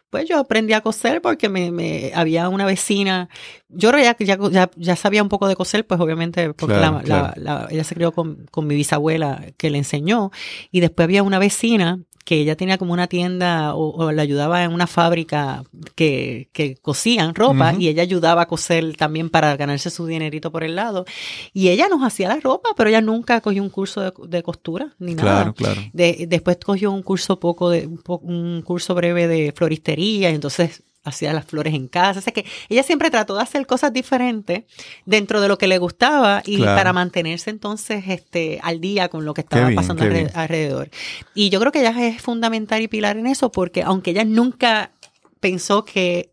pues 0.09 0.27
yo 0.27 0.37
aprendí 0.37 0.73
a 0.73 0.81
coser 0.81 1.21
porque 1.21 1.47
me, 1.47 1.71
me 1.71 2.11
había 2.13 2.49
una 2.49 2.65
vecina. 2.65 3.29
Yo 3.69 3.97
ya, 3.97 4.17
ya, 4.19 4.69
ya, 4.75 4.95
sabía 4.97 5.23
un 5.23 5.29
poco 5.29 5.47
de 5.47 5.55
coser, 5.55 5.87
pues 5.87 6.01
obviamente, 6.01 6.53
porque 6.53 6.75
la, 6.75 7.67
ella 7.69 7.83
se 7.85 7.95
crió 7.95 8.11
con, 8.11 8.45
con 8.51 8.67
mi 8.67 8.75
bisabuela 8.75 9.45
que 9.55 9.69
le 9.69 9.77
enseñó. 9.77 10.31
Y 10.71 10.81
después 10.81 11.05
había 11.05 11.23
una 11.23 11.39
vecina 11.39 11.99
que 12.23 12.35
ella 12.35 12.55
tenía 12.55 12.77
como 12.77 12.93
una 12.93 13.07
tienda 13.07 13.75
o, 13.75 14.11
le 14.11 14.21
ayudaba 14.21 14.63
en 14.63 14.73
una 14.73 14.87
fábrica 14.87 15.63
que, 15.95 16.49
que 16.53 16.75
cosían 16.75 17.35
ropa 17.35 17.73
y 17.77 17.87
ella 17.87 18.03
ayudaba 18.03 18.43
a 18.43 18.47
coser 18.47 18.95
también 18.95 19.29
para 19.29 19.55
ganarse 19.57 19.89
su 19.89 20.05
dinerito 20.05 20.51
por 20.51 20.63
el 20.63 20.75
lado. 20.75 21.05
Y 21.53 21.69
ella 21.69 21.87
nos 21.89 22.03
hacía 22.03 22.29
la 22.29 22.39
ropa, 22.39 22.69
pero 22.77 22.89
ella 22.89 23.01
nunca 23.01 23.41
cogió 23.41 23.61
un 23.61 23.69
curso 23.69 24.01
de, 24.01 24.43
costura 24.43 24.93
ni 24.99 25.15
nada. 25.15 25.53
Claro, 25.53 25.53
claro. 25.53 25.81
después 25.93 26.57
cogió 26.63 26.91
un 26.91 27.03
curso 27.03 27.39
poco 27.39 27.69
de 27.69 27.89
un 28.07 28.61
curso 28.61 28.95
breve 28.95 29.27
de 29.27 29.53
floristería 29.55 30.31
y 30.31 30.35
entonces 30.35 30.83
hacía 31.03 31.33
las 31.33 31.45
flores 31.45 31.73
en 31.73 31.87
casa. 31.87 32.19
O 32.19 32.21
sea 32.21 32.33
que 32.33 32.45
ella 32.69 32.83
siempre 32.83 33.11
trató 33.11 33.35
de 33.35 33.43
hacer 33.43 33.65
cosas 33.67 33.93
diferentes 33.93 34.63
dentro 35.05 35.41
de 35.41 35.47
lo 35.47 35.57
que 35.57 35.67
le 35.67 35.77
gustaba 35.77 36.41
y 36.45 36.61
para 36.63 36.93
mantenerse 36.93 37.49
entonces 37.49 38.05
este, 38.07 38.59
al 38.63 38.79
día 38.79 39.09
con 39.09 39.25
lo 39.25 39.33
que 39.33 39.41
estaba 39.41 39.69
pasando 39.75 40.03
alrededor. 40.33 40.89
Y 41.35 41.49
yo 41.49 41.59
creo 41.59 41.71
que 41.71 41.79
ella 41.79 42.07
es 42.07 42.21
fundamental 42.21 42.81
y 42.81 42.87
pilar 42.87 43.17
en 43.17 43.27
eso 43.27 43.51
porque 43.51 43.83
aunque 43.83 44.11
ella 44.11 44.23
nunca 44.23 44.91
pensó 45.39 45.83
que 45.83 46.32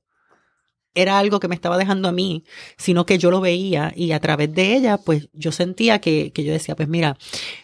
era 0.95 1.19
algo 1.19 1.41
que 1.41 1.49
me 1.49 1.55
estaba 1.55 1.79
dejando 1.79 2.09
a 2.09 2.13
mí, 2.13 2.45
sino 2.77 3.07
que 3.07 3.19
yo 3.19 3.31
lo 3.31 3.41
veía 3.41 3.93
y 3.95 4.13
a 4.13 4.21
través 4.21 4.53
de 4.53 4.75
ella, 4.75 4.99
pues 4.99 5.29
yo 5.33 5.53
sentía 5.53 6.01
que, 6.01 6.33
que, 6.33 6.45
yo 6.45 6.53
decía, 6.53 6.75
pues 6.75 6.89
mira, 6.89 7.17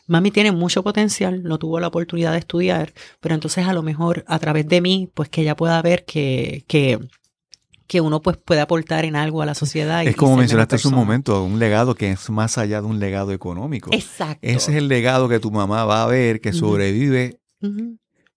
mami 0.07 0.31
tiene 0.31 0.53
mucho 0.53 0.83
potencial, 0.83 1.43
no 1.43 1.59
tuvo 1.59 1.81
la 1.81 1.89
oportunidad 1.89 2.33
de 2.33 2.39
estudiar, 2.39 2.93
pero 3.20 3.35
entonces 3.35 3.66
a 3.66 3.72
lo 3.72 3.83
mejor 3.83 4.24
a 4.29 4.39
través 4.39 4.68
de 4.68 4.81
mí, 4.81 5.11
pues 5.12 5.29
que 5.29 5.43
ella 5.43 5.57
pueda 5.57 5.81
ver 5.83 6.05
que, 6.05 6.64
que, 6.68 7.01
que 7.87 8.01
uno 8.01 8.22
pues 8.22 8.37
puede 8.37 8.61
aportar 8.61 9.05
en 9.05 9.16
algo 9.16 9.43
a 9.43 9.47
la 9.47 9.55
sociedad. 9.55 10.05
es 10.05 10.16
como 10.16 10.37
mencionaste 10.37 10.77
hace 10.77 10.89
un 10.89 10.95
momento, 10.95 11.43
un 11.43 11.59
legado 11.59 11.95
que 11.95 12.11
es 12.11 12.31
más 12.31 12.59
allá 12.59 12.81
de 12.81 12.87
un 12.87 12.99
legado 13.01 13.33
económico. 13.33 13.91
Exacto. 13.93 14.39
Ese 14.43 14.72
es 14.72 14.77
el 14.77 14.89
legado 14.89 15.29
que 15.29 15.41
tu 15.41 15.51
mamá 15.51 15.85
va 15.85 16.03
a 16.03 16.07
ver, 16.07 16.41
que 16.41 16.53
sobrevive 16.53 17.41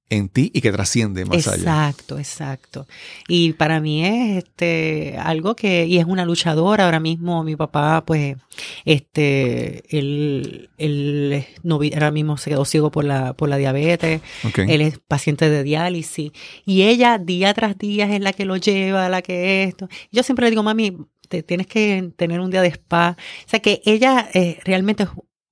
en 0.10 0.28
ti 0.30 0.52
y 0.54 0.62
que 0.62 0.72
trasciende 0.72 1.26
más 1.26 1.48
allá. 1.48 1.58
Exacto, 1.58 2.18
exacto. 2.18 2.88
Y 3.28 3.54
para 3.54 3.80
mí 3.80 4.06
es 4.06 4.44
este 4.44 5.16
algo 5.20 5.56
que, 5.56 5.86
y 5.86 6.00
es 6.00 6.06
una 6.06 6.26
luchadora. 6.26 6.86
Ahora 6.86 7.00
mismo 7.00 7.44
mi 7.44 7.56
papá, 7.56 8.04
pues, 8.06 8.38
este, 8.86 9.84
él, 9.96 10.70
él 10.78 11.46
no, 11.64 11.76
ahora 11.76 12.12
mismo 12.12 12.38
se 12.38 12.50
quedó 12.50 12.66
ciego 12.66 12.90
por 12.92 13.06
la, 13.06 13.34
por 13.34 13.50
la 13.50 13.58
diabetes. 13.58 14.22
Él 14.58 14.82
es 14.82 15.00
paciente 15.00 15.50
de 15.50 15.64
diálisis. 15.64 16.32
Y 16.66 16.84
ella 16.84 17.18
día 17.20 17.54
tras 17.54 17.78
día 17.78 18.14
es 18.14 18.22
la 18.22 18.34
que 18.34 18.46
lo 18.46 18.58
lleva, 18.58 19.10
la 19.10 19.22
que 19.22 19.64
esto. 19.64 19.88
Yo 20.12 20.24
siempre 20.24 20.46
le 20.46 20.52
digo, 20.52 20.64
mami, 20.64 20.98
te, 21.28 21.44
tienes 21.44 21.68
que 21.68 22.12
tener 22.16 22.40
un 22.40 22.50
día 22.50 22.62
de 22.62 22.70
spa. 22.70 23.16
O 23.46 23.50
sea 23.50 23.60
que 23.60 23.82
ella 23.86 24.28
eh, 24.34 24.60
realmente 24.64 25.08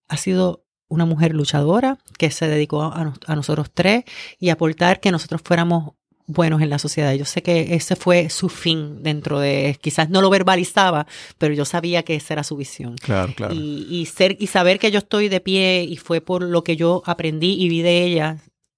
ha 0.07 0.17
sido 0.17 0.66
una 0.89 1.05
mujer 1.05 1.33
luchadora 1.33 1.97
que 2.17 2.31
se 2.31 2.47
dedicó 2.47 2.83
a, 2.83 3.35
nosotros 3.35 3.69
tres 3.73 4.03
y 4.39 4.49
aportar 4.49 4.99
que 4.99 5.11
nosotros 5.11 5.41
fuéramos 5.43 5.93
buenos 6.25 6.61
en 6.61 6.69
la 6.69 6.79
sociedad. 6.79 7.13
Yo 7.13 7.25
sé 7.25 7.41
que 7.41 7.75
ese 7.75 7.95
fue 7.95 8.29
su 8.29 8.49
fin 8.49 9.01
dentro 9.01 9.39
de, 9.39 9.77
quizás 9.81 10.09
no 10.09 10.21
lo 10.21 10.29
verbalizaba, 10.29 11.07
pero 11.37 11.53
yo 11.53 11.65
sabía 11.65 12.03
que 12.03 12.15
esa 12.15 12.33
era 12.33 12.43
su 12.43 12.57
visión. 12.57 12.95
Claro, 12.97 13.33
claro. 13.35 13.53
Y, 13.53 13.87
y 13.89 14.05
ser, 14.07 14.35
y 14.39 14.47
saber 14.47 14.79
que 14.79 14.91
yo 14.91 14.99
estoy 14.99 15.29
de 15.29 15.39
pie 15.39 15.83
y 15.83 15.97
fue 15.97 16.21
por 16.21 16.43
lo 16.43 16.63
que 16.63 16.75
yo 16.75 17.01
aprendí 17.05 17.53
y 17.53 17.69
vi 17.69 17.81
de 17.81 18.03
ella, 18.03 18.37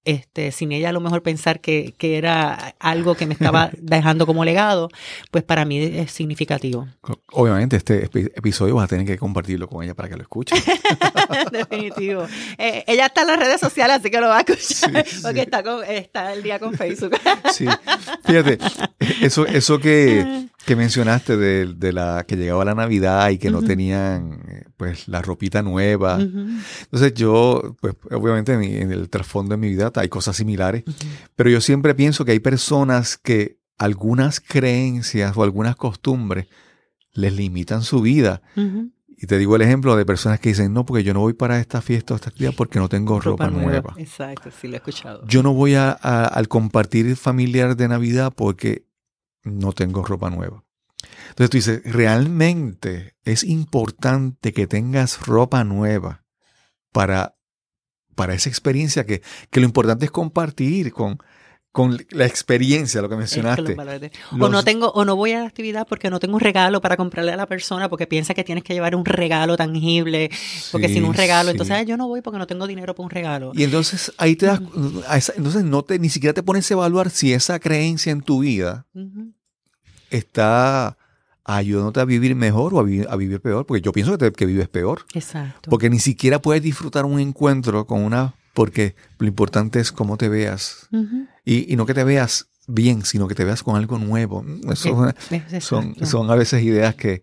este, 0.10 0.52
sin 0.52 0.72
ella 0.72 0.90
a 0.90 0.92
lo 0.92 1.02
mejor 1.02 1.22
pensar 1.22 1.62
que, 1.62 1.94
que, 1.98 2.18
era 2.18 2.76
algo 2.80 3.16
que 3.16 3.28
me 3.28 3.34
estaba 3.34 3.70
dejando 3.78 4.26
como 4.26 4.44
legado, 4.44 4.90
pues 5.30 5.44
para 5.44 5.66
mí 5.66 5.80
es 5.80 6.12
significativo. 6.12 6.88
Obviamente 7.32 7.78
este 7.78 8.06
episodio 8.06 8.76
vas 8.76 8.86
a 8.86 8.88
tener 8.88 9.06
que 9.06 9.18
compartirlo 9.18 9.68
con 9.68 9.84
ella 9.84 9.94
para 9.94 10.10
que 10.10 10.16
lo 10.16 10.24
escuche. 10.24 10.56
Definitivo. 11.52 12.26
Eh, 12.58 12.84
ella 12.88 13.06
está 13.06 13.22
en 13.22 13.28
las 13.28 13.40
redes 13.40 13.62
sociales, 13.62 13.98
así 14.00 14.10
que 14.10 14.20
lo 14.20 14.28
va 14.30 14.38
a 14.38 14.42
escuchar, 14.42 15.06
porque 15.22 15.42
Está, 15.42 15.64
con, 15.64 15.84
está 15.86 16.34
el 16.34 16.44
día 16.44 16.60
con 16.60 16.74
Facebook. 16.74 17.16
sí, 17.54 17.68
fíjate, 18.26 18.58
eso, 19.22 19.46
eso 19.46 19.80
que, 19.80 20.48
que 20.70 20.76
mencionaste 20.76 21.36
de, 21.36 21.74
de, 21.74 21.92
la 21.92 22.26
que 22.28 22.36
llegaba 22.38 22.64
la 22.64 22.76
Navidad 22.76 23.32
y 23.32 23.40
que 23.40 23.50
no 23.50 23.64
tenían 23.64 24.40
eh, 24.48 24.66
pues 24.78 25.08
la 25.08 25.20
ropita 25.20 25.64
nueva. 25.64 26.20
Entonces 26.22 27.16
yo, 27.16 27.76
pues 27.82 27.96
obviamente 28.12 28.54
en, 28.54 28.92
el 28.92 29.10
trasfondo 29.10 29.56
de 29.56 29.58
mi 29.58 29.70
vida 29.70 29.92
hay 29.96 30.10
cosas 30.10 30.36
similares, 30.36 30.84
pero 31.36 31.50
yo 31.50 31.60
siempre 31.60 31.96
pienso 31.96 32.24
que 32.24 32.34
hay 32.34 32.40
personas 32.40 33.18
que 33.18 33.58
algunas 33.80 34.40
creencias 34.40 35.36
o 35.36 35.42
algunas 35.42 35.76
costumbres 35.76 36.46
les 37.14 37.34
limitan 37.34 37.82
su 37.82 38.02
vida. 38.02 38.44
Y 39.18 39.26
te 39.26 39.40
digo 39.40 39.56
el 39.56 39.64
ejemplo 39.64 39.96
de 39.96 40.06
personas 40.06 40.40
que 40.40 40.50
dicen, 40.50 40.72
no, 40.72 40.86
porque 40.86 41.04
yo 41.04 41.16
no 41.16 41.22
voy 41.22 41.34
para 41.34 41.60
esta 41.60 41.82
fiesta 41.82 42.14
o 42.14 42.16
esta 42.16 42.30
actividad 42.30 42.54
porque 42.56 42.78
no 42.78 42.90
tengo 42.90 43.20
ropa, 43.20 43.50
nueva. 43.50 43.96
Exacto, 43.98 44.52
sí 44.52 44.68
lo 44.68 44.76
he 44.76 44.78
escuchado. 44.78 45.26
Yo 45.26 45.42
no 45.42 45.52
voy 45.52 45.74
a, 45.74 45.94
al 45.94 46.48
compartir 46.48 47.16
familiar 47.16 47.76
de 47.76 47.88
Navidad 47.88 48.32
porque 48.36 48.88
no 49.44 49.72
tengo 49.74 50.04
ropa 50.04 50.30
nueva. 50.30 50.64
Entonces 51.30 51.50
tú 51.50 51.58
dices, 51.58 51.82
realmente 51.86 53.16
es 53.24 53.44
importante 53.44 54.54
que 54.54 54.68
tengas 54.68 55.26
ropa 55.26 55.64
nueva 55.64 56.26
para, 56.92 57.36
para 58.16 58.34
esa 58.34 58.50
experiencia 58.50 59.06
que, 59.06 59.22
que 59.50 59.60
lo 59.60 59.66
importante 59.66 60.06
es 60.06 60.12
compartir 60.12 60.92
con, 60.92 61.20
con 61.80 61.98
la 62.10 62.26
experiencia, 62.26 63.02
lo 63.02 63.08
que 63.08 63.16
Es 63.16 63.32
que 63.32 63.42
mencionaste. 63.42 63.76
los 64.32 64.42
O 64.42 64.50
no 64.50 64.64
tengo, 64.64 64.92
o 64.92 65.06
no 65.06 65.16
voy 65.16 65.32
a 65.32 65.40
la 65.40 65.46
actividad 65.48 65.88
porque 65.88 66.10
no 66.10 66.20
tengo 66.20 66.34
un 66.36 66.42
regalo 66.42 66.82
para 66.82 66.98
comprarle 66.98 67.32
a 67.32 67.38
la 67.38 67.46
persona 67.46 67.88
porque 67.88 68.06
piensa 68.06 68.34
que 68.34 68.44
tienes 68.44 68.66
que 68.66 68.74
llevar 68.74 68.96
un 68.96 69.06
regalo 69.06 69.56
tangible, 69.56 70.30
porque 70.74 70.90
Sí, 70.90 70.96
sin 70.96 71.06
un 71.06 71.14
regalo, 71.14 71.50
sí. 71.50 71.52
entonces 71.52 71.74
"Ay, 71.78 71.86
yo 71.86 71.96
no 71.96 72.10
voy 72.10 72.22
porque 72.22 72.38
no 72.38 72.48
tengo 72.48 72.68
dinero 72.68 72.94
para 72.96 73.06
un 73.06 73.10
regalo. 73.12 73.52
Y 73.56 73.64
entonces 73.64 74.12
ahí 74.18 74.36
te 74.36 74.48
das, 74.48 74.60
entonces 75.38 75.64
no 75.64 75.84
te, 75.84 75.98
ni 76.00 76.10
siquiera 76.10 76.34
te 76.34 76.44
pones 76.44 76.70
a 76.70 76.74
evaluar 76.74 77.10
si 77.10 77.32
esa 77.32 77.60
creencia 77.60 78.12
en 78.12 78.22
tu 78.24 78.40
vida 78.40 78.86
está 80.10 80.98
ayudándote 81.46 82.00
a 82.02 82.06
vivir 82.06 82.36
mejor 82.36 82.74
o 82.74 82.80
a, 82.80 82.84
vi- 82.84 83.06
a 83.10 83.16
vivir 83.16 83.40
peor, 83.42 83.66
porque 83.66 83.82
yo 83.82 83.92
pienso 83.92 84.12
que, 84.12 84.18
te- 84.18 84.32
que 84.32 84.46
vives 84.46 84.68
peor, 84.68 85.06
Exacto. 85.14 85.70
porque 85.70 85.90
ni 85.90 86.00
siquiera 86.00 86.40
puedes 86.40 86.62
disfrutar 86.62 87.06
un 87.06 87.20
encuentro 87.20 87.86
con 87.88 88.04
una, 88.04 88.34
porque 88.60 88.94
lo 89.20 89.28
importante 89.28 89.80
es 89.80 89.94
cómo 89.94 90.18
te 90.18 90.28
veas 90.28 90.90
y, 91.46 91.72
y 91.72 91.78
no 91.78 91.86
que 91.86 91.94
te 91.94 92.04
veas 92.04 92.50
bien, 92.68 93.06
sino 93.06 93.30
que 93.30 93.34
te 93.34 93.46
veas 93.46 93.64
con 93.64 93.78
algo 93.78 93.98
nuevo. 93.98 94.44
Eso 94.70 95.14
son, 95.62 95.96
son 96.06 96.30
a 96.30 96.36
veces 96.36 96.62
ideas 96.62 96.94
que, 96.96 97.22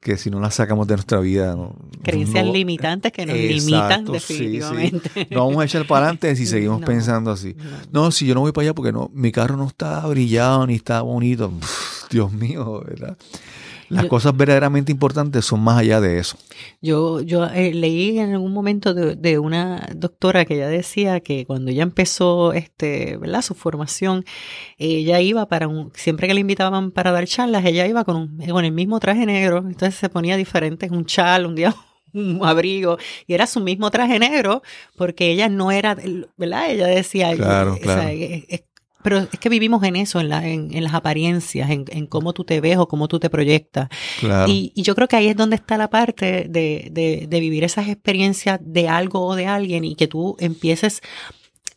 que 0.00 0.16
si 0.16 0.30
no 0.30 0.40
las 0.40 0.54
sacamos 0.54 0.86
de 0.86 0.94
nuestra 0.94 1.20
vida, 1.20 1.54
no, 1.54 1.76
creencias 2.02 2.46
no- 2.46 2.52
limitantes 2.54 3.12
que 3.12 3.26
nos 3.26 3.36
Exacto, 3.36 4.12
limitan 4.14 4.20
sí, 4.20 4.34
sí. 4.34 4.34
definitivamente. 4.34 5.28
no 5.30 5.46
vamos 5.46 5.60
a 5.60 5.66
echar 5.66 5.86
para 5.86 6.06
adelante 6.06 6.34
si 6.36 6.46
seguimos 6.54 6.80
No. 6.80 6.86
pensando 6.86 7.30
así. 7.30 7.54
No. 7.92 8.04
No, 8.06 8.10
si 8.10 8.24
yo 8.24 8.32
no 8.34 8.40
voy 8.40 8.52
para 8.52 8.62
allá 8.68 8.74
porque 8.74 8.92
no, 8.92 9.10
mi 9.12 9.30
carro 9.30 9.58
no 9.58 9.66
está 9.66 10.06
brillado 10.06 10.66
ni 10.66 10.76
está 10.76 11.02
bonito. 11.02 11.50
Pff, 11.50 12.08
Dios 12.10 12.32
mío, 12.32 12.82
¿verdad? 12.88 13.18
Las 13.92 14.04
Yo- 14.04 14.08
cosas 14.08 14.34
verdaderamente 14.36 14.90
importantes 14.90 15.44
son 15.44 15.60
más 15.60 15.78
allá 15.78 16.00
de 16.00 16.18
eso. 16.18 16.38
Yo, 16.80 17.20
yo 17.20 17.44
eh, 17.46 17.74
leí 17.74 18.18
en 18.18 18.32
algún 18.32 18.52
momento 18.52 18.94
de, 18.94 19.16
de 19.16 19.38
una 19.38 19.86
doctora 19.94 20.44
que 20.46 20.54
ella 20.54 20.68
decía 20.68 21.20
que 21.20 21.44
cuando 21.44 21.70
ella 21.70 21.82
empezó 21.82 22.52
este, 22.54 23.16
¿verdad? 23.18 23.42
su 23.42 23.54
formación, 23.54 24.24
ella 24.78 25.20
iba 25.20 25.46
para 25.46 25.68
un, 25.68 25.92
siempre 25.94 26.26
que 26.26 26.34
le 26.34 26.40
invitaban 26.40 26.90
para 26.90 27.12
dar 27.12 27.26
charlas, 27.26 27.64
ella 27.66 27.86
iba 27.86 28.04
con, 28.04 28.16
un, 28.16 28.38
con 28.48 28.64
el 28.64 28.72
mismo 28.72 28.98
traje 28.98 29.26
negro, 29.26 29.58
entonces 29.58 29.94
se 29.94 30.08
ponía 30.08 30.36
diferente, 30.36 30.88
un 30.90 31.04
chal, 31.04 31.44
un 31.44 31.54
día 31.54 31.74
un 32.14 32.40
abrigo, 32.44 32.98
y 33.26 33.34
era 33.34 33.46
su 33.46 33.60
mismo 33.60 33.90
traje 33.90 34.18
negro, 34.18 34.62
porque 34.96 35.30
ella 35.32 35.48
no 35.48 35.70
era, 35.70 35.96
¿verdad? 36.36 36.70
Ella 36.70 36.86
decía, 36.86 37.34
Claro, 37.36 37.72
o 37.74 37.76
sea, 37.76 37.82
claro. 37.82 38.08
es- 38.10 38.44
es- 38.48 38.64
pero 39.02 39.18
es 39.18 39.38
que 39.38 39.48
vivimos 39.48 39.82
en 39.84 39.96
eso, 39.96 40.20
en, 40.20 40.28
la, 40.28 40.46
en, 40.46 40.74
en 40.74 40.84
las 40.84 40.94
apariencias, 40.94 41.70
en, 41.70 41.84
en 41.88 42.06
cómo 42.06 42.32
tú 42.32 42.44
te 42.44 42.60
ves 42.60 42.78
o 42.78 42.88
cómo 42.88 43.08
tú 43.08 43.18
te 43.18 43.30
proyectas. 43.30 43.88
Claro. 44.20 44.50
Y, 44.50 44.72
y 44.74 44.82
yo 44.82 44.94
creo 44.94 45.08
que 45.08 45.16
ahí 45.16 45.28
es 45.28 45.36
donde 45.36 45.56
está 45.56 45.76
la 45.76 45.90
parte 45.90 46.46
de, 46.48 46.88
de, 46.90 47.26
de 47.28 47.40
vivir 47.40 47.64
esas 47.64 47.88
experiencias 47.88 48.60
de 48.62 48.88
algo 48.88 49.26
o 49.26 49.34
de 49.34 49.46
alguien 49.46 49.84
y 49.84 49.94
que 49.94 50.08
tú 50.08 50.36
empieces 50.38 51.02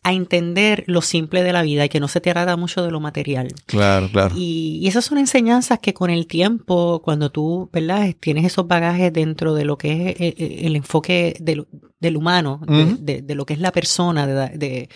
a 0.06 0.12
entender 0.12 0.84
lo 0.86 1.02
simple 1.02 1.42
de 1.42 1.52
la 1.52 1.62
vida 1.62 1.84
y 1.84 1.88
que 1.88 1.98
no 1.98 2.06
se 2.06 2.20
te 2.20 2.30
agrada 2.30 2.56
mucho 2.56 2.80
de 2.84 2.92
lo 2.92 3.00
material. 3.00 3.48
claro, 3.66 4.08
claro. 4.08 4.36
Y, 4.38 4.78
y 4.80 4.86
esas 4.86 5.04
son 5.04 5.18
enseñanzas 5.18 5.80
que 5.80 5.94
con 5.94 6.10
el 6.10 6.28
tiempo, 6.28 7.02
cuando 7.02 7.30
tú, 7.30 7.68
¿verdad? 7.72 8.14
Tienes 8.20 8.44
esos 8.44 8.68
bagajes 8.68 9.12
dentro 9.12 9.52
de 9.52 9.64
lo 9.64 9.76
que 9.76 10.10
es 10.10 10.20
eh, 10.20 10.34
eh, 10.38 10.60
el 10.62 10.76
enfoque 10.76 11.34
del, 11.40 11.66
del 12.06 12.16
humano, 12.16 12.60
de- 12.66 12.84
Ujú. 12.84 12.96
de, 13.00 13.22
de 13.22 13.34
lo 13.34 13.44
que 13.44 13.52
es 13.54 13.60
la 13.60 13.72
persona, 13.72 14.26
de, 14.26 14.56
de, 14.56 14.88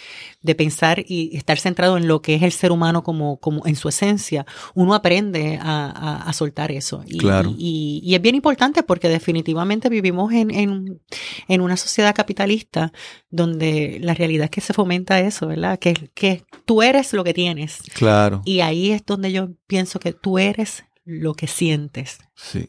de 0.43 0.55
pensar 0.55 1.05
y 1.07 1.37
estar 1.37 1.59
centrado 1.59 1.97
en 1.99 2.09
lo 2.09 2.23
que 2.23 2.35
es 2.35 2.43
el 2.43 2.53
ser 2.53 2.73
humano 2.73 3.03
como, 3.03 3.39
como 3.39 3.67
en 3.67 3.77
su 3.77 3.89
esencia, 3.89 4.47
uno 4.75 4.95
aprende 4.95 5.59
a, 5.61 5.91
a- 5.91 6.23
a 6.29 6.33
soltar 6.33 6.71
eso. 6.73 7.03
Y, 7.07 7.19
Claro. 7.19 7.55
y, 7.59 8.01
y 8.03 8.15
es 8.15 8.23
bien 8.23 8.35
importante 8.35 8.83
porque 8.83 9.09
definitivamente 9.09 9.89
vivimos 9.89 10.33
en, 10.33 10.51
en, 10.51 11.01
en 11.49 11.61
una 11.61 11.77
sociedad 11.77 12.15
capitalista 12.15 12.93
donde 13.31 13.99
la 14.03 14.15
realidad 14.15 14.45
es 14.45 14.51
que 14.51 14.61
se 14.61 14.73
fomenta 14.73 15.21
eso, 15.21 15.47
¿verdad? 15.49 15.79
Que, 15.79 15.95
que 16.15 16.45
tú 16.65 16.83
eres 16.83 17.13
lo 17.13 17.25
que 17.25 17.35
tienes. 17.35 17.79
Claro. 17.95 18.43
Y 18.45 18.61
ahí 18.61 18.93
es 18.93 19.05
donde 19.05 19.33
yo 19.33 19.51
pienso 19.67 20.01
que 20.01 20.13
tú 20.13 20.39
eres 20.39 20.85
lo 21.05 21.35
que 21.35 21.47
sientes 21.47 22.19
Sí. 22.37 22.69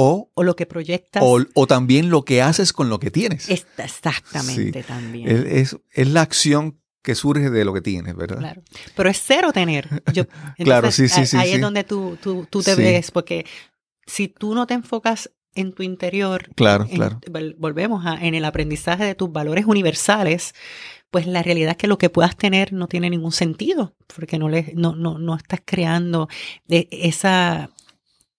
O, 0.00 0.30
o 0.34 0.42
lo 0.44 0.54
que 0.54 0.64
proyectas. 0.66 1.22
o, 1.26 1.40
o 1.54 1.66
también 1.66 2.08
lo 2.08 2.24
que 2.24 2.40
haces 2.40 2.72
con 2.72 2.88
lo 2.88 3.00
que 3.00 3.10
tienes. 3.10 3.48
Exactamente 3.48 4.82
también. 4.84 5.28
Es, 5.28 5.44
es- 5.72 5.76
es 5.92 6.08
la 6.08 6.22
acción 6.22 6.80
que 7.02 7.14
surge 7.14 7.50
de 7.50 7.64
lo 7.64 7.72
que 7.74 7.80
tienes, 7.80 8.14
¿verdad? 8.14 8.38
Claro. 8.38 8.62
Pero 8.94 9.08
es 9.08 9.20
cero 9.24 9.52
tener. 9.52 10.02
Yo, 10.12 10.26
Claro, 10.58 10.88
entonces, 10.88 11.12
sí, 11.12 11.20
sí, 11.22 11.26
sí, 11.26 11.36
Ahí 11.36 11.48
sí. 11.50 11.54
es 11.56 11.60
donde 11.60 11.84
tú, 11.84 12.16
tú, 12.20 12.46
tú 12.50 12.62
te 12.62 12.74
Sí. 12.74 12.82
ves, 12.82 13.10
porque 13.10 13.44
si 14.06 14.28
tú 14.28 14.54
no 14.54 14.66
te 14.66 14.74
enfocas 14.74 15.30
en 15.54 15.72
tu 15.72 15.82
interior, 15.82 16.48
Claro, 16.54 16.84
en- 16.88 16.96
claro. 16.96 17.20
vol- 17.26 17.54
volvemos 17.58 18.04
a, 18.06 18.14
en 18.24 18.34
el 18.34 18.44
aprendizaje 18.44 19.04
de 19.04 19.14
tus 19.14 19.32
valores 19.32 19.64
universales, 19.66 20.54
pues 21.10 21.26
la 21.26 21.42
realidad 21.42 21.70
es 21.72 21.76
que 21.78 21.86
lo 21.88 21.98
que 21.98 22.10
puedas 22.10 22.36
tener 22.36 22.72
no 22.72 22.86
tiene 22.86 23.08
ningún 23.10 23.32
sentido, 23.32 23.94
porque 24.14 24.38
no, 24.38 24.48
le, 24.48 24.72
no, 24.76 24.94
no, 24.94 25.18
no 25.18 25.34
estás 25.36 25.60
creando 25.64 26.28
de- 26.66 26.86
esa, 26.92 27.70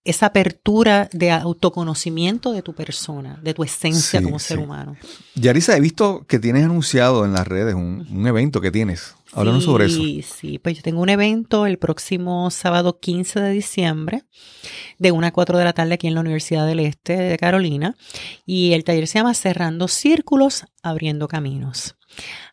esa 0.10 0.28
apertura 0.28 1.10
de 1.14 1.32
autoconocimiento 1.32 2.52
de 2.52 2.62
tu 2.62 2.74
persona, 2.74 3.40
de 3.42 3.54
tu 3.54 3.64
esencia 3.64 4.20
Sí, 4.20 4.26
como 4.26 4.40
ser 4.40 4.58
sí. 4.58 4.64
humano. 4.64 4.96
Yarisa, 5.36 5.76
he 5.78 5.80
visto 5.80 6.26
que 6.28 6.40
tienes 6.40 6.66
anunciado 6.66 7.26
en 7.26 7.34
las 7.34 7.48
redes 7.48 7.76
un, 7.76 8.08
un 8.12 8.28
evento 8.28 8.62
que 8.62 8.72
tienes. 8.72 9.16
Háblanos 9.34 9.64
sobre 9.64 9.86
eso. 9.86 9.98
Sí, 9.98 10.24
sí, 10.24 10.58
pues 10.58 10.78
yo 10.78 10.82
tengo 10.82 11.02
un 11.02 11.10
evento 11.10 11.68
el 11.68 11.78
próximo 11.78 12.50
sábado 12.50 13.00
15 13.00 13.40
de 13.40 13.52
diciembre, 13.52 14.24
de 14.98 15.12
1 15.12 15.28
a 15.28 15.32
4 15.32 15.58
de 15.60 15.64
la 15.64 15.74
tarde 15.74 15.94
aquí 15.94 16.08
en 16.08 16.16
la 16.16 16.22
Universidad 16.22 16.66
del 16.66 16.80
Este 16.80 17.16
de 17.16 17.38
Carolina, 17.38 17.96
y 18.48 18.74
el 18.74 18.84
taller 18.84 19.06
se 19.08 19.20
llama 19.20 19.36
Cerrando 19.36 19.88
Círculos, 19.88 20.66
Abriendo 20.82 21.28
Caminos. 21.28 21.96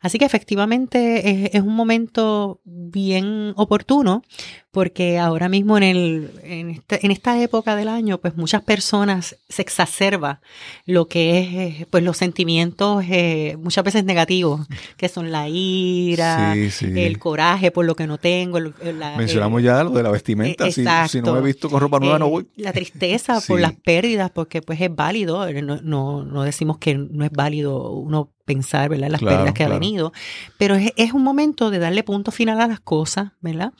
Así 0.00 0.18
que 0.18 0.24
efectivamente 0.24 1.30
es, 1.46 1.50
es 1.54 1.60
un 1.62 1.74
momento 1.74 2.60
bien 2.64 3.52
oportuno 3.56 4.22
porque 4.70 5.18
ahora 5.18 5.48
mismo 5.48 5.78
en, 5.78 5.82
el, 5.84 6.30
en, 6.42 6.70
este- 6.70 7.04
en 7.04 7.10
esta 7.10 7.40
época 7.42 7.74
del 7.76 7.88
año, 7.88 8.18
pues 8.18 8.36
muchas 8.36 8.62
personas 8.62 9.36
se 9.48 9.62
exacerba 9.62 10.40
lo 10.84 11.08
que 11.08 11.38
es 11.40 11.54
eh, 11.80 11.86
pues 11.90 12.04
los 12.04 12.18
sentimientos 12.18 13.02
eh, 13.08 13.56
muchas 13.58 13.84
veces 13.84 14.04
negativos, 14.04 14.66
que 14.98 15.08
son 15.08 15.32
la 15.32 15.48
ira, 15.48 16.52
Sí, 16.52 16.70
sí. 16.70 16.86
el 16.94 17.18
coraje 17.18 17.70
por 17.70 17.86
lo 17.86 17.96
que 17.96 18.06
no 18.06 18.18
tengo. 18.18 18.58
el- 18.58 18.74
la- 18.98 19.16
Mencionamos 19.16 19.62
eh, 19.62 19.64
ya 19.64 19.82
lo 19.82 19.90
de 19.90 20.02
la 20.02 20.10
vestimenta. 20.10 20.66
eh, 20.68 20.72
Si, 20.72 20.84
no 21.22 21.32
me 21.32 21.38
he 21.40 21.42
visto 21.42 21.70
con 21.70 21.80
ropa 21.80 21.98
nueva, 21.98 22.16
eh, 22.16 22.20
no 22.20 22.28
voy. 22.28 22.46
La 22.56 22.72
tristeza 22.74 23.40
por 23.48 23.58
las 23.58 23.72
pérdidas, 23.72 24.30
porque 24.30 24.60
pues 24.60 24.78
es 24.82 24.94
válido, 24.94 25.46
eh, 25.48 25.62
no, 25.62 25.80
no, 25.80 26.22
no 26.22 26.42
decimos 26.42 26.76
que 26.76 26.96
no 26.98 27.24
es 27.24 27.30
válido 27.32 27.92
uno 27.92 28.30
pensar, 28.46 28.88
¿verdad? 28.88 29.10
Las 29.10 29.20
Claro, 29.20 29.36
pérdidas 29.36 29.52
que 29.54 29.58
claro. 29.64 29.74
ha 29.74 29.78
venido, 29.78 30.12
pero 30.56 30.74
es, 30.76 30.92
es 30.96 31.12
un 31.12 31.22
momento 31.22 31.68
de 31.70 31.78
darle 31.78 32.02
punto 32.02 32.30
final 32.30 32.58
a 32.62 32.66
las 32.66 32.80
cosas, 32.80 33.32
¿verdad? 33.42 33.74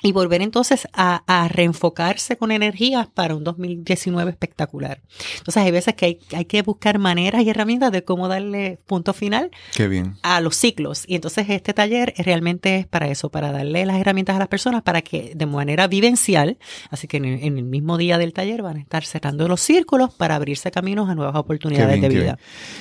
Y 0.00 0.12
volver 0.12 0.42
entonces 0.42 0.86
a, 0.92 1.22
a 1.26 1.48
reenfocarse 1.48 2.36
con 2.36 2.52
energías 2.52 3.08
para 3.08 3.34
un 3.34 3.42
2019 3.42 4.30
espectacular. 4.30 5.02
Entonces 5.38 5.62
hay 5.62 5.72
veces 5.72 5.94
que 5.94 6.06
hay, 6.06 6.20
hay 6.34 6.44
que 6.44 6.62
buscar 6.62 6.98
maneras 7.00 7.42
y 7.42 7.50
herramientas 7.50 7.90
de 7.90 8.04
cómo 8.04 8.28
darle 8.28 8.78
punto 8.86 9.12
final 9.12 9.50
Qué 9.74 9.88
bien. 9.88 10.16
a 10.22 10.40
los 10.40 10.56
ciclos. 10.56 11.04
Y 11.08 11.16
entonces 11.16 11.46
este 11.50 11.74
taller 11.74 12.14
realmente 12.18 12.76
es 12.76 12.86
para 12.86 13.08
eso, 13.08 13.30
para 13.30 13.50
darle 13.50 13.86
las 13.86 13.98
herramientas 14.00 14.36
a 14.36 14.38
las 14.38 14.48
personas 14.48 14.82
para 14.82 15.02
que 15.02 15.32
de 15.34 15.46
manera 15.46 15.88
vivencial, 15.88 16.58
así 16.90 17.08
que 17.08 17.16
en 17.16 17.24
el, 17.24 17.42
en 17.42 17.58
el 17.58 17.64
mismo 17.64 17.98
día 17.98 18.18
del 18.18 18.32
taller 18.32 18.62
van 18.62 18.76
a 18.76 18.80
estar 18.80 19.04
cerrando 19.04 19.48
los 19.48 19.60
círculos 19.60 20.14
para 20.14 20.36
abrirse 20.36 20.70
caminos 20.70 21.08
a 21.08 21.16
nuevas 21.16 21.34
oportunidades 21.34 21.98
bien, 22.00 22.12
de 22.12 22.20
vida. 22.20 22.38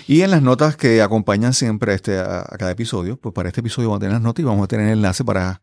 Y 0.08 0.22
en 0.22 0.30
las 0.30 0.44
notas 0.44 0.78
que 0.78 1.02
acompañan 1.02 1.54
siempre 1.54 1.94
a, 1.94 1.96
este, 1.96 2.20
a, 2.20 2.42
a 2.42 2.58
cada 2.58 2.72
episodio, 2.72 3.18
pues 3.18 3.34
para 3.34 3.50
este 3.50 3.62
episodio 3.62 3.90
vamos 3.90 3.98
a 3.98 4.02
tener 4.02 4.14
las 4.14 4.22
notas 4.22 4.44
y 4.44 4.46
vamos 4.46 4.64
a 4.64 4.68
tener 4.68 4.88
el 4.88 4.94
enlace 4.94 5.24
para, 5.24 5.62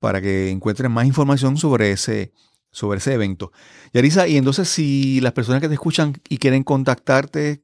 para 0.00 0.20
que 0.20 0.50
encuentren 0.50 0.90
más 0.90 1.06
información 1.06 1.56
sobre 1.56 1.92
ese, 1.92 2.32
sobre 2.72 2.98
ese 2.98 3.14
evento. 3.14 3.52
Yarisa, 3.92 4.26
y 4.26 4.36
entonces 4.36 4.68
si 4.68 5.20
las 5.20 5.32
personas 5.32 5.60
que 5.60 5.68
te 5.68 5.74
escuchan 5.74 6.14
y 6.28 6.38
quieren 6.38 6.64
contactarte, 6.64 7.62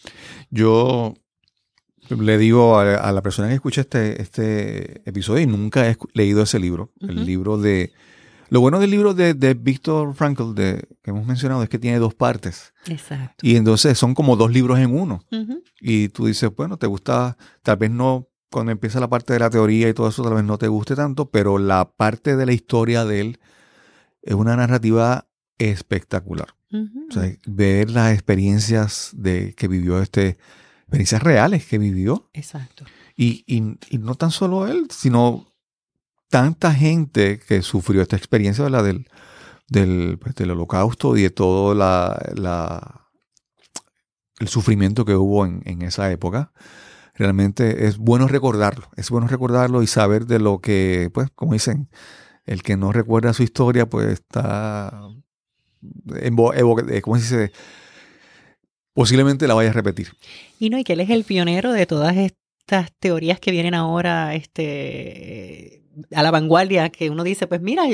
Yo 0.51 1.15
le 2.19 2.39
digo 2.39 2.79
a, 2.79 2.95
a 2.97 3.13
la 3.13 3.23
persona 3.23 3.49
que 3.49 3.55
escucha 3.55 3.83
este, 3.83 4.21
este 4.21 5.09
episodio 5.09 5.43
y 5.43 5.47
nunca 5.47 5.89
he 5.89 5.97
leído 6.15 6.43
ese 6.43 6.59
libro, 6.59 6.93
el 7.01 7.25
libro 7.25 7.59
de... 7.59 7.93
Lo 8.49 8.61
bueno 8.61 8.81
del 8.81 8.91
libro 8.91 9.15
de, 9.15 9.35
de 9.35 9.55
Víctor 9.55 10.13
Frankl 10.15 10.55
de, 10.55 10.89
que 11.03 11.11
hemos 11.11 11.25
mencionado 11.25 11.63
es 11.63 11.69
que 11.69 11.79
tiene 11.79 12.01
dos 12.01 12.15
partes. 12.15 12.75
Exacto. 12.87 13.47
Y 13.47 13.55
entonces 13.55 13.97
son 13.97 14.13
como 14.13 14.35
dos 14.35 14.51
libros 14.51 14.81
en 14.81 14.93
uno. 14.93 15.25
Y 15.81 16.09
tú 16.09 16.27
dices, 16.27 16.51
bueno, 16.57 16.77
te 16.77 16.89
gusta, 16.89 17.37
tal 17.63 17.77
vez 17.77 17.93
no 17.93 18.27
cuando 18.51 18.73
empieza 18.73 18.99
la 18.99 19.09
parte 19.09 19.33
de 19.33 19.39
la 19.39 19.51
teoría 19.51 19.89
y 19.89 19.95
todo 19.95 20.09
eso 20.09 20.25
tal 20.25 20.35
vez 20.35 20.43
no 20.43 20.59
te 20.59 20.67
guste 20.67 20.97
tanto, 20.97 21.31
pero 21.31 21.59
la 21.59 21.93
parte 21.93 22.37
de 22.37 22.47
la 22.47 22.53
historia 22.53 23.05
de 23.05 23.21
él 23.21 23.41
es 24.23 24.35
una 24.35 24.57
narrativa 24.57 25.29
espectacular. 25.59 26.49
O 26.73 27.13
sea, 27.13 27.33
ver 27.47 27.91
las 27.91 28.13
experiencias 28.13 29.11
de 29.15 29.55
que 29.57 29.69
vivió 29.69 30.01
este, 30.01 30.39
experiencias 30.91 31.23
reales 31.23 31.67
que 31.67 31.79
vivió. 31.79 32.29
Exacto. 32.33 32.85
Y, 33.17 33.45
y, 33.47 33.99
no 33.99 34.15
tan 34.17 34.33
solo 34.33 34.67
él, 34.67 34.89
sino 34.91 35.53
tanta 36.29 36.75
gente 36.75 37.39
que 37.39 37.63
sufrió 37.63 38.03
esta 38.03 38.17
experiencia 38.17 38.65
Del, 38.65 39.07
del, 39.69 40.19
pues, 40.19 40.35
del, 40.35 40.51
holocausto 40.51 41.17
y 41.17 41.23
de 41.23 41.31
todo 41.31 41.75
la, 41.75 42.21
la, 42.35 43.09
el 44.41 44.49
sufrimiento 44.49 45.05
que 45.05 45.15
hubo 45.15 45.47
en, 45.47 45.63
en, 45.65 45.83
esa 45.83 46.11
época. 46.11 46.53
Realmente 47.15 47.87
es 47.87 47.99
bueno 47.99 48.27
recordarlo, 48.27 48.89
es 48.97 49.11
bueno 49.11 49.29
recordarlo 49.29 49.83
y 49.83 49.87
saber 49.87 50.27
de 50.27 50.39
lo 50.39 50.61
que, 50.61 51.11
pues, 51.13 51.31
como 51.35 51.53
dicen, 51.53 51.89
el 52.47 52.63
que 52.63 52.77
no 52.77 52.91
recuerda 52.91 53.33
su 53.33 53.43
historia, 53.43 53.89
pues 53.89 54.09
está, 54.09 54.93
eh, 56.17 57.01
¿cómo 57.03 57.17
se 57.17 57.23
dice? 57.23 57.53
Posiblemente 59.01 59.49
la 59.49 59.55
vaya 59.55 59.71
a 59.71 59.73
repetir. 59.73 60.09
Y 60.59 60.69
no, 60.69 60.79
y 60.79 60.85
que 60.85 60.93
él 60.93 61.01
es 61.01 61.09
el 61.09 61.25
pionero 61.25 61.73
de 61.73 61.87
todas 61.87 62.19
estas 62.19 62.93
teorías 62.99 63.41
que 63.41 63.51
vienen 63.51 63.73
ahora 63.73 64.35
este, 64.35 65.81
a 66.15 66.23
la 66.23 66.31
vanguardia, 66.31 66.91
que 66.91 67.09
uno 67.09 67.25
dice, 67.25 67.47
pues 67.47 67.63
mira, 67.63 67.85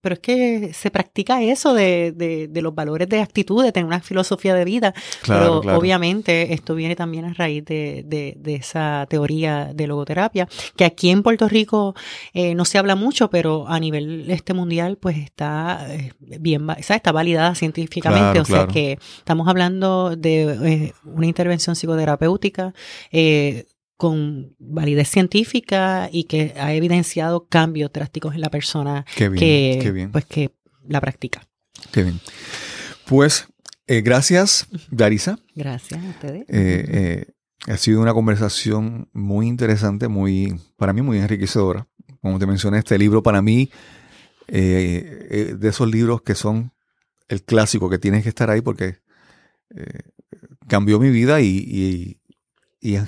pero 0.00 0.14
es 0.14 0.20
que 0.20 0.72
se 0.72 0.90
practica 0.90 1.42
eso 1.42 1.74
de, 1.74 2.12
de, 2.12 2.62
los 2.62 2.74
valores 2.74 3.08
de 3.08 3.20
actitud, 3.20 3.64
de 3.64 3.72
tener 3.72 3.86
una 3.86 4.00
filosofía 4.00 4.54
de 4.54 4.64
vida. 4.64 4.94
pero 5.26 5.58
obviamente 5.58 6.52
esto 6.52 6.74
viene 6.74 6.96
también 6.96 7.24
a 7.24 7.34
raíz 7.34 7.64
de, 7.64 8.04
de, 8.06 8.54
esa 8.54 9.06
teoría 9.08 9.72
de 9.74 9.86
logoterapia, 9.86 10.48
que 10.76 10.84
aquí 10.84 11.10
en 11.10 11.22
Puerto 11.22 11.48
Rico 11.48 11.94
eh, 12.32 12.54
no 12.54 12.64
se 12.64 12.78
habla 12.78 12.96
mucho, 12.96 13.30
pero 13.30 13.68
a 13.68 13.78
nivel 13.78 14.30
este 14.30 14.54
mundial 14.54 14.98
pues 14.98 15.18
está 15.18 15.86
eh, 15.90 16.12
bien, 16.18 16.66
está 16.78 17.12
validada 17.12 17.54
científicamente. 17.54 18.40
o 18.40 18.44
sea 18.44 18.66
que 18.66 18.98
estamos 19.18 19.48
hablando 19.48 20.16
de 20.16 20.42
eh, 20.42 20.92
una 21.04 21.26
intervención 21.26 21.76
psicoterapéutica 21.76 22.72
con 23.98 24.54
validez 24.60 25.08
científica 25.08 26.08
y 26.10 26.24
que 26.24 26.54
ha 26.56 26.72
evidenciado 26.72 27.48
cambios 27.48 27.92
drásticos 27.92 28.36
en 28.36 28.40
la 28.40 28.48
persona 28.48 29.04
que, 29.16 30.08
Pues, 30.12 30.24
que 30.24 30.54
la 30.86 31.00
practica. 31.00 31.46
Qué 31.92 32.04
bien. 32.04 32.20
Pues 33.06 33.48
eh, 33.88 34.00
gracias, 34.00 34.68
Darisa. 34.92 35.40
Gracias 35.56 36.02
a 36.02 36.08
ustedes. 36.08 36.42
Eh, 36.42 36.46
eh, 36.48 37.26
ha 37.66 37.76
sido 37.76 38.00
una 38.00 38.14
conversación 38.14 39.08
muy 39.12 39.48
interesante, 39.48 40.06
muy, 40.06 40.60
para 40.76 40.92
mí 40.92 41.02
muy 41.02 41.18
enriquecedora. 41.18 41.88
Como 42.22 42.38
te 42.38 42.46
mencioné, 42.46 42.78
este 42.78 42.98
libro 42.98 43.24
para 43.24 43.42
mí, 43.42 43.68
de 44.46 45.58
esos 45.62 45.90
libros 45.90 46.22
que 46.22 46.36
son 46.36 46.72
el 47.26 47.42
clásico 47.42 47.90
que 47.90 47.98
tienes 47.98 48.22
que 48.22 48.28
estar 48.28 48.48
ahí 48.48 48.60
porque 48.60 48.98
cambió 50.68 50.98
mi 50.98 51.10
vida 51.10 51.40
y, 51.40 51.48
y, 51.48 52.20
y, 52.80 52.98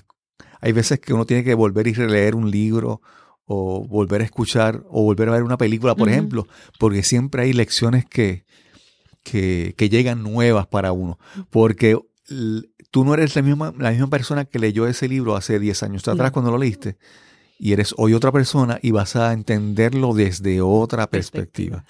hay 0.61 0.73
veces 0.73 1.01
que 1.01 1.13
uno 1.13 1.27
tiene 1.27 1.45
que 1.45 1.55
volver 1.55 1.87
y 1.87 1.93
releer 1.93 2.35
un 2.35 2.51
libro 2.51 3.01
o 3.47 3.85
volver 3.87 4.21
a 4.21 4.25
escuchar 4.25 4.85
o 4.89 5.03
volver 5.03 5.29
a 5.29 5.33
ver 5.33 5.43
una 5.43 5.59
película, 5.59 5.95
por 5.95 6.09
ejemplo, 6.09 6.47
porque 6.79 7.03
siempre 7.03 7.43
hay 7.43 7.53
lecciones 7.53 8.05
que, 8.05 8.45
que, 9.23 9.89
llegan 9.91 10.23
nuevas 10.23 10.67
para 10.67 10.93
uno. 10.93 11.19
Porque 11.51 11.99
tú 12.91 13.05
no 13.05 13.15
eres 13.15 13.35
la 13.35 13.43
misma, 13.43 13.75
la 13.77 13.91
misma 13.91 14.09
persona 14.09 14.45
que 14.45 14.59
leyó 14.59 14.87
ese 14.87 15.09
libro 15.09 15.35
hace 15.35 15.59
10 15.59 15.83
años 15.83 16.07
atrás 16.07 16.31
cuando 16.31 16.51
lo 16.51 16.59
leíste 16.59 16.97
y 17.61 17.75
eres 17.75 17.95
hoy 17.99 18.15
otra 18.15 18.33
persona 18.33 18.79
y 18.81 18.91
vas 18.91 19.17
a 19.17 19.35
entenderlo 19.35 20.15
desde 20.15 20.63
otra 20.63 21.07
perspectiva. 21.09 21.85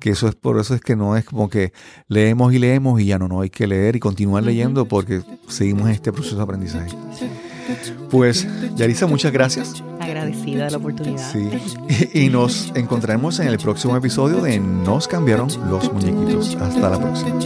Que 0.00 0.10
eso 0.10 0.26
es 0.26 0.34
por 0.34 0.58
eso 0.58 0.74
es 0.74 0.80
que 0.80 0.96
no 0.96 1.16
es 1.16 1.24
como 1.24 1.48
que 1.48 1.72
leemos 2.08 2.52
y 2.52 2.58
leemos 2.58 3.00
y 3.00 3.06
ya 3.06 3.18
no, 3.18 3.28
no 3.28 3.40
hay 3.40 3.48
que 3.48 3.68
leer 3.68 3.94
y 3.94 4.00
continuar 4.00 4.42
leyendo 4.42 4.86
porque 4.86 5.22
seguimos 5.48 5.84
en 5.84 5.94
este 5.94 6.12
proceso 6.12 6.36
de 6.36 6.42
aprendizaje. 6.42 6.90
Pues, 8.10 8.46
Yarisa, 8.76 9.06
muchas 9.06 9.32
gracias. 9.32 9.82
Agradecida 10.00 10.66
de 10.66 10.70
la 10.70 10.76
oportunidad. 10.76 11.32
Sí. 11.32 11.50
Y, 12.14 12.28
nos 12.28 12.72
encontraremos 12.74 13.38
en 13.40 13.48
el 13.48 13.58
próximo 13.58 13.96
episodio 13.96 14.40
de 14.40 14.60
Nos 14.60 15.08
cambiaron 15.08 15.48
los 15.70 15.92
muñequitos. 15.92 16.56
Hasta 16.56 16.90
la 16.90 16.98
próxima. 16.98 17.40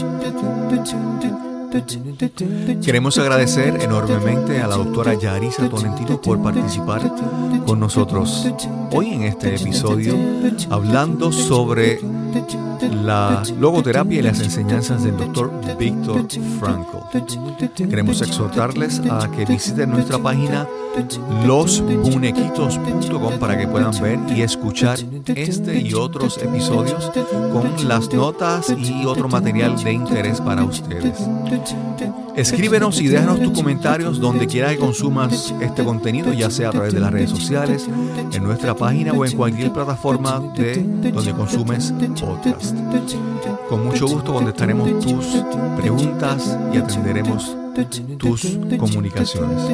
Queremos 2.82 3.18
agradecer 3.18 3.82
enormemente 3.82 4.60
a 4.60 4.66
la 4.66 4.76
doctora 4.76 5.14
Yarisa 5.14 5.68
Tolentino 5.68 6.20
por 6.20 6.42
participar 6.42 7.02
con 7.66 7.78
nosotros 7.78 8.46
hoy 8.90 9.10
en 9.10 9.22
este 9.24 9.54
episodio 9.54 10.14
hablando 10.70 11.30
sobre 11.30 12.00
la 13.04 13.42
logoterapia 13.58 14.20
y 14.20 14.22
las 14.22 14.40
enseñanzas 14.40 15.04
del 15.04 15.16
doctor 15.18 15.50
Víctor 15.78 16.26
Frankl. 16.58 16.96
Queremos 17.74 18.22
exhortarles 18.22 19.00
a 19.10 19.30
que 19.30 19.44
visiten 19.44 19.90
nuestra 19.90 20.18
página 20.18 20.66
losmunequitos.com 21.47 23.39
para 23.39 23.59
que 23.59 23.66
puedan 23.66 23.90
ver 24.01 24.19
y 24.36 24.43
escuchar 24.43 24.98
este 25.27 25.81
y 25.81 25.94
otros 25.94 26.39
episodios 26.39 27.10
con 27.52 27.89
las 27.89 28.12
notas 28.12 28.74
y 28.77 29.05
otro 29.05 29.28
material 29.28 29.82
de 29.82 29.93
interés 29.93 30.40
para 30.40 30.65
ustedes. 30.65 31.28
Escríbenos 32.36 33.01
y 33.01 33.09
déjanos 33.09 33.40
tus 33.40 33.52
comentarios 33.52 34.20
donde 34.20 34.47
quiera 34.47 34.70
que 34.70 34.78
consumas 34.78 35.52
este 35.60 35.85
contenido, 35.85 36.32
ya 36.32 36.51
sea 36.51 36.69
a 36.69 36.73
través 36.73 36.94
de 36.94 37.01
las 37.01 37.12
redes 37.12 37.31
sociales, 37.31 37.89
en 38.32 38.44
nuestra 38.44 38.74
página 38.74 39.12
o 39.12 39.27
en 39.27 39.36
cualquier 39.36 39.73
plataforma 39.73 40.40
de 40.55 40.77
donde 41.10 41.32
consumes 41.32 41.93
podcast. 42.20 42.77
Con 43.69 43.85
mucho 43.85 44.06
gusto 44.06 44.35
contestaremos 44.35 45.01
tus 45.01 45.27
preguntas 45.77 46.56
y 46.73 46.78
atenderemos 46.78 47.56
tus 47.84 48.59
comunicaciones. 48.78 49.70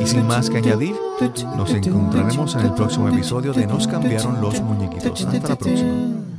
Y 0.00 0.06
sin 0.06 0.26
más 0.26 0.50
que 0.50 0.58
añadir, 0.58 0.94
nos 1.56 1.70
encontraremos 1.72 2.54
en 2.54 2.60
el 2.62 2.74
próximo 2.74 3.08
episodio 3.08 3.52
de 3.52 3.66
Nos 3.66 3.86
cambiaron 3.86 4.40
los 4.40 4.60
muñequitos. 4.60 5.24
Hasta 5.24 5.48
la 5.48 5.56
próxima. 5.56 6.33